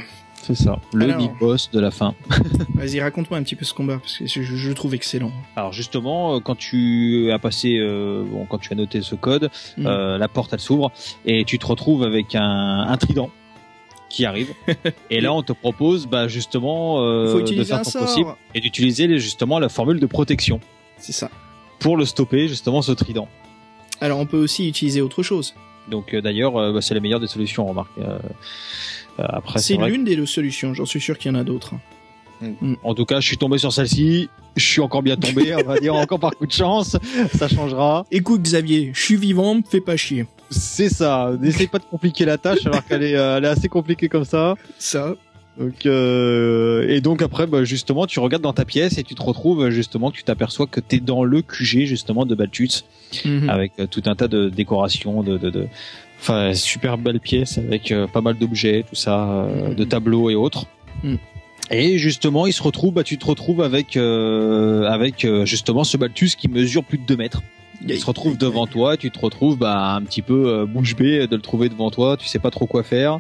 C'est 0.47 0.55
ça. 0.55 0.79
Le 0.93 1.05
Alors. 1.07 1.19
big 1.19 1.31
boss 1.39 1.71
de 1.71 1.81
la 1.81 1.91
fin. 1.91 2.15
Vas-y, 2.75 3.01
raconte-moi 3.01 3.39
un 3.39 3.43
petit 3.43 3.57
peu 3.57 3.65
ce 3.65 3.75
combat 3.75 3.99
parce 3.99 4.19
que 4.19 4.27
je, 4.27 4.43
je 4.43 4.69
le 4.69 4.75
trouve 4.75 4.95
excellent. 4.95 5.33
Alors 5.57 5.73
justement, 5.73 6.37
euh, 6.37 6.41
quand 6.41 6.55
tu 6.57 7.31
as 7.33 7.39
passé, 7.39 7.79
euh, 7.79 8.25
bon, 8.25 8.47
quand 8.47 8.59
tu 8.59 8.73
as 8.73 8.77
noté 8.77 9.03
ce 9.03 9.15
code, 9.15 9.51
Mhm. 9.77 9.87
euh, 9.87 10.19
la 10.19 10.29
porte 10.29 10.53
elle 10.53 10.61
s'ouvre 10.61 10.93
et 11.25 11.45
tu 11.45 11.59
te 11.59 11.67
retrouves 11.67 12.03
avec 12.05 12.35
un, 12.35 12.87
un 12.89 12.97
trident 12.97 13.31
qui 14.09 14.25
arrive. 14.25 14.53
et 15.11 15.21
là, 15.21 15.33
on 15.35 15.43
te 15.43 15.53
propose, 15.53 16.07
bah 16.07 16.29
justement, 16.29 17.01
euh, 17.03 17.43
de 17.43 17.65
faire 17.65 17.83
ton 17.83 17.91
sort. 17.91 18.03
possible 18.03 18.31
et 18.55 18.61
d'utiliser 18.61 19.19
justement 19.19 19.59
la 19.59 19.69
formule 19.69 19.99
de 19.99 20.07
protection 20.07 20.61
C'est 20.99 21.13
ça. 21.13 21.29
pour 21.81 21.97
le 21.97 22.05
stopper 22.05 22.47
justement 22.49 22.83
ce 22.83 22.93
trident. 22.93 23.27
Alors, 24.01 24.19
on 24.21 24.27
peut 24.27 24.39
aussi 24.39 24.69
utiliser 24.69 25.01
autre 25.01 25.23
chose. 25.23 25.55
Donc 25.91 26.15
euh, 26.15 26.21
d'ailleurs, 26.21 26.57
euh, 26.57 26.73
bah, 26.73 26.81
c'est 26.83 26.95
la 26.95 27.01
meilleure 27.01 27.21
des 27.21 27.27
solutions, 27.29 27.65
remarque. 27.67 27.91
Euh, 27.99 28.19
après, 29.19 29.59
c'est 29.59 29.77
l'une 29.77 30.05
des 30.05 30.17
deux 30.17 30.27
solutions. 30.27 30.75
J'en 30.75 30.87
suis 30.87 31.01
sûr 31.01 31.19
qu'il 31.19 31.31
y 31.33 31.35
en 31.35 31.39
a 31.39 31.45
d'autres. 31.45 31.75
En 32.85 32.95
tout 32.95 33.07
cas, 33.07 33.21
je 33.21 33.27
suis 33.27 33.39
tombé 33.39 33.57
sur 33.59 33.73
celle-ci. 33.73 34.29
Je 34.57 34.65
suis 34.65 34.81
encore 34.81 35.03
bien 35.03 35.17
tombé, 35.17 35.55
on 35.55 35.67
va 35.67 35.79
dire 35.79 35.95
encore 35.95 36.19
par 36.19 36.33
coup 36.33 36.47
de 36.47 36.53
chance. 36.53 36.97
Ça 37.35 37.49
changera. 37.49 38.05
Écoute, 38.11 38.43
Xavier, 38.43 38.91
je 38.95 39.01
suis 39.01 39.17
vivant, 39.17 39.55
me 39.55 39.63
fais 39.69 39.81
pas 39.81 39.97
chier. 39.97 40.27
C'est 40.51 40.89
ça. 40.91 41.33
N'essaye 41.41 41.67
pas 41.67 41.79
de 41.79 41.85
compliquer 41.85 42.25
la 42.25 42.39
tâche 42.39 42.65
alors 42.67 42.85
qu'elle 42.87 43.03
est, 43.03 43.17
euh, 43.17 43.39
elle 43.39 43.45
est 43.45 43.49
assez 43.49 43.69
compliquée 43.69 44.09
comme 44.09 44.25
ça. 44.25 44.55
Ça. 44.79 45.15
Donc 45.59 45.87
euh, 45.87 46.87
et 46.89 47.01
donc 47.01 47.23
après, 47.23 47.47
bah, 47.47 47.65
justement, 47.65 48.07
tu 48.07 48.21
regardes 48.21 48.43
dans 48.43 48.53
ta 48.53 48.67
pièce 48.67 48.99
et 48.99 49.03
tu 49.03 49.15
te 49.15 49.23
retrouves 49.23 49.71
justement, 49.71 50.11
tu 50.11 50.23
t'aperçois 50.23 50.67
que 50.67 50.81
t'es 50.81 51.01
dans 51.01 51.25
le 51.25 51.41
QG 51.41 51.85
justement 51.87 52.27
de 52.27 52.35
Balthus 52.35 52.85
Mhm. 53.25 53.49
avec 53.49 53.73
euh, 53.79 53.87
tout 53.87 54.03
un 54.07 54.15
tas 54.17 54.29
de 54.29 54.49
décorations, 54.51 55.23
de, 55.23 55.39
de, 55.39 55.49
de... 55.49 55.67
enfin 56.21 56.55
super 56.55 56.99
belle 56.99 57.21
pièce 57.21 57.59
avec 57.59 57.93
euh, 57.93 58.07
pas 58.07 58.21
mal 58.21 58.37
d'objets, 58.37 58.85
tout 58.89 58.95
ça, 58.97 59.29
euh, 59.29 59.69
Mhm. 59.69 59.75
de 59.75 59.85
tableaux 59.85 60.31
et 60.31 60.35
autres. 60.35 60.67
Mhm. 61.03 61.19
Et 61.71 61.99
justement, 61.99 62.47
il 62.47 62.53
se 62.53 62.63
retrouve, 62.63 62.95
bah, 62.95 63.03
tu 63.03 63.19
te 63.19 63.27
retrouves 63.27 63.61
avec 63.61 63.97
euh, 63.97 64.85
avec 64.89 65.25
euh, 65.25 65.45
justement 65.45 65.83
ce 65.85 65.97
Balthus 65.97 66.31
qui 66.39 66.49
mesure 66.49 66.85
plus 66.85 66.99
de 66.99 67.05
2 67.07 67.17
mètres. 67.17 67.43
Il 67.87 67.99
se 67.99 68.07
retrouve 68.07 68.39
devant 68.39 68.67
toi, 68.67 68.97
tu 68.97 69.11
te 69.11 69.19
retrouves 69.19 69.59
bah, 69.59 69.95
un 69.95 70.03
petit 70.03 70.23
peu 70.23 70.47
euh, 70.49 70.65
bouche 70.67 70.97
bée 70.97 71.27
de 71.27 71.37
le 71.37 71.43
trouver 71.43 71.69
devant 71.69 71.91
toi, 71.91 72.17
tu 72.17 72.27
sais 72.27 72.39
pas 72.39 72.51
trop 72.51 72.67
quoi 72.67 72.83
faire. 72.83 73.19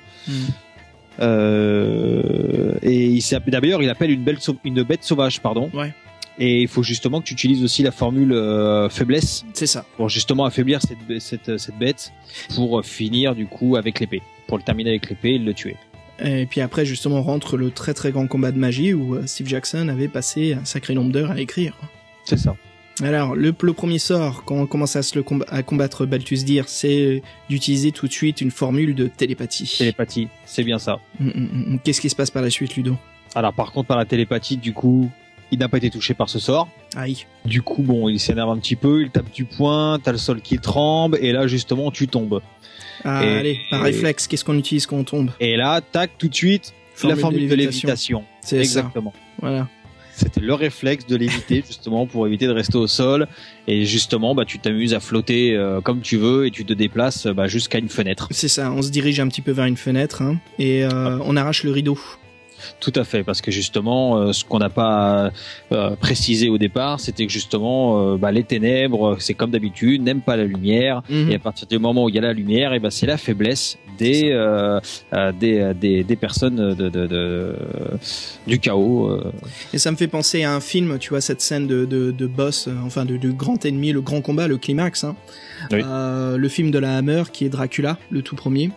Euh, 1.20 2.74
et 2.82 3.06
il 3.06 3.22
d'ailleurs, 3.48 3.82
il 3.82 3.90
appelle 3.90 4.10
une, 4.10 4.22
belle 4.22 4.38
une 4.64 4.82
bête 4.82 5.04
sauvage, 5.04 5.40
pardon. 5.40 5.70
Ouais. 5.74 5.92
Et 6.38 6.62
il 6.62 6.68
faut 6.68 6.82
justement 6.82 7.20
que 7.20 7.26
tu 7.26 7.32
utilises 7.32 7.64
aussi 7.64 7.82
la 7.82 7.92
formule 7.92 8.32
euh, 8.32 8.88
faiblesse 8.90 9.44
C'est 9.54 9.66
ça. 9.66 9.86
pour 9.96 10.08
justement 10.10 10.44
affaiblir 10.44 10.80
cette, 10.82 10.98
cette, 11.20 11.56
cette 11.58 11.78
bête 11.78 12.12
pour 12.54 12.84
finir 12.84 13.34
du 13.34 13.46
coup 13.46 13.76
avec 13.76 14.00
l'épée. 14.00 14.20
Pour 14.46 14.58
le 14.58 14.62
terminer 14.62 14.90
avec 14.90 15.08
l'épée 15.08 15.34
et 15.34 15.38
le 15.38 15.54
tuer. 15.54 15.76
Et 16.22 16.46
puis 16.46 16.60
après, 16.60 16.86
justement, 16.86 17.22
rentre 17.22 17.56
le 17.56 17.70
très 17.70 17.92
très 17.94 18.10
grand 18.12 18.26
combat 18.26 18.52
de 18.52 18.58
magie 18.58 18.94
où 18.94 19.14
euh, 19.16 19.26
Steve 19.26 19.48
Jackson 19.48 19.88
avait 19.88 20.08
passé 20.08 20.54
un 20.54 20.64
sacré 20.64 20.94
nombre 20.94 21.10
d'heures 21.12 21.30
à 21.30 21.34
l'écrire. 21.34 21.76
C'est 22.24 22.38
ça. 22.38 22.54
Alors, 23.02 23.34
le, 23.34 23.54
le 23.60 23.72
premier 23.74 23.98
sort, 23.98 24.44
quand 24.44 24.56
on 24.56 24.66
commence 24.66 24.96
à, 24.96 25.02
se 25.02 25.14
le 25.16 25.22
comb- 25.22 25.44
à 25.48 25.62
combattre 25.62 26.06
Balthus 26.06 26.44
Dir, 26.44 26.68
c'est 26.68 27.22
d'utiliser 27.50 27.92
tout 27.92 28.06
de 28.06 28.12
suite 28.12 28.40
une 28.40 28.50
formule 28.50 28.94
de 28.94 29.06
télépathie. 29.08 29.74
Télépathie, 29.76 30.28
c'est 30.46 30.64
bien 30.64 30.78
ça. 30.78 31.00
Mm, 31.20 31.26
mm, 31.28 31.74
mm. 31.74 31.78
Qu'est-ce 31.84 32.00
qui 32.00 32.08
se 32.08 32.16
passe 32.16 32.30
par 32.30 32.40
la 32.42 32.48
suite, 32.48 32.74
Ludo? 32.76 32.96
Alors 33.34 33.52
par 33.52 33.72
contre, 33.72 33.88
par 33.88 33.98
la 33.98 34.06
télépathie, 34.06 34.56
du 34.56 34.72
coup, 34.72 35.10
il 35.50 35.58
n'a 35.58 35.68
pas 35.68 35.76
été 35.78 35.90
touché 35.90 36.14
par 36.14 36.28
ce 36.28 36.38
sort. 36.38 36.68
Aïe. 36.96 37.24
Du 37.44 37.62
coup, 37.62 37.82
bon, 37.82 38.08
il 38.08 38.18
s'énerve 38.20 38.50
un 38.50 38.58
petit 38.58 38.76
peu, 38.76 39.02
il 39.02 39.10
tape 39.10 39.30
du 39.32 39.44
poing, 39.44 39.98
t'as 40.02 40.12
le 40.12 40.18
sol 40.18 40.40
qui 40.40 40.58
tremble, 40.58 41.18
et 41.20 41.32
là, 41.32 41.46
justement, 41.46 41.90
tu 41.90 42.08
tombes. 42.08 42.40
Ah, 43.04 43.24
Et- 43.24 43.38
allez, 43.38 43.60
par 43.70 43.80
et- 43.80 43.90
réflexe, 43.90 44.26
qu'est-ce 44.26 44.44
qu'on 44.44 44.58
utilise 44.58 44.86
quand 44.86 44.96
on 44.96 45.04
tombe 45.04 45.30
Et 45.40 45.56
là, 45.56 45.80
tac, 45.80 46.12
tout 46.18 46.28
de 46.28 46.34
suite, 46.34 46.72
la 47.04 47.14
formule 47.16 47.48
de 47.48 47.54
lévitation. 47.54 48.24
C'est 48.40 48.56
ça. 48.56 48.80
Exactement. 48.80 49.12
Voilà. 49.40 49.68
C'était 50.14 50.40
le 50.40 50.54
réflexe 50.54 51.06
de 51.06 51.14
l'éviter 51.14 51.62
justement 51.66 52.06
pour 52.06 52.26
éviter 52.26 52.46
de 52.46 52.52
rester 52.52 52.78
au 52.78 52.86
sol 52.86 53.28
et 53.68 53.84
justement 53.84 54.34
bah 54.34 54.46
tu 54.46 54.58
t'amuses 54.58 54.94
à 54.94 55.00
flotter 55.00 55.54
euh, 55.54 55.82
comme 55.82 56.00
tu 56.00 56.16
veux 56.16 56.46
et 56.46 56.50
tu 56.50 56.64
te 56.64 56.72
déplaces 56.72 57.26
bah, 57.26 57.48
jusqu'à 57.48 57.76
une 57.78 57.90
fenêtre. 57.90 58.26
C'est 58.30 58.48
ça, 58.48 58.72
on 58.72 58.80
se 58.80 58.88
dirige 58.90 59.20
un 59.20 59.28
petit 59.28 59.42
peu 59.42 59.50
vers 59.52 59.66
une 59.66 59.76
fenêtre 59.76 60.22
hein, 60.22 60.38
et 60.58 60.84
euh, 60.86 61.18
on 61.22 61.36
arrache 61.36 61.64
le 61.64 61.70
rideau. 61.70 61.98
Tout 62.80 62.92
à 62.96 63.04
fait 63.04 63.22
parce 63.24 63.40
que 63.40 63.50
justement 63.50 64.16
euh, 64.18 64.32
ce 64.32 64.44
qu'on 64.44 64.58
n'a 64.58 64.68
pas 64.70 65.30
euh, 65.72 65.90
précisé 65.96 66.48
au 66.48 66.58
départ 66.58 67.00
c'était 67.00 67.26
que 67.26 67.32
justement 67.32 68.12
euh, 68.14 68.16
bah, 68.16 68.32
les 68.32 68.44
ténèbres 68.44 69.16
c'est 69.20 69.34
comme 69.34 69.50
d'habitude 69.50 70.02
n'aiment 70.02 70.20
pas 70.20 70.36
la 70.36 70.44
lumière 70.44 71.02
Mhm. 71.08 71.30
et 71.30 71.34
à 71.34 71.38
partir 71.38 71.66
du 71.68 71.78
moment 71.78 72.04
où 72.04 72.08
il 72.08 72.14
y 72.14 72.18
a 72.18 72.22
la 72.22 72.32
lumière 72.32 72.72
et 72.72 72.78
ben 72.80 72.90
c'est 72.90 73.06
la 73.06 73.16
faiblesse 73.16 73.78
des 73.98 74.30
euh, 74.32 74.80
des, 75.40 75.72
des 75.80 76.04
des 76.04 76.16
personnes 76.16 76.74
de, 76.74 76.88
de, 76.88 77.06
de- 77.06 77.54
du 78.46 78.58
chaos. 78.58 79.18
Et 79.72 79.78
ça 79.78 79.90
me 79.90 79.96
fait 79.96 80.06
penser 80.08 80.44
à 80.44 80.54
un 80.54 80.60
film, 80.60 80.98
tu 80.98 81.10
vois, 81.10 81.20
cette 81.20 81.40
scène 81.40 81.66
de, 81.66 81.84
de, 81.84 82.26
boss, 82.26 82.68
enfin 82.84 83.04
de, 83.04 83.16
de 83.16 83.30
grand 83.30 83.64
ennemi, 83.64 83.92
le 83.92 84.00
grand 84.00 84.20
combat, 84.20 84.46
le 84.48 84.58
climax. 84.58 85.04
Hein. 85.04 85.16
Oui. 85.72 85.80
Euh, 85.84 86.36
le 86.36 86.48
film 86.48 86.70
de 86.70 86.78
la 86.78 86.96
Hammer 86.96 87.24
qui 87.32 87.44
est 87.44 87.48
Dracula, 87.48 87.98
le 88.10 88.22
tout 88.22 88.36
premier, 88.36 88.70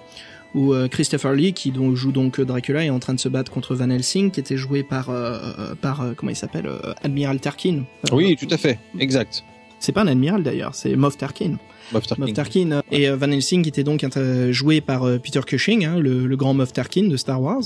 où 0.56 0.74
euh, 0.74 0.88
Christopher 0.88 1.34
Lee, 1.34 1.54
qui 1.54 1.72
donc, 1.72 1.96
joue 1.96 2.12
donc 2.12 2.40
Dracula, 2.42 2.84
est 2.84 2.90
en 2.90 3.00
train 3.00 3.14
de 3.14 3.20
se 3.20 3.30
battre 3.30 3.52
contre 3.52 3.76
Van 3.76 3.90
Helsing, 3.90 4.32
qui 4.32 4.40
était 4.40 4.58
joué 4.58 4.84
par, 4.84 5.10
euh, 5.10 5.38
euh, 5.60 5.76
par 5.76 6.02
euh, 6.02 6.14
comment 6.16 6.32
il 6.32 6.36
s'appelle, 6.36 6.66
euh, 6.68 6.94
Admiral 7.04 7.40
Tarkin. 7.40 7.84
Euh, 8.12 8.16
Oui 8.16 8.36
tout 8.36 8.48
à 8.52 8.58
fait 8.58 8.80
exact. 9.00 9.44
C'est 9.80 9.92
pas 9.92 10.02
un 10.02 10.08
admiral 10.08 10.44
d'ailleurs, 10.44 10.76
c'est 10.76 10.96
Moff 10.96 11.18
Tarkin. 11.18 11.58
Moff 11.92 12.06
Tarkin. 12.06 12.26
Moff 12.26 12.34
Tarkin. 12.34 12.82
Et 12.92 13.08
euh, 13.10 13.16
Van 13.16 13.32
Helsing 13.32 13.68
était 13.68 13.84
donc 13.84 14.04
euh, 14.04 14.52
joué 14.52 14.82
par 14.82 15.04
euh, 15.04 15.18
Peter 15.20 15.42
Cushing, 15.46 15.86
hein, 15.86 16.00
le, 16.00 16.28
le 16.28 16.38
grand 16.38 16.54
Moff 16.54 16.74
Tarkin 16.74 17.08
de 17.08 17.18
Star 17.18 17.42
Wars. 17.42 17.64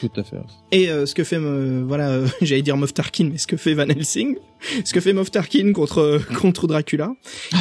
Tout 0.00 0.10
à 0.16 0.22
fait. 0.22 0.36
Et 0.70 0.90
euh, 0.90 1.06
ce 1.06 1.14
que 1.14 1.24
fait, 1.24 1.38
euh, 1.38 1.82
voilà, 1.86 2.10
euh, 2.10 2.28
j'allais 2.42 2.62
dire 2.62 2.76
Moff 2.76 2.92
Tarkin, 2.94 3.30
mais 3.32 3.38
ce 3.38 3.46
que 3.46 3.56
fait 3.56 3.74
Van 3.74 3.88
Helsing, 3.88 4.36
ce 4.84 4.92
que 4.92 5.00
fait 5.00 5.12
Moff 5.14 5.30
Tarkin 5.30 5.72
contre 5.72 5.98
euh, 5.98 6.18
contre 6.38 6.66
Dracula, 6.66 7.14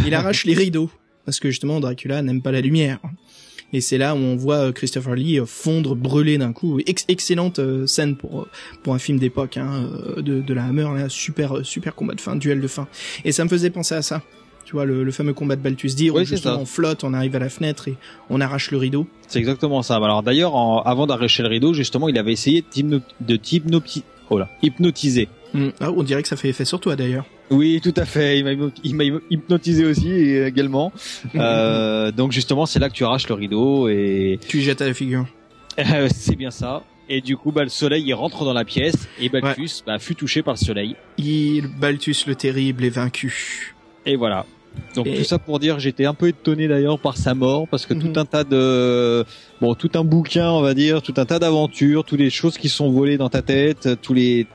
il 0.05 0.13
arrache 0.13 0.45
les 0.45 0.53
rideaux 0.53 0.89
parce 1.25 1.39
que 1.39 1.49
justement 1.49 1.79
Dracula 1.79 2.21
n'aime 2.21 2.41
pas 2.41 2.51
la 2.51 2.61
lumière. 2.61 2.99
Et 3.75 3.81
c'est 3.81 3.97
là 3.97 4.15
où 4.15 4.19
on 4.19 4.37
voit 4.37 4.55
euh, 4.67 4.71
Christopher 4.71 5.15
Lee 5.15 5.37
euh, 5.37 5.45
fondre, 5.45 5.95
brûler 5.95 6.37
d'un 6.37 6.53
coup. 6.53 6.79
Ex- 6.85 7.03
excellente 7.09 7.59
euh, 7.59 7.85
scène 7.85 8.15
pour 8.15 8.47
pour 8.83 8.93
un 8.95 8.99
film 8.99 9.19
d'époque 9.19 9.57
hein, 9.57 9.89
de, 10.15 10.39
de 10.39 10.53
la 10.53 10.63
Hammer, 10.63 10.87
là, 10.95 11.09
super 11.09 11.65
super 11.65 11.93
combat 11.93 12.13
de 12.13 12.21
fin, 12.21 12.37
duel 12.37 12.61
de 12.61 12.67
fin. 12.67 12.87
Et 13.25 13.33
ça 13.33 13.43
me 13.43 13.49
faisait 13.49 13.69
penser 13.69 13.93
à 13.95 14.01
ça. 14.01 14.21
Tu 14.63 14.71
vois 14.71 14.85
le, 14.85 15.03
le 15.03 15.11
fameux 15.11 15.33
combat 15.33 15.57
de 15.57 15.61
Balthus 15.61 15.89
Dir 15.95 16.15
Oui, 16.15 16.21
où 16.21 16.25
justement 16.25 16.55
ça. 16.55 16.61
on 16.61 16.65
flotte, 16.65 17.03
on 17.03 17.13
arrive 17.13 17.35
à 17.35 17.39
la 17.39 17.49
fenêtre 17.49 17.87
et 17.89 17.95
on 18.29 18.39
arrache 18.39 18.71
le 18.71 18.77
rideau. 18.77 19.07
C'est 19.27 19.39
exactement 19.39 19.81
ça. 19.83 19.97
Alors 19.97 20.23
d'ailleurs, 20.23 20.55
avant 20.87 21.05
d'arracher 21.05 21.43
le 21.43 21.49
rideau, 21.49 21.73
justement, 21.73 22.07
il 22.07 22.17
avait 22.17 22.31
essayé 22.31 22.61
de 22.61 22.67
t'hypno- 22.67 23.01
de 23.19 23.35
t'hypnoti- 23.35 24.03
oh 24.29 24.39
là, 24.39 24.49
hypnotiser. 24.63 25.27
Hmm. 25.53 25.69
Ah, 25.81 25.91
on 25.91 26.01
dirait 26.01 26.21
que 26.23 26.27
ça 26.29 26.37
fait 26.37 26.49
effet 26.49 26.65
sur 26.65 26.79
toi 26.79 26.95
d'ailleurs. 26.95 27.25
Oui, 27.51 27.79
tout 27.83 27.93
à 27.95 28.05
fait. 28.05 28.39
Il 28.39 28.95
m'a 28.95 29.03
hypnotisé 29.29 29.85
aussi 29.85 30.09
et 30.11 30.45
également. 30.45 30.91
Euh, 31.35 32.11
donc 32.11 32.31
justement, 32.31 32.65
c'est 32.65 32.79
là 32.79 32.89
que 32.89 32.93
tu 32.93 33.03
arraches 33.03 33.27
le 33.27 33.35
rideau 33.35 33.87
et 33.89 34.39
Tu 34.47 34.61
jettes 34.61 34.81
à 34.81 34.87
la 34.87 34.93
figure. 34.93 35.25
euh, 35.79 36.07
c'est 36.13 36.35
bien 36.35 36.51
ça. 36.51 36.83
Et 37.09 37.21
du 37.21 37.37
coup, 37.37 37.51
bah, 37.51 37.63
le 37.63 37.69
soleil 37.69 38.03
il 38.05 38.13
rentre 38.13 38.45
dans 38.45 38.53
la 38.53 38.65
pièce 38.65 39.07
et 39.19 39.29
Balthus 39.29 39.83
bah, 39.85 39.99
fut 39.99 40.15
touché 40.15 40.41
par 40.41 40.53
le 40.55 40.57
soleil. 40.59 40.95
Il, 41.17 41.67
Balthus 41.79 42.15
le 42.27 42.35
terrible 42.35 42.83
est 42.85 42.89
vaincu. 42.89 43.75
Et 44.05 44.15
voilà. 44.15 44.45
Donc 44.95 45.05
Et- 45.07 45.15
tout 45.17 45.23
ça 45.23 45.37
pour 45.37 45.59
dire, 45.59 45.77
j'étais 45.79 46.05
un 46.05 46.13
peu 46.13 46.27
étonné 46.29 46.67
d'ailleurs 46.67 46.99
par 46.99 47.15
sa 47.17 47.33
mort 47.35 47.67
parce 47.67 47.85
que 47.85 47.93
Mhm. 47.93 48.01
tout 48.13 48.19
un 48.19 48.25
tas 48.25 48.43
de 48.43 49.23
bon, 49.61 49.75
tout 49.75 49.91
un 49.95 50.03
bouquin, 50.03 50.49
on 50.49 50.61
va 50.61 50.73
dire, 50.73 51.01
tout 51.01 51.13
un 51.17 51.25
tas 51.25 51.37
d'aventures, 51.39 52.03
toutes 52.05 52.19
les 52.19 52.29
choses 52.31 52.57
qui 52.57 52.69
sont 52.69 52.89
volées 52.91 53.17
dans 53.17 53.29
ta 53.29 53.41
tête, 53.41 53.87
tous 54.01 54.13
les 54.13 54.47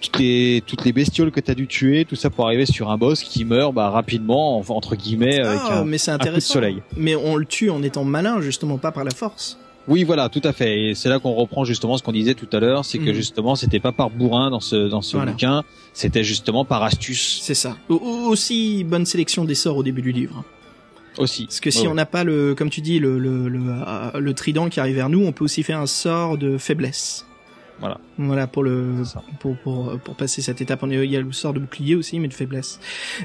toutes 0.00 0.18
les 0.18 0.62
toutes 0.66 0.84
les 0.84 0.92
bestioles 0.92 1.30
que 1.30 1.40
t'as 1.40 1.54
dû 1.54 1.66
tuer, 1.66 2.04
tout 2.04 2.16
ça 2.16 2.30
pour 2.30 2.46
arriver 2.46 2.66
sur 2.66 2.90
un 2.90 2.96
boss 2.98 3.22
qui 3.22 3.44
meurt 3.44 3.74
bah 3.74 3.90
rapidement 3.90 4.58
entre 4.68 4.96
guillemets 4.96 5.40
avec 5.40 5.60
Ah, 5.68 5.80
un, 5.80 5.84
mais 5.84 5.98
c'est 5.98 6.10
un 6.10 6.18
coup 6.18 6.24
de 6.24 6.28
intéressant. 6.28 6.54
soleil. 6.54 6.82
Mais 6.96 7.14
on 7.16 7.36
le 7.36 7.44
tue 7.46 7.70
en 7.70 7.82
étant 7.82 8.04
malin, 8.04 8.40
justement, 8.40 8.78
pas 8.78 8.92
par 8.92 9.04
la 9.04 9.10
force. 9.10 9.58
Oui, 9.88 10.04
voilà, 10.04 10.28
tout 10.28 10.42
à 10.44 10.52
fait. 10.52 10.90
Et 10.90 10.94
c'est 10.94 11.08
là 11.08 11.18
qu'on 11.18 11.32
reprend 11.32 11.64
justement 11.64 11.96
ce 11.96 12.02
qu'on 12.02 12.12
disait 12.12 12.34
tout 12.34 12.48
à 12.52 12.60
l'heure, 12.60 12.84
c'est 12.84 12.98
que 12.98 13.08
Mhm. 13.08 13.14
justement, 13.14 13.54
c'était 13.56 13.80
pas 13.80 13.90
par 13.92 14.10
bourrin 14.10 14.50
dans 14.50 14.60
ce 14.60 14.88
dans 14.88 15.00
ce 15.00 15.16
Voilà. 15.16 15.32
bouquin, 15.32 15.62
c'était 15.94 16.22
justement 16.24 16.64
par 16.66 16.82
astuce 16.82 17.38
C'est 17.42 17.54
ça. 17.54 17.76
Au- 17.88 17.94
au- 17.94 18.28
aussi, 18.28 18.84
bonne 18.84 19.06
sélection 19.06 19.46
des 19.46 19.54
sorts 19.54 19.78
au 19.78 19.82
début 19.82 20.02
du 20.02 20.12
livre. 20.12 20.44
aussi. 21.16 21.46
Parce 21.46 21.58
que 21.58 21.70
si 21.72 21.80
Ouais, 21.80 21.88
on 21.88 21.94
n'a 21.94 22.06
pas 22.06 22.22
le, 22.22 22.54
comme 22.54 22.70
tu 22.70 22.80
dis, 22.80 23.00
le, 23.00 23.18
le, 23.18 23.48
le, 23.48 23.58
euh, 23.68 24.20
le 24.20 24.34
trident 24.34 24.68
qui 24.68 24.78
arrive 24.78 24.94
vers 24.94 25.08
nous, 25.08 25.24
on 25.26 25.32
peut 25.32 25.42
aussi 25.44 25.64
faire 25.64 25.80
un 25.80 25.86
sort 25.86 26.38
de 26.38 26.58
faiblesse. 26.58 27.26
Voilà. 27.80 27.98
Voilà, 28.18 28.46
pour 28.48 28.64
le, 28.64 29.02
pour, 29.38 29.56
pour, 29.58 29.98
pour 30.00 30.14
passer 30.16 30.42
cette 30.42 30.60
étape. 30.60 30.80
On 30.82 30.90
est- 30.90 31.04
Il 31.04 31.10
y 31.10 31.16
a 31.16 31.20
le 31.20 31.30
sort 31.32 31.52
de 31.52 31.60
bouclier 31.60 31.94
aussi, 31.94 32.18
mais 32.18 32.26
de 32.28 32.34
faiblesse. 32.34 32.80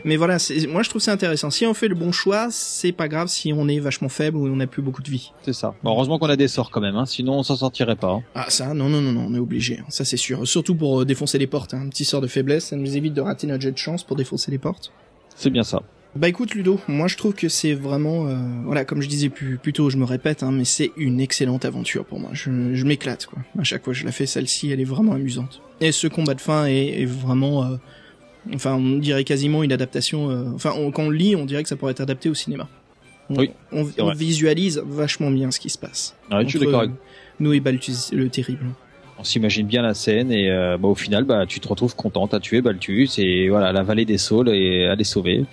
Mais 0.05 0.15
voilà, 0.15 0.37
c'est- 0.37 0.67
moi 0.67 0.83
je 0.83 0.89
trouve 0.89 1.01
ça 1.01 1.11
intéressant. 1.11 1.49
Si 1.49 1.65
on 1.65 1.73
fait 1.73 1.87
le 1.87 1.95
bon 1.95 2.11
choix, 2.11 2.47
c'est 2.51 2.91
pas 2.91 3.07
grave 3.07 3.27
si 3.29 3.51
on 3.51 3.67
est 3.67 3.79
vachement 3.79 4.09
faible 4.09 4.37
ou 4.37 4.45
on 4.47 4.55
n'a 4.55 4.67
plus 4.67 4.81
beaucoup 4.83 5.01
de 5.01 5.09
vie. 5.09 5.31
C'est 5.43 5.53
ça. 5.53 5.73
Bon, 5.83 5.91
heureusement 5.91 6.19
qu'on 6.19 6.29
a 6.29 6.35
des 6.35 6.47
sorts 6.47 6.69
quand 6.69 6.81
même, 6.81 6.95
hein, 6.95 7.05
sinon 7.07 7.33
on 7.39 7.43
s'en 7.43 7.55
sortirait 7.55 7.95
pas. 7.95 8.11
hein. 8.11 8.21
Ah 8.35 8.45
ça, 8.49 8.73
non, 8.75 8.89
non, 8.89 9.01
non, 9.01 9.11
non, 9.11 9.25
on 9.29 9.33
est 9.35 9.39
obligé, 9.39 9.79
hein, 9.79 9.85
ça 9.89 10.05
c'est 10.05 10.17
sûr. 10.17 10.47
Surtout 10.47 10.75
pour 10.75 11.01
euh, 11.01 11.05
défoncer 11.05 11.37
les 11.39 11.47
portes, 11.47 11.73
hein. 11.73 11.81
un 11.85 11.89
petit 11.89 12.05
sort 12.05 12.21
de 12.21 12.27
faiblesse, 12.27 12.65
ça 12.67 12.75
nous 12.75 12.95
évite 12.95 13.13
de 13.15 13.21
rater 13.21 13.47
notre 13.47 13.61
jet 13.63 13.71
de 13.71 13.77
chance 13.77 14.03
pour 14.03 14.15
défoncer 14.15 14.51
les 14.51 14.59
portes. 14.59 14.91
C'est 15.35 15.49
bien 15.49 15.63
ça. 15.63 15.81
Bah 16.15 16.29
écoute 16.29 16.53
Ludo, 16.53 16.79
moi 16.87 17.07
je 17.07 17.17
trouve 17.17 17.33
que 17.33 17.49
c'est 17.49 17.73
vraiment, 17.73 18.27
euh, 18.27 18.35
voilà, 18.65 18.85
comme 18.85 19.01
je 19.01 19.07
disais 19.09 19.29
plus, 19.29 19.57
plus 19.57 19.73
tôt, 19.73 19.89
je 19.89 19.97
me 19.97 20.03
répète, 20.05 20.43
hein, 20.43 20.51
mais 20.51 20.63
c'est 20.63 20.91
une 20.95 21.19
excellente 21.19 21.65
aventure 21.65 22.05
pour 22.05 22.19
moi. 22.19 22.29
Je, 22.33 22.75
je 22.75 22.85
m'éclate 22.85 23.25
quoi. 23.25 23.39
À 23.57 23.63
chaque 23.63 23.83
fois 23.83 23.93
que 23.93 23.99
je 23.99 24.05
la 24.05 24.11
fais, 24.11 24.27
celle-ci, 24.27 24.69
elle 24.69 24.79
est 24.79 24.83
vraiment 24.85 25.13
amusante. 25.13 25.61
Et 25.81 25.91
ce 25.91 26.05
combat 26.07 26.35
de 26.35 26.41
fin 26.41 26.65
est, 26.67 27.01
est 27.01 27.05
vraiment, 27.05 27.63
euh, 27.65 27.77
enfin, 28.53 28.75
on 28.75 28.99
dirait 28.99 29.23
quasiment 29.23 29.63
une 29.63 29.71
adaptation. 29.73 30.29
euh, 30.29 30.45
enfin, 30.53 30.73
on- 30.77 30.91
quand 30.91 31.03
on 31.03 31.09
lit, 31.09 31.35
on 31.35 31.45
dirait 31.45 31.63
que 31.63 31.69
ça 31.69 31.75
pourrait 31.77 31.93
être 31.93 32.01
adapté 32.01 32.29
au 32.29 32.35
cinéma. 32.35 32.69
On, 33.31 33.37
Oui, 33.39 33.51
on, 33.71 34.11
visualise 34.13 34.83
vachement 34.85 35.31
bien 35.31 35.49
ce 35.49 35.59
qui 35.59 35.69
se 35.71 35.79
passe. 35.79 36.13
Ouais, 36.29 36.43
je 36.43 36.49
suis 36.49 36.59
d'accord 36.59 36.81
euh, 36.81 36.87
Nous 37.39 37.53
et 37.53 37.59
Balthus 37.59 38.11
le 38.11 38.29
terrible. 38.29 38.65
On 39.19 39.23
s'imagine 39.23 39.67
bien 39.67 39.81
la 39.83 39.93
scène 39.93 40.31
et 40.31 40.49
euh, 40.49 40.77
bah, 40.77 40.87
au 40.87 40.95
final, 40.95 41.23
bah, 41.23 41.45
tu 41.47 41.59
te 41.59 41.67
retrouves 41.67 41.95
content, 41.95 42.27
t'as 42.27 42.39
tué 42.39 42.61
Balthus 42.61 43.09
et 43.17 43.47
voilà, 43.49 43.71
la 43.71 43.83
vallée 43.83 44.05
des 44.05 44.17
saules 44.17 44.49
et 44.49 44.85
à 44.87 44.95
les 44.95 45.03
sauver. 45.03 45.45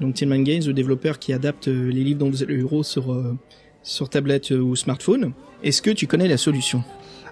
Donc 0.00 0.14
Tin 0.14 0.26
Man 0.26 0.42
Games, 0.44 0.62
le 0.66 0.72
développeur 0.72 1.18
qui 1.18 1.32
adapte 1.32 1.68
euh, 1.68 1.90
les 1.90 2.04
livres 2.04 2.20
dont 2.20 2.30
vous 2.30 2.42
êtes 2.42 2.48
le 2.48 2.58
héros 2.58 2.82
sur 2.82 3.12
euh, 3.12 3.36
sur 3.82 4.08
tablette 4.08 4.50
ou 4.50 4.74
smartphone. 4.76 5.32
Est-ce 5.62 5.82
que 5.82 5.90
tu 5.90 6.06
connais 6.06 6.28
la 6.28 6.36
solution? 6.36 6.82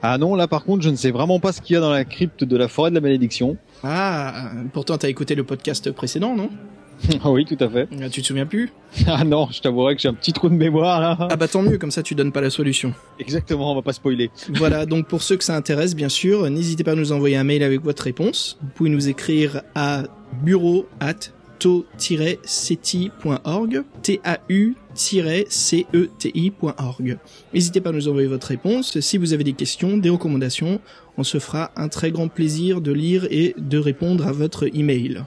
Ah 0.03 0.19
non, 0.19 0.35
là 0.35 0.47
par 0.47 0.65
contre, 0.65 0.83
je 0.83 0.91
ne 0.91 0.97
sais 0.97 1.11
vraiment 1.11 1.41
pas 1.41 1.53
ce 1.53 1.61
qu'il 1.61 1.75
y 1.75 1.77
a 1.77 1.81
dans 1.81 1.91
la 1.91 2.05
crypte 2.05 2.45
de 2.45 2.57
la 2.57 2.69
forêt 2.69 2.91
de 2.91 2.95
la 2.95 3.01
malédiction. 3.01 3.57
Ah, 3.83 4.53
pourtant 4.73 4.99
t'as 4.99 5.09
écouté 5.09 5.35
le 5.35 5.45
podcast 5.45 5.91
précédent, 5.93 6.37
non? 6.37 6.51
ah 7.25 7.31
oui, 7.31 7.45
tout 7.45 7.57
à 7.61 7.69
fait. 7.69 7.89
Ah, 8.01 8.09
Tu 8.09 8.23
te 8.23 8.27
souviens 8.27 8.47
plus? 8.47 8.73
Ah 9.07 9.25
non, 9.25 9.49
je 9.51 9.61
t'avouerai 9.61 9.95
que 9.95 10.01
j'ai 10.01 10.09
un 10.09 10.15
petit 10.15 10.33
trou 10.33 10.49
de 10.49 10.55
mémoire 10.55 11.01
là. 11.01 11.29
Ah 11.31 11.37
bah 11.37 11.49
tant 11.49 11.63
mieux, 11.63 11.77
comme 11.77 11.91
ça 11.91 12.03
tu 12.03 12.15
donnes 12.15 12.33
pas 12.33 12.41
la 12.41 12.51
solution. 12.51 12.95
Exactement, 13.19 13.73
on 13.73 13.75
va 13.75 13.83
pas 13.83 13.93
spoiler. 13.93 14.31
Voilà, 14.55 14.87
donc 14.87 15.07
pour 15.07 15.23
ceux 15.23 15.37
que 15.37 15.45
ça 15.45 15.55
intéresse, 15.55 15.95
bien 15.95 16.09
sûr, 16.09 16.49
n'hésitez 16.49 16.83
pas 16.83 16.93
à 16.93 16.95
nous 16.95 17.13
envoyer 17.13 17.37
un 17.37 17.45
mail 17.45 17.63
avec 17.63 17.83
votre 17.83 18.05
réponse. 18.05 18.59
Vous 18.63 18.69
pouvez 18.75 18.91
nous 18.91 19.09
écrire 19.09 19.61
à 19.75 20.05
bureau 20.43 20.87
at 21.01 21.15
to-ceti.org, 21.59 23.83
t-a-u-c-e-t-i.org. 24.03 24.79
N'hésitez 27.55 27.81
pas 27.81 27.91
à 27.91 27.93
nous 27.93 28.09
envoyer 28.09 28.29
votre 28.29 28.49
réponse. 28.49 29.01
Si 29.01 29.19
vous 29.19 29.33
avez 29.33 29.45
des 29.45 29.55
questions, 29.55 29.97
des 29.97 30.11
recommandations, 30.11 30.81
on 31.19 31.25
se 31.25 31.39
fera 31.39 31.71
un 31.77 31.89
très 31.89 32.11
grand 32.11 32.29
plaisir 32.29 32.81
de 32.81 32.93
lire 32.93 33.27
et 33.31 33.55
de 33.57 33.79
répondre 33.79 34.27
à 34.27 34.33
votre 34.33 34.67
email. 34.75 35.23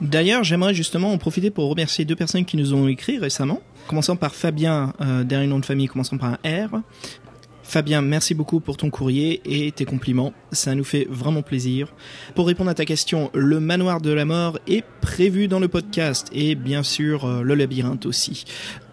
D'ailleurs, 0.00 0.44
j'aimerais 0.44 0.74
justement 0.74 1.12
en 1.12 1.18
profiter 1.18 1.50
pour 1.50 1.70
remercier 1.70 2.04
deux 2.04 2.16
personnes 2.16 2.44
qui 2.44 2.56
nous 2.56 2.74
ont 2.74 2.86
écrit 2.86 3.18
récemment. 3.18 3.62
Commençant 3.86 4.16
par 4.16 4.34
Fabien, 4.34 4.92
euh, 5.00 5.24
dernier 5.24 5.46
nom 5.46 5.58
de 5.58 5.64
famille 5.64 5.86
commençant 5.86 6.18
par 6.18 6.34
un 6.44 6.66
R. 6.66 6.82
Fabien, 7.62 8.02
merci 8.02 8.34
beaucoup 8.34 8.60
pour 8.60 8.76
ton 8.76 8.90
courrier 8.90 9.40
et 9.44 9.72
tes 9.72 9.86
compliments. 9.86 10.32
Ça 10.52 10.74
nous 10.74 10.84
fait 10.84 11.06
vraiment 11.10 11.42
plaisir. 11.42 11.92
Pour 12.34 12.46
répondre 12.46 12.70
à 12.70 12.74
ta 12.74 12.84
question, 12.84 13.30
le 13.32 13.58
manoir 13.58 14.00
de 14.00 14.10
la 14.12 14.24
mort 14.24 14.58
est 14.68 14.84
prévu 15.00 15.48
dans 15.48 15.58
le 15.58 15.68
podcast 15.68 16.28
et 16.30 16.54
bien 16.54 16.82
sûr 16.82 17.24
euh, 17.24 17.42
le 17.42 17.54
labyrinthe 17.54 18.06
aussi. 18.06 18.44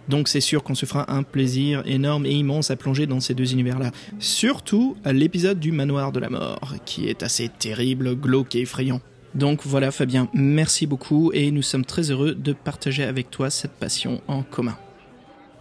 Donc 0.08 0.28
c'est 0.28 0.42
sûr 0.42 0.64
qu'on 0.64 0.76
se 0.76 0.86
fera 0.86 1.12
un 1.14 1.24
plaisir 1.24 1.84
énorme 1.86 2.26
et 2.26 2.32
immense 2.32 2.72
à 2.72 2.76
plonger 2.76 3.08
dans 3.08 3.20
ces 3.20 3.34
deux 3.34 3.54
univers-là. 3.54 3.92
Surtout 4.20 4.96
l'épisode 5.06 5.60
du 5.60 5.72
manoir 5.72 6.12
de 6.12 6.20
la 6.20 6.30
mort, 6.30 6.76
qui 6.86 7.08
est 7.08 7.24
assez 7.24 7.50
terrible, 7.50 8.16
glauque 8.16 8.56
et 8.56 8.62
effrayant. 8.62 9.02
Donc 9.36 9.62
voilà 9.66 9.92
Fabien, 9.92 10.28
merci 10.34 10.86
beaucoup 10.86 11.32
et 11.34 11.50
nous 11.52 11.64
sommes 11.64 11.86
très 11.86 12.12
heureux 12.12 12.36
de 12.36 12.54
partager 12.54 13.04
avec 13.04 13.32
toi 13.32 13.50
cette 13.50 13.72
passion 13.72 14.22
en 14.28 14.44
commun. 14.44 14.78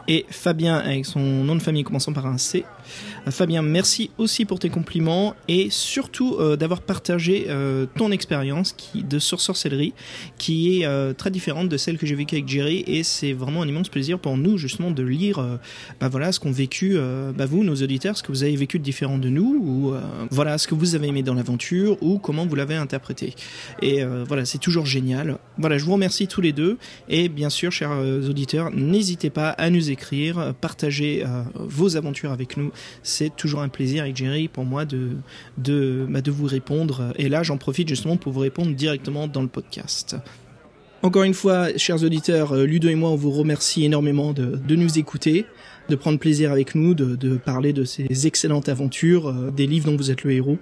Et 0.08 0.26
Fabien 0.30 0.76
avec 0.76 1.06
son 1.06 1.20
nom 1.20 1.54
de 1.54 1.62
famille 1.62 1.84
commençant 1.84 2.12
par 2.12 2.26
un 2.26 2.36
C. 2.38 2.64
Euh, 3.26 3.30
Fabien, 3.30 3.62
merci 3.62 4.10
aussi 4.18 4.44
pour 4.44 4.58
tes 4.58 4.68
compliments 4.68 5.34
et 5.48 5.68
surtout 5.70 6.36
euh, 6.38 6.56
d'avoir 6.56 6.80
partagé 6.80 7.46
euh, 7.48 7.86
ton 7.96 8.10
expérience 8.10 8.76
de 8.94 9.18
sorcellerie 9.18 9.94
qui 10.38 10.82
est 10.82 11.14
très 11.14 11.30
différente 11.30 11.68
de 11.68 11.76
celle 11.76 11.98
que 11.98 12.06
j'ai 12.06 12.14
vécue 12.14 12.36
avec 12.36 12.48
Jerry 12.48 12.84
et 12.86 13.02
c'est 13.02 13.32
vraiment 13.32 13.62
un 13.62 13.68
immense 13.68 13.88
plaisir 13.88 14.18
pour 14.18 14.36
nous 14.36 14.58
justement 14.58 14.90
de 14.90 15.02
lire 15.02 15.58
bah 16.00 16.08
voilà 16.08 16.32
ce 16.32 16.40
qu'ont 16.40 16.50
vécu 16.50 16.96
bah 17.36 17.46
vous 17.46 17.64
nos 17.64 17.74
auditeurs 17.74 18.16
ce 18.16 18.22
que 18.22 18.32
vous 18.32 18.42
avez 18.42 18.56
vécu 18.56 18.78
de 18.78 18.84
différent 18.84 19.18
de 19.18 19.28
nous 19.28 19.60
ou 19.64 19.94
voilà 20.30 20.58
ce 20.58 20.66
que 20.66 20.74
vous 20.74 20.94
avez 20.94 21.08
aimé 21.08 21.22
dans 21.22 21.34
l'aventure 21.34 21.96
ou 22.02 22.18
comment 22.18 22.46
vous 22.46 22.54
l'avez 22.54 22.74
interprété. 22.74 23.34
Et 23.80 24.04
voilà 24.04 24.44
c'est 24.44 24.58
toujours 24.58 24.86
génial. 24.86 25.38
Voilà 25.58 25.78
je 25.78 25.84
vous 25.84 25.92
remercie 25.92 26.26
tous 26.26 26.40
les 26.40 26.52
deux 26.52 26.78
et 27.08 27.28
bien 27.28 27.50
sûr 27.50 27.72
chers 27.72 27.92
auditeurs 27.92 28.70
n'hésitez 28.72 29.30
pas 29.30 29.50
à 29.50 29.70
nous 29.70 29.90
écrire 29.90 30.54
partager 30.60 31.24
vos 31.54 31.96
aventures 31.96 32.32
avec 32.32 32.56
nous 32.56 32.72
c'est 33.02 33.34
toujours 33.34 33.60
un 33.60 33.68
plaisir 33.68 34.02
avec 34.02 34.16
Jerry 34.16 34.48
pour 34.48 34.64
moi 34.64 34.84
de 34.84 35.10
de 35.58 36.06
bah, 36.08 36.20
de 36.20 36.30
vous 36.30 36.46
répondre 36.46 37.12
et 37.16 37.28
là 37.28 37.42
j'en 37.42 37.56
profite 37.56 37.88
justement 37.88 38.16
pour 38.16 38.32
vous 38.32 38.40
répondre 38.40 38.74
directement 38.74 39.28
dans 39.28 39.42
le 39.42 39.48
podcast 39.48 40.16
encore 41.04 41.24
une 41.24 41.34
fois, 41.34 41.76
chers 41.76 42.04
auditeurs, 42.04 42.52
euh, 42.52 42.64
Ludo 42.64 42.88
et 42.88 42.94
moi, 42.94 43.10
on 43.10 43.16
vous 43.16 43.32
remercie 43.32 43.84
énormément 43.84 44.32
de, 44.32 44.56
de 44.56 44.76
nous 44.76 45.00
écouter, 45.00 45.46
de 45.88 45.96
prendre 45.96 46.16
plaisir 46.16 46.52
avec 46.52 46.76
nous, 46.76 46.94
de, 46.94 47.16
de 47.16 47.36
parler 47.36 47.72
de 47.72 47.82
ces 47.82 48.28
excellentes 48.28 48.68
aventures, 48.68 49.26
euh, 49.26 49.50
des 49.50 49.66
livres 49.66 49.90
dont 49.90 49.96
vous 49.96 50.12
êtes 50.12 50.22
le 50.22 50.30
héros. 50.30 50.58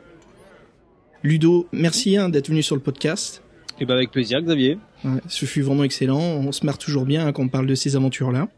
Ludo, 1.22 1.68
merci 1.72 2.16
hein, 2.16 2.30
d'être 2.30 2.48
venu 2.48 2.62
sur 2.62 2.74
le 2.74 2.80
podcast. 2.80 3.42
Et 3.80 3.84
ben 3.84 3.94
avec 3.94 4.12
plaisir, 4.12 4.40
Xavier. 4.40 4.78
Ouais, 5.04 5.20
ce 5.28 5.44
fut 5.44 5.60
vraiment 5.60 5.84
excellent. 5.84 6.18
On 6.18 6.52
se 6.52 6.64
marre 6.64 6.78
toujours 6.78 7.04
bien 7.04 7.26
hein, 7.26 7.32
quand 7.32 7.42
on 7.42 7.48
parle 7.48 7.66
de 7.66 7.74
ces 7.74 7.94
aventures-là. 7.96 8.48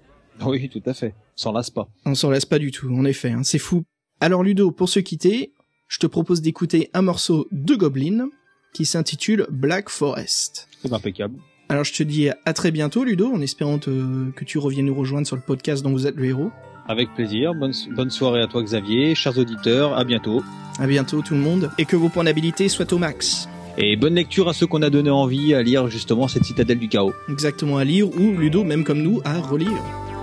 Oui, 0.44 0.68
tout 0.68 0.82
à 0.86 0.94
fait. 0.94 1.14
S'en 1.36 1.52
lasse 1.52 1.70
pas. 1.70 1.88
On 2.04 2.14
s'en 2.14 2.30
lasse 2.30 2.44
pas 2.46 2.58
du 2.58 2.70
tout, 2.70 2.88
en 2.94 3.04
effet. 3.04 3.30
hein, 3.30 3.42
c'est 3.42 3.58
fou. 3.58 3.82
Alors 4.20 4.42
Ludo, 4.42 4.70
pour 4.70 4.88
se 4.88 5.00
quitter, 5.00 5.52
je 5.88 5.98
te 5.98 6.06
propose 6.06 6.40
d'écouter 6.42 6.90
un 6.94 7.02
morceau 7.02 7.48
de 7.50 7.74
Goblin 7.74 8.28
qui 8.72 8.84
s'intitule 8.86 9.46
Black 9.50 9.88
Forest. 9.88 10.68
C'est 10.82 10.92
impeccable. 10.92 11.34
Alors 11.68 11.84
je 11.84 11.92
te 11.92 12.02
dis 12.02 12.28
à 12.44 12.52
très 12.52 12.70
bientôt 12.70 13.04
Ludo, 13.04 13.32
en 13.32 13.40
espérant 13.40 13.78
te- 13.78 14.30
que 14.30 14.44
tu 14.44 14.58
reviennes 14.58 14.86
nous 14.86 14.94
rejoindre 14.94 15.26
sur 15.26 15.36
le 15.36 15.42
podcast 15.42 15.82
dont 15.82 15.90
vous 15.90 16.06
êtes 16.06 16.16
le 16.16 16.26
héros. 16.26 16.50
Avec 16.88 17.14
plaisir. 17.14 17.54
Bonne, 17.54 17.72
bonne 17.94 18.10
soirée 18.10 18.42
à 18.42 18.46
toi, 18.46 18.62
Xavier. 18.62 19.14
Chers 19.14 19.38
auditeurs, 19.38 19.96
à 19.96 20.04
bientôt. 20.04 20.42
À 20.78 20.86
bientôt 20.86 21.22
tout 21.22 21.34
le 21.34 21.40
monde, 21.40 21.70
et 21.78 21.84
que 21.84 21.96
vos 21.96 22.08
points 22.08 22.24
d'habilité 22.24 22.68
soient 22.68 22.92
au 22.92 22.98
max. 22.98 23.48
Et 23.78 23.96
bonne 23.96 24.14
lecture 24.14 24.48
à 24.48 24.52
ceux 24.54 24.66
qu'on 24.66 24.82
a 24.82 24.90
donné 24.90 25.08
envie 25.10 25.54
à 25.54 25.62
lire 25.62 25.88
justement 25.88 26.28
cette 26.28 26.44
citadelle 26.44 26.78
du 26.78 26.88
chaos. 26.88 27.12
Exactement 27.28 27.76
à 27.78 27.84
lire, 27.84 28.08
ou 28.18 28.32
Ludo, 28.36 28.64
même 28.64 28.84
comme 28.84 29.00
nous, 29.02 29.20
à 29.24 29.40
relire. 29.40 29.70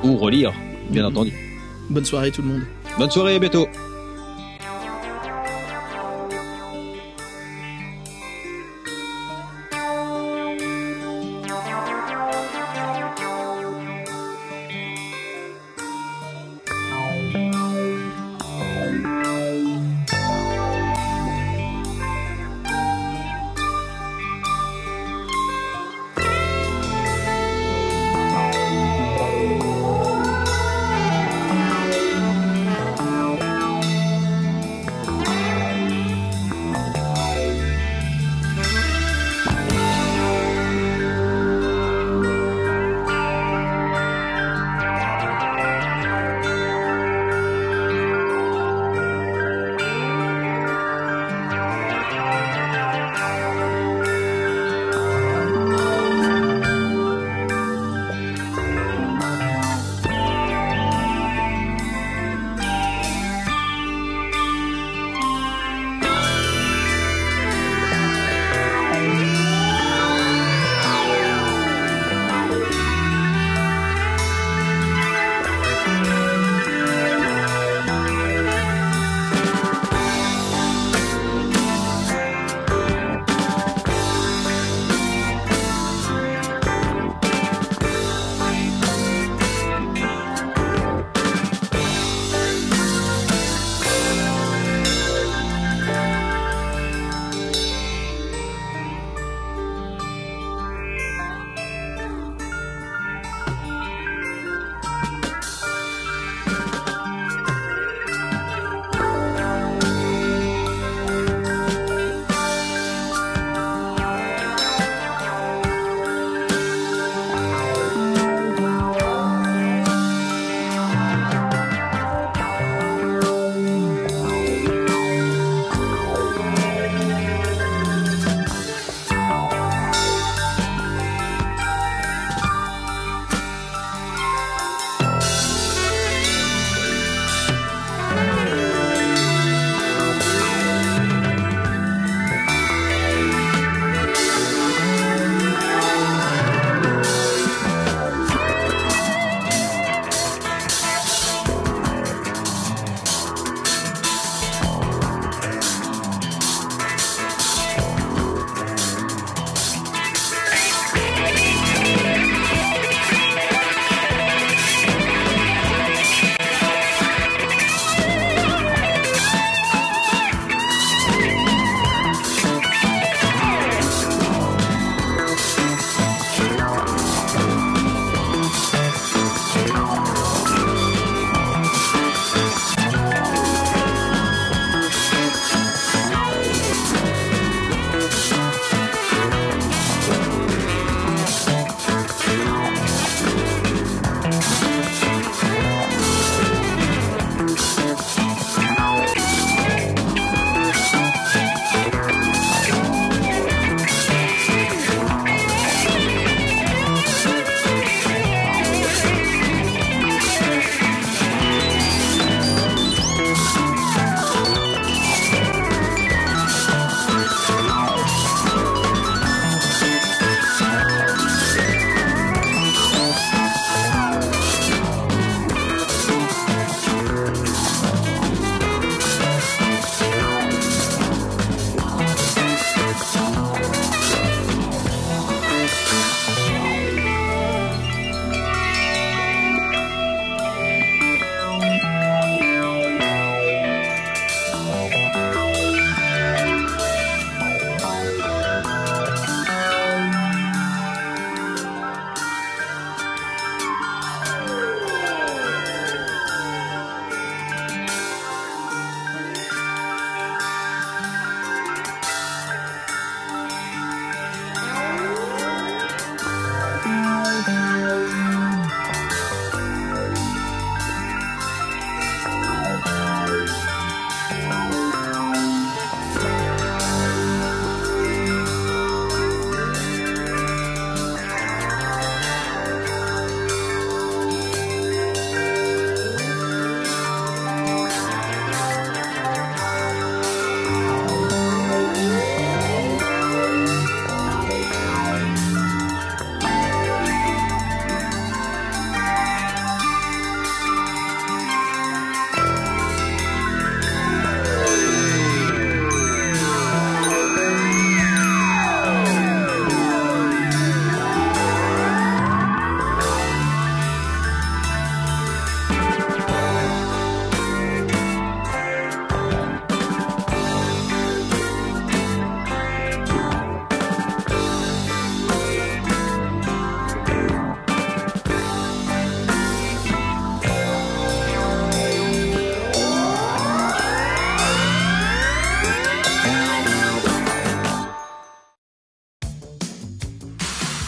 Ou 0.03 0.17
relire, 0.17 0.53
bien 0.89 1.05
entendu. 1.05 1.31
Bonne 1.89 2.05
soirée 2.05 2.31
tout 2.31 2.41
le 2.41 2.49
monde. 2.49 2.61
Bonne 2.97 3.11
soirée, 3.11 3.35
à 3.35 3.39
bientôt. 3.39 3.67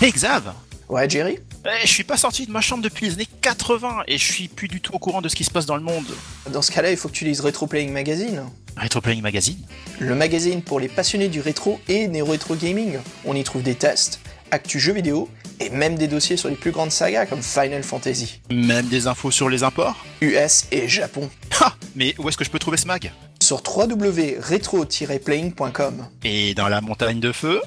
Hey 0.01 0.11
Xav 0.11 0.53
Ouais, 0.89 1.09
Jerry 1.09 1.37
Eh, 1.65 1.85
Je 1.85 1.91
suis 1.91 2.03
pas 2.03 2.17
sorti 2.17 2.45
de 2.45 2.51
ma 2.51 2.61
chambre 2.61 2.83
depuis 2.83 3.05
les 3.07 3.13
années 3.13 3.27
80 3.41 4.03
et 4.07 4.17
je 4.17 4.31
suis 4.31 4.47
plus 4.47 4.67
du 4.67 4.81
tout 4.81 4.93
au 4.95 4.99
courant 4.99 5.21
de 5.21 5.29
ce 5.29 5.35
qui 5.35 5.43
se 5.43 5.51
passe 5.51 5.65
dans 5.65 5.75
le 5.77 5.83
monde. 5.83 6.05
Dans 6.51 6.61
ce 6.61 6.71
cas-là, 6.71 6.91
il 6.91 6.97
faut 6.97 7.07
que 7.07 7.13
tu 7.13 7.23
lises 7.25 7.39
Retro 7.41 7.65
Playing 7.67 7.91
Magazine. 7.91 8.43
Retro 8.77 8.99
Playing 9.01 9.21
Magazine 9.21 9.57
Le 9.99 10.15
magazine 10.15 10.61
pour 10.63 10.79
les 10.79 10.87
passionnés 10.89 11.27
du 11.29 11.39
rétro 11.39 11.79
et 11.87 12.07
néo-rétro 12.07 12.55
gaming. 12.55 12.97
On 13.25 13.35
y 13.35 13.43
trouve 13.43 13.61
des 13.63 13.75
tests, 13.75 14.19
actus 14.49 14.81
jeux 14.81 14.93
vidéo 14.93 15.29
et 15.59 15.69
même 15.69 15.95
des 15.97 16.07
dossiers 16.07 16.37
sur 16.37 16.49
les 16.49 16.55
plus 16.55 16.71
grandes 16.71 16.91
sagas 16.91 17.25
comme 17.27 17.43
Final 17.43 17.83
Fantasy, 17.83 18.41
Même 18.51 18.87
des 18.87 19.05
infos 19.07 19.29
sur 19.31 19.47
les 19.49 19.61
imports 19.63 20.03
US 20.21 20.65
et 20.71 20.87
Japon. 20.89 21.29
Ha 21.61 21.75
Mais 21.95 22.15
où 22.17 22.27
est-ce 22.27 22.37
que 22.37 22.43
je 22.43 22.49
peux 22.49 22.57
trouver 22.59 22.77
ce 22.77 22.87
mag? 22.87 23.11
Sur 23.41 23.61
www.retro-playing.com. 23.63 26.07
Et 26.23 26.53
dans 26.55 26.67
la 26.69 26.81
montagne 26.81 27.19
de 27.19 27.31
feu? 27.31 27.61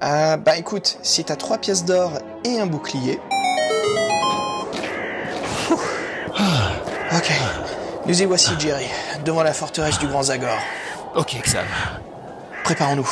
Ah 0.00 0.36
bah 0.36 0.56
écoute, 0.56 0.98
si 1.02 1.24
t'as 1.24 1.36
trois 1.36 1.58
pièces 1.58 1.84
d'or 1.84 2.12
et 2.44 2.60
un 2.60 2.66
bouclier. 2.66 3.20
Ok, 7.16 7.30
nous 8.06 8.22
y 8.22 8.24
voici 8.24 8.52
Jerry, 8.58 8.86
devant 9.24 9.42
la 9.42 9.52
forteresse 9.52 9.98
du 9.98 10.08
Grand 10.08 10.24
Zagor. 10.24 10.58
Ok 11.14 11.36
Xav. 11.42 11.64
Préparons-nous. 12.64 13.08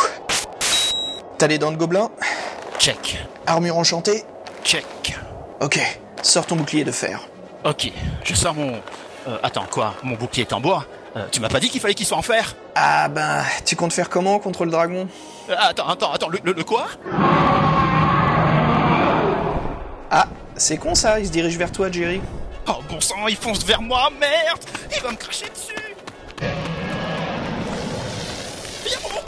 T'as 1.38 1.46
les 1.46 1.58
dents 1.58 1.70
de 1.72 1.76
gobelin? 1.76 2.10
Check. 2.78 3.24
Armure 3.46 3.76
enchantée? 3.76 4.24
Check. 4.64 5.18
Ok, 5.60 5.78
sors 6.22 6.46
ton 6.46 6.56
bouclier 6.56 6.84
de 6.84 6.90
fer. 6.92 7.20
Ok, 7.64 7.92
je 8.24 8.34
sors 8.34 8.54
mon... 8.54 8.72
Euh, 9.28 9.38
attends, 9.44 9.66
quoi? 9.70 9.94
Mon 10.02 10.16
bouclier 10.16 10.42
est 10.42 10.52
en 10.52 10.60
bois? 10.60 10.84
Euh, 11.16 11.26
Tu 11.30 11.40
m'as 11.40 11.48
pas 11.48 11.60
dit 11.60 11.68
qu'il 11.68 11.80
fallait 11.80 11.94
qu'il 11.94 12.06
soit 12.06 12.16
en 12.16 12.22
fer 12.22 12.54
Ah 12.74 13.08
ben, 13.08 13.42
tu 13.66 13.76
comptes 13.76 13.92
faire 13.92 14.08
comment 14.08 14.38
contre 14.38 14.64
le 14.64 14.70
dragon? 14.70 15.08
Euh, 15.50 15.54
Attends, 15.58 15.88
attends, 15.88 16.12
attends, 16.12 16.28
le, 16.28 16.38
le- 16.42 16.52
le 16.52 16.64
quoi? 16.64 16.86
Ah, 20.10 20.26
c'est 20.56 20.76
con 20.76 20.94
ça, 20.94 21.18
il 21.20 21.26
se 21.26 21.32
dirige 21.32 21.56
vers 21.56 21.72
toi 21.72 21.90
Jerry. 21.90 22.20
Oh 22.68 22.76
bon 22.88 23.00
sang, 23.00 23.26
il 23.28 23.36
fonce 23.36 23.64
vers 23.64 23.82
moi, 23.82 24.08
merde! 24.20 24.60
Il 24.96 25.02
va 25.02 25.10
me 25.10 25.16
cracher 25.16 25.46
dessus! 25.50 25.74
A 26.42 26.46
mon 29.02 29.08
brûle 29.08 29.22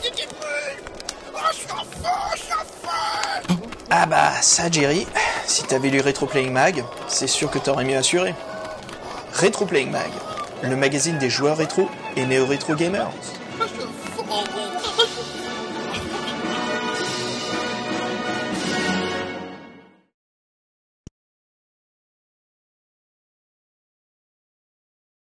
Oh, 1.34 1.38
je 1.50 1.56
suis 1.56 1.70
en 1.72 1.84
feu, 1.84 2.08
je 2.34 2.38
suis 2.40 2.52
en 2.52 2.58
feu! 2.58 3.58
Ah 3.90 4.06
bah 4.06 4.30
ça 4.40 4.70
Jerry, 4.70 5.06
si 5.46 5.64
t'avais 5.64 5.88
lu 5.88 6.00
Retro 6.00 6.26
Playing 6.26 6.52
Mag, 6.52 6.84
c'est 7.08 7.26
sûr 7.26 7.50
que 7.50 7.58
t'aurais 7.58 7.84
mieux 7.84 7.96
assuré. 7.98 8.34
Retro 9.40 9.66
Playing 9.66 9.90
Mag, 9.90 10.10
le 10.68 10.76
magazine 10.76 11.18
des 11.18 11.30
joueurs 11.30 11.56
rétro 11.56 11.88
et 12.16 12.26
néo-rétro 12.26 12.74
gamers. 12.74 13.10